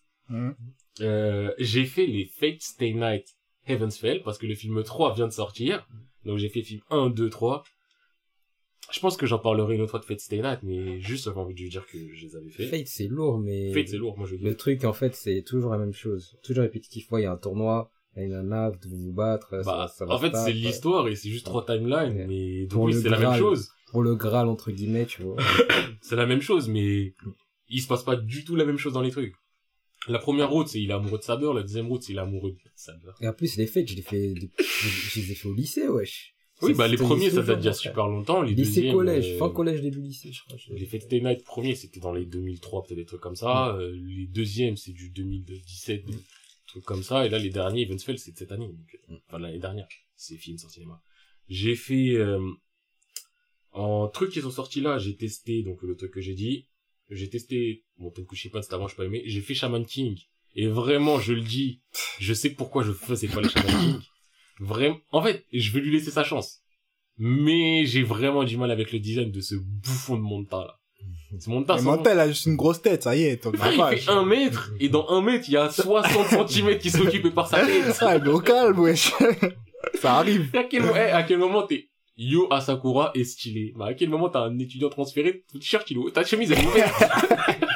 [1.01, 5.27] Euh, j'ai fait les Fate Stay Night Heaven's Fell, parce que le film 3 vient
[5.27, 5.87] de sortir.
[6.25, 7.63] Donc j'ai fait film 1, 2, 3.
[8.91, 11.37] Je pense que j'en parlerai une autre fois de Fate Stay Night, mais juste j'avais
[11.39, 12.67] envie de lui dire que je les avais fait.
[12.67, 13.73] Fate, c'est lourd, mais.
[13.73, 16.37] Fate, c'est lourd, moi je Le truc, en fait, c'est toujours la même chose.
[16.43, 17.11] Toujours répétitif.
[17.13, 19.63] Ouais, il y a un tournoi, il y a une nana, vous devez vous battre.
[19.65, 22.27] Bah, ça, en fait, c'est l'histoire et c'est juste trois timelines, Ouais.
[22.27, 23.71] mais donc oui, c'est la même chose.
[23.91, 25.37] Pour le Graal, entre guillemets, tu vois.
[26.03, 27.15] C'est la même chose, mais
[27.71, 29.35] il se passe pas du tout la même chose dans les trucs.
[30.09, 32.21] La première route, c'est il est amoureux de Saber, la deuxième route, c'est il est
[32.21, 33.11] amoureux de Saber.
[33.21, 36.35] Et en plus, les Fates, je les fais, je les ai fait au lycée, wesh.
[36.61, 38.43] Oui, bah les c'était premiers, ça date d'il y a toujours, super longtemps.
[38.43, 39.33] Les Lycée, collège.
[39.33, 40.57] euh, Fin collège, début lycée, je crois.
[40.71, 43.77] Les Fate Stay Night premiers, c'était dans les 2003, peut-être des trucs comme ça.
[43.77, 46.15] Euh, les deuxièmes, c'est du 2017, des
[46.67, 47.25] trucs comme ça.
[47.27, 48.67] Et là, les derniers, Evansfeld, c'est de cette année.
[48.67, 49.87] Donc, euh, enfin, l'année dernière.
[50.17, 51.01] C'est films sur cinéma.
[51.49, 52.41] J'ai fait, euh,
[53.73, 56.67] en trucs qui sont sortis là, j'ai testé, donc le truc que j'ai dit.
[57.11, 59.23] J'ai testé, bon, Tenkushipan, c'est avant, je pas aimé.
[59.27, 60.19] J'ai fait Shaman King.
[60.57, 61.81] Et vraiment, je le dis,
[62.19, 64.01] je sais pourquoi je faisais pas les Shaman King.
[64.61, 66.61] Vraiment, en fait, je vais lui laisser sa chance.
[67.19, 70.75] Mais j'ai vraiment du mal avec le design de ce bouffon de Monta, là.
[71.39, 73.93] Ce Monta, Mais son- Montel a juste une grosse tête, ça y est, ton Frère,
[73.93, 77.03] il fait un mètre, et dans un mètre, il y a 60 cm qui sont
[77.03, 77.97] occupés par sa tête.
[78.01, 79.13] Ah, mais au calme, wesh.
[80.01, 80.49] ça arrive.
[80.55, 83.73] Et à quel, mo- eh, à quel moment t'es Yo Asakura est stylé.
[83.77, 86.51] Bah, à quel moment t'as un étudiant transféré, ton t-shirt il est haut, ta chemise
[86.51, 87.05] elle est ouverte.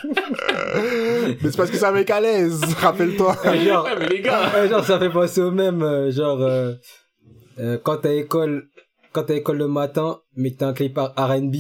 [0.74, 3.36] Mais c'est parce que c'est un mec à l'aise, rappelle-toi.
[3.44, 4.50] Eh, genre, Ouais, mais les gars.
[4.64, 6.72] eh, genre, ça fait penser au même, euh, genre, euh,
[7.58, 8.68] euh, quand t'as école,
[9.12, 11.54] quand t'as école le matin, mais que t'as un clip R&B,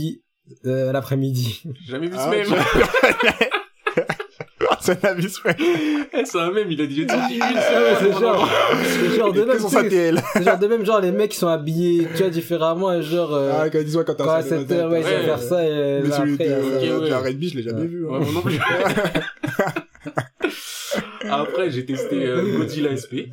[0.66, 1.62] euh, l'après-midi.
[1.84, 2.46] J'ai jamais vu ce Ah, même.
[4.82, 5.56] c'est un avis, frère.
[5.58, 7.96] Eh, c'est un même, il a dit, Ah ouais, seule.
[8.00, 8.48] c'est genre,
[8.84, 9.58] c'est genre de Ils même,
[10.34, 13.32] c'est genre de même, genre, les mecs qui sont habillés, tu vois, différemment, et genre,
[13.34, 15.18] euh, Ah, quand dis-moi quand t'as quand à ça, 7 heures, ouais, ils Ouais.
[15.20, 17.10] vont faire ça, et Mais là, celui après, de, euh, de ouais.
[17.10, 17.86] la R&B, je l'ai jamais Ouais.
[17.86, 18.04] vu.
[18.06, 18.20] Ouais, hein.
[18.20, 18.58] moi non plus.
[21.30, 23.30] Après, j'ai testé euh, Godzilla SP.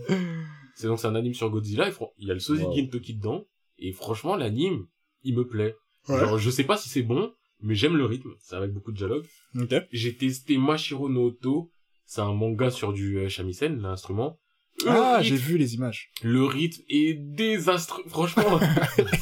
[0.76, 1.90] C'est donc c'est un anime sur Godzilla.
[2.18, 2.74] Il y a le Soji Wow.
[2.74, 3.46] Gintoki dedans.
[3.80, 4.86] Et franchement, l'anime,
[5.24, 5.76] il me plaît.
[6.08, 6.20] Ouais.
[6.20, 7.32] Genre, je sais pas si c'est bon,
[7.62, 8.32] mais j'aime le rythme.
[8.40, 9.26] C'est avec beaucoup de dialogue.
[9.60, 9.74] Ok.
[9.92, 11.72] J'ai testé Mashiro no Oto.
[12.06, 14.40] C'est un manga sur du euh, shamisen, l'instrument.
[14.86, 16.10] Le Ah, rythme- j'ai vu les images.
[16.24, 18.04] Le rythme est désastreux.
[18.08, 18.60] Franchement,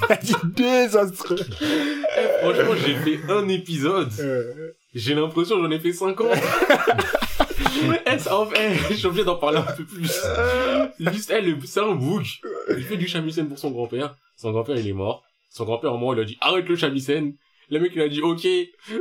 [0.56, 1.38] désastreux.
[1.40, 4.12] eh, franchement, j'ai fait un épisode.
[4.20, 6.28] Euh, J'ai l'impression que j'en ai fait 50.
[8.12, 10.10] Eh, ça, en fait, je suis obligé d'en parler un peu plus.
[11.00, 12.26] Juste, elle, c'est un bouc.
[12.76, 14.16] Il fait du shamisen pour son grand-père.
[14.36, 15.24] Son grand-père, il est mort.
[15.52, 17.34] Son grand-père, au moment, il a dit, arrête le shamisen.
[17.70, 18.48] Le mec, il a dit, ok,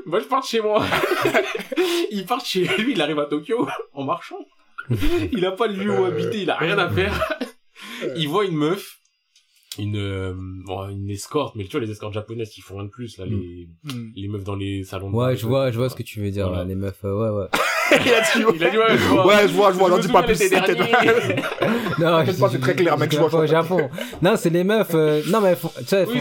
[0.06, 0.84] bah, je pars de chez moi.
[2.10, 4.44] il part de chez lui, il arrive à Tokyo, en marchant.
[5.32, 7.38] Il a pas de lieu où habiter, il a rien à faire.
[8.16, 8.98] Il voit une meuf,
[9.78, 12.90] une, euh, bon, une escorte, mais tu vois, les escortes japonaises qui font rien de
[12.90, 14.12] plus, là, les, hmm.
[14.14, 16.30] les meufs dans les salons de Ouais, je vois, je vois ce que tu veux
[16.30, 16.62] dire, Voilà.
[16.62, 17.48] là, les meufs, euh, ouais, ouais.
[18.04, 19.26] Il a dit, Il a dit, ouais, je vois.
[19.26, 20.38] Ouais, je vois, je vois, Je n'en me dis pas plus.
[21.98, 23.46] Non, c'est très clair, mec, je vois, Au.
[23.46, 23.88] Japon.
[24.22, 26.12] Non, c'est les meufs, euh, non, mais tu sais, font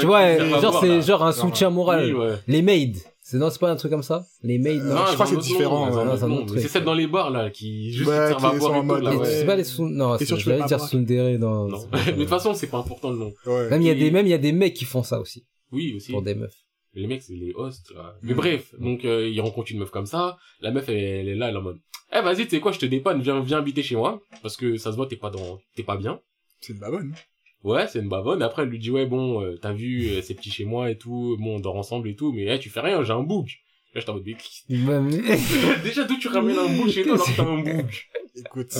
[0.00, 2.14] tu vois, qui genre, c'est genre un soutien moral.
[2.46, 2.92] Les maids.
[3.26, 4.26] C'est, non, c'est pas un truc comme ça?
[4.42, 4.96] Les maids, non.
[5.08, 8.16] je crois que c'est différent, autre c'est celles dans les bars, là, qui juste Ouais,
[8.28, 9.24] servent à qui boire en mode, ouais.
[9.24, 10.88] c'est pas les sous, non, Et c'est- sûr, tu peux j'allais dire boire.
[10.90, 11.78] Sundere dans, Non.
[12.06, 13.32] Mais de toute façon, c'est pas important le nom.
[13.46, 15.46] Même il y a des, même il y a des mecs qui font ça aussi.
[15.72, 16.12] Oui, aussi.
[16.12, 16.52] Pour des meufs.
[16.94, 18.14] Les mecs, c'est les hosts, là.
[18.22, 20.36] Mais bref, donc, euh, il rencontre une meuf comme ça.
[20.60, 21.78] La meuf, elle, elle est là, elle est en mode,
[22.12, 24.20] eh, vas-y, tu sais quoi, je te dépanne, viens, viens habiter chez moi.
[24.42, 26.20] Parce que ça se voit, t'es pas dans, t'es pas bien.
[26.60, 27.12] C'est une babonne.
[27.64, 28.42] Ouais, c'est une bavonne.
[28.42, 30.96] Après, elle lui dit, ouais, bon, euh, t'as vu, euh, c'est petit chez moi et
[30.98, 33.48] tout, bon, on dort ensemble et tout, mais, eh, tu fais rien, j'ai un bouc.
[33.94, 35.20] Là, j'étais en mode, mais-
[35.84, 38.74] Déjà, d'où tu ramènes un bouc chez toi alors que t'as un bouc Écoute,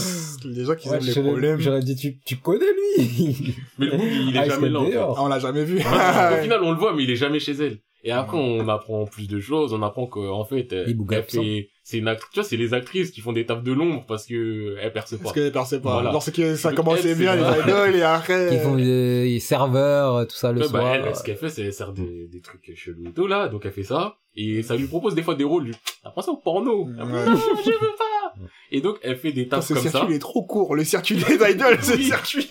[0.45, 1.61] les gens qui Ouais, aiment les problèmes.
[1.61, 3.55] J'aurais dit, tu, tu connais lui?
[3.79, 4.93] Mais le bouc, il est Ah, jamais là, en fait.
[4.93, 5.17] dehors.
[5.19, 5.79] Ah, on l'a jamais vu.
[5.79, 5.81] Au
[6.43, 7.79] final, on le voit, mais il est jamais chez elle.
[8.07, 9.73] Et après, on apprend plus de choses.
[9.73, 13.11] On apprend qu'en fait, euh, elle fait c'est une actrice, tu vois, c'est les actrices
[13.11, 15.23] qui font des tafs de l'ombre parce que elles percent pas.
[15.25, 15.93] Parce que percent pas.
[15.95, 16.13] Voilà.
[16.13, 17.59] Lorsque ça commençait bien, les ça.
[17.61, 18.49] idoles, et après...
[18.51, 20.95] Qui font des des serveurs, tout ça le Ouais, bah, soir.
[20.95, 23.49] elle, ce qu'elle fait, c'est elle sert des, des trucs chelous et tout, là.
[23.49, 24.17] Donc, elle fait ça.
[24.37, 25.71] Et ça lui propose des fois des rôles.
[26.03, 26.89] T'as pensé au porno?
[26.89, 28.24] Non, je veux pas.
[28.71, 30.07] Et donc, elle fait des ce comme circuit, ça.
[30.09, 30.75] il est trop court.
[30.75, 32.49] Le circuit des idoles, ce circuit.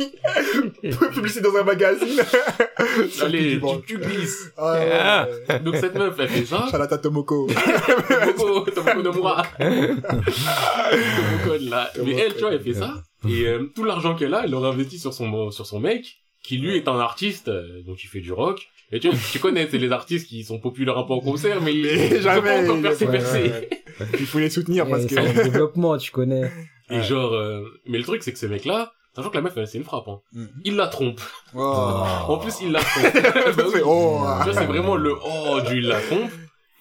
[1.13, 2.07] Publicité dans un magazine.
[3.09, 3.81] Circuit Allez, du tu, bon.
[3.86, 4.51] tu glisses.
[4.57, 5.59] Ah, ouais, ouais.
[5.59, 6.67] Donc, cette meuf, elle fait ça.
[6.71, 7.47] Shalata Tomoko.
[8.38, 9.43] Tomoko, Tomoko Mura.
[9.57, 11.91] Tomoko, là.
[12.03, 13.03] Mais elle, tu vois, elle fait ça.
[13.27, 16.57] Et euh, tout l'argent qu'elle a, elle l'aurait investi sur son, sur son mec, qui
[16.57, 18.67] lui est un artiste, euh, donc il fait du rock.
[18.95, 21.59] Et tu vois, tu connais, c'est les artistes qui sont populaires un peu en concert,
[21.61, 23.41] mais, Mais ils jamais, pas encore il- percé, ouais, percé.
[23.41, 23.69] ouais,
[24.19, 25.15] Il faut les soutenir parce que...
[25.15, 26.51] c'est développement, tu connais.
[26.89, 29.77] Et genre, euh, mais le truc, c'est que ce mec-là, sachant que la meuf, c'est
[29.77, 30.19] une frappe, hein.
[30.33, 30.49] Mhm.
[30.63, 31.19] Il la trompe.
[31.55, 31.59] Oh.
[32.27, 33.13] En plus, il la trompe.
[33.57, 33.71] Bah oui.
[33.73, 34.19] C'est- oh.
[34.43, 36.29] Tu vois, c'est vraiment le oh du il la trompe.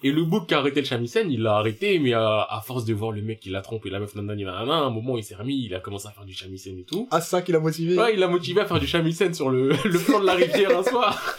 [0.05, 2.83] Et le bouc qui a arrêté le shamisen, il l'a arrêté, mais à, à force
[2.83, 5.17] de voir le mec qui la trompe et la meuf nanani nanana, à un moment,
[5.17, 7.07] il s'est remis, il a commencé à faire du shamisen et tout.
[7.09, 7.97] Ah, c'est ça qui l'a motivé.
[7.97, 10.77] Ouais, il l'a motivé à faire du shamisen sur le, le flanc de la rivière
[10.77, 11.37] un soir.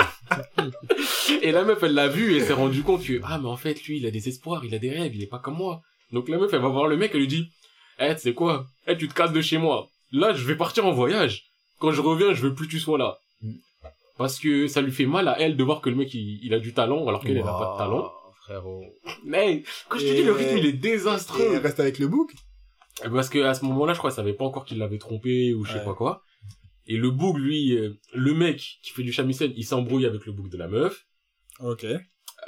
[1.43, 3.83] Et la meuf, elle l'a vu et s'est rendu compte que, ah, mais en fait,
[3.85, 5.81] lui, il a des espoirs, il a des rêves, il est pas comme moi.
[6.13, 7.49] Donc la meuf, elle va voir le mec, elle lui dit,
[7.99, 8.67] eh, tu sais quoi?
[8.87, 9.89] Eh, tu te casses de chez moi.
[10.13, 11.43] Là, je vais partir en voyage.
[11.81, 13.17] Quand je reviens, je veux plus que tu sois là.
[14.17, 16.55] Parce que ça lui fait mal à elle de voir que le mec, il, il
[16.55, 18.13] a du talent, alors qu'elle, elle a pas de talent.
[18.45, 18.85] Frérot.
[19.25, 21.53] Mais, quand je te Et- dis, le rythme, il est Et désastreux.
[21.55, 22.31] elle reste avec le book?
[23.13, 25.65] Parce que à ce moment-là, je crois, elle savait pas encore qu'il l'avait trompé ou
[25.65, 25.85] je sais Ouais.
[25.85, 26.23] pas quoi.
[26.87, 30.33] Et le boug, lui, euh, le mec qui fait du shamisen, il s'embrouille avec le
[30.33, 31.07] boug de la meuf.
[31.61, 31.87] Ok.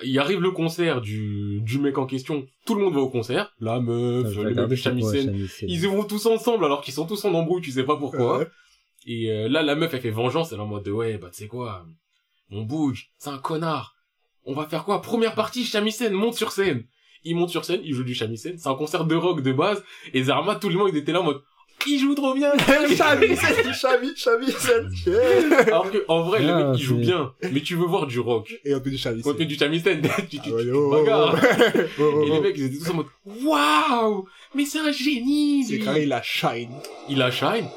[0.03, 2.47] Il arrive le concert du, du mec en question.
[2.67, 3.55] Tout le monde va au concert.
[3.61, 5.49] La meuf, le mec quoi, shamisen.
[5.63, 8.39] Ils y vont tous ensemble alors qu'ils sont tous en embrouille, tu sais pas pourquoi.
[8.39, 8.47] Ouais.
[9.07, 11.31] Et euh, là, la meuf, elle fait vengeance, elle est en mode de, ouais, bah
[11.31, 11.87] tu sais quoi,
[12.51, 13.95] mon boug, c'est un connard.
[14.45, 15.01] On va faire quoi?
[15.01, 16.85] Première partie, shamisen, monte sur scène.
[17.25, 18.59] Il monte sur scène, il joue du shamisen.
[18.59, 19.83] C'est un concert de rock de base.
[20.13, 21.41] Et Zarma, tout le monde, il était là en mode,
[21.89, 22.53] il joue trop bien.
[22.59, 24.91] Shami, Shamisen.
[25.07, 25.61] Yeah.
[25.67, 27.33] Alors que, en vrai, le mec, il joue bien.
[27.53, 28.55] Mais tu veux voir du rock.
[28.65, 29.23] Et on fait du.
[29.23, 31.43] Quand tu fais du shamisen, tu, tu, bagarres.
[31.75, 32.41] Et les oh.
[32.43, 36.23] mecs, ils étaient tous en mode, waouh, mais c'est un génie, C'est carré, il a
[36.23, 36.71] shine.
[37.09, 37.69] Il a shine.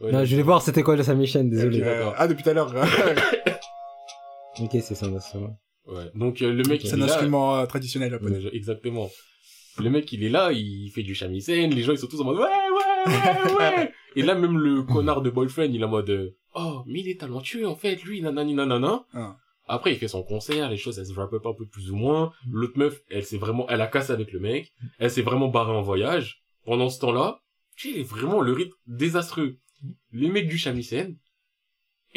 [0.00, 1.80] Ouais, Non, je voulais voir c'était quoi le Samishen, désolé.
[1.80, 2.14] d'accord.
[2.18, 2.72] Ah, depuis tout à l'heure.
[4.58, 5.38] Ok, c'est ça, c'est ça.
[5.38, 6.10] ouais.
[6.14, 8.40] Donc, euh, le mec, C'est est un instrument euh, traditionnel japonais.
[8.54, 9.10] Exactement.
[9.78, 12.24] Le mec, il est là, il fait du shamisen, les gens, ils sont tous en
[12.24, 13.92] mode, ouais, ouais, ouais, ouais.
[14.16, 17.20] Et là, même le connard de boyfriend, il est en mode, oh, mais il est
[17.20, 19.04] talentueux, en fait, lui, nanani, nanana.
[19.12, 19.36] Ah.
[19.68, 21.96] Après, il fait son concert, les choses, elles se wrap up un peu plus ou
[21.96, 22.32] moins.
[22.50, 24.72] L'autre meuf, elle s'est vraiment, elle a cassé avec le mec.
[24.98, 26.42] Elle s'est vraiment barrée en voyage.
[26.64, 27.40] Pendant ce temps-là,
[27.76, 29.58] tu sais, vraiment le rythme désastreux.
[30.12, 31.16] Les mecs du shamisen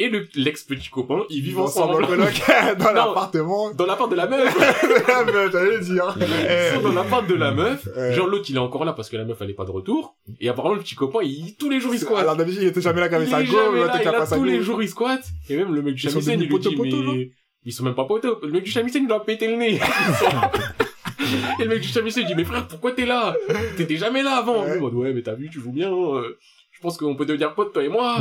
[0.02, 2.04] et le, l'ex-petit copain, ils vivent ensemble.
[2.04, 2.32] en coloc
[2.78, 2.94] dans Non.
[2.94, 3.70] l'appartement.
[3.74, 4.56] Dans l'appart de la meuf.
[5.08, 6.16] Ah, mais J'allais le dire.
[6.18, 7.86] Ils sont dans l'appart de la meuf.
[8.12, 10.16] Genre l'autre il est encore là parce que la meuf elle est pas de retour.
[10.40, 12.20] Et apparemment le petit copain il, tous les jours il squatte.
[12.20, 13.92] Alors d'habitude, il était jamais là quand il il sa est go, jamais mais là,
[13.98, 15.24] t'es il a tous les jours il squatte.
[15.48, 17.30] Et même le mec du shamisen il lui dit mais...
[17.64, 18.38] Ils sont même pas poteaux.
[18.42, 19.78] Le mec du shamisen il lui a pété le nez.
[21.60, 23.34] Et le mec du shamisen il dit mais frère pourquoi t'es là?
[23.76, 24.64] T'étais jamais là avant.
[24.64, 25.12] Ouais.
[25.12, 25.92] Mais t'as vu tu joues bien.
[25.92, 26.38] euh,
[26.72, 28.18] Je pense qu'on peut devenir pote toi et moi.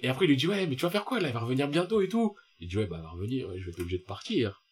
[0.00, 1.28] Et après il lui dit ouais mais tu vas faire quoi là?
[1.28, 2.34] Elle va revenir bientôt et tout.
[2.60, 4.62] Il dit ouais bah elle va revenir, je vais être obligé de partir.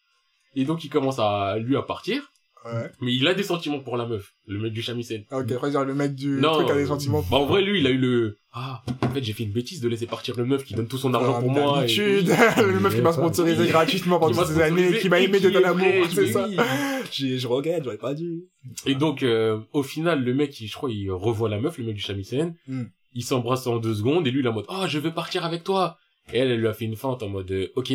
[0.55, 2.31] Et donc il commence à lui à partir.
[2.65, 2.89] Ouais.
[3.01, 5.23] Mais il a des sentiments pour la meuf, le mec du shamisen.
[5.31, 6.53] Ah, Ok, après, le mec du Non.
[6.53, 7.21] truc a des sentiments.
[7.29, 9.79] Bah en vrai lui il a eu le ah en fait j'ai fait une bêtise
[9.81, 11.85] de laisser partir le meuf qui donne tout son argent pour Comme moi.
[11.85, 15.49] et- le meuf qui m'a sponsorisé gratuitement pendant toutes ces années, qui m'a aimé de
[15.49, 16.47] ton amour, c'est ça.
[17.11, 18.45] J'ai- Je regrette, j'aurais pas dû.
[18.85, 21.85] Et donc euh, au final le mec il, je crois il revoit la meuf le
[21.85, 22.55] mec du shamisen.
[22.67, 22.85] Hmm.
[23.17, 25.43] Il s'embrasse en deux secondes et lui il est en mode ah je veux partir
[25.43, 25.97] avec toi.
[26.31, 27.91] Et elle elle lui a fait une feinte en mode euh, ok.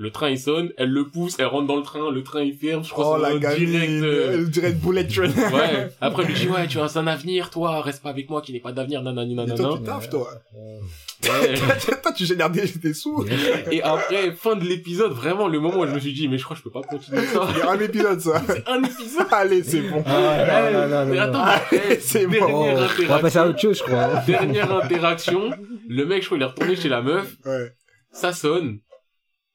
[0.00, 2.54] Le train il sonne, elle le pousse, elle rentre dans le train, le train il
[2.54, 3.90] ferme, je crois Oh, que la direct.
[4.04, 5.24] euh, dirait bullet train.
[5.26, 5.88] Ouais.
[6.00, 8.52] Après elle lui dit ouais tu as un avenir toi, reste pas avec moi qui
[8.52, 9.76] n'est pas d'avenir nanani Et toi, nanana.
[9.76, 10.28] tu taffes, toi.
[10.54, 10.78] Ouais.
[12.02, 13.26] Toi, tu génères des, des sous.
[13.72, 16.44] Et après, fin de l'épisode, vraiment, le moment où je me suis dit, mais je
[16.44, 17.40] crois que je peux pas continuer ça.
[17.50, 18.40] Il y a un épisode, ça.
[18.46, 19.26] C'est un épisode.
[19.32, 20.02] Allez, c'est bon.
[20.06, 22.36] Ah, non, non, non, Mais attends, eh, c'est bon.
[22.40, 23.18] Oh, on va interaction.
[23.20, 24.22] passer à autre chose, je crois.
[24.28, 25.50] Dernière interaction.
[25.88, 27.36] Le mec, je crois, il est retourné chez la meuf.
[27.44, 27.72] Ouais.
[28.12, 28.78] Ça sonne.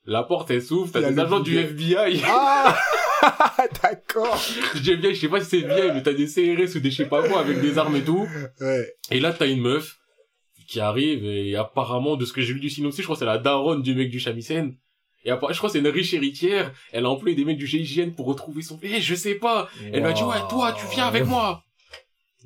[0.06, 0.92] La porte, elle s'ouvre.
[0.92, 1.58] T'as des agents du.
[1.58, 2.22] FBI.
[2.26, 2.78] Ah!
[3.82, 4.38] D'accord.
[4.82, 6.98] Du FBI, je sais pas si c'est FBI, mais t'as des CRS ou des je
[6.98, 8.28] sais pas quoi avec des armes et tout.
[8.60, 8.94] Ouais.
[9.12, 9.98] Et là, t'as une meuf
[10.68, 13.26] qui arrive et apparemment, de ce que j'ai vu du synopsis, je crois que c'est
[13.26, 14.76] la daronne du mec du shamisen.
[15.26, 16.74] Et après, je crois que c'est une riche héritière.
[16.92, 18.78] Elle a employé des mecs du GIGN pour retrouver son...
[18.84, 19.70] Eh, je sais pas.
[19.94, 21.64] Elle m'a dit, ouais, toi, tu viens avec moi.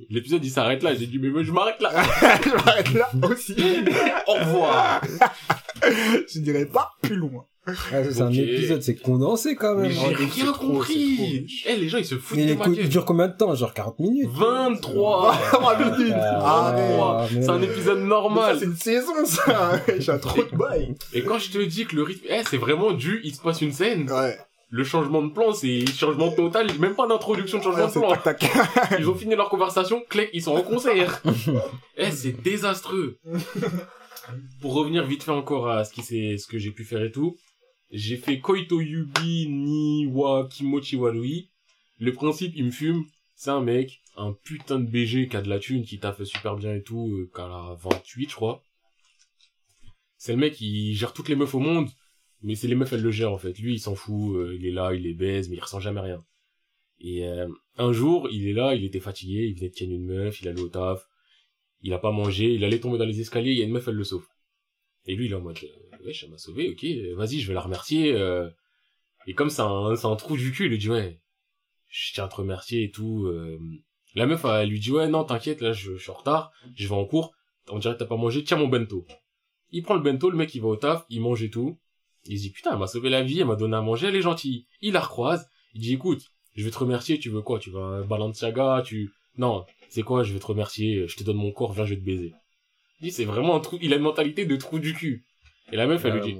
[0.09, 0.93] L'épisode, il s'arrête là.
[0.93, 1.91] J'ai dit, mais je m'arrête là.
[2.43, 3.55] Je m'arrête là aussi.
[4.27, 5.01] Au revoir.
[6.33, 7.45] Je dirais pas plus loin.
[7.91, 9.91] Ah, c'est un épisode, c'est condensé quand Mais même.
[9.91, 11.17] j'ai Oh, rien trop, c'est compris.
[11.17, 11.71] trop.
[11.71, 13.53] Eh, les gens, ils se foutent Mais de ma il dure combien de temps?
[13.55, 14.29] Genre 40 minutes?
[14.31, 16.13] 23 Ah, minutes.
[16.17, 18.55] Ah, mais C'est un épisode normal.
[18.57, 19.81] c'est une saison, ça.
[19.99, 20.95] J'ai trop de bail.
[21.13, 23.61] Et quand je te dis que le rythme, eh, c'est vraiment du, il se passe
[23.61, 24.09] une scène.
[24.09, 24.37] Ouais.
[24.69, 26.67] Le changement de plan, c'est changement total.
[26.79, 28.15] Même pas d'introduction de changement Ouais, de plan.
[28.23, 28.95] tac, tac.
[28.99, 31.21] Ils ont fini leur conversation, clic, ils sont en concert.
[31.97, 33.17] eh, c'est désastreux.
[34.61, 37.11] Pour revenir vite fait encore à ce qui c'est, ce que j'ai pu faire et
[37.11, 37.37] tout.
[37.91, 41.49] J'ai fait Koito Yubi ni wa Kimochi Warui.
[41.99, 43.05] Le principe, il me fume.
[43.35, 46.55] C'est un mec, un putain de BG qui a de la thune, qui taffe super
[46.55, 48.63] bien et tout, euh, qui a la 28, je crois.
[50.17, 51.87] C'est le mec, il gère toutes les meufs au monde,
[52.41, 53.57] mais c'est les meufs, elles le gèrent, en fait.
[53.59, 55.99] Lui, il s'en fout, euh, il est là, il les baise, mais il ressent jamais
[55.99, 56.25] rien.
[56.99, 57.47] Et euh,
[57.77, 60.47] un jour, il est là, il était fatigué, il venait de ken une meuf, il
[60.47, 61.07] allait au taf,
[61.81, 63.87] il a pas mangé, il allait tomber dans les escaliers, il y a une meuf,
[63.87, 64.25] elle le sauve.
[65.05, 66.85] Et lui, il est en mode, euh, ouais, elle m'a sauvé, ok,
[67.15, 68.13] vas-y, je vais la remercier.
[68.13, 68.49] euh.
[69.25, 71.19] Et comme c'est un, un trou du cul, il lui dit, ouais,
[71.87, 73.25] je tiens à te remercier et tout.
[73.27, 73.59] euh.
[74.15, 76.87] La meuf, elle lui dit, ouais, non, t'inquiète, là, je, je suis en retard, je
[76.87, 77.33] vais en cours,
[77.69, 79.05] on dirait que t'as pas mangé, tiens mon bento.
[79.71, 81.77] Il prend le bento, le mec, il va au taf, il mange et tout.
[82.25, 84.21] Il dit, putain, elle m'a sauvé la vie, elle m'a donné à manger, elle est
[84.21, 84.65] gentille.
[84.81, 86.23] Il la recroise, il dit, écoute,
[86.55, 89.11] je vais te remercier, tu veux quoi Tu veux un Balenciaga Tu...
[89.37, 91.99] Non, c'est quoi Je vais te remercier, je te donne mon corps, viens, je vais
[91.99, 92.33] te baiser.
[92.99, 93.77] Il dit, c'est vraiment un trou...
[93.81, 95.25] Il a une mentalité de trou du cul.
[95.71, 96.39] Et la meuf, elle lui dit,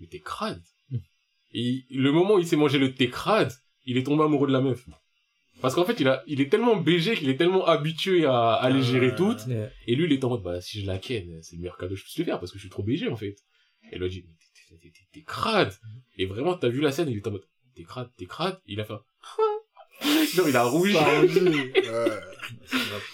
[0.00, 0.62] mais t'es crade.
[1.52, 3.52] Et le moment où il s'est mangé le thé crade,
[3.86, 4.86] il est tombé amoureux de la meuf.
[5.60, 8.70] Parce qu'en fait, il a, il est tellement BG qu'il est tellement habitué à, à
[8.70, 9.46] les gérer Euh, toutes.
[9.46, 9.72] Ouais.
[9.88, 11.94] Et lui, il est en mode, bah, si je la ken, c'est le meilleur cadeau
[11.94, 13.34] que je puisse lui faire parce que je suis trop BG, en fait.
[13.84, 14.24] Et elle lui a dit,
[15.12, 15.72] t'es crade.
[16.16, 17.44] Et vraiment, t'as vu la scène, il est en mode,
[17.74, 18.60] t'es crade, t'es crade.
[18.66, 18.94] Il a fait,
[20.34, 20.94] genre, il a rougi.
[21.88, 22.10] Ouais.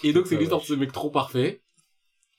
[0.03, 1.61] Et donc, c'est l'histoire de ce mec trop parfait,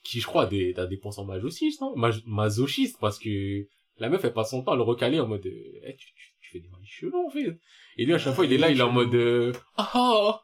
[0.03, 3.67] qui, je crois, a des, a des pensants masochistes, hein, Mas- masochistes, parce que
[3.99, 6.51] la meuf, elle passe son temps à le recaler en mode, Eh, tu, tu, tu
[6.51, 7.59] fais des maris chelous, en fait.
[7.97, 10.43] Et lui, à chaque fois, il est là, il est en mode, euh, ah, ah.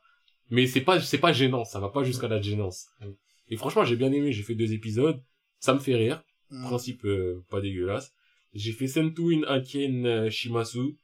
[0.51, 2.89] Mais c'est pas, c'est pas gênant, ça va pas jusqu'à la gênance.
[3.49, 5.23] Et franchement, j'ai bien aimé, j'ai fait deux épisodes,
[5.59, 6.65] ça me fait rire, Mm.
[6.67, 8.13] principe euh, pas dégueulasse.
[8.53, 10.99] J'ai fait Sentuin Aken euh, Shimasu,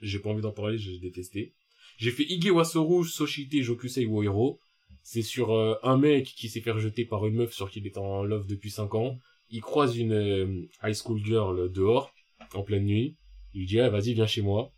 [0.00, 1.54] j'ai pas envie d'en parler, j'ai détesté.
[1.96, 4.58] J'ai fait Igewasoru Soshite Jokusei wo Hero,
[5.02, 7.86] c'est sur euh, un mec qui s'est fait rejeter par une meuf sur qui il
[7.86, 9.18] est en love depuis 5 ans.
[9.50, 12.12] Il croise une euh, high school girl dehors,
[12.54, 13.16] en pleine nuit.
[13.54, 14.72] Il lui dit, ah, vas-y, viens chez moi.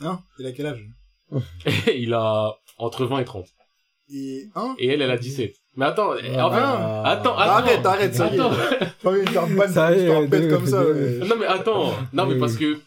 [0.00, 0.22] Hein?
[0.38, 0.86] Il a quel âge?
[1.94, 3.46] Il a entre 20 et 30.
[4.14, 4.44] Et...
[4.54, 4.74] Hein?
[4.78, 5.54] Et elle, elle a 17.
[5.76, 7.02] Mais attends, Ah.
[7.04, 7.36] attends, attends.
[7.38, 8.40] Arrête, arrête, ça y est.
[8.40, 9.14] Attends.
[9.14, 10.84] Y est, comme ça.
[10.84, 12.78] Non mais attends, non mais parce que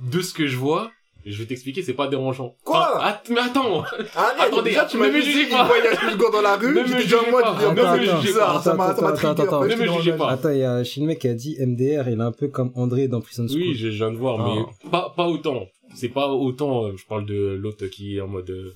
[0.00, 0.90] de ce que je vois,
[1.26, 2.56] je vais t'expliquer, c'est pas dérangeant.
[2.64, 4.06] Quoi Enfin, att- Mais attends, Arrête,
[4.40, 5.64] Attendez, déjà, tu m'as dit jugez il pas.
[5.64, 7.74] voyage une seconde dans la rue, Ne me j'étais jugez déjà en mode, pas.
[7.74, 8.60] Ne me jugez pas.
[8.62, 10.30] ça m'a, Attends, ne me jugez pas.
[10.30, 13.08] Attends, il y a Shinmei qui a dit MDR, il est un peu comme André
[13.08, 13.58] dans Prison School.
[13.60, 14.54] oui, je, viens de voir, Ah.
[14.82, 15.66] mais pas pas autant.
[15.94, 16.86] C'est pas autant.
[16.86, 18.74] euh, Je parle de l'autre qui est en mode euh,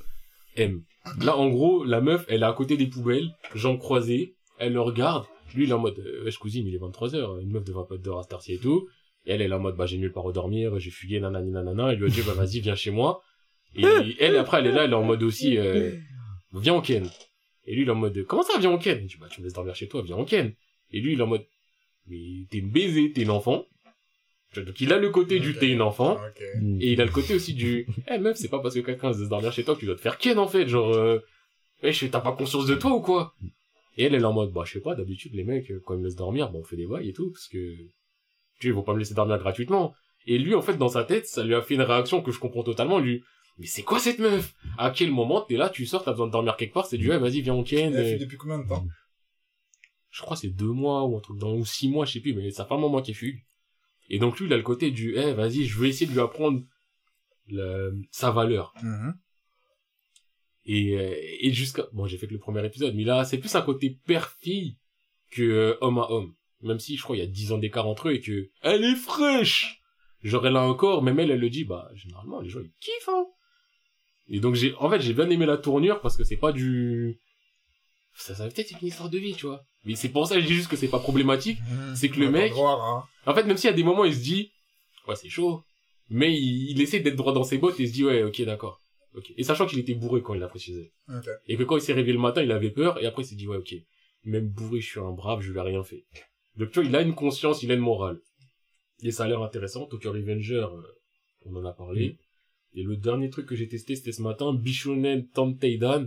[0.57, 0.83] M.
[1.23, 4.81] Là, en gros, la meuf, elle est à côté des poubelles, jambes croisées, elle le
[4.81, 5.25] regarde.
[5.55, 7.95] Lui, il est en mode, euh, wesh cousine, il est 23h, une meuf devrait pas
[7.95, 8.87] être dehors à et tout.
[9.27, 11.51] Et elle, elle est en mode, bah, j'ai nulle part à dormir, j'ai fugué, nanani,
[11.51, 11.93] nanana.
[11.93, 13.23] Il lui a dit, bah, vas-y, viens chez moi.
[13.75, 13.83] Et
[14.21, 15.93] elle, après, elle est là, elle est en mode aussi, euh,
[16.55, 17.09] viens au Ken.
[17.67, 18.99] Et lui, il est en mode, comment ça, viens au Ken?
[19.01, 20.53] Il dit, bah, tu me laisses dormir chez toi, viens au Ken.
[20.93, 21.45] Et lui, il est en mode,
[22.07, 23.67] mais t'es une baisée, t'es une enfant.
[24.55, 26.19] Donc, il a le côté du t'es une enfant.
[26.61, 26.81] Mm.
[26.81, 29.19] Et il a le côté aussi du, eh meuf, c'est pas parce que quelqu'un se
[29.19, 31.19] laisse dormir chez toi que tu dois te faire ken en fait, genre, euh,
[31.83, 33.35] wesh, t'as pas conscience de toi ou quoi?
[33.99, 35.95] Et elle, elle est en mode, bah je sais pas, d'habitude les mecs, euh, quand
[35.95, 37.75] ils me laissent dormir, bon on fait des bails et tout, parce que,
[38.59, 39.95] tu ils vont pas me laisser dormir gratuitement.
[40.27, 42.41] Et lui, en fait, dans sa tête, ça lui a fait une réaction que je
[42.41, 43.23] comprends totalement, lui.
[43.59, 44.55] Mais c'est quoi cette meuf?
[44.77, 47.09] À quel moment t'es là, tu sors, t'as besoin de dormir quelque part, c'est du,
[47.09, 47.95] ouais, vas-y, viens on ken.
[47.95, 48.85] Elle a euh, fui depuis combien de temps?
[50.11, 52.21] Je crois que c'est deux mois ou un truc dans, ou six mois, je sais
[52.21, 53.43] plus, mais ça fait un moment qu'il fugue.
[54.09, 56.21] Et donc lui, il a le côté du, eh, vas-y, je vais essayer de lui
[56.21, 56.63] apprendre
[58.11, 58.75] sa valeur.
[58.83, 59.15] Mhm.
[60.67, 63.55] Et, euh, et jusqu'à, bon, j'ai fait que le premier épisode, mais là, c'est plus
[63.55, 64.77] un côté père-fille
[65.31, 66.35] que euh, homme à homme.
[66.67, 68.85] Même si, je crois, il y a dix ans d'écart entre eux et que, elle
[68.85, 69.81] est fraîche!
[70.23, 73.09] Genre, elle a encore, même elle, elle le dit, bah, généralement, les gens, ils kiffent,
[73.09, 73.27] hein.
[74.29, 77.21] Et donc, j'ai, en fait, j'ai bien aimé la tournure parce que c'est pas du,
[78.17, 79.65] ça, ça peut-être être une histoire de vie, tu vois.
[79.85, 81.59] Mais c'est pour ça que je dis juste que c'est pas problématique.
[81.95, 83.05] C'est que le mec- hein.
[83.27, 84.51] En fait, même s'il y a des moments, il se dit,
[85.07, 85.63] ouais, c'est chaud.
[86.09, 88.81] Mais il, il essaie d'être droit dans ses bottes et se dit, ouais, ok, d'accord.
[89.15, 89.33] Ok.
[89.37, 90.93] Et sachant qu'il était bourré quand il l'a précisé.
[91.47, 93.37] Et que quand il s'est réveillé le matin, il avait peur, et après il s'est
[93.37, 93.75] dit, ouais, ok.
[94.25, 96.05] Même bourré, je suis un brave, je lui ai rien fait.
[96.57, 98.21] Donc, tu vois, il a une conscience, il a une morale.
[99.03, 99.87] Et ça a l'air intéressant.
[99.87, 100.83] Tokyo Revenger, euh,
[101.45, 102.19] on en a parlé.
[102.75, 106.07] Et le dernier truc que j'ai testé, c'était ce matin, Bishonen Tanteidan.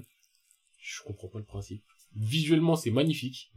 [0.80, 1.84] Je comprends pas le principe.
[2.16, 3.52] Visuellement, c'est magnifique.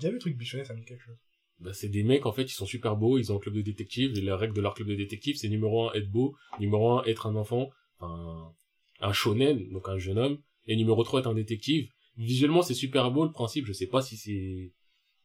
[0.00, 1.16] J'ai vu le truc bichonné, ça me dit quelque chose.
[1.58, 3.62] bah, c'est des mecs, en fait, ils sont super beaux, ils ont un club de
[3.62, 6.98] détectives, et la règle de leur club de détectives, c'est numéro un, être beau, numéro
[6.98, 8.52] un, être un enfant, un,
[9.00, 11.90] un shonen, donc un jeune homme, et numéro 3, être un détective.
[12.16, 14.72] Visuellement, c'est super beau, le principe, je sais pas si c'est,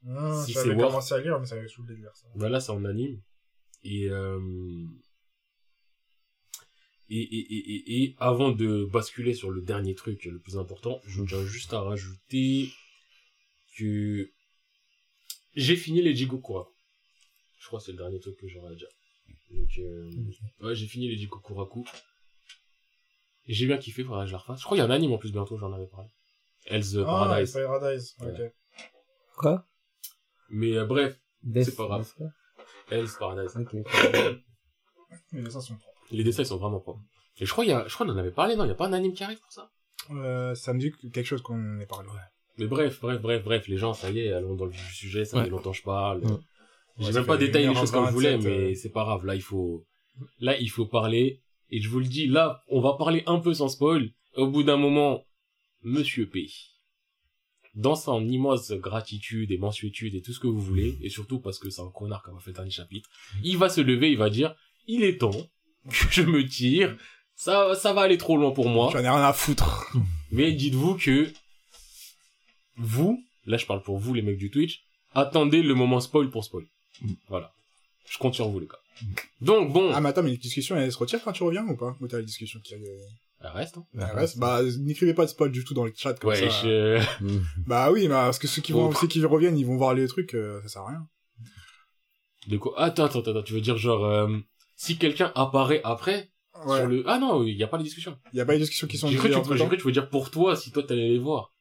[0.08, 2.28] Ah, Si J'avais commencé à lire, mais ça avait saoulé de lire ça.
[2.36, 3.22] Voilà, c'est en anime.
[3.84, 4.40] Et, euh...
[7.10, 11.00] et, et, et, et, et avant de basculer sur le dernier truc le plus important,
[11.06, 12.70] je tiens juste à rajouter
[13.78, 14.32] que
[15.56, 16.72] j'ai fini les Jigokuraku.
[17.60, 18.88] Je crois que c'est le dernier truc que j'aurais à dire.
[19.52, 20.12] Donc, euh...
[20.62, 21.86] ouais, j'ai fini les Jigokuraku.
[23.48, 24.60] Et J'ai bien kiffé, faudrait que je la refasse.
[24.60, 26.10] Je crois qu'il y a un anime en plus bientôt, j'en avais parlé.
[26.66, 27.52] Hell's Ah, Paradise.
[27.54, 28.16] Paradise.
[28.20, 28.32] Ouais.
[28.32, 28.54] Ok.
[29.38, 29.68] Quoi?
[30.50, 31.20] Mais euh, bref,
[31.54, 32.14] C'est pas grave.
[32.18, 32.26] pas
[32.96, 33.56] Hell's Paradise.
[33.58, 33.74] Ok.
[33.74, 35.98] Mais les dessins sont propres.
[36.12, 37.02] Les dessins ils sont vraiment propres.
[37.38, 38.72] Et je crois, il y a, je crois qu'on en avait parlé, non, il y
[38.72, 39.70] a pas un anime qui arrive pour ça?
[40.12, 42.08] Euh, ça me dit que- quelque chose qu'on en ait parlé.
[42.58, 44.94] Mais bref, bref, bref, bref, les gens, ça y est, allons dans le vif du
[44.94, 45.44] sujet, ça Ouais.
[45.46, 46.20] fait longtemps que je parle.
[46.24, 46.32] Ouais.
[47.00, 48.74] J'ai Ouais, même pas détaillé les 1h27, choses comme je voulais, mais euh.
[48.76, 49.86] c'est pas grave, là, il faut,
[50.40, 53.54] là, il faut parler, et je vous le dis, là, on va parler un peu
[53.54, 55.26] sans spoil, au bout d'un moment,
[55.84, 56.48] Monsieur P,
[57.76, 61.60] dans son immense gratitude et mensuétude et tout ce que vous voulez, et surtout parce
[61.60, 63.10] que c'est un connard qui a fait le dernier chapitre,
[63.44, 64.56] il va se lever, il va dire,
[64.88, 65.32] il est temps
[65.90, 66.96] que je me tire,
[67.36, 68.90] ça, ça va aller trop loin pour moi.
[68.94, 69.92] J'en ai rien à foutre.
[70.32, 71.32] Mais dites-vous que
[72.78, 76.46] vous, là je parle pour vous les mecs du Twitch, attendez le moment spoil pour
[76.46, 76.66] spoil.
[77.28, 77.54] Voilà.
[78.10, 78.80] Je compte sur vous les gars.
[79.42, 81.76] Donc bon, Ah, mais attends, mais les discussions, elles se retirent quand tu reviens ou
[81.76, 81.98] pas?
[82.00, 82.76] Ou t'as les discussions qui
[83.46, 83.78] elle reste.
[83.78, 84.06] Hein.
[84.14, 86.64] restent Bah, n'écrivez pas de spoil du tout dans le chat comme Ouais, ça.
[86.64, 87.02] je...
[87.68, 90.08] Bah oui, mais parce que ceux qui vont, ceux qui reviennent, ils vont voir les
[90.08, 91.08] trucs, euh, ça sert à rien.
[92.48, 92.80] De quoi?
[92.80, 93.42] Attends, attends, attends.
[93.44, 94.28] Tu veux dire genre euh,
[94.76, 96.32] si quelqu'un apparaît après
[96.66, 96.78] Ouais.
[96.78, 98.18] sur le Ah non, il y a pas de discussion.
[98.32, 100.32] Il y a pas les discussions qui sont J'ai cru, que tu veux dire pour
[100.32, 101.52] toi si toi t'allais les voir.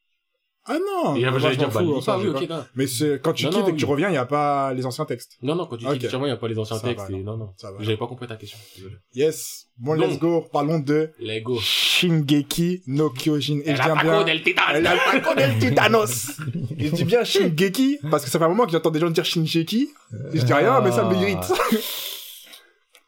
[0.67, 2.65] Ah non Et j'allais dire bah fous, ça, oui, ok, non.
[2.73, 4.73] Mais c'est quand tu Non, quittes non, et que tu reviens, il y a pas
[4.73, 5.37] les anciens textes.
[5.43, 5.97] Non, non, quand tu Ok.
[5.99, 7.53] dis clairement il y a pas les anciens Ça va, textes et non, non.
[7.57, 7.77] Ça va.
[7.81, 8.57] J'avais pas compris ta question.
[8.75, 8.95] Désolé.
[9.13, 9.67] Yes.
[9.77, 10.07] Bon, Donc.
[10.09, 10.43] let's go.
[10.51, 11.59] Parlons de Lego.
[11.61, 13.59] Shingeki no Kyojin.
[13.63, 14.23] Et je dis bien...
[14.23, 14.61] del titan.
[14.73, 16.31] El attaque del Titanos.
[16.79, 19.11] Et je dis bien Shingeki, parce que ça fait un moment que j'entends des gens
[19.11, 19.89] dire Shingeki.
[20.33, 21.45] Et je dis rien, mais ça me irrite.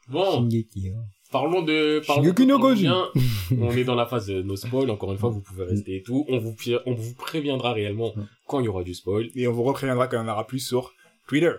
[0.09, 1.01] Bon, Shingeki, hein.
[1.41, 2.75] Parlons de, parlons no Kyojin.
[2.75, 3.07] bien.
[3.61, 4.89] On est dans la phase de nos spoils.
[4.91, 6.25] Encore une fois, vous pouvez rester et tout.
[6.29, 8.13] On vous, pi- on vous préviendra réellement
[8.47, 9.29] quand il y aura du spoil.
[9.35, 10.93] Et on vous repréviendra quand il y en aura plus sur
[11.27, 11.51] Twitter.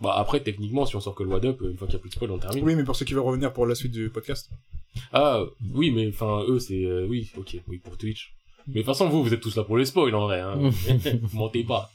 [0.00, 2.00] Bah, après, techniquement, si on sort que le Wad Up, une fois qu'il y a
[2.00, 2.64] plus de spoil, on termine.
[2.64, 4.50] Oui, mais pour ceux qui veulent revenir pour la suite du podcast.
[5.12, 5.42] Ah,
[5.72, 8.34] oui, mais enfin, eux, c'est, euh, oui, ok, oui, pour Twitch.
[8.66, 10.70] Mais de toute façon, vous, vous êtes tous là pour les spoils, en vrai, hein.
[11.32, 11.90] Mentez pas.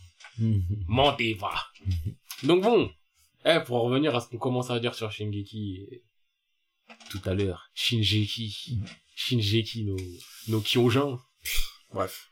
[0.88, 1.56] Mentez pas.
[2.44, 2.90] Donc bon,
[3.46, 5.96] eh, pour en revenir à ce qu'on commençait à dire sur Shingeki euh,
[7.10, 8.80] tout à l'heure, Shinjeki,
[9.16, 9.96] Shinjeki no,
[10.48, 11.20] no Kyojin.
[11.94, 12.32] Bref.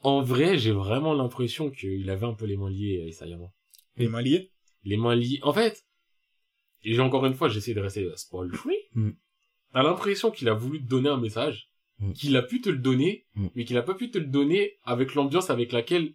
[0.00, 3.46] En vrai, j'ai vraiment l'impression qu'il avait un peu les mains liées, euh, Isayama.
[3.96, 4.52] Les mains liées?
[4.84, 5.40] Les mains liées.
[5.42, 5.84] En fait,
[6.84, 8.76] et j'ai encore une fois, j'essaie de rester euh, spoil free.
[8.94, 9.10] Mm.
[9.72, 12.12] T'as l'impression qu'il a voulu te donner un message, Mm.
[12.12, 13.46] qu'il a pu te le donner, Mm.
[13.54, 16.12] mais qu'il a pas pu te le donner avec l'ambiance avec laquelle,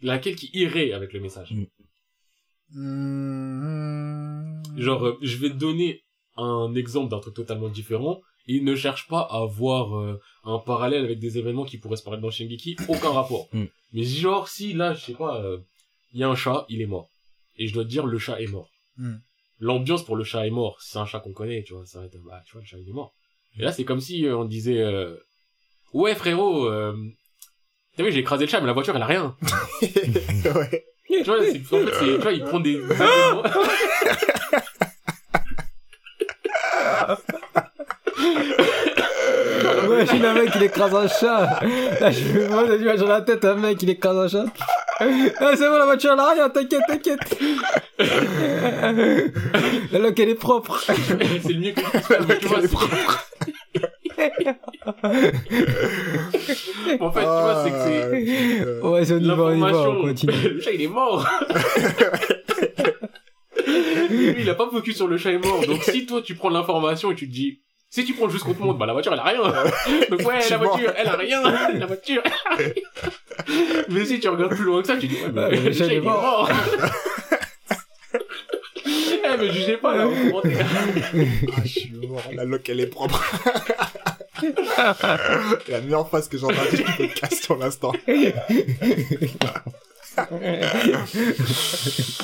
[0.00, 1.52] laquelle qui irait avec le message.
[1.52, 1.66] Mm.
[2.72, 4.62] Mmh.
[4.78, 6.04] Genre, euh, je vais te donner
[6.36, 11.04] un exemple d'un truc totalement différent, et ne cherche pas à avoir euh, un parallèle
[11.04, 13.48] avec des événements qui pourraient se parler dans Shingeki, aucun rapport.
[13.52, 13.64] Mm.
[13.92, 15.58] Mais genre, si là, je sais pas, euh,
[16.12, 17.08] il y a un chat, il est mort.
[17.56, 18.68] Et je dois te dire, le chat est mort.
[18.96, 19.16] Mm.
[19.60, 22.06] L'ambiance pour le chat est mort, c'est un chat qu'on connaît, tu vois, ça va
[22.06, 23.12] être, bah, tu vois, le chat il est mort.
[23.58, 25.14] Et là, c'est comme si euh, on disait, euh,
[25.92, 26.96] ouais frérot, euh,
[27.96, 29.36] t'as vu, j'ai écrasé le chat, mais la voiture, elle a rien.
[29.82, 30.86] ouais.
[31.08, 32.80] tu vois, c'est, en fait, c'est, tu vois, il prend des,
[40.18, 41.60] j'ai un mec, il écrase un chat.
[42.00, 44.44] Là, je l'image dans la tête, un mec, il écrase un chat.
[45.00, 47.38] Ah, c'est bon, la voiture, elle a rien, t'inquiète, t'inquiète.
[49.92, 50.78] La loque, elle est propre.
[50.80, 52.68] c'est le mieux que faire, mais tu vois, c'est-
[57.00, 58.80] en fait, tu vois, c'est que c'est, c'est...
[58.82, 60.32] Ouais, c'est y va, on continue.
[60.54, 61.26] le chat il est mort.
[64.10, 65.64] Lui, il a pas focus sur le chat est mort.
[65.66, 67.60] Donc si toi tu prends l'information et tu te dis,
[67.90, 69.42] si tu prends juste qu'on te montre, bah la voiture elle a rien.
[70.08, 71.42] Donc ouais, la voiture elle a rien.
[71.74, 72.22] La voiture.
[72.24, 72.72] elle a rien.
[73.88, 75.92] Mais si tu regardes plus loin que ça, tu dis ouais, mais Ouais, le il
[75.92, 76.48] est mort.
[79.32, 80.56] Eh mais jugez pas là, vous mentez.
[80.58, 82.22] Ah, je suis mort.
[82.32, 83.22] La loque, elle est propre.
[85.68, 87.92] la meilleure phrase que j'ai entendue du podcast pour l'instant.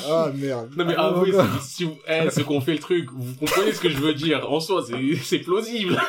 [0.07, 0.69] Ah, merde.
[0.77, 1.61] Non mais Ah, avouez, encore.
[1.61, 4.13] si, si vous, eh, ceux qu'on fait le truc, vous comprenez ce que je veux
[4.13, 4.49] dire.
[4.51, 5.99] En soi, c'est, c'est plausible.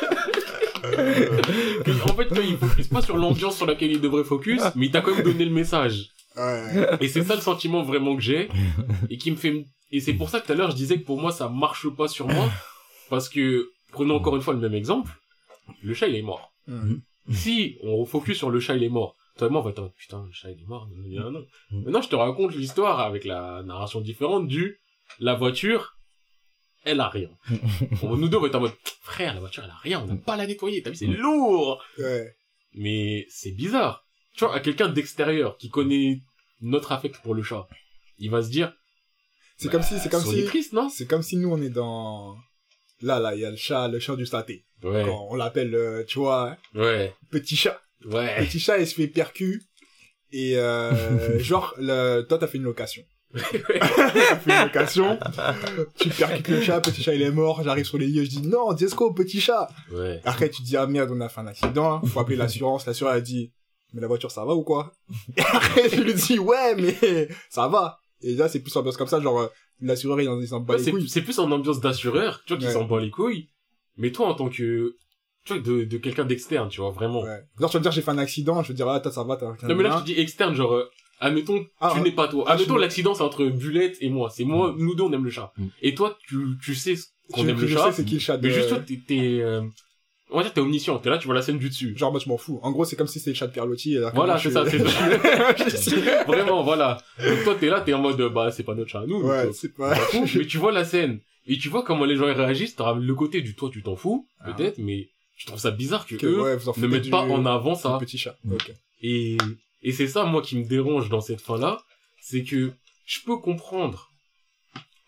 [0.81, 4.87] Que, en fait, toi, il focus pas sur l'ambiance sur laquelle il devrait focus, mais
[4.87, 6.09] il t'a quand même donné le message.
[6.35, 6.97] Ouais.
[7.01, 8.49] Et c'est ça le sentiment vraiment que j'ai
[9.09, 11.03] et qui me fait et c'est pour ça que tout à l'heure je disais que
[11.05, 12.49] pour moi ça marche pas sur moi
[13.09, 15.11] parce que prenons encore une fois le même exemple,
[15.83, 16.53] le chat il est mort.
[17.31, 19.79] Si on focus sur le chat il est mort, toi et moi on va être
[19.79, 20.87] en mode, putain le chat il est mort.
[20.95, 21.39] non, non, non,
[21.71, 21.81] non.
[21.81, 24.79] Maintenant je te raconte l'histoire avec la narration différente du
[25.19, 25.95] la voiture
[26.83, 27.29] elle a rien.
[28.03, 30.15] Nous deux on va être en mode frère la voiture elle a rien, on n'a
[30.15, 31.81] pas la nettoyer, t'as vu c'est lourd.
[31.97, 32.35] Ouais.
[32.73, 34.05] Mais c'est bizarre.
[34.35, 36.21] Tu vois, à quelqu'un d'extérieur qui connaît
[36.61, 37.67] notre affect pour le chat,
[38.19, 38.73] il va se dire,
[39.57, 40.89] C'est comme si, c'est comme si, triste, non?
[40.89, 42.37] c'est comme si nous on est dans,
[43.01, 44.65] là, là, il y a le chat, le chat du saté.
[44.83, 47.81] Ouais, Quand on l'appelle, euh, tu vois, hein, ouais, petit chat.
[48.05, 48.45] Ouais.
[48.45, 49.63] Petit chat, il se fait percu.
[50.31, 53.03] Et, euh, genre, le, toi, t'as fait une location.
[53.33, 53.41] t'as
[54.37, 55.19] fait une location.
[55.99, 57.61] tu percutes le chat, petit chat, il est mort.
[57.63, 59.67] J'arrive sur les lieux, je dis, non, Disco, petit chat.
[59.91, 60.19] Ouais.
[60.25, 62.01] Après, tu dis, ah merde, on a fait un accident, hein.
[62.07, 62.85] faut appeler l'assurance.
[62.85, 63.51] L'assurance, elle dit,
[63.93, 64.93] mais la voiture, ça va ou quoi?
[65.37, 67.99] Et après, tu lui dis, ouais, mais ça va.
[68.21, 69.47] Et là, c'est plus ambiance comme ça, genre, euh,
[69.81, 71.07] l'assureur, il en- il s'en bat Ouais, les c'est, couilles.
[71.09, 72.73] c'est plus en ambiance d'assureur, tu vois, qui Ouais.
[72.73, 73.49] s'en bat les couilles.
[73.97, 74.95] Mais toi, en tant que,
[75.45, 77.21] tu vois, de, de quelqu'un d'externe, tu vois, vraiment.
[77.21, 77.39] Ouais.
[77.59, 79.35] Genre, tu vas me dire, j'ai fait un accident, je vais dire, ah, ça va,
[79.37, 80.89] t'as Non, mais là, je te dis externe, genre, euh,
[81.19, 82.45] admettons, Ah, tu n'es pas toi.
[82.47, 84.29] Ah, admettons, je- l'accident, c'est entre Bullet et moi.
[84.29, 85.51] C'est moi, nous deux, on aime le chat.
[85.57, 85.65] Mm.
[85.81, 86.95] Et toi, tu, tu sais
[87.31, 87.85] qu'on aime le je chat.
[87.85, 88.47] sais c'est qui le chat de...
[88.47, 89.61] Mais juste toi, t'es, t'es, euh,
[90.31, 90.97] on va dire, t'es omniscient.
[90.99, 91.95] T'es là, tu vois la scène du dessus.
[91.97, 92.59] Genre, moi, je m'en fous.
[92.61, 93.97] En gros, c'est comme si c'était le chat de Pierlotti.
[93.97, 94.77] alors que Voilà, c'est ça, c'est
[96.27, 96.97] Vraiment, voilà.
[97.23, 99.21] Donc toi, t'es là, t'es en mode, bah, c'est pas notre chat à nous.
[99.21, 99.95] Ouais, donc, c'est pas...
[100.13, 101.19] mais tu vois la scène.
[101.47, 102.75] Et tu vois comment les gens réagissent.
[102.75, 104.51] T'auras le côté du toi, tu t'en fous, Ah.
[104.53, 105.09] peut-être, mais
[105.39, 107.45] je trouve ça bizarre que, que, eux ouais, vous en ne mettent du- pas en
[107.45, 107.97] avant ça.
[107.99, 108.37] petit chat.
[108.43, 108.57] Mm.
[109.01, 109.37] Et,
[109.81, 111.81] et c'est ça, moi, qui me dérange dans cette fin-là.
[112.21, 112.73] C'est que
[113.05, 114.09] je peux comprendre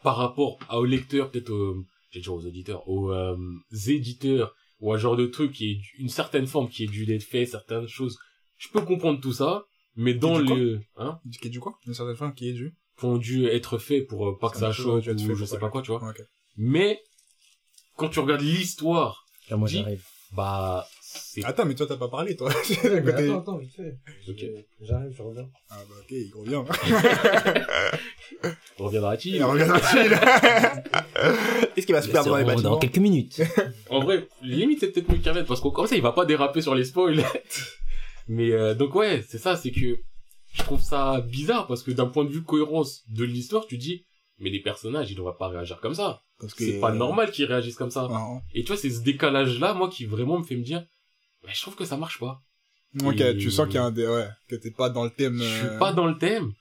[0.03, 3.35] par rapport à- aux lecteurs, peut-être aux, j'ai dire aux auditeurs, aux euh,
[3.87, 7.23] éditeurs, ou à genre de truc qui est une certaine forme qui est dû d'être
[7.23, 8.17] fait, certaines choses.
[8.57, 11.77] Je peux comprendre tout ça, mais dans le, hein, Qui est du quoi?
[11.85, 14.57] Une certaine fin qui est du qui ont dû être faits pour euh, pas que
[14.57, 16.13] Ça choque ou fait je sais pas quoi, tu vois.
[16.55, 17.01] Mais,
[17.97, 20.05] quand tu regardes l'histoire, Là, moi, j'arrive.
[20.33, 22.49] Bah, c'est, Attends, mais toi, t'as pas parlé, toi.
[22.83, 23.25] Ouais, côté.
[23.25, 23.97] attends, attends, vite fait.
[24.81, 25.49] J'arrive, je reviens.
[25.69, 26.63] Ah bah ok, il revient.
[28.77, 29.35] reviendra-t-il?
[29.35, 30.13] Il revient là-dessus,
[31.77, 33.41] Est-ce qu'il va se perdre dans les Dans bâtiments quelques minutes.
[33.89, 36.61] En vrai, limite c'est peut-être mieux qu'Ahmed parce qu'au comme ça il va pas déraper
[36.61, 37.23] sur les spoils.
[38.27, 39.99] Mais euh, donc ouais, c'est ça, c'est que
[40.53, 44.05] je trouve ça bizarre parce que d'un point de vue cohérence de l'histoire, tu dis
[44.41, 46.21] mais les personnages ils devraient pas réagir comme ça.
[46.39, 48.09] Parce que C'est pas normal qu'ils réagissent comme ça.
[48.53, 50.85] Et tu vois, c'est ce décalage là moi qui vraiment me fait me dire
[51.45, 52.41] mais je trouve que ça marche pas.
[53.03, 54.05] Ok, Et- tu sens qu'il y a un des...
[54.05, 55.37] Ouais, que t'es pas dans le thème...
[55.37, 56.51] Je euh, suis pas dans le thème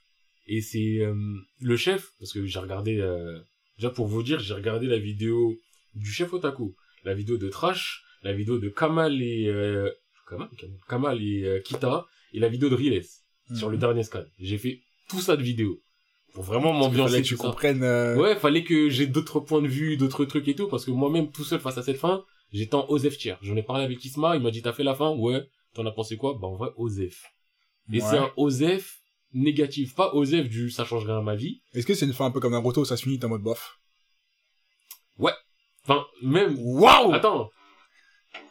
[0.47, 1.15] et c'est euh,
[1.61, 3.39] le chef parce que j'ai regardé euh,
[3.79, 5.57] déjà pour vous dire, j'ai regardé la vidéo
[5.95, 6.75] du chef Otaku,
[7.05, 9.91] la vidéo de Trash, la vidéo de Kamal et euh,
[10.89, 13.03] Kamal, et euh, Kita et la vidéo de Riles
[13.57, 13.81] sur le Mhm.
[13.81, 14.25] dernier scan.
[14.39, 15.81] J'ai fait tout ça de vidéo
[16.33, 17.43] pour vraiment qu'il fallait m'ambiancer que tu ça.
[17.43, 17.83] comprennes...
[17.83, 20.91] euh, Ouais, fallait que j'ai d'autres points de vue, d'autres trucs et tout parce que
[20.91, 23.35] moi-même tout seul face à cette fin, j'étais en Osef tier.
[23.43, 25.11] J'en ai parlé avec Isma, il m'a dit t'as fait la fin?
[25.11, 25.43] Ouais.
[25.75, 26.37] T'en as pensé quoi?
[26.41, 27.25] Bah en vrai Osef.
[27.93, 28.01] Et ouais.
[28.01, 28.99] c'est un Osef
[29.33, 31.63] négatif, pas Osef du ça change rien à ma vie.
[31.75, 33.77] Est-ce que c'est une fin un peu comme Naruto ça se finit en mode bof?
[35.85, 37.51] Enfin, même, Waouh attends,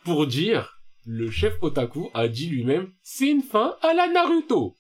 [0.04, 4.76] pour dire, le chef Otaku a dit lui-même, c'est une fin à la Naruto.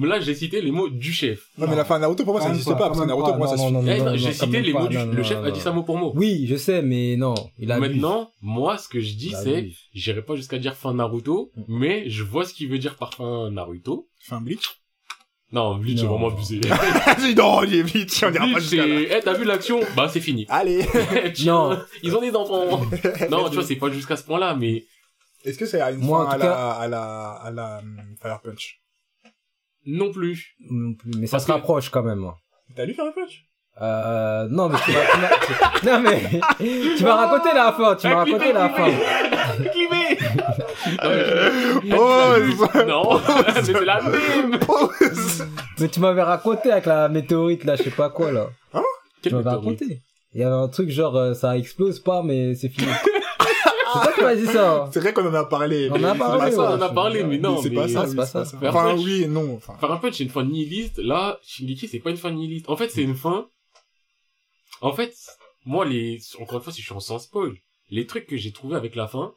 [0.00, 1.46] Là, j'ai cité les mots du chef.
[1.58, 3.38] Non, mais la fin de Naruto, pour moi, ça n'existe pas, parce que Naruto, pour
[3.38, 3.98] moi, ça se non, finit.
[3.98, 5.96] non, Eh, j'ai cité les pas, mots du, le chef a dit ça mot pour
[5.98, 6.12] mot.
[6.14, 10.22] Oui, je sais, mais non, il a Maintenant, moi, ce que je dis, c'est, j'irai
[10.22, 11.62] pas jusqu'à dire fin Naruto, Mm.
[11.68, 14.08] mais je vois ce qu'il veut dire par fin Naruto.
[14.20, 14.64] Fin Bleach?
[15.52, 16.60] Non, Bleach, c'est vraiment abusé.
[17.36, 19.00] Non, il est Bleach, on dira pas jusqu'à là.
[19.10, 19.80] eh, t'as vu l'action?
[19.96, 20.46] Bah, c'est fini.
[20.48, 20.86] Allez
[21.34, 21.78] Tiens, Non.
[22.04, 22.80] Ils ont des enfants.
[23.30, 24.84] non, tu vois, c'est pas jusqu'à ce point-là, mais
[25.44, 27.82] Est-ce que c'est à une Moi, fin à la, à la, à la,
[28.22, 28.76] Fire Punch?
[29.86, 30.54] Non plus.
[30.70, 32.24] Non plus, mais ça Parce se que- rapproche quand même.
[32.76, 33.44] T'as lu Fire Punch
[33.82, 36.40] Euh, non, mais tu vas, tu m'as- tu- non, mais,
[36.98, 38.90] tu m'as raconté la fin, tu m'as raconté la fin.
[39.72, 40.18] Clivé
[41.92, 42.34] Oh,
[42.86, 45.46] Non, mais c'est la même Pause
[45.78, 48.46] Mais tu m'avais raconté avec la météorite, là, je sais pas quoi, là.
[48.72, 48.80] Tu
[49.22, 49.80] Quel m'avais météorite?
[49.80, 50.00] Raconté.
[50.34, 52.86] Il y avait un truc genre, euh, ça explose pas, mais c'est fini.
[53.92, 54.88] C'est toi qui m'as dit ça.
[54.92, 55.88] C'est vrai qu'on en a parlé.
[55.90, 56.62] On en mais a c'est parlé, pas ça, ça.
[56.62, 58.44] on en a parlé, mais non, C'est pas ça, c'est pas ça.
[58.62, 59.56] Enfin, oui et non.
[59.56, 60.98] Enfin, un punch, c'est une fin nihiliste.
[60.98, 62.68] Là, Shingeki, c'est pas une fin nihiliste.
[62.68, 63.48] En fait, c'est une fin...
[64.80, 65.14] En fait,
[65.66, 66.20] moi, les...
[66.40, 67.52] Encore une fois, si je suis en sans spoil,
[67.90, 69.32] les trucs que j'ai trouvés avec la fin...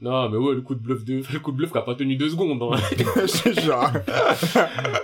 [0.00, 1.22] Non, mais ouais, le coup de bluff de...
[1.32, 2.62] Le coup de bluff qui a pas tenu deux secondes.
[2.62, 2.80] hein.
[3.60, 3.90] jure.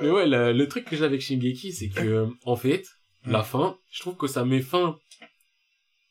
[0.01, 2.86] mais ouais, le, le truc que j'ai avec Shingeki, c'est que, en fait,
[3.27, 4.97] la fin, je trouve que ça met fin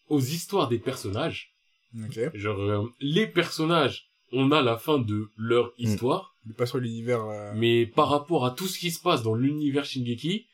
[0.10, 1.55] aux histoires des personnages.
[2.04, 2.20] Ok.
[2.34, 6.36] Genre, euh, les personnages, on a la fin de leur histoire.
[6.58, 7.24] Pas sur l'univers.
[7.26, 10.46] euh, Mais par rapport à tout ce qui se passe dans l'univers Shingeki,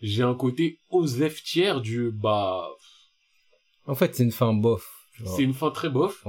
[0.00, 2.68] j'ai un côté Osef tiers du, bah,
[3.86, 4.88] En fait, c'est une fin bof.
[5.24, 6.24] c'est une fin très bof.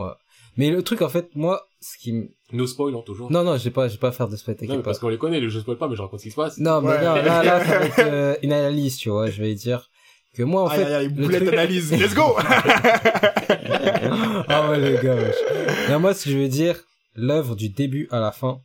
[0.58, 2.30] Mais le truc, en fait, moi, ce qui me...
[2.52, 3.32] No spoil, hein, toujours.
[3.32, 4.72] Non, non, je vais pas, je vais pas faire de spectacle.
[4.72, 6.36] Non, mais parce qu'on les connaît, je spoil pas, mais je raconte ce qui se
[6.36, 6.58] passe.
[6.58, 6.98] Non, mais Ouais.
[7.06, 9.30] non, là, là, ça va être euh, une analyse, tu vois.
[9.30, 9.90] Je vais dire
[10.38, 11.92] que moi, en fait, le boulette truc- analyse.
[11.92, 12.38] Let's go!
[14.48, 15.16] ah ouais, le gars.
[15.90, 16.82] Mais moi, ce que je veux dire,
[17.16, 18.60] l'œuvre du début à la fin,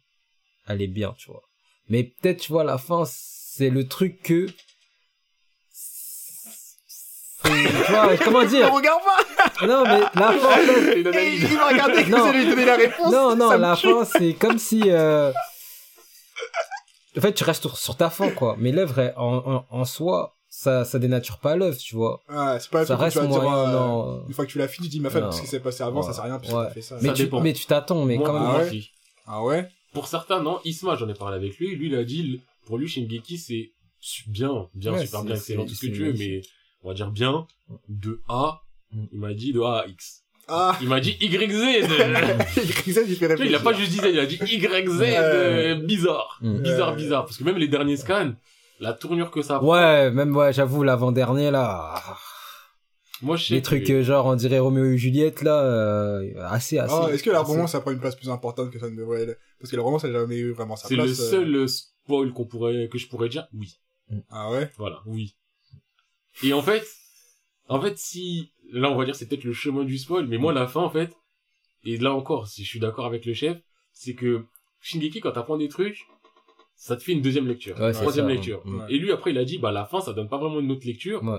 [0.69, 1.43] elle est bien, tu vois.
[1.89, 4.47] Mais peut-être, tu vois, la fin, c'est le truc que...
[5.73, 7.49] c'est-
[7.87, 8.73] Tu vois, comment dire?
[8.73, 9.67] Regarde pas!
[9.67, 10.63] Non, mais la fin,
[10.97, 11.43] une analyse.
[11.51, 12.27] il va regarder que Non.
[12.27, 13.13] vous lui donner la réponse.
[13.13, 13.89] Non, non, la tue.
[13.91, 14.83] fin, c'est comme si...
[14.87, 15.33] euh,
[17.17, 18.57] En fait, tu restes sur, ta fin, quoi.
[18.59, 22.21] Mais l'œuvre, elle, en, en, en soi, ça, ça dénature pas l'œuvre, tu vois.
[22.29, 24.25] Ouais, c'est pas Ça tu reste dire, moyen, euh, non.
[24.29, 26.03] Une fois que tu l'as fini, tu dis, ma femme, ce qui s'est passé avant,
[26.03, 26.15] ça Ouais.
[26.15, 26.65] sert à rien puisque Ouais.
[26.67, 26.97] t'as fait ça.
[27.01, 27.41] Mais Ça tu, dépend.
[27.41, 28.43] mais tu t'attends, mais Moi, quand même...
[28.43, 28.91] moi Ah ouais aussi.
[29.27, 29.69] Ah ouais?
[29.95, 30.61] Pour certains, non.
[30.67, 31.75] Isma, j'en ai parlé avec lui.
[31.75, 33.71] Lui, il a dit, pour lui, Shingeki, c'est
[34.27, 36.43] bien, bien, Ouais, super bien, c'est- excellent, tout ce que tu veux, mais
[36.85, 37.47] on va dire bien,
[37.89, 38.61] de A,
[38.93, 39.05] Mm.
[39.11, 40.19] il m'a dit de A à X.
[40.49, 40.77] Ah!
[40.83, 41.87] Il m'a dit YZ.
[41.87, 41.87] Ça,
[43.07, 44.67] il fait Tu il a pas juste dit ça, il a dit YZ,
[45.01, 46.39] euh, bizarre.
[46.43, 46.59] Mm.
[46.59, 47.25] Bizarre, bizarre.
[47.25, 48.33] Parce que même les derniers scans,
[48.83, 51.95] la tournure que ça prend, Ouais, même, ouais, j'avoue, l'avant-dernier, là...
[53.23, 56.33] moi, je sais Les que- trucs, euh, genre, on dirait Roméo et Juliette, là, euh,
[56.49, 56.95] assez, assez.
[56.95, 58.97] Ah, est-ce que la assez- romance, ça prend une place plus importante que ça ne
[58.97, 61.07] devrait Parce que la romance, elle a jamais eu vraiment sa c'est place.
[61.07, 61.31] le euh.
[61.31, 63.79] seul euh, spoil qu'on pourrait, que je pourrais dire, oui.
[64.31, 64.71] Ah ouais?
[64.77, 65.37] Voilà, oui.
[66.43, 66.85] Et en fait,
[67.69, 70.53] en fait, si, là, on va dire, c'est peut-être le chemin du spoil, mais moi,
[70.53, 71.15] la fin, en fait,
[71.85, 73.59] et là encore, si je suis d'accord avec le chef,
[73.93, 74.45] c'est que
[74.81, 75.99] Shingeki, quand t'apprends des trucs,
[76.85, 78.61] ça te fait une deuxième lecture, Ouais, troisième ça, lecture.
[78.67, 78.79] mm.
[78.81, 78.87] Ouais.
[78.93, 80.85] Et lui, après, il a dit, bah, la fin, ça donne pas vraiment une autre
[80.85, 81.39] lecture, Ouais.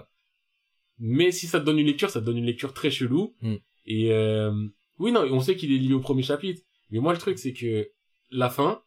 [1.00, 3.36] mais si ça te donne une lecture, ça te donne une lecture très chelou.
[3.42, 3.56] Mm.
[3.88, 4.54] Et, euh,
[5.00, 6.62] oui, non, on sait qu'il est lié au premier chapitre,
[6.92, 7.90] mais moi, le truc, c'est que
[8.32, 8.82] la fin,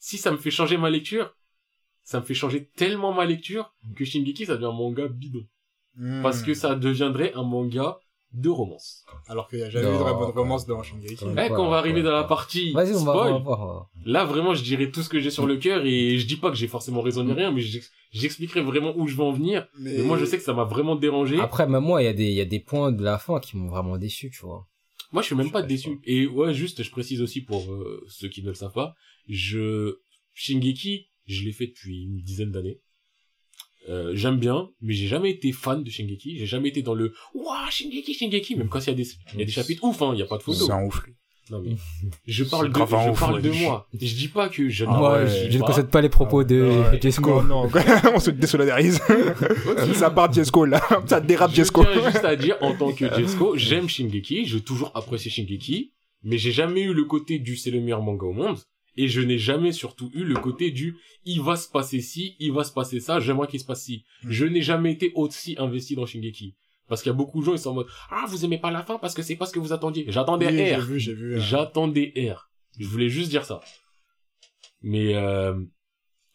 [0.00, 1.32] si ça me fait changer ma lecture,
[2.02, 5.46] ça me fait changer tellement ma lecture que Shingeki, ça devient un manga bidon.
[5.94, 6.22] Hmm.
[6.22, 8.00] Parce que ça deviendrait un manga
[8.34, 9.04] de romance.
[9.28, 11.02] Alors qu'il n'y a jamais eu de bonne romance dans même.
[11.08, 13.32] Eh, Ouais, quand on va arriver ouais, dans la partie Vas-y, on va, on spoil,
[13.32, 13.90] va voir.
[14.04, 16.50] là, vraiment, je dirais tout ce que j'ai sur le cœur et je dis pas
[16.50, 19.66] que j'ai forcément raison ni rien, mais j'ex- j'expliquerai vraiment où je veux en venir.
[19.78, 21.38] Mais Mais moi, je sais que ça m'a vraiment dérangé.
[21.40, 23.40] Après, même moi, il y a des, il y a des points de la fin
[23.40, 24.66] qui m'ont vraiment déçu, tu vois.
[25.12, 26.00] Moi, je suis même Je pas déçu.
[26.04, 28.94] Et ouais, juste, je précise aussi pour euh, ceux qui ne le savent pas,
[29.28, 29.98] je
[30.32, 32.80] Shingeki, je l'ai fait depuis une dizaine d'années.
[33.88, 36.38] Euh, j'aime bien, mais j'ai jamais été fan de Shingeki.
[36.38, 39.40] J'ai jamais été dans le Waouh Shingeki, Shingeki, même quand il y a des il
[39.40, 40.64] y a des chapitres ouf, hein, il y a pas de photo.
[40.66, 41.02] C'est un ouf.
[41.50, 41.76] Non mais
[42.26, 43.86] je parle de je ouf, parle de moi.
[43.92, 45.66] Je dis pas que je Ah moi, ouais, je, je je ne pas.
[45.66, 46.98] concède pas les propos de Ouais.
[47.02, 47.42] Jesco.
[47.42, 47.70] Non, non,
[48.14, 48.98] on se désolidarise.
[49.94, 50.80] ça part Jesco, là.
[51.06, 51.84] Ça dérape Je Jesco.
[51.84, 55.92] tiens juste à dire, en tant que Jesco, j'aime Shingeki, j'ai toujours apprécié Shingeki,
[56.22, 58.56] mais j'ai jamais eu le côté du c'est le meilleur manga au monde,
[58.96, 62.52] et je n'ai jamais surtout eu le côté du il va se passer ci, il
[62.52, 64.04] va se passer ça, j'aimerais qu'il se passe ci.
[64.22, 64.30] Mm.
[64.30, 66.54] Je n'ai jamais été aussi investi dans Shingeki.
[66.86, 68.70] Parce qu'il y a beaucoup de gens, ils sont en mode, ah, vous aimez pas
[68.70, 70.04] la fin parce que c'est pas ce que vous attendiez.
[70.08, 70.80] J'attendais Oui, j'ai R.
[70.80, 71.40] vu, j'ai vu.
[71.40, 72.50] J'attendais R.
[72.78, 73.60] Je voulais juste dire ça.
[74.82, 75.58] Mais euh...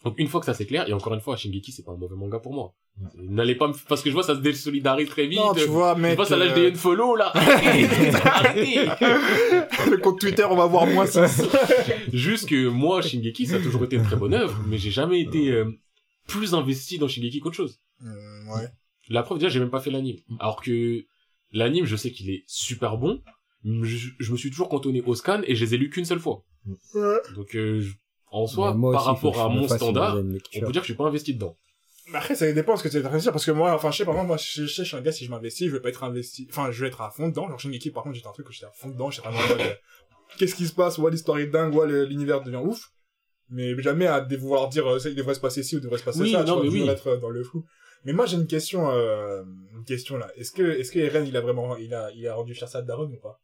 [0.04, 1.98] donc une fois que ça c'est clair, et encore une fois, Shingeki c'est pas un
[1.98, 2.74] mauvais manga pour moi.
[3.18, 3.74] N'allez pas me...
[3.88, 5.40] parce que je vois ça se désolidarise très vite.
[5.40, 6.16] Non, tu vois, Je mec.
[6.18, 7.32] vois ça lâche euh, des follow là.
[7.36, 8.76] Arrêtez, arrêtez.
[9.90, 11.20] Le compte Twitter, on va voir moins 6.
[12.14, 15.22] Juste que moi, Shingeki, ça a toujours été une très bonne œuvre, mais j'ai jamais
[15.22, 15.72] été euh,
[16.28, 17.80] plus investi dans Shingeki qu'autre chose.
[18.02, 18.68] ouais.
[19.10, 20.18] La preuve, déjà, j'ai même pas fait l'anime.
[20.40, 21.04] Alors que
[21.52, 23.22] l'anime, je sais qu'il est super bon.
[23.64, 26.20] Je, je me suis toujours cantonné au scan et je les ai lus qu'une seule
[26.20, 26.44] fois.
[26.94, 27.18] Ouais.
[27.36, 27.94] Donc, euh, je-
[28.32, 31.06] en soi, par rapport à je mon standard, on peut dire que je suis pas
[31.08, 31.58] investi dedans.
[32.14, 34.14] Après, ça dépend ce que tu es investi parce que moi, enfin, je sais, par
[34.16, 35.90] exemple, moi, je, je sais, je suis un gars, si je m'investis, je vais pas
[35.90, 37.48] être investi, enfin, je vais être à fond dedans.
[37.48, 39.48] Genre, Shingeki, par contre, j'étais un truc où j'étais à fond dedans, j'étais vraiment en
[39.50, 39.74] mode, euh,
[40.38, 42.92] qu'est-ce qui se passe, ouais, l'histoire est dingue, ouais, l'univers devient ouf.
[43.52, 46.04] Mais jamais à vouloir dire, euh, ça, il devrait se passer ci ou devrait se
[46.04, 46.88] passer Oui, ça, tu non, vois, mais oui.
[46.88, 47.66] être euh, dans le flou.
[48.06, 49.44] Mais moi, j'ai une question, euh,
[49.76, 50.32] une question là.
[50.38, 52.78] Est-ce que, est-ce que Eren, il a vraiment, il a, il a rendu cher ça
[52.80, 53.40] à Daron ou pas?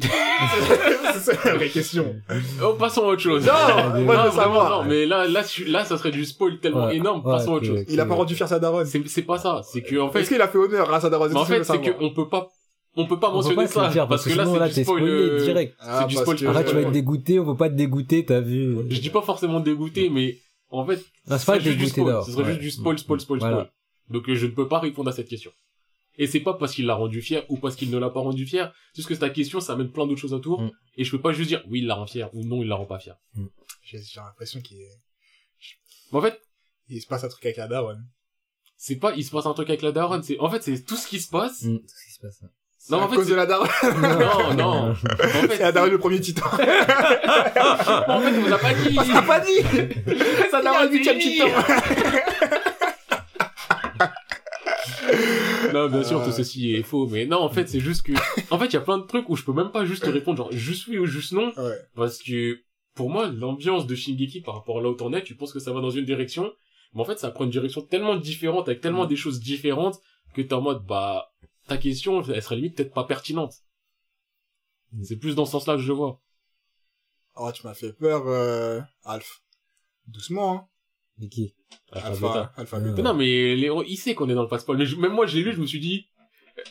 [0.00, 2.16] C'est la vraie question.
[2.62, 3.46] Oh, passons à autre chose.
[3.46, 3.52] Non,
[3.94, 4.82] non, moi, vraiment, savoir.
[4.82, 7.24] non, mais là, là, là, ça serait du spoil tellement Ouais, énorme.
[7.24, 7.84] ouais, passons à autre chose.
[7.88, 8.84] Il a pas rendu fier sa Daron.
[8.84, 9.62] C'est, c'est pas ça.
[9.64, 11.28] C'est que, en fait, Est-ce qu'il a fait honneur à sa Daron?
[11.28, 12.48] mais en C'est fait, c'est qu'on peut pas,
[12.96, 13.90] on peut pas On peut mentionner pas se le ça.
[13.92, 15.74] dire parce que là, sinon, là, c'est t'es du spoil, spoilé euh, direct.
[15.80, 18.24] Ah, du parce spoil que- Arrête, tu vas être dégoûté, on veut pas te dégoûter,
[18.24, 18.76] t'as vu.
[18.90, 20.36] Je dis pas forcément dégoûté, mais
[20.70, 22.12] en fait, Non, c'est pas ce serait juste du dégoûté spoil.
[22.12, 22.24] d'or.
[22.26, 23.56] Ce serait juste du spoil, spoil, spoil, Voilà.
[23.56, 23.70] spoil.
[24.10, 25.50] Donc euh, je ne peux pas répondre à cette question.
[26.18, 28.46] Et c'est pas parce qu'il l'a rendu fier ou parce qu'il ne l'a pas rendu
[28.46, 28.72] fier.
[28.92, 30.62] C'est juste que ta question, ça amène plein d'autres choses autour.
[30.62, 30.70] Mm.
[30.96, 32.76] Et je peux pas juste dire oui, il la rend fier ou non, il la
[32.76, 33.16] rend pas fier.
[33.82, 35.00] J'ai j'ai l'impression qu'il est-
[36.12, 36.40] Mais en fait,
[36.88, 37.98] il se passe un truc avec la Daron.
[38.78, 40.22] c'est pas il se passe un truc avec la daronne.
[40.22, 41.62] C'est en fait c'est tout ce qui se passe.
[41.62, 42.42] Mm, c'est ce qui se passe.
[42.88, 43.68] Non, à en fait, cause c'est- de la daronne.
[44.00, 44.90] non, non.
[44.92, 46.46] En fait, C'est la daronne le premier titan.
[46.52, 46.68] en fait,
[48.08, 48.96] on vous a pas dit.
[48.98, 49.60] On t'a pas dit.
[50.50, 51.46] Ça a un huitième titan.
[55.72, 56.24] Non, bien sûr, Euh.
[56.24, 58.12] tout ceci est faux, mais non, en fait, c'est juste que,
[58.52, 60.10] en fait, il y a plein de trucs où je peux même pas juste te
[60.10, 61.78] répondre, genre, juste oui ou juste non, Ouais.
[61.94, 62.60] parce que,
[62.94, 65.58] pour moi, l'ambiance de Shingeki par rapport à là où t'en es, tu penses que
[65.60, 66.52] ça va dans une direction,
[66.94, 70.00] mais en fait, ça prend une direction tellement différente, avec tellement des choses différentes,
[70.34, 71.32] que t'es en mode, bah,
[71.68, 73.54] ta question, elle serait limite peut-être pas pertinente.
[75.02, 76.20] C'est plus dans ce sens-là que je vois.
[77.36, 79.42] Oh, tu m'as fait peur, euh, Alf.
[80.06, 80.66] Doucement, hein.
[81.18, 81.54] Mais qui?
[81.92, 82.52] Alpha, Alpha, Beta.
[82.56, 82.82] Alpha, Ouais.
[82.84, 82.96] Beta.
[82.96, 84.76] Mais non, mais Léon, il sait qu'on est dans le passe-paul.
[84.76, 86.06] Mais je- même moi, je l'ai lu, je me suis dit,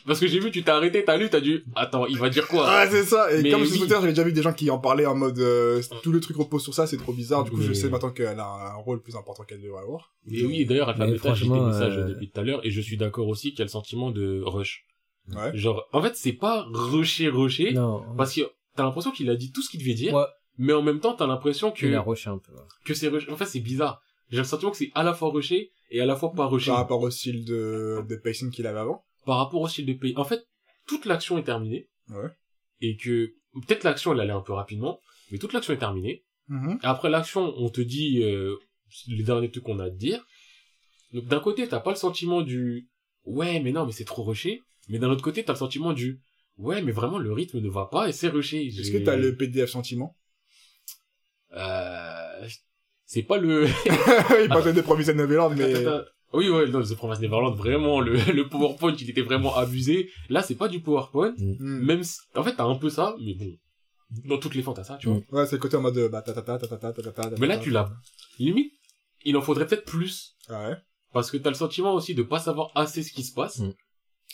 [0.06, 2.46] parce que j'ai vu, tu t'es arrêté, t'as lu, t'as dit, attends, il va dire
[2.48, 2.64] quoi?
[2.68, 3.32] Ah, c'est ça.
[3.32, 3.68] Et Mais comme oui.
[3.68, 6.20] sur Twitter, j'avais déjà vu des gens qui en parlaient en mode, euh, tout le
[6.20, 7.44] truc repose sur ça, c'est trop bizarre.
[7.44, 10.12] Du coup, je Mais- sais maintenant qu'elle a un rôle plus important qu'elle devrait avoir.
[10.30, 12.70] Et oui, d'ailleurs, Alpha Mais Beta, j'ai des messages euh, depuis tout à l'heure, et
[12.70, 14.84] je suis d'accord aussi qu'il y a le sentiment de rush.
[15.34, 15.56] Ouais.
[15.56, 18.04] Genre, en fait, c'est pas rusher, rusher, Non.
[18.16, 18.42] parce que
[18.76, 20.24] t'as l'impression qu'il a dit tout ce qu'il devait dire, Ouais.
[20.58, 22.52] mais en même temps, t'as l'impression que, Il a rushé un peu.
[22.52, 22.60] ouais.
[22.84, 23.28] que c'est rush.
[23.28, 24.02] En fait, c'est bizarre.
[24.30, 26.70] J'ai le sentiment que c'est à la fois rusher et à la fois pas rusher.
[26.70, 29.04] Par rapport au style de, de pacing qu'il avait avant.
[29.24, 30.14] Par rapport au style de pays.
[30.16, 30.46] En fait,
[30.86, 31.88] toute l'action est terminée.
[32.08, 32.28] Ouais.
[32.80, 33.34] Et que,
[33.66, 35.00] peut-être l'action, elle allait un peu rapidement,
[35.30, 36.24] mais toute l'action est terminée.
[36.48, 36.78] Mhm.
[36.82, 38.56] Après l'action, on te dit euh,
[39.08, 40.24] les derniers trucs qu'on a à te dire.
[41.12, 42.88] Donc d'un côté, t'as pas le sentiment du
[43.24, 44.62] ouais, mais non, mais c'est trop rushé.
[44.88, 46.20] Mais d'un autre côté, t'as le sentiment du
[46.56, 48.66] ouais, mais vraiment le rythme ne va pas et c'est rushé.
[48.66, 50.16] Est-ce que t'as le PDF sentiment?
[51.52, 52.48] euh...
[53.06, 53.66] c'est pas le
[54.42, 55.72] Il parlait des Promised Neverland, mais...
[56.32, 60.10] oui ouais non The Promised Neverland vraiment le le PowerPoint il était vraiment abusé.
[60.28, 61.34] Là c'est pas du PowerPoint.
[61.38, 61.84] Hmm.
[61.84, 62.18] Même si...
[62.34, 63.56] en fait t'as un peu ça, mais bon
[64.24, 65.18] dans toutes les fins t'as ça tu vois.
[65.18, 65.24] Mm.
[65.32, 67.30] Ouais, c'est le côté en mode, bah, ta ta ta ta ta ta ta ta
[67.30, 67.90] ta Mais là tu l'as.
[68.38, 68.72] Limite
[69.24, 70.76] il en faudrait peut-être plus Ah ouais.
[71.12, 73.58] parce que t'as le sentiment aussi de pas savoir assez ce qui se passe.
[73.58, 73.72] Mm.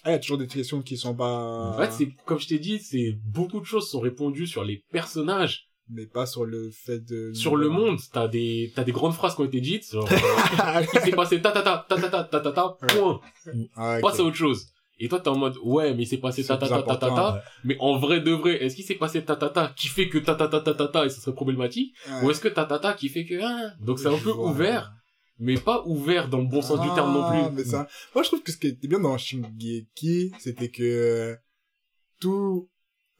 [0.05, 1.71] Ah, il y a toujours des questions qui sont pas...
[1.75, 4.85] En fait, c'est, comme je t'ai dit, c'est, beaucoup de choses sont répondues sur les
[4.91, 7.33] personnages, Mais pas sur le fait de...
[7.35, 7.99] sur le monde.
[8.13, 10.17] T'as des, t'as des grandes phrases qui ont été dites, genre, euh,
[10.59, 13.21] ah, il s'est passé ta ta ta ta ta ta ta ta ta, point.
[13.47, 14.01] ok.
[14.01, 14.67] Passe à autre chose.
[14.99, 17.09] Et toi, t'es en mode, ouais, mais il s'est passé ta ta ta ta ta
[17.09, 20.09] ta, mais en vrai de vrai, est-ce qu'il s'est passé ta ta ta qui fait
[20.09, 21.93] que ta ta ta ta ta ta et ce serait problématique?
[22.09, 22.25] Ouais.
[22.27, 24.51] Ou est-ce que ta ta ta qui fait que, ah, donc c'est un peu vois.
[24.51, 24.93] ouvert,
[25.41, 27.57] mais pas ouvert dans le bon sens du terme non Ah, plus.
[27.57, 27.89] Mais ça...
[28.15, 31.37] Moi, je trouve que ce qui était bien dans Shingeki, c'était que
[32.21, 32.69] tout...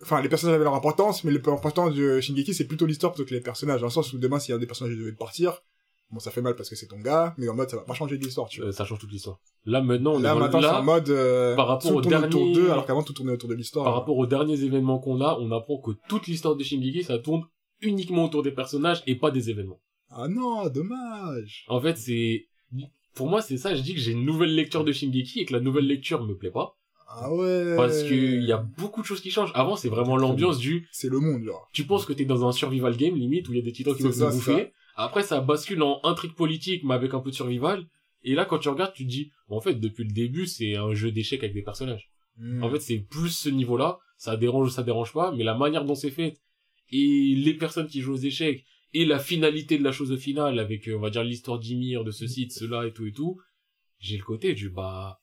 [0.03, 3.13] Enfin, les personnages avaient leur importance, mais le plus important de Shingeki, c'est plutôt l'histoire
[3.13, 3.81] plutôt que les personnages.
[3.81, 5.63] Dans le sens où demain, s'il y a des personnages qui devait partir,
[6.11, 7.95] bon, ça fait mal parce que c'est ton gars, mais en mode, ça va pas
[7.95, 8.71] changer l'histoire, tu vois.
[8.71, 9.39] Euh, ça change toute l'histoire.
[9.65, 11.99] Là, maintenant, on là, est maintenant, c'est là, en mode, euh, par rapport tout au
[12.01, 13.85] autour dernier- d'eux, alors qu'avant, tout tournait autour de l'histoire.
[13.85, 17.19] par rapport aux derniers événements qu'on a, on apprend que toute l'histoire de Shingeki, ça
[17.19, 17.45] tourne
[17.81, 19.81] uniquement autour des personnages et pas des événements.
[20.11, 21.65] Ah non, dommage.
[21.69, 22.47] En fait, c'est,
[23.15, 25.53] pour moi, c'est ça, je dis que j'ai une nouvelle lecture de Shingeki et que
[25.53, 26.77] la nouvelle lecture me plaît pas.
[27.15, 27.77] Ah ouais.
[27.77, 29.53] Parce que il y a beaucoup de choses qui changent.
[29.55, 31.69] Avant, c'est vraiment l'ambiance du, C'est le monde, genre.
[31.73, 33.95] tu penses que t'es dans un survival game, limite, où il y a des titans
[33.95, 34.73] qui veulent te bouffer.
[34.95, 37.87] Après, ça bascule en intrigue politique, mais avec un peu de survival.
[38.25, 40.95] Et là, quand tu regardes, tu te dis, en fait, depuis le début, c'est un
[40.95, 42.11] jeu d'échecs avec des personnages.
[42.37, 42.63] Hmm.
[42.63, 43.99] En fait, c'est plus ce niveau-là.
[44.17, 46.37] Ça dérange ou ça dérange pas, mais la manière dont c'est fait
[46.93, 48.65] et les personnes qui jouent aux échecs
[48.95, 52.05] et la finalité de la chose au final avec, euh, on va dire, l'histoire d'Ymir,
[52.05, 53.41] de ceci, de cela et tout et tout,
[53.99, 55.22] j'ai le côté du, bah,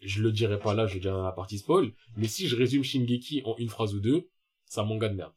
[0.00, 2.56] je le dirai pas là, je le dirai dans la partie spoil, mais si je
[2.56, 4.28] résume Shingeki en une phrase ou deux,
[4.64, 5.32] c'est un manga de merde.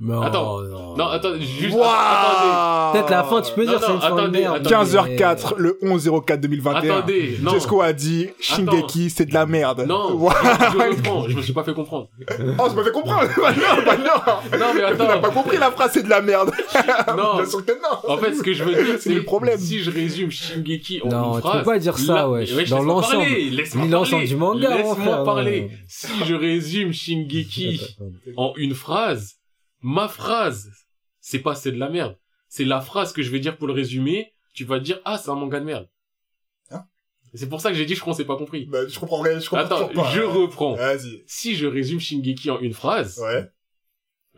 [0.00, 0.60] Non, Attends.
[0.62, 0.96] non.
[0.96, 4.08] Non, attends, juste, Waouh Peut-être la fin, tu peux Non, dire non, c'est une fin
[4.10, 4.66] de attendez, merde.
[4.66, 4.74] attendez.
[4.90, 6.96] 15h04, le 11 04 2021.
[6.96, 7.52] attendez, non.
[7.52, 9.84] Jesco a dit, Shingeki, c'est de la merde.
[9.86, 10.34] Non, Waouh.
[10.34, 12.08] je reprends, je me suis pas fait comprendre.
[12.58, 13.22] Oh, ça m'a fait comprendre.
[13.40, 14.58] bah non, bah non.
[14.58, 16.50] Non, mais Tu n'as pas attends, compris la phrase, c'est de la merde.
[17.16, 17.36] non.
[17.36, 18.12] Bien sûr que non.
[18.12, 19.58] En fait, ce que je veux dire, C'est c'est le problème.
[19.58, 22.52] Si je résume Shingeki en Non, une tu phrase, peux pas dire ça, wesh.
[22.52, 23.24] wesh, Dans l'ensemble.
[23.90, 24.26] l'ensemble parler.
[24.26, 25.60] du manga, Laisse-moi parler.
[25.62, 25.70] ouais.
[25.86, 27.96] Si je résume Shingeki
[28.36, 29.36] en une phrase,
[29.84, 30.70] ma phrase,
[31.20, 32.18] c'est pas c'est de la merde.
[32.48, 34.32] C'est la phrase que je vais dire pour le résumer.
[34.54, 35.88] Tu vas dire ah c'est un manga de merde.
[36.70, 36.84] Hein
[37.34, 38.64] c'est pour ça que j'ai dit je crois qu'on s'est pas compris.
[38.66, 40.10] Bah, je comprends rien, je comprends Attends, pas.
[40.12, 40.74] je reprends.
[40.74, 41.22] Vas-y.
[41.26, 43.48] Si je résume Shingeki en une phrase, Ouais,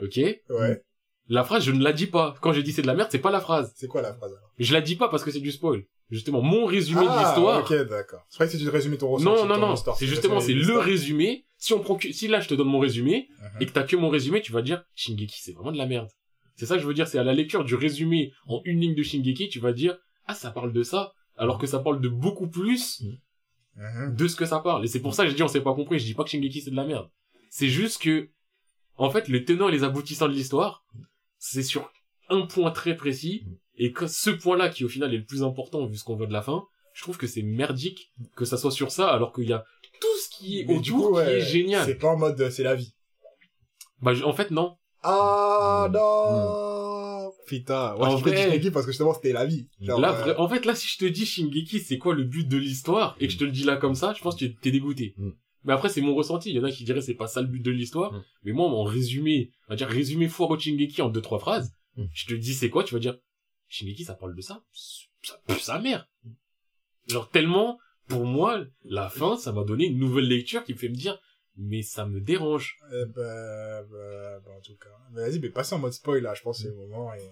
[0.03, 0.17] ok,
[0.51, 0.83] ouais.
[1.29, 2.35] la phrase je ne la dis pas.
[2.41, 3.73] Quand j'ai dit c'est de la merde, c'est pas la phrase.
[3.77, 4.51] C'est quoi la phrase alors?
[4.59, 5.85] Je la dis pas parce que c'est du spoil.
[6.11, 7.61] Justement, mon résumé de Ah, l'histoire.
[7.61, 8.25] ok, d'accord.
[8.29, 9.25] C'est vrai que c'est du résumé ton ressenti.
[9.25, 9.75] Non, non, non.
[9.99, 11.46] C'est justement, c'est le résumé.
[11.59, 13.63] Si on prend que, si là je te donne mon résumé Mhm.
[13.63, 16.09] et que t'as que mon résumé, tu vas dire Shingeki, c'est vraiment de la merde.
[16.57, 17.07] C'est ça que je veux dire.
[17.09, 19.97] C'est à la lecture du résumé en une ligne de Shingeki, tu vas dire
[20.27, 23.03] ah ça parle de ça, alors que ça parle de beaucoup plus
[23.77, 24.17] Mhm.
[24.17, 24.85] de ce que ça parle.
[24.85, 25.99] Et c'est pour ça que j'ai dit on s'est pas compris.
[25.99, 27.09] Je dis pas que Shingeki c'est de la merde.
[27.51, 28.31] C'est juste que
[28.97, 30.85] en fait le tenant et les aboutissants de l'histoire,
[31.39, 31.91] c'est sur
[32.29, 33.45] un point très précis
[33.77, 36.27] et que ce point-là qui au final est le plus important vu ce qu'on voit
[36.27, 36.65] de la fin,
[36.95, 39.65] je trouve que c'est merdique que ça soit sur ça alors qu'il y a
[40.01, 41.85] tout ce qui est Mais autour qui est génial.
[41.87, 42.95] C'est pas en mode, euh, c'est la vie.
[44.03, 44.77] Bah, je- en fait, non.
[45.03, 45.93] Ah, Mm.
[45.93, 47.33] non!
[47.47, 49.69] Putain, ouais, En je vrai- Shingeki parce que justement, c'était la vie.
[49.81, 52.47] Genre, là, euh, en fait, là, si je te dis Shingeki, c'est quoi le but
[52.49, 54.57] de l'histoire, et que je te le dis là comme ça, je pense que tu-
[54.57, 55.15] t'es dégoûté.
[55.17, 55.31] Mm.
[55.65, 56.51] Mais après, c'est mon ressenti.
[56.51, 58.13] Il y en a qui diraient c'est pas ça le but de l'histoire.
[58.13, 58.25] Mm.
[58.45, 61.73] Mais moi, en résumé, on va dire résumé foire au Shingeki en deux, trois phrases,
[62.13, 63.17] je te dis c'est quoi, tu vas dire,
[63.69, 64.63] Shingeki, ça parle de ça?
[65.23, 66.09] Ça pue sa mère.
[67.09, 70.89] Genre, tellement, pour moi, la fin, ça m'a donné une nouvelle lecture qui me fait
[70.89, 71.21] me dire,
[71.57, 72.77] mais ça me dérange.
[72.93, 74.91] euh, bah, bah, bah, en tout cas.
[75.13, 77.13] Vas-y, mais passez en mode spoil, là, je pense c'est le moment.
[77.15, 77.31] Et...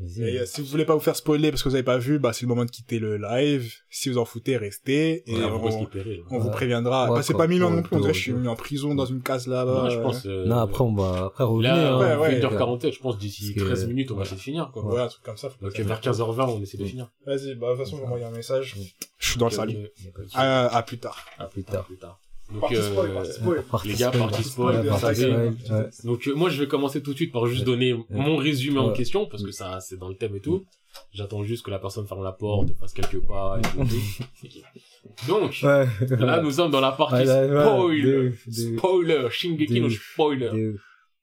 [0.00, 2.32] Euh, si vous voulez pas vous faire spoiler parce que vous avez pas vu, bah,
[2.32, 3.72] c'est le moment de quitter le live.
[3.90, 5.24] Si vous en foutez, restez.
[5.26, 5.58] Et on,
[6.38, 7.10] vous préviendra.
[7.10, 7.96] Ouais, bah, c'est pas mille ans Ouais, non plus.
[7.96, 9.84] On dirait que je suis mis en prison dans une case là-bas.
[9.84, 11.74] Non, je pense, euh, Non, après, on va, après, revenir.
[11.74, 12.20] Là, hein.
[12.20, 12.40] ouais, ouais.
[12.40, 14.84] 1h40, je pense d'ici Parce que- 13 minutes, on va essayer de finir, quoi.
[14.84, 15.50] Ouais, un truc comme ça.
[15.50, 17.10] faut Donc, vers 15h20, on essaie de finir.
[17.26, 18.76] Vas-y, bah, de toute façon, je vais envoyer un message.
[19.18, 19.90] Je suis dans le.
[20.34, 21.26] À, à plus tard.
[21.38, 21.88] À plus tard.
[22.50, 23.62] Donc, spoil, euh, spoil.
[23.70, 24.20] Partie les gars, spoil.
[24.28, 25.90] partie spoil, spoil.
[26.04, 27.66] Donc euh, moi je vais commencer tout de suite par juste Ouais.
[27.66, 30.64] donner mon résumé en question parce que ça c'est dans le thème et tout.
[31.12, 33.86] J'attends juste que la personne ferme la porte, fasse quelques pas et tout.
[35.28, 35.86] Donc Ouais.
[36.18, 37.46] là nous sommes dans la partie Ouais, là,
[37.84, 38.76] ouais, spoil.
[38.76, 40.74] Spoiler, Shingeki no spoiler.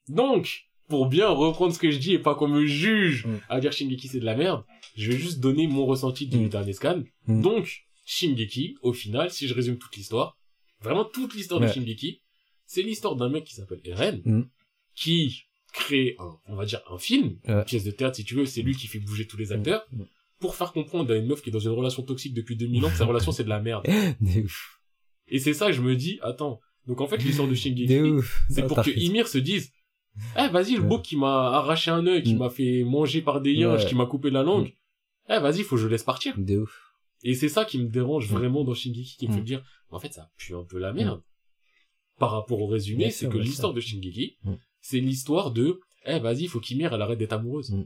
[0.07, 3.37] Donc pour bien reprendre ce que je dis et pas qu'on me juge Mm.
[3.49, 4.63] à dire Shingeki c'est de la merde,
[4.95, 6.49] je vais juste donner mon ressenti du Mm.
[6.49, 7.01] dernier scan.
[7.27, 7.41] Mm.
[7.41, 10.37] Donc Shingeki au final, si je résume toute l'histoire,
[10.81, 11.67] vraiment toute l'histoire de.
[11.67, 12.21] Shingeki,
[12.65, 14.43] c'est l'histoire d'un mec qui s'appelle Eren Mm.
[14.95, 15.43] qui
[15.73, 17.53] crée un, on va dire un film, Ouais.
[17.53, 19.85] une pièce de théâtre si tu veux, c'est lui qui fait bouger tous les acteurs
[19.91, 20.03] Mm.
[20.39, 22.89] pour faire comprendre à une meuf qui est dans une relation toxique depuis 2000 ans
[22.89, 23.85] que sa relation c'est de la merde.
[25.27, 27.87] Et c'est ça que je me dis, attends, donc en fait l'histoire de Shingeki,
[28.49, 28.99] c'est pour que fait.
[28.99, 29.71] Ymir se dise
[30.37, 32.39] Eh vas-y, le beau qui m'a arraché un œil, qui Mm.
[32.39, 34.73] m'a fait manger par des yinches, qui m'a coupé la langue,
[35.29, 36.37] eh vas-y, faut que je laisse partir.
[36.37, 36.84] De ouf.
[37.23, 38.35] Et c'est ça qui me dérange Mm.
[38.35, 39.35] vraiment dans Shingeki, qui me Mm.
[39.35, 41.21] fait me dire, en fait, ça pue un peu la merde.
[42.19, 44.53] Par rapport au résumé, c'est que l'histoire de Shingeki, Mm.
[44.81, 47.71] c'est l'histoire de, eh, vas-y, faut qu'Ymir, elle arrête d'être amoureuse.
[47.71, 47.85] Mm.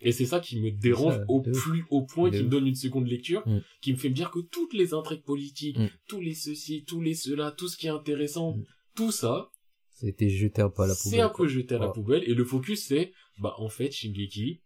[0.00, 2.74] Et c'est ça qui me dérange ça, au plus haut point, qui me donne une
[2.74, 3.60] seconde lecture, Mm.
[3.80, 5.88] qui me fait me dire que toutes les intrigues politiques, Mm.
[6.08, 8.64] tous les ceci, tous les cela, tout ce qui est intéressant, Mm.
[8.96, 9.50] tout ça,
[9.90, 11.10] C'était jeté un peu à la poubelle.
[11.18, 14.60] c'est un peu jeté à la poubelle et le focus c'est bah en fait Shingeki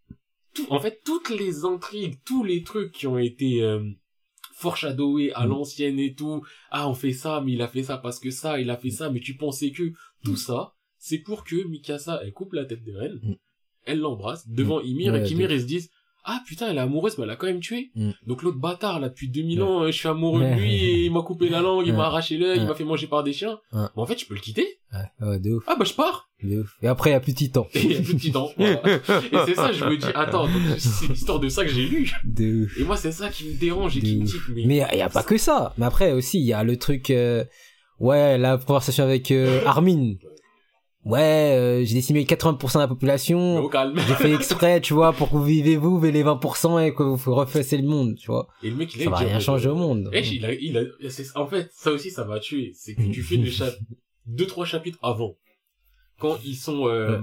[0.65, 3.83] tout en fait toutes les intrigues tous les trucs qui ont été euh,
[4.53, 5.49] foreshadowés à Mm.
[5.49, 8.59] l'ancienne et tout ah on fait ça mais il a fait ça parce que ça
[8.59, 9.91] il a fait ça mais tu pensais que
[10.23, 10.37] tout Mm.
[10.37, 13.35] ça c'est pour que Mikasa elle coupe la tête de Ren Mm.
[13.85, 15.89] elle l'embrasse devant Ymir Ouais, et qu'Ymir il se dise
[16.25, 18.11] ah putain elle est amoureuse mais elle a quand même tué Mm.
[18.27, 19.67] donc l'autre bâtard là depuis 2000 Ouais.
[19.67, 22.05] ans euh, je suis amoureux de lui et il m'a coupé la langue il m'a
[22.05, 23.85] arraché l'œil il m'a fait manger par des chiens Ouais.
[23.95, 25.63] Bon, en fait je peux le quitter Ouais, ouais, de ouf.
[25.67, 26.75] ah bah je pars De ouf.
[26.81, 28.31] Et après, il y a plus de et il y a plus de.
[28.57, 28.81] Voilà.
[28.87, 30.47] Et c'est ça, je me dis, attends,
[30.79, 32.11] c'est l'histoire de ça que j'ai lu.
[32.25, 32.75] De ouf.
[32.79, 34.31] Et moi, c'est ça qui me dérange et qui De me ouf.
[34.31, 34.63] dit, mais...
[34.65, 35.75] Mais il y a pas que ça.
[35.77, 37.43] Mais après aussi, il y a le truc, euh,
[37.99, 40.13] ouais, la conversation avec euh, Armin.
[41.05, 43.57] Ouais, euh, j'ai décimé 80% de la population.
[43.59, 43.97] au calme.
[44.07, 47.03] J'ai fait exprès, tu vois, pour que vous vivez vous, mais les 20% et que
[47.03, 48.47] vous refassez le monde, tu vois.
[48.63, 50.09] Et le mec, il a Ça va rien changer au monde.
[50.11, 50.83] Eh, il a, il a,
[51.35, 52.71] en fait, ça aussi, ça m'a tué.
[52.75, 53.73] C'est que tu fais le chap...
[54.25, 55.37] deux, trois chapitres avant.
[56.19, 57.21] Quand ils sont, euh...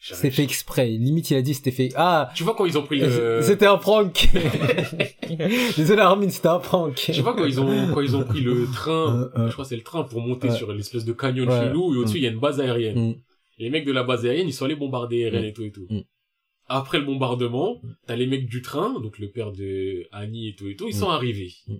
[0.00, 0.88] C'était fait exprès.
[0.88, 1.90] Limite, il a dit c'était fait.
[1.96, 3.40] Ah, Tu vois quand ils ont pris le...
[3.42, 4.28] c'était un prank.
[5.76, 6.98] Désolé Armin, c'était un prank.
[6.98, 9.46] Sais pas quand ils ont quand ils ont pris le train, Euh, euh.
[9.48, 10.54] je crois que c'est le train pour monter Ouais.
[10.56, 11.58] sur l'espèce de canyon Ouais.
[11.60, 12.98] chelou et au-dessus il y a une base aérienne.
[13.10, 13.14] Mm.
[13.58, 15.34] Et les mecs de la base aérienne, ils sont allés bombarder Mm.
[15.44, 15.86] et tout et tout.
[15.90, 16.00] Mm.
[16.68, 20.68] Après le bombardement, t'as les mecs du train, donc le père de Annie et tout
[20.68, 21.00] et tout, ils Mm.
[21.00, 21.52] sont arrivés.
[21.66, 21.74] Mm.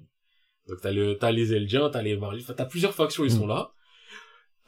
[0.69, 3.39] Donc t'as le t'as les Eldiens, t'as les Marlies, enfin, t'as plusieurs factions, ils Mm.
[3.39, 3.71] sont là.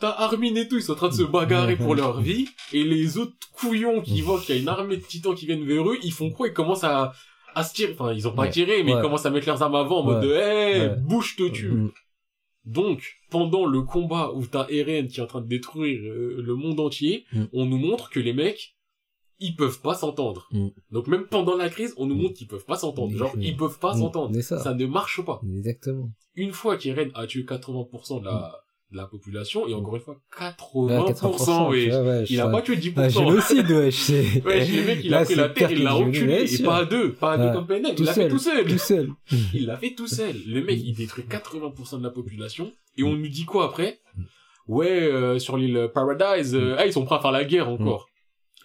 [0.01, 2.83] T'as Armin et tout, ils sont en train de se bagarrer pour leur vie, et
[2.85, 5.89] les autres couillons qui voient qu'il y a une armée de titans qui viennent vers
[5.89, 6.49] eux, ils font quoi?
[6.49, 7.13] Ils commencent à
[7.55, 8.51] à se tirer, enfin ils ont pas Ouais.
[8.51, 9.01] tiré, mais Ouais.
[9.01, 10.97] ils commencent à mettre leurs armes avant en mode de hey, Ouais.
[10.97, 11.69] bouge te tue.
[11.73, 11.91] Mm.
[12.65, 16.55] Donc, pendant le combat où t'as Eren qui est en train de détruire euh, le
[16.55, 17.45] monde entier, Mm.
[17.53, 18.77] on nous montre que les mecs,
[19.41, 20.47] ils peuvent pas s'entendre.
[20.53, 20.69] Mm.
[20.93, 23.13] Donc même pendant la crise, on nous montre qu'ils peuvent pas s'entendre.
[23.13, 23.19] Mm.
[23.19, 24.39] Genre, ils peuvent pas s'entendre.
[24.43, 24.59] Ça.
[24.61, 25.41] Ça ne marche pas.
[25.57, 26.11] Exactement.
[26.37, 28.61] Une fois qu'Eren a tué 80% de la,
[28.93, 30.91] de la population, et encore une fois, 80%, Mm.
[30.91, 31.91] Ouais, 80%, ouais.
[31.95, 33.11] ouais, ouais, je Il a pas tué Ah, 10%.
[33.11, 34.43] génocide, ouais, je sais.
[34.45, 36.79] Ouais, le mec, il a Là, pris c'est la terre, il l'a reculé, et pas
[36.79, 38.67] à deux, pas à deux comme PNL, Tout il l'a fait tout seul.
[38.67, 39.11] Tout seul.
[39.55, 40.37] Il l'a fait tout seul.
[40.47, 42.73] Le mec, il détruit 80% de la population.
[42.97, 44.01] Et on nous dit quoi après?
[44.67, 48.09] Ouais, euh, sur l'île Paradise, euh, ah, ils sont prêts à faire la guerre encore.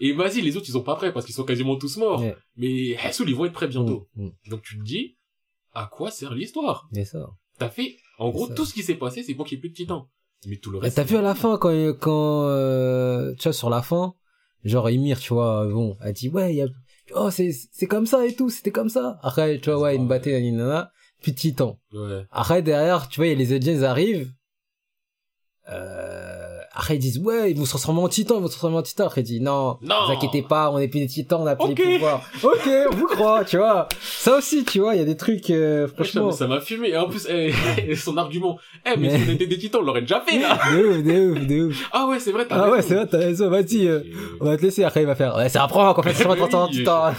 [0.01, 2.23] Et vas-y, les autres, ils sont pas prêts parce qu'ils sont quasiment tous morts.
[2.57, 4.07] Mais Hassoul, ils vont être prêts bientôt.
[4.15, 4.29] Mm.
[4.49, 5.17] Donc tu te dis,
[5.73, 6.89] à quoi sert l'histoire?
[7.57, 9.69] T'as fait, en gros, tout ce qui s'est passé, c'est pour qu'il y ait plus
[9.69, 10.05] de titans.
[10.47, 10.95] Mais tout le reste...
[10.95, 14.15] T'as vu à la fin quand quand euh, tu vois sur la fin,
[14.63, 16.67] genre Ymir, tu vois, bon, a dit ouais, y a
[17.15, 19.19] oh c'est c'est comme ça et tout, c'était comme ça.
[19.23, 20.91] Après tu vois ouais, il me battait nana,
[21.21, 21.79] puis titan.
[21.93, 22.25] Ouais.
[22.31, 24.31] Après derrière, tu vois, y a les Eldiens ils arrivent,
[25.69, 26.34] euh,
[26.75, 28.81] après ils disent ouais ils vont se transformer en titans ils vont se transformer en
[28.81, 29.07] titans.
[29.07, 29.95] Après ils disent non Non.
[30.07, 31.77] vous inquiétez pas on est plus des titans on a plus Ok.
[31.79, 32.21] les pouvoirs.
[32.43, 33.87] Ok on vous croit tu vois.
[34.01, 36.31] Ça aussi tu vois il y a des trucs euh, franchement.
[36.31, 36.89] ça m'a fumé.
[36.89, 39.85] Et en plus, eh, son argument, eh, mais, Mais- si on était des titans, on
[39.85, 40.57] l'aurait déjà fait, là.
[40.71, 41.89] de ouf de ouf de ouf.
[41.91, 44.01] Ah ouais, c'est vrai, t'as ah ouais c'est vrai t'as raison vas-y euh,
[44.41, 44.83] on va te laisser.
[44.83, 47.07] Après il va faire ouais c'est un prank en fait vraiment en titan.
[47.09, 47.13] en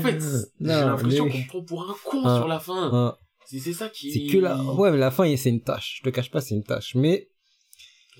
[0.00, 0.18] fait,
[0.60, 2.36] j'ai l'impression qu'on prend pour un con Ah.
[2.38, 2.90] sur la fin.
[2.92, 3.14] Hein,
[3.46, 4.12] C'est c'est ça qui...
[4.12, 5.98] c'est que là ouais mais la fin c'est une tâche.
[6.02, 6.92] Je te cache pas c'est une tâche.
[6.94, 7.28] Mais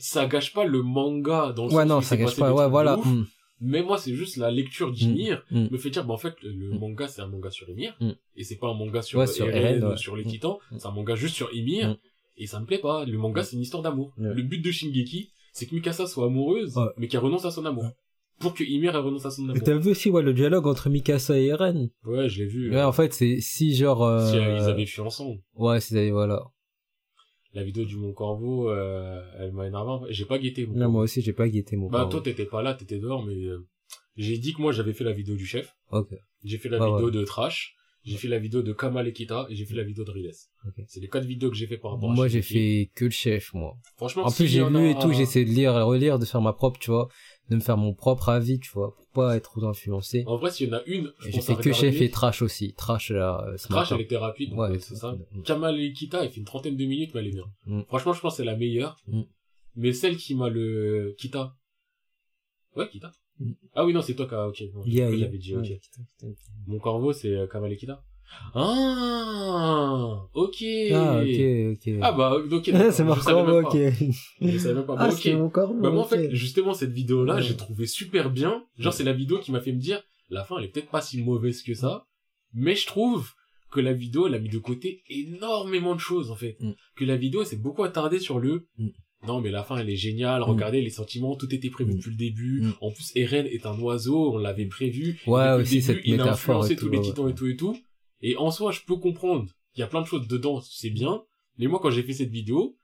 [0.01, 2.99] Ça gâche pas le manga dans le ouais sens non ça gâche pas ouais voilà
[2.99, 3.07] ouf.
[3.07, 3.25] Hmm,
[3.61, 5.67] Mais moi, c'est juste la lecture d'Ymir hmm.
[5.71, 6.79] me fait dire, bah en fait, le Mm.
[6.79, 7.95] manga, c'est un manga sur Ymir.
[8.01, 8.13] Mm.
[8.37, 10.29] Et c'est pas un manga sur, Ouais, euh, sur Eren Eren, sur les Mm.
[10.29, 10.57] titans.
[10.73, 10.77] Mm.
[10.79, 11.91] C'est un manga juste sur Ymir.
[11.91, 11.97] Mm.
[12.39, 13.05] Et ça me plaît pas.
[13.05, 13.45] Le manga, Mm.
[13.45, 14.15] c'est une histoire d'amour.
[14.17, 17.91] Le but de Shingeki, c'est que Mikasa soit amoureuse, mais qu'elle renonce à son amour.
[18.39, 19.63] Pour que Ymir, elle renonce à son Et amour.
[19.63, 21.91] t'as vu aussi ouais le dialogue entre Mikasa et Eren?
[22.07, 22.71] Ouais, je l'ai vu.
[22.75, 24.31] ouais en fait c'est si genre euh...
[24.31, 25.41] Si euh, ils avaient fui ensemble.
[25.57, 26.45] ouais c'est voilà
[27.53, 30.07] La vidéo du Mont Corvo, euh, elle m'a énervé.
[30.11, 30.67] J'ai pas guetté.
[30.67, 30.91] Mon Corvo.
[30.91, 33.67] moi aussi j'ai pas guetté mon Bah, toi, t'étais pas là, t'étais dehors, mais euh,
[34.17, 35.75] j'ai dit que moi, j'avais fait la vidéo du chef.
[35.91, 36.09] ok
[36.45, 37.11] J'ai fait la vidéo ouais.
[37.11, 37.75] de Trash.
[38.03, 39.47] J'ai fait la vidéo de Kamal et Kita.
[39.51, 40.33] Et j'ai fait la vidéo de Riles.
[40.67, 40.85] Ok.
[40.87, 43.11] C'est les quatre vidéos que j'ai fait par rapport à moi j'ai fait que le
[43.11, 46.19] chef moi Franchement, en plus j'ai lu et tout j'ai essayé de lire et relire
[46.19, 47.09] de faire ma propre tu vois
[47.51, 50.51] de me faire mon propre avis tu vois pour pas être trop influencé En vrai,
[50.51, 53.45] s'il y en a une, je j'ai fait que chef et trash aussi trash là
[53.49, 55.17] euh, Trash, elle était rapide, Ouais, ouais, c'est ça.
[55.33, 55.43] Mm.
[55.43, 57.45] Kamal et Kita, elle fait une trentaine de minutes, mais elle est bien.
[57.67, 57.83] Mm.
[57.89, 58.97] Franchement, je pense que c'est la meilleure.
[59.07, 59.23] Mm.
[59.77, 61.15] Mais celle qui m'a le...
[61.19, 61.57] Kita.
[62.77, 63.13] Ouais, Kita.
[63.39, 63.53] Mm.
[63.75, 64.49] Ah oui, non, c'est toi qui a...
[64.49, 65.69] Ok, non, Yeah, dit, ok.
[66.67, 68.03] Mon corbeau, c'est euh, Kamal et Kita.
[68.55, 70.65] Ah, ok.
[70.93, 71.41] ah ok
[71.73, 72.65] ok Ah bah, ok.
[72.91, 73.77] c'est savais même ok.
[74.41, 74.95] Je savais même pas.
[74.99, 75.21] ah Bah, ok.
[75.23, 77.43] c'est mon corps Bah moi en fait justement cette vidéo là Ouais.
[77.43, 78.65] j'ai trouvé super bien.
[78.79, 81.01] Genre c'est la vidéo qui m'a fait me dire la fin elle est peut-être pas
[81.01, 82.07] si mauvaise que ça,
[82.55, 83.31] mais je trouve
[83.71, 86.57] que la vidéo elle a mis de côté énormément de choses en fait.
[86.61, 86.73] Mm.
[86.97, 88.89] Que la vidéo elle s'est beaucoup attardée sur le Mm.
[89.27, 90.45] non mais la fin elle est géniale, Mm.
[90.45, 92.65] regardez les sentiments, tout était prévu depuis le début.
[92.81, 95.21] En plus Eren est un oiseau, on l'avait prévu.
[95.27, 97.33] Ouais, depuis le aussi, début, cette il a influencé tous les titans ouais.
[97.33, 97.77] et tout et tout.
[98.23, 101.23] Et en soi je peux comprendre, il y a plein de choses dedans, c'est bien.
[101.59, 102.77] Mais moi quand j'ai fait cette vidéo,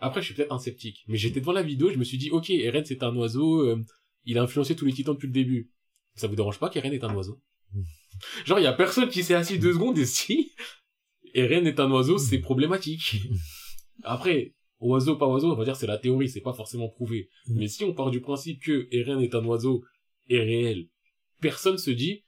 [0.00, 2.30] après, je suis peut-être un sceptique, mais j'étais devant la vidéo, je me suis dit,
[2.30, 3.84] ok, Eren c'est un oiseau, euh,
[4.24, 5.72] il a influencé tous les titans depuis le début.
[6.14, 7.40] Ça vous dérange pas qu'Eren est un oiseau?
[8.44, 10.52] Genre, il y a personne qui s'est assis deux secondes et dit,
[11.34, 13.16] Eren est un oiseau, c'est problématique.
[14.02, 17.28] Après, oiseau pas oiseau, on va dire c'est la théorie, c'est pas forcément prouvé.
[17.46, 17.58] Mm.
[17.58, 19.84] Mais si on part du principe que Eren est un oiseau
[20.28, 20.88] et réel,
[21.40, 22.24] personne se dit,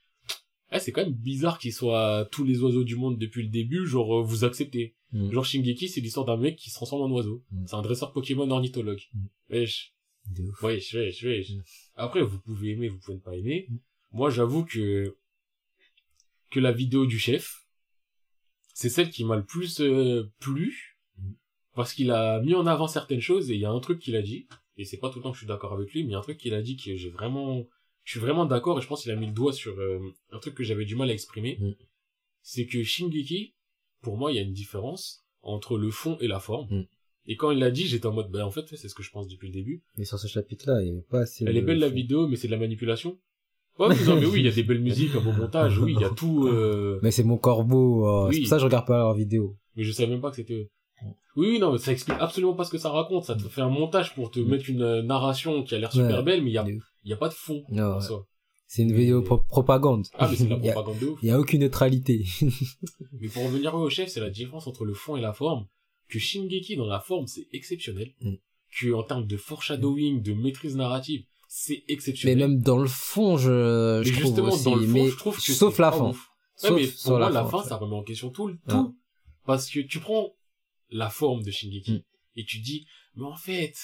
[0.71, 3.85] eh, c'est quand même bizarre qu'il soit tous les oiseaux du monde depuis le début,
[3.85, 4.95] genre euh, vous acceptez.
[5.11, 5.31] Mm.
[5.31, 7.43] Genre Shingeki, c'est l'histoire d'un mec qui se transforme en oiseau.
[7.51, 7.65] Mm.
[7.67, 9.01] C'est un dresseur Pokémon ornithologue.
[9.13, 9.25] Mm.
[9.49, 9.93] Wesh,
[10.29, 10.61] De ouf.
[10.63, 11.51] wesh, wesh, wesh.
[11.51, 11.63] Mm.
[11.95, 13.67] Après, vous pouvez aimer, vous pouvez ne pas aimer.
[14.11, 15.15] Moi, j'avoue que
[16.49, 17.65] que la vidéo du chef,
[18.73, 20.97] c'est celle qui m'a le plus euh, plu
[21.73, 24.17] parce qu'il a mis en avant certaines choses et il y a un truc qu'il
[24.17, 26.09] a dit et c'est pas tout le temps que je suis d'accord avec lui, mais
[26.09, 27.67] il y a un truc qu'il a dit que j'ai vraiment,
[28.11, 29.99] je suis vraiment d'accord et je pense qu'il a mis le doigt sur euh,
[30.33, 31.57] un truc que j'avais du mal à exprimer.
[31.61, 31.71] Mm.
[32.41, 33.53] C'est que Shingeki,
[34.01, 36.67] pour moi, il y a une différence entre le fond et la forme.
[36.69, 36.85] Mm.
[37.27, 39.11] Et quand il l'a dit, j'étais en mode, bah en fait, c'est ce que je
[39.11, 39.81] pense depuis le début.
[39.95, 42.27] mais sur ce chapitre là il y avait pas assez Elle est belle la vidéo,
[42.27, 43.17] mais c'est de la manipulation.
[43.79, 45.93] Ouais, mais non, mais oui, il y a des belles musiques, un beau montage, oui,
[45.95, 46.47] il y a tout.
[46.49, 46.99] Euh...
[47.03, 48.35] mais c'est mon corbeau euh, Oui.
[48.35, 50.35] c'est pour ça que je regarde pas leur vidéo Mais je savais même pas que
[50.35, 50.55] c'était.
[50.55, 50.69] eux.
[51.37, 53.23] Oui, non, mais ça explique absolument pas ce que ça raconte.
[53.23, 54.49] Ça te fait un montage pour te Mm.
[54.49, 56.23] mettre une euh, narration qui a l'air super Ouais.
[56.23, 56.65] belle, mais il y a.
[57.03, 58.01] il y a pas de fond Non, en ouais.
[58.05, 58.27] soi.
[58.67, 61.19] c'est une vidéo pro- propagande Ah, mais c'est de la propagande de ouf.
[61.21, 62.25] il y a aucune neutralité
[63.19, 65.67] Mais pour revenir au chef, c'est la différence entre le fond et la forme.
[66.09, 68.13] Que Shingeki, dans la forme, c'est exceptionnel.
[68.21, 68.33] Mm.
[68.79, 72.37] Que en termes de foreshadowing, de maîtrise narrative, c'est mais exceptionnel.
[72.37, 75.15] même dans le fond je, Mais je trouve justement, aussi dans le fond, mais je
[75.17, 76.27] trouve que sauf la fin ouf.
[76.63, 78.95] Ouais, sauf mais pour moi, la la fin, ça remet en question tout le tout.
[79.45, 80.33] Parce que tu prends
[80.89, 82.01] la forme de Shingeki Mm.
[82.37, 83.75] et tu dis, mais en fait,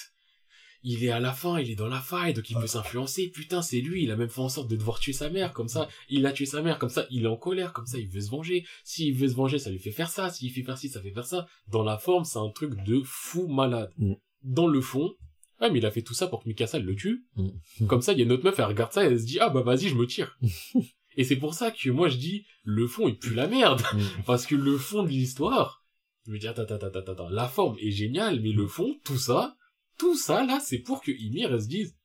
[0.84, 3.30] il est à la fin, il est dans la faille, donc il peut s'influencer.
[3.30, 5.68] Putain, c'est lui, il a même fait en sorte de devoir tuer sa mère, comme
[5.68, 8.08] ça, il a tué sa mère, comme ça, il est en colère, comme ça, il
[8.08, 8.66] veut se venger.
[8.84, 10.30] S'il veut se venger, ça lui fait faire ça.
[10.30, 11.48] S'il fait faire ci, ça fait faire ça.
[11.72, 13.91] Dans la forme, c'est un truc de fou malade.
[13.98, 14.14] Mm.
[14.44, 15.14] Dans le fond,
[15.62, 17.26] ouais, mais il a fait tout ça pour que Mikasa le tue.
[17.36, 17.49] Mm.
[17.88, 19.40] Comme ça, il y a une autre meuf, elle regarde ça et elle se dit,
[19.40, 20.38] ah bah vas-y, je me tire.
[21.18, 23.82] et c'est pour ça que moi je dis, le fond, il pue la merde.
[23.94, 24.02] Mm.
[24.26, 25.84] Parce que le fond de l'histoire,
[26.26, 29.18] je me dis, attends, attends, attends, attends, la forme est géniale, mais le fond, tout
[29.18, 29.56] ça,
[29.98, 31.95] tout ça, là, c'est pour que Ymir, elle se dise,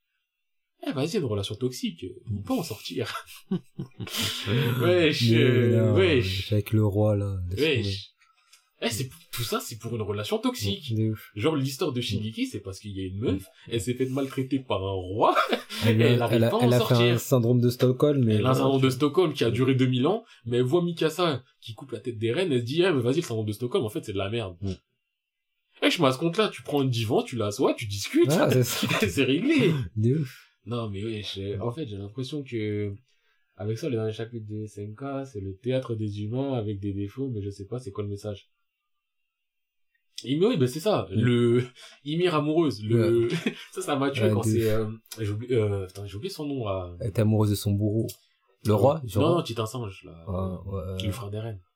[0.85, 3.13] eh, vas-y, une relation toxique, on peut en sortir.
[4.81, 8.09] wesh, euh, non, wesh, avec le roi là wesh.
[8.85, 10.93] Eh, c'est, tout ça, c'est pour une relation toxique.
[11.35, 14.59] Genre, l'histoire de Shingeki, c'est parce qu'il y a une meuf, elle s'est fait maltraiter
[14.59, 15.37] par un roi,
[15.85, 17.13] Elle, elle a- arrive elle a, pas en a fait sortir.
[17.13, 20.05] un syndrome de Stockholm, mais Elle a un syndrome de Stockholm qui a duré 2000
[20.05, 22.91] ans, mais elle voit Mikasa qui coupe la tête des reines, elle se dit, eh,
[22.91, 24.57] mais vas-y, le syndrome de Stockholm, en fait, c'est de la merde.
[24.59, 24.71] Mm.
[25.85, 28.31] Eh, je à ce compte-là, tu prends un divan, tu l'assois, tu discutes.
[29.09, 29.73] C'est réglé.
[30.65, 32.93] Non, mais oui, j'ai- en fait, j'ai l'impression que,
[33.57, 37.27] avec ça, le dernier chapitre de SNK, c'est le théâtre des humains avec des défauts,
[37.29, 38.49] mais je sais pas, c'est quoi le message?
[40.23, 41.63] Et mais oui, ben c'est ça, le
[42.05, 43.27] Ymir amoureuse, le
[43.73, 44.89] ça ça m'a tué Ouais, quand c'est euh,
[45.19, 46.95] j'ai oublié euh, attends, j'ai oublié son nom là.
[47.01, 48.07] Elle était amoureuse de son bourreau.
[48.63, 50.23] Le roi, Non, non, Titan singe là.
[50.29, 51.59] Ouais, ouais, Le frère d'Eren.
[51.59, 51.72] J'ai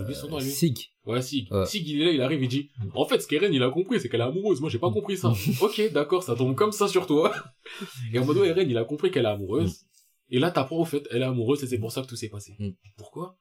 [0.00, 0.50] oublié son nom à lui.
[0.50, 0.74] Sig.
[1.04, 1.48] Ouais, Sig.
[1.50, 1.66] Ouais.
[1.66, 2.88] Sig, il est là, il arrive, il dit, Mm.
[2.94, 4.60] en fait, ce qu'Eren, il a compris, c'est qu'elle est amoureuse.
[4.60, 5.32] Moi, j'ai pas compris ça.
[5.62, 7.34] ok, d'accord, ça tombe comme ça sur toi.
[8.12, 9.84] Et en mode, ouais, Eren, il a compris qu'elle est amoureuse.
[10.30, 12.28] Et là, t'apprends, au fait, elle est amoureuse et c'est pour ça que tout s'est
[12.28, 12.56] passé.
[12.58, 12.70] Mm.
[12.96, 13.38] Pourquoi?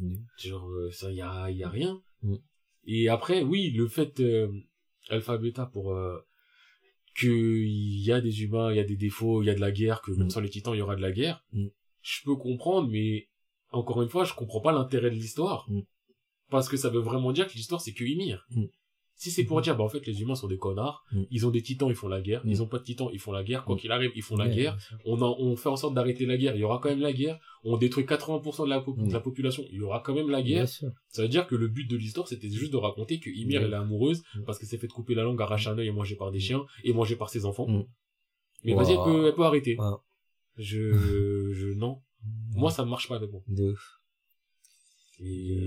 [0.00, 0.14] Mm.
[0.38, 2.00] Genre, euh, ça, y a, y a rien.
[2.22, 2.34] Mm.
[2.86, 4.48] Et après, oui, le fait, euh,
[5.10, 6.18] Alpha Beta pour, euh,
[7.16, 9.60] que il y a des humains, il y a des défauts, il y a de
[9.60, 10.30] la guerre, que même Mm.
[10.30, 11.44] sans les titans, il y aura de la guerre.
[11.52, 11.66] Mm.
[12.02, 13.28] Je peux comprendre, mais
[13.74, 15.66] encore une fois, je comprends pas l'intérêt de l'histoire.
[15.68, 15.80] Mm.
[16.50, 18.44] Parce que ça veut vraiment dire que l'histoire, c'est que Ymir.
[18.50, 18.64] Mm.
[19.16, 21.22] Si c'est pour dire, bah, en fait, les humains sont des connards, Mm.
[21.30, 22.50] ils ont des titans, ils font la guerre, Mm.
[22.50, 23.78] ils ont pas de titans, ils font la guerre, quoi Mm.
[23.78, 26.56] qu'il arrive, ils font la guerre, on, en- on fait en sorte d'arrêter la guerre,
[26.56, 29.08] il y aura quand même la guerre, on détruit 80% de la, po- Mm.
[29.08, 31.68] de la population, il y aura quand même la guerre, ça veut dire que le
[31.68, 33.64] but de l'histoire, c'était juste de raconter que Ymir, Mm.
[33.66, 34.42] elle est amoureuse, Mm.
[34.46, 36.42] parce qu'elle s'est fait couper la langue, arracher un œil et mangée par des Mm.
[36.42, 37.68] chiens, et mangée par ses enfants.
[37.68, 37.84] Mm.
[38.64, 39.76] Mais vas-y, elle peut, elle peut arrêter.
[40.56, 40.92] Je,
[41.52, 42.00] je, non.
[42.54, 43.42] Moi, ça ne marche pas avec moi.
[43.48, 44.00] De ouf.
[45.20, 45.58] Et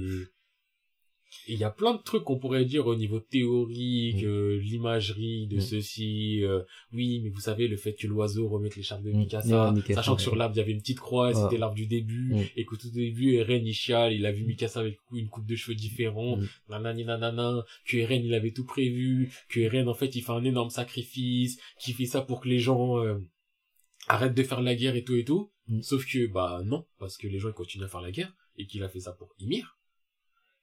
[1.53, 4.27] il y a plein de trucs qu'on pourrait dire au niveau théorique, Mm.
[4.27, 5.61] euh, l'imagerie de Mm.
[5.61, 6.43] ceci.
[6.43, 9.17] euh, oui, mais vous savez, le fait que l'oiseau remette l'écharpe de Mm.
[9.17, 11.33] Mikasa, sachant que sur l'arbre, il y avait une petite croix, Ouais.
[11.33, 14.45] c'était l'arbre du début, et que tout au début, Eren, il chiale, il a vu
[14.45, 16.39] Mikasa avec une coupe de cheveux différente,
[16.69, 20.43] nanani nanana, que Eren, il avait tout prévu, que Eren, en fait, il fait un
[20.43, 23.17] énorme sacrifice, qu'il fait ça pour que les gens euh,
[24.07, 25.51] arrêtent de faire la guerre et tout et tout.
[25.67, 25.81] Mm.
[25.81, 28.65] Sauf que, bah non, parce que les gens, ils continuent à faire la guerre, et
[28.67, 29.73] qu'il a fait ça pour Ymir.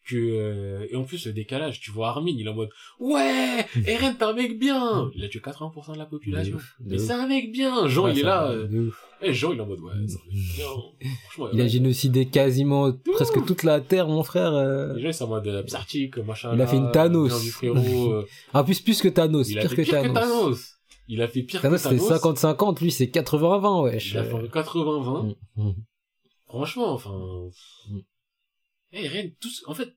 [0.06, 2.68] Que euh, et en plus le décalage tu vois Armin il est en mode
[3.00, 5.10] ouais Eren t'es un mec bien.
[5.14, 6.58] Il a tué 80% de la population.
[6.80, 7.88] De mais c'est un mec bien.
[7.88, 8.90] Jean Ouais, il est là euh,
[9.22, 11.10] eh, Jean il est en mode ouais c'est un mec bien.
[11.30, 14.52] Franchement Il a génocidé quasiment presque toute la terre, mon frère.
[14.52, 14.92] euh.
[14.92, 15.62] les gens ils sont en mode euh,
[16.26, 17.28] machin Il a fait une Thanos.
[17.30, 20.12] bien du frérot En plus, plus que Thanos, il a pire, fait que, pire Thanos.
[20.12, 20.74] que Thanos
[21.08, 24.10] il a fait pire Thanos, que c'était Thanos 50-50, lui, c'est 80-20, wesh.
[24.12, 25.74] il a fait 80-20 Mm, mm.
[26.46, 27.48] franchement enfin
[27.90, 27.98] Mm.
[28.92, 29.94] eh Eren tout en fait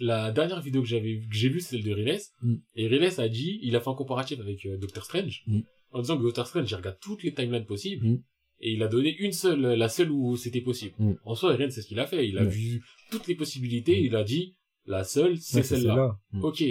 [0.00, 2.54] la dernière vidéo que j'avais que j'ai vue c'est celle de Riles Mm.
[2.74, 5.60] et Riles a dit il a fait un comparatif avec euh, Doctor Strange Mm.
[5.92, 8.22] en disant que Doctor Strange il regarde toutes les timelines possibles Mm.
[8.60, 11.12] et il a donné une seule la seule où c'était possible Mm.
[11.24, 14.04] en soi Eren c'est ce qu'il a fait il a vu toutes les possibilités Mm.
[14.06, 14.56] il a dit
[14.86, 16.44] la seule c'est Ouais, celle-là Mm.
[16.44, 16.64] ok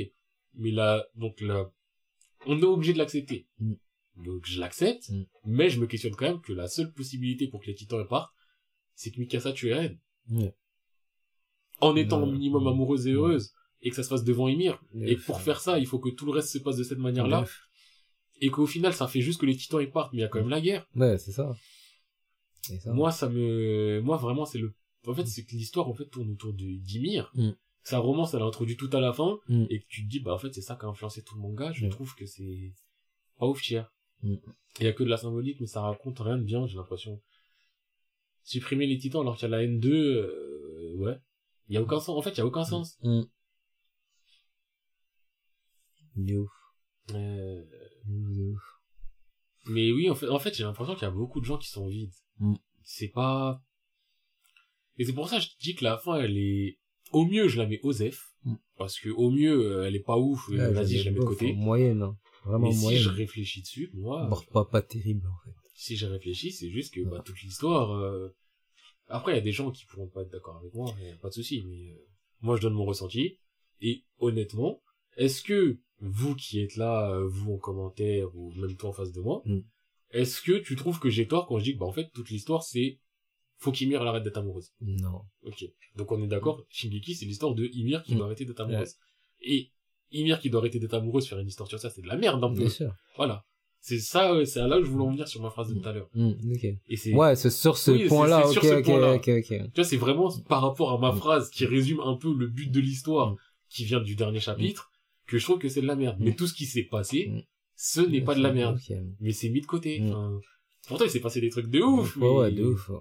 [0.55, 1.71] mais là donc là
[2.45, 3.47] on est obligé de l'accepter.
[3.59, 3.73] Mm.
[4.25, 5.23] donc je l'accepte Mm.
[5.45, 8.31] mais je me questionne quand même que la seule possibilité pour que les titans partent
[8.95, 9.97] c'est que Mikasa tue Eren.
[11.81, 14.81] En étant au minimum amoureuse et heureuse et que ça se passe devant Ymir.
[14.93, 16.99] De et pour faire ça il faut que tout le reste se passe de cette
[16.99, 17.45] manière-là.
[18.39, 20.27] et qu'au final ça fait juste que les titans ils partent mais il y a
[20.27, 20.87] quand même la guerre.
[20.95, 21.55] Ouais, c'est ça.
[22.87, 24.73] Moi ça me moi vraiment c'est le
[25.05, 27.31] en fait c'est que l'histoire en fait tourne autour de d'Ymir.
[27.35, 27.51] Mm.
[27.83, 29.65] Sa romance elle a introduit tout à la fin Mm.
[29.69, 31.41] et que tu te dis bah en fait c'est ça qui a influencé tout le
[31.41, 31.89] manga je Mm.
[31.89, 32.73] trouve que c'est
[33.37, 33.91] pas ouf tiers
[34.21, 34.35] Mm.
[34.79, 37.21] il y a que de la symbolique mais ça raconte rien de bien j'ai l'impression
[38.43, 41.17] supprimer les titans alors qu'il y a la N2 euh, ouais
[41.67, 42.97] il y a aucun sens en fait il y a aucun sens.
[46.15, 46.51] De ouf.
[47.11, 47.63] Euh,
[48.05, 48.61] De ouf,
[49.67, 51.69] mais oui en fait en fait j'ai l'impression qu'il y a beaucoup de gens qui
[51.69, 52.55] sont vides Mm.
[52.83, 53.61] c'est pas
[54.97, 56.79] et c'est pour ça que je te dis que la fin elle est
[57.13, 58.55] au mieux je la mets Osef Mm.
[58.77, 61.11] parce que au mieux euh, elle est pas ouf euh, Ouais, vas-y j'avais je la
[61.11, 62.17] mets de côté en Moyenne, hein.
[62.43, 63.01] Vraiment mais si moyenne.
[63.01, 65.55] je réfléchis dessus moi Bon, pas, pas terrible, en fait.
[65.75, 68.35] si je réfléchis c'est juste que bah, toute l'histoire euh,
[69.07, 71.29] après il y a des gens qui pourront pas être d'accord avec moi a pas
[71.29, 72.05] de souci mais euh,
[72.41, 73.39] moi je donne mon ressenti
[73.79, 74.81] et honnêtement
[75.15, 79.13] est-ce que vous qui êtes là euh, vous en commentaire ou même toi en face
[79.13, 79.59] de moi Mm.
[80.11, 82.29] est-ce que tu trouves que j'ai tort quand je dis que bah en fait toute
[82.29, 82.99] l'histoire c'est
[83.63, 85.21] faut qu'Ymir elle arrête d'être amoureuse Non.
[85.43, 85.65] ok
[85.95, 88.17] donc on est d'accord Shingeki c'est l'histoire de Ymir qui Mm.
[88.17, 88.95] doit arrêter d'être amoureuse
[89.41, 89.69] et
[90.11, 92.43] Ymir qui doit arrêter d'être amoureuse faire une histoire sur ça c'est de la merde
[92.43, 92.93] un peu Bien sûr.
[93.17, 93.45] voilà
[93.79, 95.79] c'est ça euh, c'est à là où je voulais en venir sur ma phrase de
[95.79, 96.63] tout à l'heure Mm, ok.
[96.87, 99.13] et c'est Ouais, c'est sur ce Oui, point-là, c'est ok, sur ce ok, point-là.
[99.15, 99.47] ok, ok.
[99.47, 101.17] tu vois, c'est vraiment par rapport à ma Mm.
[101.17, 103.35] phrase qui résume un peu le but de l'histoire
[103.69, 104.91] qui vient du dernier chapitre
[105.27, 106.17] que je trouve que c'est de la merde.
[106.19, 107.31] Mais tout ce qui s'est passé,
[107.75, 108.79] ce n'est pas de la merde.
[109.19, 110.01] Mais c'est mis de côté.
[110.03, 110.39] Enfin,
[110.87, 112.15] pourtant, il s'est passé des trucs de ouf.
[112.17, 112.91] Ouais, ouais, de ouf.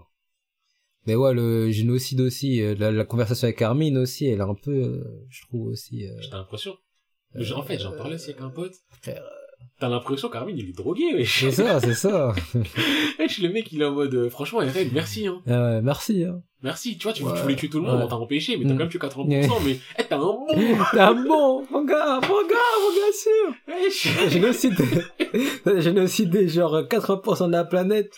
[1.07, 4.55] Mais ouais, le génocide aussi, euh, la, la conversation avec Armin aussi, elle est un
[4.55, 6.77] peu, euh, je trouve aussi, euh, J'ai l'impression.
[7.35, 8.75] J'ai- en fait, j'en parlais aussi avec un pote.
[9.01, 9.23] frère,
[9.79, 11.41] T'as l'impression qu'Armin, il est drogué, wesh.
[11.41, 12.35] C'est ça, c'est ça.
[13.19, 15.41] Wesh, le mec, il est en mode, euh, franchement, Eren, merci, hein.
[15.47, 16.43] Ouais, merci, hein.
[16.63, 17.33] Merci, tu vois, tu, Ouais.
[17.35, 18.05] tu voulais tuer tout le monde, Ouais.
[18.05, 18.77] on t'a empêché, mais t'as Mm.
[18.77, 20.47] quand même tué 80%, mais, eh, t'as un bon,
[20.93, 23.55] T'es un bon, mon gars, mon gars, mon gars sûr.
[23.69, 24.31] wesh.
[24.31, 24.75] Génocide,
[25.81, 28.13] génocide genre 80% de la planète.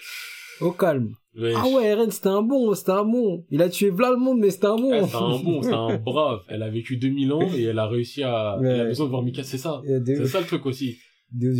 [0.61, 1.15] Au calme.
[1.37, 3.45] Ah ouais, Eren, c'était un bon, c'était un bon.
[3.51, 4.93] Il a tué plein le monde, mais c'était un bon.
[4.95, 6.43] Eh, c'est un bon, c'est un brave.
[6.49, 8.69] Elle a vécu 2000 ans et elle a réussi à, Ouais.
[8.69, 9.83] elle a besoin de voir Mika, c'est ça.
[9.85, 10.99] Des, C'est ça le truc aussi.
[11.33, 11.53] des,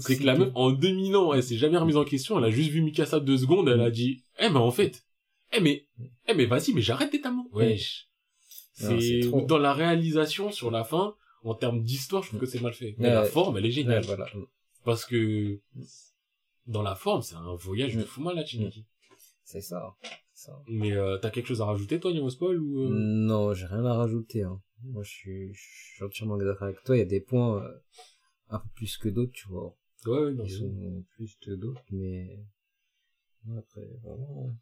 [0.00, 2.50] C'est que la meuf, en 2000 ans, elle s'est jamais remise en question, elle a
[2.50, 5.02] juste vu Mikasa deux secondes, elle a dit, eh, mais en fait,
[5.54, 5.86] eh, mais,
[6.28, 7.46] eh, mais vas-y, mais j'arrête d'être amant.
[7.52, 8.08] Wesh.
[8.82, 9.42] Non, c'est trop.
[9.42, 11.14] dans la réalisation, sur la fin,
[11.44, 12.94] en termes d'histoire, je trouve que c'est mal fait.
[12.98, 13.14] Mais Ouais.
[13.14, 14.04] la forme, elle est Ouais, géniale.
[14.06, 14.26] voilà.
[14.84, 15.60] Parce que,
[16.66, 18.84] dans la forme, c'est un voyage de fou mal, là, Chiniki.
[19.44, 19.96] C'est ça.
[20.32, 20.62] c'est ça.
[20.66, 22.88] Mais, euh, t'as quelque chose à rajouter, toi, niveau spoil, ou, euh...
[22.90, 24.42] Non, j'ai rien à rajouter.
[24.42, 24.60] Hein.
[24.82, 25.62] Moi, je suis, je
[25.94, 26.96] suis entièrement d'accord avec toi.
[26.96, 27.78] Il y a des points euh,
[28.48, 29.76] un peu plus que d'autres, tu vois.
[30.06, 32.38] Ouais, ouais, non, Ils sont plus que d'autres, mais
[33.56, 34.54] après, vraiment.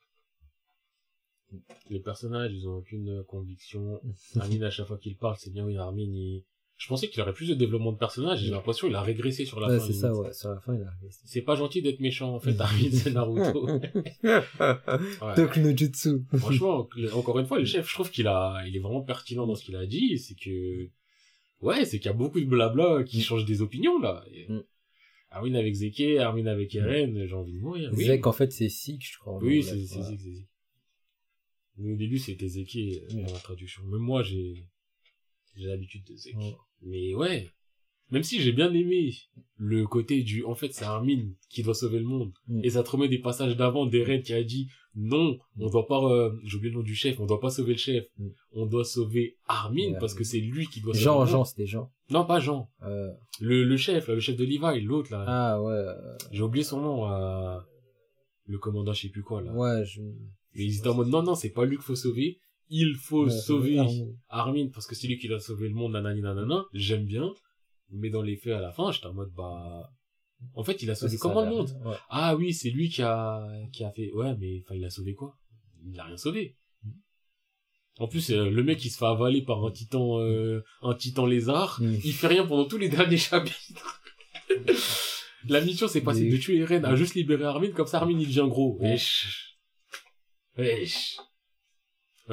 [1.89, 4.01] les personnages, ils ont aucune conviction.
[4.37, 6.45] Armin, à chaque fois qu'il parle, c'est bien, oui, Armin, il...
[6.83, 9.61] Je pensais qu'il aurait plus de développement de personnage, j'ai l'impression qu'il a régressé sur
[9.61, 9.87] la Ouais, fin.
[9.87, 10.33] c'est ça, ouais.
[10.33, 10.91] Sur la fin, il a
[11.25, 13.69] C'est pas gentil d'être méchant, en fait, Armin, c'est Naruto.
[14.25, 15.61] Ouais.
[15.61, 16.25] No Jutsu.
[16.39, 19.55] Franchement, encore une fois, le chef, je trouve qu'il a, il est vraiment pertinent dans
[19.55, 20.89] ce qu'il a dit, c'est que,
[21.61, 23.23] ouais, c'est qu'il y a beaucoup de blabla qui Mm.
[23.23, 24.25] changent des opinions, là.
[24.33, 24.65] Et Mm.
[25.31, 27.91] Armin avec Zeke, Armin avec Eren, j'ai envie de mourir.
[27.95, 29.39] Oui, Zek, en fait, c'est Sik, je crois.
[29.41, 29.77] oui c'est.
[29.77, 30.49] Zeke, c'est Zeke.
[31.79, 33.27] Au début, c'était Zeke, euh, Mm.
[33.27, 33.83] dans la traduction.
[33.85, 34.65] Même moi, j'ai,
[35.57, 36.15] j'ai l'habitude de.
[36.39, 36.57] Ouais.
[36.83, 37.49] Mais ouais.
[38.11, 39.11] Même si j'ai bien aimé
[39.57, 42.31] le côté du, en fait, c'est Armin qui doit sauver le monde.
[42.47, 42.61] Mm.
[42.63, 45.99] Et ça te remet des passages d'avant d'Eren qui a dit, non, on doit pas,
[46.13, 48.05] euh, j'ai oublié le nom du chef, on doit pas sauver le chef.
[48.19, 48.29] Mm.
[48.53, 51.29] On doit sauver Armin Ouais, parce que c'est lui qui doit sauver Jean, le monde.
[51.31, 51.91] Jean, c'était Jean.
[52.11, 52.69] Non, pas Jean.
[52.83, 53.09] Euh,
[53.41, 55.25] Le, le chef, là, le chef de Levi, l'autre, là.
[55.27, 55.73] ah, ouais.
[55.73, 55.95] euh,
[56.33, 57.07] J'ai oublié son nom,
[58.45, 59.55] le commandant, je sais plus quoi, là.
[59.55, 60.03] Ouais, je...
[60.55, 62.41] Mais ils étaient en mode, non, non, c'est pas lui qu'il faut sauver.
[62.75, 64.07] Il faut Ouais, sauver Armin.
[64.31, 66.65] Armin parce que c'est lui qui doit sauver le monde, nanani, nanana.
[66.73, 67.31] J'aime bien.
[67.91, 69.93] Mais dans les faits, à la fin, j'étais en mode, bah,
[70.55, 71.71] en fait, il a sauvé comment le monde?
[71.85, 71.97] ouais.
[72.09, 75.13] Ah oui, c'est lui qui a, qui a fait, ouais, mais, enfin, il a sauvé
[75.15, 75.37] quoi?
[75.85, 76.57] Il a rien sauvé.
[77.99, 81.27] En plus, euh, le mec, il se fait avaler par un titan, euh, un titan
[81.27, 81.79] lézard.
[81.83, 81.97] Mm.
[82.03, 84.01] Il fait rien pendant tous les derniers chapitres.
[85.49, 88.27] La mission, c'est passé de tuer Eren à juste libérer Armin, comme ça Armin, il
[88.27, 88.79] devient gros.
[88.81, 89.59] Wesh.
[90.57, 91.17] Wesh.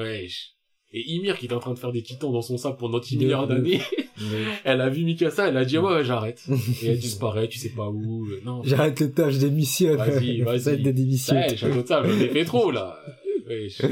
[0.00, 0.54] Wesh.
[0.92, 3.14] Et Ymir, qui est en train de faire des titans dans son sac pendant 10
[3.16, 3.80] De- milliards d'années,
[4.20, 6.42] Mais elle a vu Mikasa, elle a dit, ouais, ouais, j'arrête.
[6.82, 8.26] Et elle disparaît, tu sais pas où.
[8.26, 8.62] euh, Non.
[8.64, 9.96] J'arrête le taf, je démissionne.
[9.96, 10.60] Vas-y, vas-y.
[10.60, 11.40] J'arrête de démissionner.
[11.42, 12.98] Ouais, de sable, j'en ai fait trop, là.
[13.46, 13.82] Wesh.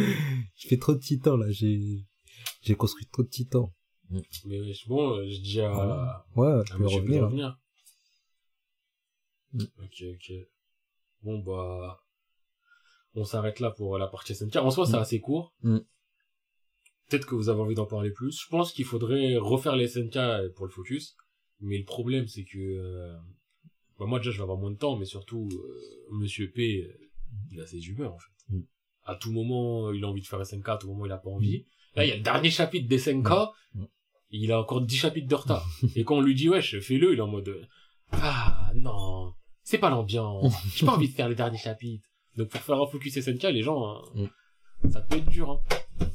[0.56, 1.46] Je fais trop de titans, là.
[1.50, 2.04] J'ai,
[2.62, 3.70] j'ai construit trop de titans.
[4.46, 6.26] Mais wesh, bon, euh, je dis à, Voilà.
[6.34, 6.84] Ouais, à je peux
[7.18, 7.56] revenir.
[9.52, 9.62] Mm.
[9.82, 10.32] Ok, ok.
[11.22, 12.00] Bon, bah,
[13.14, 14.56] on s'arrête là pour la partie SNK.
[14.56, 15.00] En soi, c'est Mm.
[15.00, 15.54] assez court.
[15.62, 15.78] Mm.
[17.08, 18.42] Peut-être que vous avez envie d'en parler plus.
[18.42, 20.18] Je pense qu'il faudrait refaire les SNK
[20.54, 21.16] pour le focus.
[21.60, 23.16] Mais le problème, c'est que, euh,
[23.98, 27.10] bah, moi, déjà, je vais avoir moins de temps, mais surtout, euh, Monsieur P, euh,
[27.50, 28.54] il a ses humeurs, en fait.
[28.54, 28.62] Mm.
[29.04, 31.30] À tout moment, il a envie de faire SNK, à tout moment, il a pas
[31.30, 31.66] envie.
[31.96, 33.28] Là, il y a le dernier chapitre des SNK.
[33.74, 33.84] Mm.
[34.30, 35.66] Il a encore 10 chapitres de retard.
[35.96, 37.66] Et quand on lui dit, wesh, fais-le, il est en mode,
[38.12, 40.54] ah, non, c'est pas l'ambiance.
[40.74, 42.04] J'ai pas envie de faire les derniers chapitres.
[42.36, 44.28] Donc, pour faire un focus SNK, les gens, hein,
[44.90, 45.60] ça peut être dur, hein.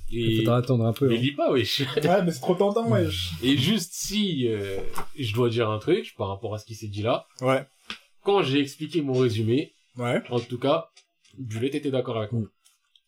[0.10, 1.08] Il faudra attendre un peu.
[1.08, 1.22] mais hein.
[1.22, 1.82] lis pas, wesh.
[1.82, 3.32] Ouais, mais c'est trop tentant, wesh.
[3.42, 4.78] Et juste si, euh,
[5.18, 7.26] je dois dire un truc par rapport à ce qui s'est dit là.
[7.42, 7.66] Ouais.
[8.22, 10.22] Quand j'ai expliqué mon résumé, Ouais.
[10.30, 10.90] en tout cas,
[11.38, 12.42] Bullet était d'accord avec moi.
[12.44, 12.50] Mm.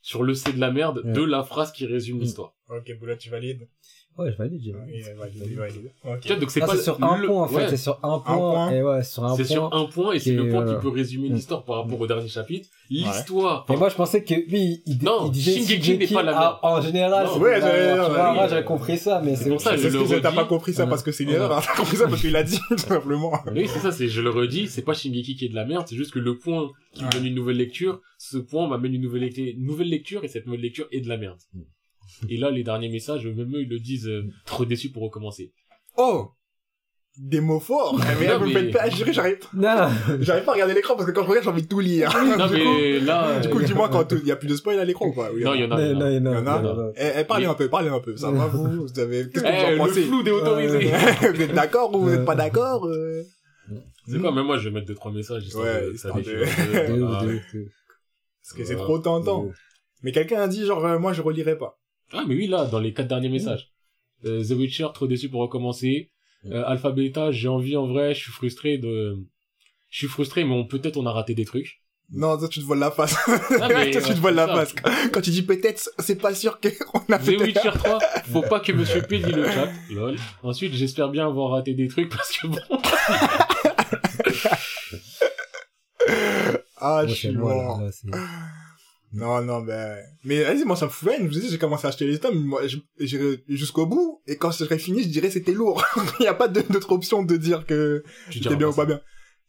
[0.02, 1.14] Sur le c'est de la merde Ouais.
[1.14, 2.22] de la phrase qui résume Mm.
[2.22, 2.54] l'histoire.
[2.70, 3.68] Ok, Boula, tu valides.
[4.18, 5.92] Ouais, je valide, j'ai valide.
[6.22, 7.56] Tu vois, donc c'est Ah, pas c'est sur un le- point, en fait.
[7.56, 7.68] ouais.
[7.70, 8.38] C'est sur un point.
[8.38, 8.72] point.
[8.72, 9.52] Et ouais, sur un C'est point.
[9.52, 11.34] sur un point et c'est le point qui peut résumer Mm.
[11.34, 12.70] l'histoire par rapport au dernier chapitre.
[12.90, 13.66] L'histoire.
[13.68, 16.60] Mais moi, je pensais que lui, il, Non, il disait Shingeki n'est pas la ah,
[16.62, 17.26] en général.
[17.26, 17.34] Non.
[17.34, 20.20] c'est Ouais, merde, Moi, j'avais compris ça, mais c'est C'est pour ça, C'est ce que
[20.20, 21.62] t'as pas compris ça parce que c'est une erreur.
[21.66, 23.34] T'as compris ça parce qu'il l'a dit, tout simplement.
[23.54, 25.86] Oui, c'est ça, c'est, je le redis, c'est pas Shingeki qui est de la merde,
[25.90, 29.02] c'est juste que le point qui me donne une nouvelle lecture, ce point m'amène une
[29.02, 31.38] nouvelle, lecture- une nouvelle lecture et cette nouvelle lecture est de la merde.
[32.30, 35.54] Et là, les derniers messages, même eux, ils le disent, euh, trop déçu pour recommencer.
[35.98, 36.32] Oh!
[37.18, 37.98] Des mots forts.
[38.02, 39.88] Eh, Mais là, vous me faites pas agir, j'arrive, Non.
[40.20, 42.12] j'arrive pas à regarder l'écran parce que quand je regarde, j'ai envie de tout lire.
[42.14, 44.56] non, du coup, mais là, du coup, euh, dis-moi quand il y a plus de
[44.58, 45.30] spoil à l'écran, quoi.
[45.34, 45.82] Oui, non, il y en a.
[45.82, 46.04] Il y en a.
[46.04, 46.92] non, Il y en a non, non, non.
[46.98, 48.18] Eh, eh, parlez Mais- un peu, parlez un peu.
[48.18, 48.86] Ça va, vous?
[48.88, 50.04] Vous avez, qu'est-ce que Eh, vous en le pensez?
[50.04, 50.94] flou déautorisé.
[50.94, 50.98] Euh,
[51.34, 52.86] vous êtes d'accord ou vous êtes pas d'accord?
[52.88, 53.24] euh?
[54.08, 55.84] C'est quoi, même moi, je vais mettre deux, trois messages, Ouais.
[58.44, 59.48] Parce que c'est trop tentant.
[60.04, 61.80] Mais quelqu'un a dit, genre, moi, je relirai pas.
[62.16, 63.72] Ah, mais oui, là, dans les quatre derniers messages.
[64.24, 66.12] Euh, The Witcher, trop déçu pour recommencer.
[66.46, 69.18] Euh, Alpha Beta, j'ai envie en vrai, je suis frustré de...
[69.90, 71.82] Je suis frustré, mais on peut-être on a raté des trucs.
[72.12, 73.16] Non, toi, tu te voiles la face.
[73.28, 74.76] Ah, mais, toi, tu te voiles la face.
[75.12, 77.38] Quand tu dis peut-être, c'est pas sûr qu'on a The fait.
[77.38, 78.00] Witcher 3,
[78.32, 79.70] faut pas que Monsieur P lit le chat.
[79.90, 80.16] Lol.
[80.44, 82.60] Ensuite, j'espère bien avoir raté des trucs parce que bon.
[86.78, 87.82] Ah, je suis mort.
[89.16, 89.98] Non, non, ben...
[90.26, 91.20] Mais vas-y, moi, ça me fout rien.
[91.20, 92.62] Je vous dis, j'ai commencé à acheter les tomes, moi,
[93.00, 95.84] j'irai jusqu'au bout, et quand je serai fini, je dirais c'était lourd.
[96.20, 99.00] Il n'y a pas d'autre option de dire que c'était bien ou pas bien.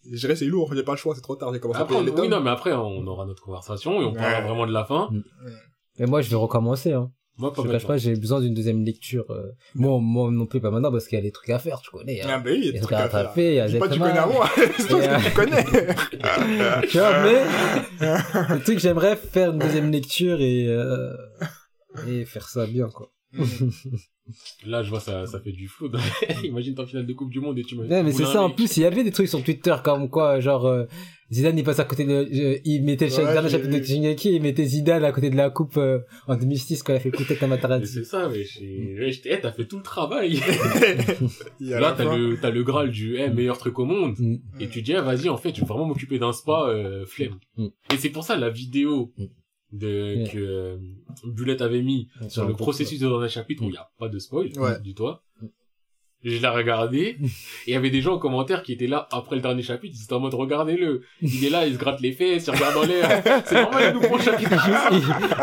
[0.08, 1.98] Je dirais c'est lourd, j'ai pas le choix, c'est trop tard, j'ai commencé Après, à
[1.98, 4.72] payer les oui, non, mais après, on aura notre conversation et on parlera vraiment de
[4.72, 5.10] la fin.
[5.98, 7.10] Mais moi, je vais recommencer, hein.
[7.38, 9.30] Moi, pas Je cache pas, j'ai besoin d'une deuxième lecture.
[9.30, 9.52] euh.
[9.74, 11.90] Moi, moi non plus, pas maintenant, parce qu'il y a des trucs à faire, tu
[11.90, 12.20] connais.
[12.24, 12.42] Ah, Hein.
[12.44, 13.32] ben oui, il y a des trucs à à faire.
[13.36, 14.48] il y a Dis pas, tu connais à moi,
[14.78, 15.64] c'est euh, que tu connais.
[16.88, 21.12] tu vois, mais le truc, j'aimerais faire une deuxième lecture et, euh,
[22.08, 23.10] et faire ça bien, quoi.
[24.66, 25.88] Là, je vois, ça, ça fait du flou.
[26.44, 27.86] Imagine ta finale de Coupe du Monde et tu me.
[27.86, 30.40] Ouais, mais c'est ça, en plus, il y avait des trucs sur Twitter comme quoi,
[30.40, 30.84] genre, euh,
[31.30, 33.84] Zidane, il passe à côté de, euh, il mettait le Ouais, dernier chapitre de vu.
[33.84, 37.00] Shingeki, il mettait Zidane à côté de la coupe, euh, en 2006, quand il a
[37.00, 37.86] fait écouter Mais Kamatarati.
[37.86, 40.40] c'est ça, mais j'étais- eh, t'as fait tout le travail.
[41.60, 44.14] Là, t'as le, t'as le Graal du, eh, meilleur truc au monde.
[44.18, 44.36] Mm.
[44.60, 47.38] Et tu dis, ah, vas-y, en fait, je vais vraiment m'occuper d'un spa, euh, flemme.
[47.56, 47.66] Mm.
[47.92, 49.24] Et c'est pour ça, la vidéo Mm.
[49.76, 50.30] De, Ouais.
[50.32, 50.76] que, euh,
[51.24, 54.18] Bullet avait mis sur le processus de dernier chapitre où il n'y a pas de
[54.18, 54.80] spoil, Ouais.
[54.80, 55.22] du toi.
[56.24, 57.26] Je l'ai regardé, et
[57.68, 60.02] il y avait des gens en commentaire qui étaient là après le dernier chapitre, ils
[60.04, 61.02] étaient en mode regardez-le.
[61.22, 63.22] Il est là, il se gratte les fesses, il regarde dans l'air.
[63.44, 64.50] C'est normal, il nous prend chapitre.
[64.92, 65.02] il,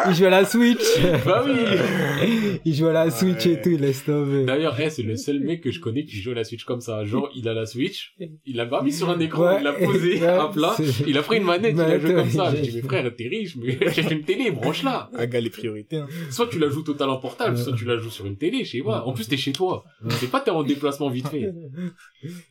[0.10, 0.84] il joue à la Switch.
[1.26, 2.60] bah oui!
[2.66, 3.54] il joue à la Switch Ouais.
[3.54, 4.44] et tout, il laisse tomber.
[4.46, 6.82] D'ailleurs, eh, c'est le seul mec que je connais qui joue à la Switch comme
[6.82, 7.06] ça.
[7.06, 8.14] Genre, il a la Switch,
[8.46, 9.58] il l'a pas mis sur un écran, Ouais.
[9.60, 10.76] il l'a posé Ouais, à plat,
[11.08, 12.52] il a pris une manette, il a joué comme ça.
[12.52, 15.10] Je j'ai- dis, mais frère, t'es riche, mais j'ai une télé, branche-la.
[15.18, 16.08] Un gars, les priorités, hein.
[16.30, 18.72] Soit tu la joues total en portable, soit tu la joues sur une télé, je
[18.72, 19.04] sais pas.
[19.06, 19.84] En plus, t'es chez toi.
[20.20, 21.54] C'est pas t'es en déplacement vite fait.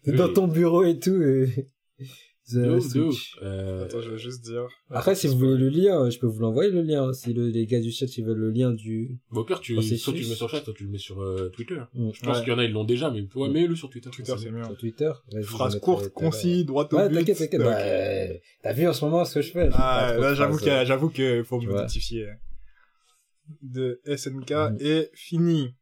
[0.04, 1.68] T'es dans ton bureau et tout, et...
[2.50, 3.36] The De ouf, de Switch.
[3.36, 3.42] ouf.
[3.44, 4.66] Euh, Attends, je vais juste dire.
[4.90, 7.12] Après, si vous voulez le lien, je peux vous l'envoyer le lien.
[7.12, 9.20] Si le- les gars du chat, ils veulent le lien du...
[9.30, 11.22] bon, au pire, tu, soit tu le mets sur chat, soit tu le mets sur
[11.22, 11.78] euh, Twitter.
[11.94, 12.10] Mm.
[12.12, 12.42] Je pense Ouais.
[12.42, 14.10] qu'il y en a, ils l'ont déjà, mais ouais, mets-le sur Twitter.
[14.10, 14.64] Twitter, c'est mieux.
[14.64, 15.12] sur Twitter.
[15.44, 17.14] Phrase courte, concis, droit au Ouais, but.
[17.18, 17.60] t'inquiète, t'inquiète.
[17.60, 17.66] Ok.
[17.66, 18.34] Bah, euh,
[18.64, 19.68] T'as vu en ce moment ce que je fais?
[19.72, 22.26] Ah, là, j'avoue phrases, qu'il j'avoue qu'il faut me notifier.
[23.62, 24.76] De SNK Mm.
[24.80, 25.76] est fini.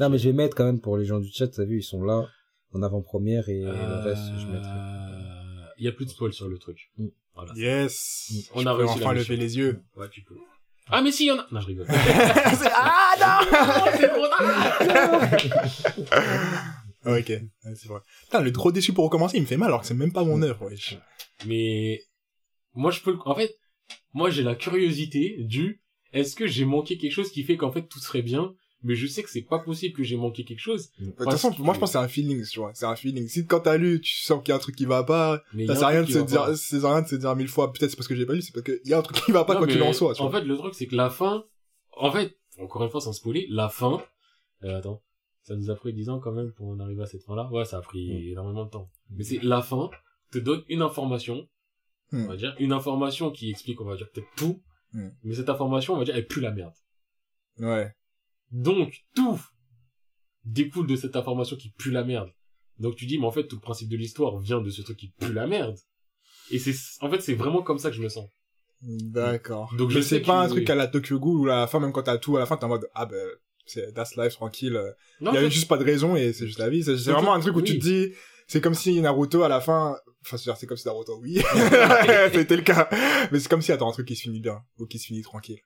[0.00, 1.82] Non, mais je vais mettre quand même pour les gens du chat, t'as vu, ils
[1.82, 2.26] sont là,
[2.72, 4.70] en avant-première, et le reste, je mettrai.
[4.70, 6.90] Euh, Il y a plus de spoil sur le truc.
[6.98, 7.06] Mm.
[7.34, 7.52] Voilà.
[7.56, 8.32] Yes.
[8.54, 9.80] On Je a peux réussi enfin lever les yeux.
[9.96, 10.34] Ouais, tu peux.
[10.90, 11.46] Ah, mais si, il y en a.
[11.52, 11.86] Non, je rigole.
[12.80, 14.10] Ah non c'est.
[16.10, 16.74] Ah,
[17.06, 17.42] Ok, ouais,
[17.76, 18.00] c'est vrai.
[18.24, 20.24] Putain, le trop déçu pour recommencer, il me fait mal alors que c'est même pas
[20.24, 20.98] mon œuvre, wesh.
[21.46, 22.02] Mais
[22.74, 23.56] moi je peux le- en fait
[24.12, 25.80] moi j'ai la curiosité du
[26.12, 28.52] est-ce que j'ai manqué quelque chose qui fait qu'en fait tout serait bien?
[28.82, 31.52] Mais je sais que c'est pas possible que j'ai manqué quelque chose De toute façon,
[31.52, 32.70] que- moi je pense que c'est un feeling, tu vois.
[32.74, 33.26] C'est un feeling.
[33.28, 35.74] Si quand t'as lu, tu sens qu'il y a un truc qui va pas, ça
[35.74, 37.72] sert à rien de se dire, ça sert à rien de se dire mille fois,
[37.72, 39.32] peut-être c'est parce que j'ai pas lu, c'est parce qu'il y a un truc qui
[39.32, 40.40] va pas Non, quoi qu'il en soit, tu en vois.
[40.40, 41.44] fait le truc c'est que la fin
[41.96, 44.00] en fait encore une fois sans spoiler la fin
[44.64, 45.02] euh, attends
[45.42, 47.48] ça nous a pris 10 ans quand même pour en arriver à cette fin là
[47.50, 48.32] ouais ça a pris Mm.
[48.32, 49.90] énormément de temps mais c'est la fin
[50.30, 51.48] te donne une information
[52.12, 54.60] on va dire une information qui explique on va dire peut-être tout
[55.24, 56.74] mais cette information on va dire elle pue la merde
[57.58, 57.92] Ouais.
[58.50, 59.40] Donc, tout
[60.44, 62.30] découle de cette information qui pue la merde.
[62.78, 64.96] Donc tu dis, mais en fait, tout le principe de l'histoire vient de ce truc
[64.96, 65.76] qui pue la merde.
[66.50, 68.28] Et c'est, en fait, c'est vraiment comme ça que je me sens.
[68.80, 69.74] D'accord.
[69.76, 71.92] Donc, je sais pas un truc à la Tokyo Ghoul où à la fin, même
[71.92, 73.26] quand t'as tout, à la fin t'es en mode, ah ben,
[73.66, 74.80] c'est That's Life, tranquille.
[75.20, 76.82] Il y fait, juste pas de raison et c'est juste la vie.
[76.82, 78.12] C'est vraiment un truc où tu te dis,
[78.46, 81.34] c'est comme si Naruto à la fin, enfin, c'est c'est comme si Naruto, oui.
[82.32, 82.88] C'était le cas.
[83.30, 84.62] Mais c'est comme si, attends, un truc qui se finit bien.
[84.78, 85.58] Ou qui se finit tranquille.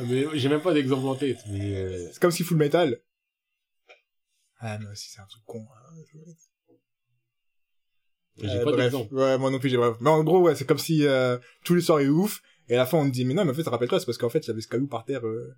[0.00, 1.38] Mais j'ai même pas d'exemple en tête.
[1.48, 2.98] Mais euh, C'est comme si Full Metal.
[4.58, 5.66] Ah, mais aussi, c'est un truc con.
[5.74, 6.02] hein.
[8.38, 9.14] j'ai Euh, pas d'exemple.
[9.14, 9.96] Ouais, moi non plus, j'ai bref.
[10.00, 12.42] Mais en gros, ouais, c'est comme si, euh, tout l'histoire est ouf.
[12.68, 14.18] Et à la fin, on te dit, mais non, mais en fait, rappelle-toi, c'est parce
[14.18, 15.52] qu'en fait, il y avait ce caillou par terre, euh.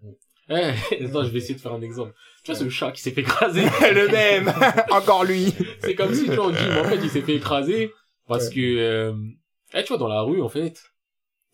[0.48, 0.54] Eh,
[1.04, 2.14] attends, je vais essayer de faire un exemple.
[2.42, 3.62] Tu vois ce chat qui s'est fait écraser?
[3.80, 4.52] Le même!
[4.90, 5.52] Encore lui!
[5.80, 7.92] C'est comme si, tu vois, on dit, mais en fait, il s'est fait écraser
[8.26, 9.14] parce que, euh,
[9.74, 10.82] eh, tu vois, dans la rue, en fait,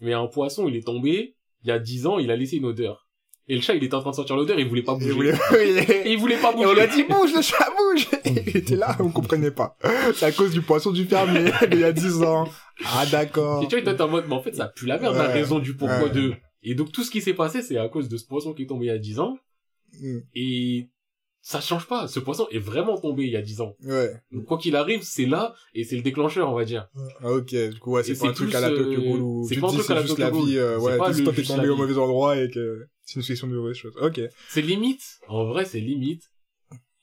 [0.01, 2.65] mais un poisson, il est tombé, il y a 10 ans, il a laissé une
[2.67, 3.07] odeur.
[3.49, 5.11] Et le chat, il était en train de sentir l'odeur, il voulait pas Et bouger.
[5.11, 5.35] vous voulez-
[6.05, 6.67] Et il voulait pas Et bouger.
[6.69, 8.07] on lui a dit, bouge, le chat, bouge!
[8.47, 9.77] Il était là, on comprenait pas.
[10.15, 12.47] C'est à cause du poisson du fermier, il y a 10 ans.
[12.85, 13.63] Ah, d'accord.
[13.65, 15.27] Et tu vois, toi, t'es en mode, mais en fait, ça pue la merde, la
[15.27, 15.33] Ouais.
[15.33, 16.11] raison du pourquoi Ouais.
[16.11, 16.33] de.
[16.63, 18.67] Et donc, tout ce qui s'est passé, c'est à cause de ce poisson qui est
[18.67, 19.37] tombé il y a 10 ans.
[20.01, 20.19] Mm.
[20.37, 20.89] Et
[21.43, 22.07] ça change pas.
[22.09, 23.77] Ce poisson est vraiment tombé il y a 10 ans.
[23.83, 24.13] Ouais.
[24.31, 26.89] Donc, quoi qu'il arrive, c'est là, et c'est le déclencheur, on va dire.
[27.21, 29.17] Ah, ok, du coup, ouais, c'est Et pas un c'est truc à la Tokyo euh,
[29.19, 31.33] Ghoul c'est truc à c'est la juste la vie, euh, C'est ouais, pas juste toi
[31.33, 33.97] t'es tombé au mauvais endroit et que c'est une question de mauvaises choses.
[34.01, 34.21] Ok.
[34.49, 35.03] C'est limite.
[35.29, 36.23] En vrai, c'est limite.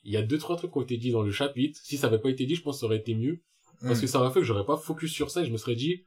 [0.04, 1.80] Il y a deux, trois trucs qui ont été dit dans le chapitre.
[1.84, 3.42] Si ça avait pas été dit, je pense que ça aurait été mieux.
[3.82, 4.02] Parce Hmm.
[4.02, 6.06] que ça aurait fait que j'aurais pas focus sur ça et je me serais dit,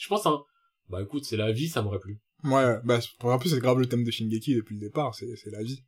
[0.00, 0.42] je pense, hein,
[0.88, 2.18] bah écoute, c'est la vie, ça m'aurait plu.
[2.44, 5.50] Ouais, bah, en plus, c'est grave le thème de Shingeki depuis le départ, c'est, c'est
[5.50, 5.84] la vie.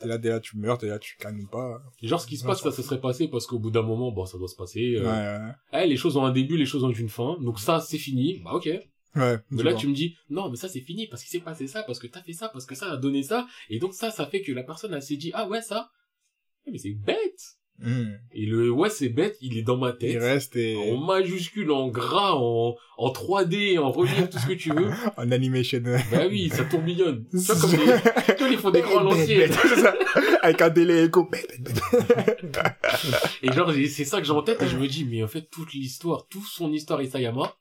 [0.00, 1.82] T'es là, t'es là, tu meurs, t'es là, tu cannes pas.
[2.02, 3.82] Genre, ce qui se Ouais, passe, ça ça se serait passé parce qu'au bout d'un
[3.82, 4.98] moment, bon, ça doit se passer.
[5.00, 5.38] Ouais, euh,
[5.72, 5.84] ouais.
[5.84, 7.36] eh, les choses ont un début, les choses ont une fin.
[7.40, 8.40] Donc ça, c'est fini.
[8.44, 8.68] Bah ok.
[9.16, 9.38] Ouais.
[9.50, 11.82] Mais là, tu me dis, non, mais ça, c'est fini parce qu'il s'est passé ça,
[11.82, 13.46] parce que t'as fait ça, parce que ça a donné ça.
[13.70, 15.90] Et donc ça, ça fait que la personne, elle s'est dit, ah ouais, ça.
[16.66, 17.57] Eh, Mais c'est bête.
[17.80, 18.14] Hmm.
[18.32, 20.10] Et le ouais, c'est bête, il est dans ma tête.
[20.10, 20.76] Il reste et...
[20.76, 24.90] En majuscule, en gras, en, en 3D, en relief, tout ce que tu veux.
[25.16, 25.80] en animation.
[26.10, 27.24] Bah oui, ça tourbillonne.
[27.32, 29.52] Vois, comme les, tu vois, les à l'ancienne.
[29.52, 29.94] C'est ça.
[30.42, 31.30] Avec un délai écho.
[33.42, 35.48] Et genre, c'est ça que j'ai en tête et je me dis, mais en fait,
[35.50, 37.54] toute l'histoire, toute son histoire Isayama,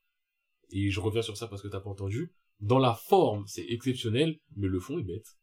[0.72, 4.40] et je reviens sur ça parce que t'as pas entendu, dans la forme, c'est exceptionnel,
[4.56, 5.37] mais le fond est bête.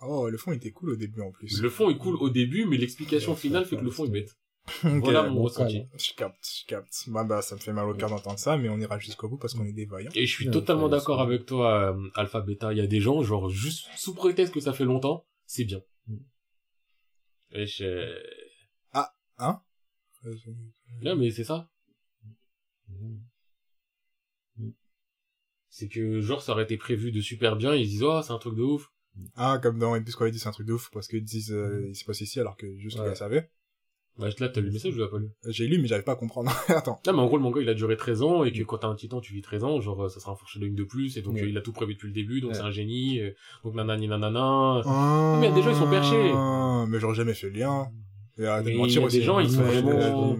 [0.00, 1.60] Oh, le fond était cool au début en plus.
[1.60, 4.36] Le fond est cool au début, mais l'explication finale fait que le fond est bête.
[4.84, 5.84] Ok, Voilà mon bon ressenti.
[5.96, 7.04] Je capte, je capte.
[7.06, 9.38] Bah, bah, ça me fait mal au cœur d'entendre ça, mais on ira jusqu'au bout
[9.38, 10.10] parce qu'on est des vaillants.
[10.16, 12.72] Et je suis Ouais, totalement d'accord avec toi, euh, Alpha Beta.
[12.72, 15.80] Il y a des gens, genre, juste sous prétexte que ça fait longtemps, c'est bien.
[17.52, 18.16] Et je...
[19.38, 19.60] Hein?
[21.02, 21.70] Non, mais c'est ça.
[25.68, 28.38] C'est que, genre, ça aurait été prévu de super bien, ils disent, oh, c'est un
[28.38, 28.90] truc de ouf.
[29.36, 31.52] Ah, comme dans One Piece, avait dit, c'est un truc de ouf, parce qu'ils disent,
[31.52, 33.04] euh, il se passe ici, alors que juste Ouais.
[33.04, 33.50] le gars savait.
[34.18, 35.28] Bah, là, t'as lu le message, je l'ai pas lu?
[35.48, 36.50] J'ai lu, mais j'arrive pas à comprendre.
[36.68, 37.00] Attends.
[37.06, 38.88] Non, mais en gros, le manga, il a duré 13 ans, et que quand t'as
[38.88, 41.34] un titan, tu vis 13 ans, genre, ça sera un foreshadowing de plus, et donc,
[41.34, 41.42] Ouais.
[41.42, 42.56] euh, il a tout prévu depuis le début, donc Ouais.
[42.56, 43.30] c'est un génie, euh,
[43.62, 44.80] donc nanani nanana.
[44.86, 46.32] Ah, mais il y a des gens, ils sont perchés.
[46.90, 47.88] Mais j'aurais jamais fait le lien.
[48.38, 49.18] Et arrête de mentir aussi.
[49.18, 50.36] des gens, ils sont vraiment-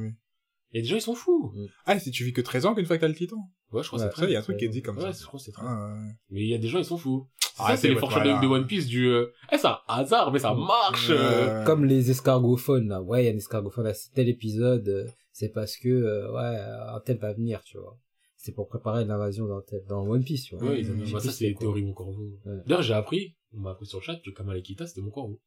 [0.77, 1.55] Et des gens, ils sont fous.
[1.87, 3.37] Ah, si tu vis que 13 ans qu'une fois que t'as le titan.
[3.73, 4.11] Ouais, je crois que Ouais.
[4.15, 5.19] c'est il y a un truc qui est dit comme Ouais, ça.
[5.23, 6.11] je crois que c'est très Ah, ouais.
[6.31, 7.27] Mais il y a des gens, ils sont fous.
[7.59, 8.47] Ah, ça, c'est les foreshadowing de.
[8.47, 11.09] One Piece du, euh, eh, c'est un hasard, mais ça marche.
[11.11, 11.61] euh.
[11.61, 11.65] Ouais.
[11.65, 13.01] Comme les escargophones, là.
[13.03, 16.59] Ouais, il y a un escargophone à tel épisode, euh, c'est parce que, euh, ouais,
[16.95, 17.99] un tel va venir, tu vois.
[18.37, 20.69] C'est pour préparer l'invasion d'un tel, dans One Piece, tu vois.
[20.69, 22.39] Ouais, Mmh, bah, ça, c'est les théories mon corbeau.
[22.45, 22.57] Ouais.
[22.67, 25.41] D'ailleurs, j'ai appris, on m'a appris sur le chat que Kamalekita, c'était mon corbeau.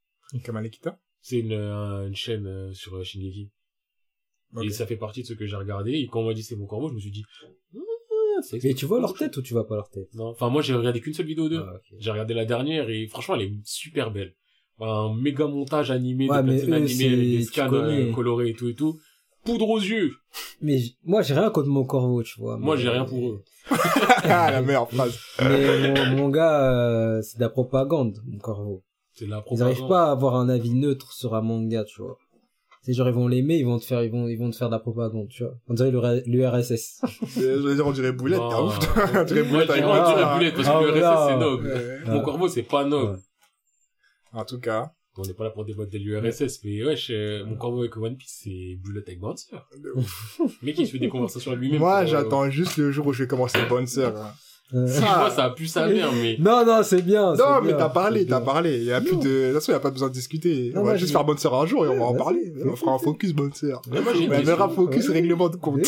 [0.43, 3.51] Kamalekita C'est une, euh, une chaîne euh, sur euh, Shingeki.
[4.63, 5.91] Et ça fait partie de ce que j'ai regardé.
[5.91, 7.23] Et quand on m'a dit c'est mon corbeau, je me suis dit,
[7.75, 10.07] Ah, c'est Mais tu vois leur tête ou tu vois pas leur tête?
[10.13, 10.27] Non.
[10.29, 11.63] Enfin, moi, j'ai regardé qu'une seule vidéo d'eux.
[11.63, 11.79] Ah.
[11.99, 14.33] J'ai regardé la dernière et franchement, elle est super belle.
[14.79, 18.09] Un méga montage animé, Ouais, de eux, animées avec des scans connais.
[18.09, 18.97] euh, colorés et tout et tout.
[19.43, 20.13] Poudre aux yeux.
[20.61, 22.57] Mais j- moi, j'ai rien contre mon corbeau, tu vois.
[22.57, 23.43] Moi, mais- j'ai rien pour eux.
[24.23, 25.17] ah, la meilleure phrase.
[25.41, 28.83] Mais mon, mon gars, euh, c'est de la propagande, mon corbeau.
[29.13, 29.71] C'est de la Ils propagande.
[29.73, 32.17] arrivent pas à avoir un avis neutre sur un manga, tu vois.
[32.81, 34.69] C'est genre, ils vont l'aimer, ils vont te faire, ils vont, ils vont te faire
[34.69, 35.53] de la propagande, tu vois.
[35.67, 35.91] On dirait
[36.25, 37.01] l'URSS.
[37.35, 38.79] Je veux dire, on dirait boulette, t'as ouf.
[39.15, 40.35] On dirait boulette on dirait moi.
[40.37, 41.27] boulette parce Ah, que le RSS, voilà.
[41.29, 42.01] c'est noble.
[42.07, 43.19] Mon corbeau, c'est pas noble.
[44.31, 47.57] En tout cas, On n'est pas là pour débattre de l'URSS, mais ouais, je- mon
[47.57, 49.57] corbeau avec One Piece, c'est Bullet avec Bouncer.
[50.61, 51.79] mec, il se fait des conversations à lui-même.
[51.79, 54.15] moi, euh, j'attends juste le jour où je vais commencer Bonne Sœur.
[54.15, 54.31] hein.
[54.73, 56.35] Euh, Si, moi, ça a pu sa mère, mais...
[56.39, 57.33] Non, non, c'est bien.
[57.35, 58.77] Non, mais t'as parlé, t'as parlé.
[58.77, 60.71] Il y a plus de, de toute façon, il y a pas besoin de discuter.
[60.75, 62.53] Non, on va juste faire Bonne Sœur un jour et on va en Ouais, parler.
[62.65, 63.81] On fera un focus Bonne Sœur.
[63.89, 64.85] Mais moi, j'ai une On verra question.
[64.85, 65.13] focus Ouais.
[65.15, 65.79] règlement de compte.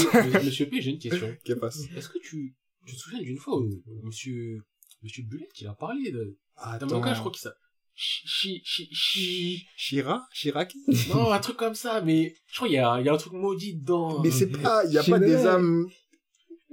[0.43, 1.27] Monsieur P, j'ai une question.
[1.45, 1.79] Qui passe?
[1.95, 2.55] Est-ce que tu,
[2.87, 3.69] tu te souviens d'une fois où
[4.03, 4.57] monsieur,
[5.03, 6.37] monsieur Bullet, il a parlé de,
[6.79, 7.57] d'un manga, je crois qu'il s'appelle,
[7.93, 10.23] chi, chi, chi, chi, Shira?
[10.33, 10.79] Shiraki?
[11.13, 13.17] non, un truc comme ça, mais je crois qu'il y a, il y a un
[13.17, 14.21] truc maudit dedans.
[14.23, 15.85] Mais c'est pas, il y a pas des âmes.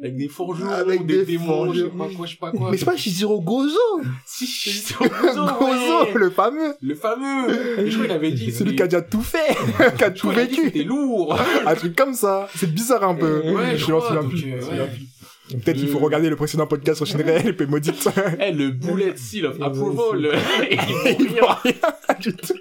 [0.01, 2.70] Avec des forgerons, Avec des, des démons, je sais pas quoi, je sais pas quoi.
[2.70, 3.79] Mais c'est pas Shizuru Gozo!
[4.27, 6.12] Si, c'est Gozo, Gozo, ouais.
[6.15, 6.75] le fameux!
[6.81, 7.81] Le fameux.
[7.81, 8.53] Et je crois qu'il avait dit.
[8.53, 9.57] Celui qui a déjà tout fait!
[9.99, 10.66] qui a je tout vécu!
[10.66, 11.37] C'était lourd.
[11.66, 12.49] Un truc comme ça.
[12.55, 13.41] C'est bizarre un peu.
[13.53, 14.53] Ouais, je m'en crois, souviens donc, plus.
[14.53, 15.59] euh, je ouais.
[15.65, 18.07] Peut-être qu'il faut regarder le précédent podcast sur chaîne réelle et puis maudite.
[18.39, 20.31] Eh, le bullet seal of approval.
[20.70, 20.79] Il
[21.20, 21.73] Il faut voit rien.
[22.09, 22.55] rien du tout.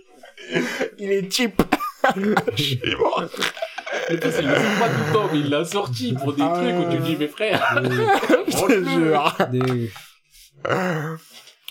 [0.97, 1.61] Il est cheap.
[2.55, 3.25] Je suis mort.
[4.09, 6.41] Le c'est qu'il le sort pas tout le temps, mais il l'a sorti pour des
[6.43, 7.81] Ah trucs où tu dis, mais frère.
[8.47, 9.37] Je te jure.
[9.51, 9.91] Des-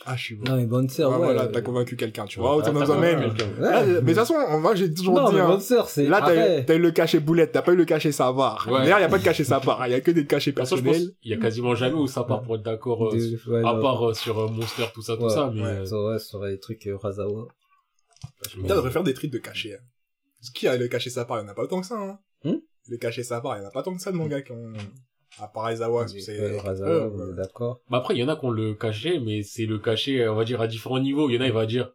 [0.09, 0.49] Ah, je suis mort.
[0.51, 1.25] Non, mais bonne sœur, Ah, ouais.
[1.25, 2.53] voilà, t'as convaincu quelqu'un, tu vois.
[2.53, 3.35] Ouais, Autant t'as dans un convaincu même.
[3.35, 3.61] quelqu'un.
[3.61, 3.71] Ouais.
[3.73, 6.07] Là, mais de toute façon, moi, j'ai toujours Non, dit, mais hein, bonne sœur, c'est.
[6.07, 6.23] Là,
[6.65, 8.69] t'as eu, le cachet boulette, t'as pas eu le cachet savoir.
[8.71, 8.79] Ouais.
[8.83, 10.65] D'ailleurs, y a pas de cachet sapard, il y a que des cachets De toute
[10.65, 11.15] façon, je pense personnels.
[11.25, 13.19] y a quasiment jamais où ça part pour être d'accord, euh,
[13.49, 15.61] ouais, à part euh, sur euh, Monster, tout ça, tout ça, mais...
[15.63, 15.67] ouais.
[15.69, 17.49] euh, Ça, ouais, ça aurait des trucs euh, Razawa.
[18.55, 19.75] Putain, on devrait faire des trucs de cachet.
[19.75, 19.83] hein.
[20.41, 22.19] Ce qui a le cachet sapard, il y en a pas autant que ça, hein.
[22.45, 22.59] Hmm
[22.89, 24.73] Le cachet sapard, il y en a pas tant que ça de mangas qui ont,
[25.39, 27.81] à part Aizawa, c'est, euh, d'accord.
[27.91, 30.35] Bah après, il y en a qui ont le cachet, mais c'est le cachet, on
[30.35, 31.29] va dire, à différents niveaux.
[31.29, 31.93] Il y en a, il va dire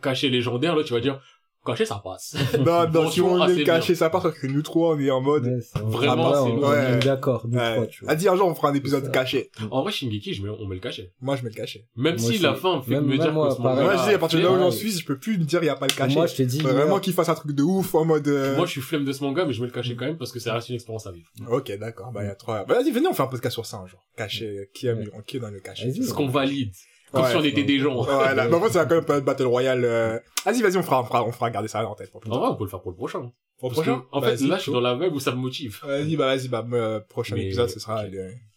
[0.00, 1.22] cachet légendaire, là, tu vas dire
[1.64, 2.36] caché, ça passe.
[2.64, 5.20] Non, non, si on est caché, ça part parce que nous trois, on est en
[5.20, 6.64] mode, Ouais, Vraiment, ouais, c'est on- lourd.
[6.68, 6.98] on est Ouais.
[6.98, 7.74] d'accord, nous Ouais.
[7.74, 8.14] trois, tu vois.
[8.14, 9.50] dit un jour, on fera un épisode caché.
[9.70, 11.12] En vrai, Shingeki, je mets, on met le cachet.
[11.20, 11.86] Moi, je mets le caché.
[11.96, 14.18] Même Moi si la fin fait Même- me dire moi, que Moi, je dis, à
[14.18, 15.86] partir de là où j'en suis, je peux plus me dire, il y a pas
[15.86, 16.14] le caché.
[16.14, 18.56] Moi, je te dis, Faut vraiment qu'il fasse un truc de ouf en mode, euh,
[18.56, 20.32] Moi, je suis flemme de ce manga, mais je mets le cachet quand même parce
[20.32, 21.28] que ça reste une expérience à vivre.
[21.50, 22.12] Ok, d'accord.
[22.12, 22.64] Bah, il y a trois.
[22.64, 24.00] Bah, vas-y, venez, on fait un podcast sur ça un jour.
[24.16, 25.00] Caché, qui a Ouais.
[25.00, 25.92] mis, qui est dans le caché.
[25.92, 26.72] Ce qu'on valide.
[27.12, 27.30] Comme Ouais.
[27.30, 28.02] si on était des gens.
[28.02, 28.48] Voilà.
[28.48, 30.18] Bah, moi, c'est quand même pas Battle Royale, euh...
[30.46, 32.38] Vas-y, vas-y, on fera, on fera, on fera garder ça en tête pour plus En
[32.38, 33.30] vrai, on peut le faire pour le prochain.
[33.58, 34.00] Pour le prochain?
[34.00, 35.78] que, en fait, là, je suis dans la vibe où ça me motive.
[35.84, 38.04] Vas-y, bah, vas-y, bah, euh, prochain Mais- épisode, ce sera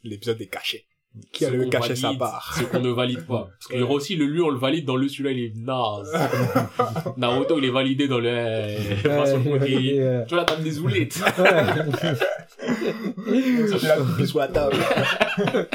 [0.03, 0.85] l'épisode des cachés.
[1.31, 2.55] Qui a le caché sa part?
[2.57, 3.47] Ce qu'on ne valide pas.
[3.49, 5.53] Parce qu'il y aura aussi le lui, on le valide dans le celui-là, il est
[5.55, 6.11] naze.
[7.17, 8.27] Naruto, il est validé dans le.
[8.27, 11.17] Ouais, Tu vois, la table des oulettes.
[13.69, 14.75] Ça fait la coupe sur la table.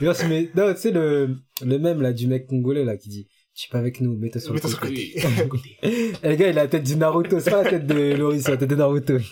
[0.00, 3.08] D'ailleurs, c'est- mais, non, tu sais, le, le même, là, du mec congolais, là, qui
[3.08, 5.12] dit, tu es pas avec nous, mets-toi sur le Mets-toi sur côté.
[5.16, 5.76] le côté.
[5.82, 8.42] Et le gars, il a la tête du Naruto, c'est pas la tête de Loris,
[8.44, 9.18] c'est la tête de Naruto.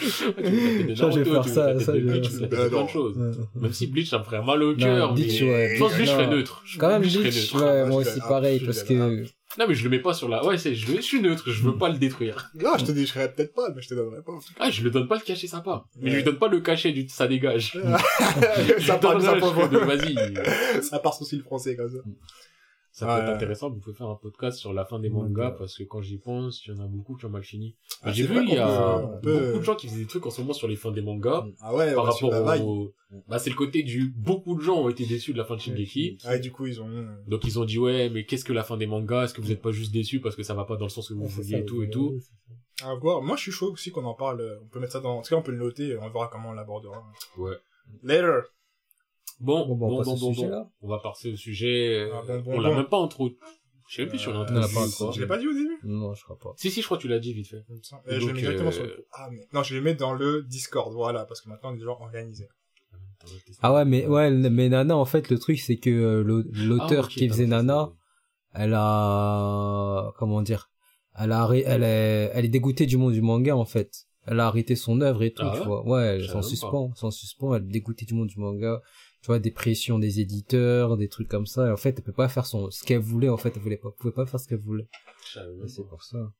[0.00, 3.16] Je vais faire ça, ça, plein de choses.
[3.60, 5.14] Même si Bleach, ça me ferait mal au cœur.
[5.14, 5.72] Bleach, mais- ouais.
[5.74, 6.32] Je pense que Bleach, je serais Non.
[6.36, 6.64] neutre.
[6.78, 9.24] Quand même, Bleach, ouais, Moi, aussi, vais- pareil, ah, parce que,
[9.58, 11.62] Non, mais je le mets pas sur la, ouais, c'est, je, je suis neutre, je
[11.62, 12.50] veux pas le détruire.
[12.54, 14.32] Non, je te dis, je serais peut-être pas, mais je te donnerais pas.
[14.58, 15.84] Ah, je lui donne pas le cachet sympa.
[16.00, 17.78] Mais je lui donne pas le cachet du, ça dégage.
[18.80, 20.82] ça part, ça part, le- Vas-y.
[20.82, 21.98] ça part sous le français, comme ça.
[22.94, 23.20] Ça peut Ouais.
[23.20, 25.56] être intéressant, vous pouvez faire un podcast sur la fin des mangas, Ouais.
[25.58, 27.74] parce que quand j'y pense, il y en a beaucoup qui ont mal fini.
[28.02, 30.30] Ah, J'ai vu, il y a peut- beaucoup de gens qui faisaient des trucs en
[30.30, 32.92] ce moment sur les fins des mangas, Ah ouais, par rapport au,
[33.28, 35.60] bah, c'est le côté du, beaucoup de gens ont été déçus de la fin de
[35.60, 36.18] Shingeki.
[36.24, 37.06] Ah, et du coup, ils ont...
[37.26, 39.24] Donc ils ont dit ouais mais qu'est-ce que la fin des mangas?
[39.24, 41.08] Est-ce que vous êtes pas juste déçus parce que ça va pas dans le sens
[41.08, 42.18] que vous vouliez et tout et tout?
[42.84, 43.22] À voir.
[43.22, 44.58] Moi, je suis chaud aussi qu'on en parle.
[44.62, 45.18] On peut mettre ça dans...
[45.18, 47.02] En tout cas, on peut le noter et on verra comment on l'abordera.
[47.38, 47.56] Ouais.
[48.02, 48.40] Later.
[49.42, 50.66] Bon Bon, bon on bon bon, au bon.
[50.82, 52.08] On va passer au sujet.
[52.12, 52.76] Ah, bon, bon, on l'a bon.
[52.76, 53.30] même pas intro.
[53.88, 55.06] Je sais même plus si on l'a Euh, on l'a pas introduit ou introduit.
[55.06, 55.12] pas.
[55.16, 56.52] Je l'ai pas dit au début Non, je crois pas.
[56.56, 57.56] Si si je crois que tu l'as dit vite fait.
[58.08, 59.06] Euh, je mets directement euh, sur le...
[59.12, 59.46] Ah, mais...
[59.52, 62.48] Non, je le mets dans le Discord, voilà, parce que maintenant, on est déjà organisé.
[63.60, 67.06] Ah ouais, mais, ouais, mais Nana, en fait, le truc, c'est que euh, l'auteur Ah,
[67.06, 67.92] ok, qui faisait Nana,
[68.54, 70.70] elle a, comment dire,
[71.18, 74.06] elle a, elle est, elle est dégoûtée du monde du manga, en fait.
[74.26, 75.86] Elle a arrêté son œuvre et tout, Ah tu ouais vois.
[75.86, 78.80] Ouais, même suspend, s'en suspend, elle est dégoûtée du monde du manga.
[79.22, 81.68] Tu vois, des pressions des éditeurs, des trucs comme ça.
[81.68, 83.76] Et en fait, elle peut pas faire son, ce qu'elle voulait, en fait, elle voulait
[83.76, 84.88] pas, pouvait pas faire ce qu'elle voulait.
[85.66, 86.32] C'est pour ça.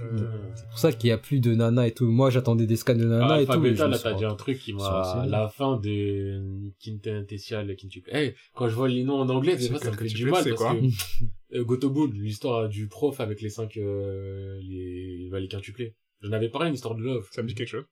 [0.00, 0.50] Euh...
[0.54, 2.06] C'est pour ça qu'il y a plus de Nana et tout.
[2.06, 3.60] Moi, j'attendais des scans de Nana Ah, et tout.
[3.60, 8.10] Beta, là, t'as dit un truc qui m'a, la fin de Quintessential Quintuple.
[8.12, 10.14] Eh, quand je vois les noms en anglais, des C'est fois, ça me fait tu
[10.14, 14.58] du mal c'est parce quoi que, euh, Gotobun, l'histoire du prof avec les cinq, euh,
[14.62, 15.94] les, bah, les quintuplés.
[16.20, 17.28] J'en avais parlé, une histoire de love.
[17.30, 17.84] Ça me dit quelque chose.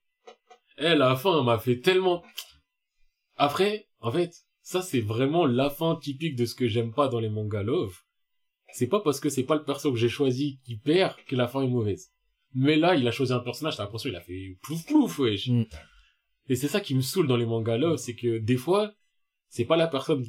[0.78, 2.22] Eh, la fin m'a fait tellement...
[3.42, 7.20] Après, en fait, ça c'est vraiment la fin typique de ce que j'aime pas dans
[7.20, 7.96] les mangas love.
[8.74, 11.48] C'est pas parce que c'est pas le perso que j'ai choisi qui perd que la
[11.48, 12.12] fin est mauvaise.
[12.54, 15.48] Mais là, il a choisi un personnage, t'as l'impression qu'il a fait plouf plouf, wesh.
[15.48, 15.64] Mm.
[16.50, 18.92] Et c'est ça qui me saoule dans les mangas love, c'est que des fois,
[19.48, 20.26] c'est pas la personne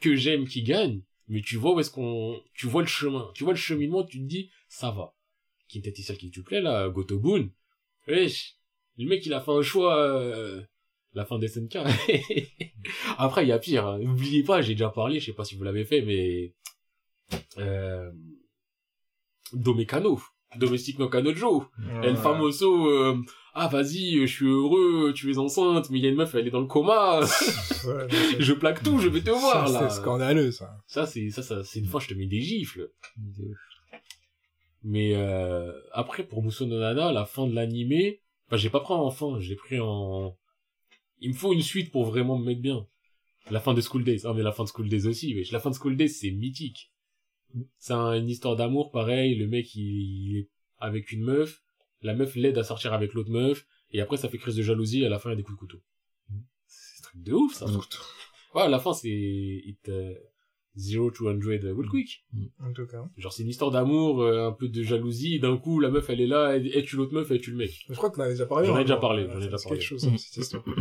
[0.00, 3.42] que j'aime qui gagne, mais tu vois où est-ce qu'on, tu vois le chemin, tu
[3.42, 5.16] vois le cheminement, tu te dis, ça va.
[5.68, 7.48] Quintessential qui te plaît, là, Gotobun.
[8.06, 8.54] Wesh.
[8.98, 10.62] Le mec, il a fait un choix, euh,
[11.16, 11.78] la fin des SNK.
[13.18, 13.86] Après, il y a pire.
[13.86, 13.98] hein.
[13.98, 16.52] N'oubliez pas, j'ai déjà parlé, je sais pas si vous l'avez fait, mais
[17.58, 18.10] euh...
[19.52, 20.20] Domekano,
[20.56, 21.66] Domestic no Kanojo,
[22.02, 23.16] El Famoso, euh,
[23.54, 26.46] ah vas-y, je suis heureux, tu es enceinte, mais il y a une meuf, elle
[26.48, 27.20] est dans le coma,
[27.86, 28.08] Ouais,
[28.40, 29.88] je plaque tout, je vais te voir ça, là.
[29.88, 30.76] C'est scandaleux, ça.
[30.86, 32.90] Ça c'est ça, ça c'est une fois je te mets des gifles.
[34.82, 38.94] Mais euh, après pour Muso no Nana, la fin de l'animé, enfin j'ai pas pris
[38.94, 40.36] en fin, j'ai pris en
[41.20, 42.86] il me faut une suite pour vraiment me mettre bien.
[43.50, 44.22] La fin de School Days.
[44.24, 45.52] Ah mais la fin de School Days aussi, wesh.
[45.52, 46.92] La fin de School Days c'est mythique.
[47.78, 50.48] C'est un- une histoire d'amour pareil, le mec il, il est
[50.78, 51.62] avec une meuf,
[52.02, 55.02] la meuf l'aide à sortir avec l'autre meuf et après ça fait crise de jalousie
[55.02, 55.82] et à la fin il y a des coups de couteau.
[56.66, 57.66] C'est un truc de ouf ça.
[58.54, 60.14] Ouais, à la fin c'est euh,
[60.76, 62.24] zero to hundred real quick.
[62.62, 63.04] En tout cas.
[63.16, 66.20] Genre c'est une histoire d'amour, euh, un peu de jalousie, d'un coup la meuf elle
[66.20, 67.84] est là, elle, elle tue l'autre meuf, elle tue le mec.
[67.88, 68.68] Je crois que t'en as déjà parlé.
[68.68, 69.78] J'en ai hein, déjà parlé, j'en ai déjà c'est parlé.
[69.78, 70.64] quelque chose, hein, cette histoire.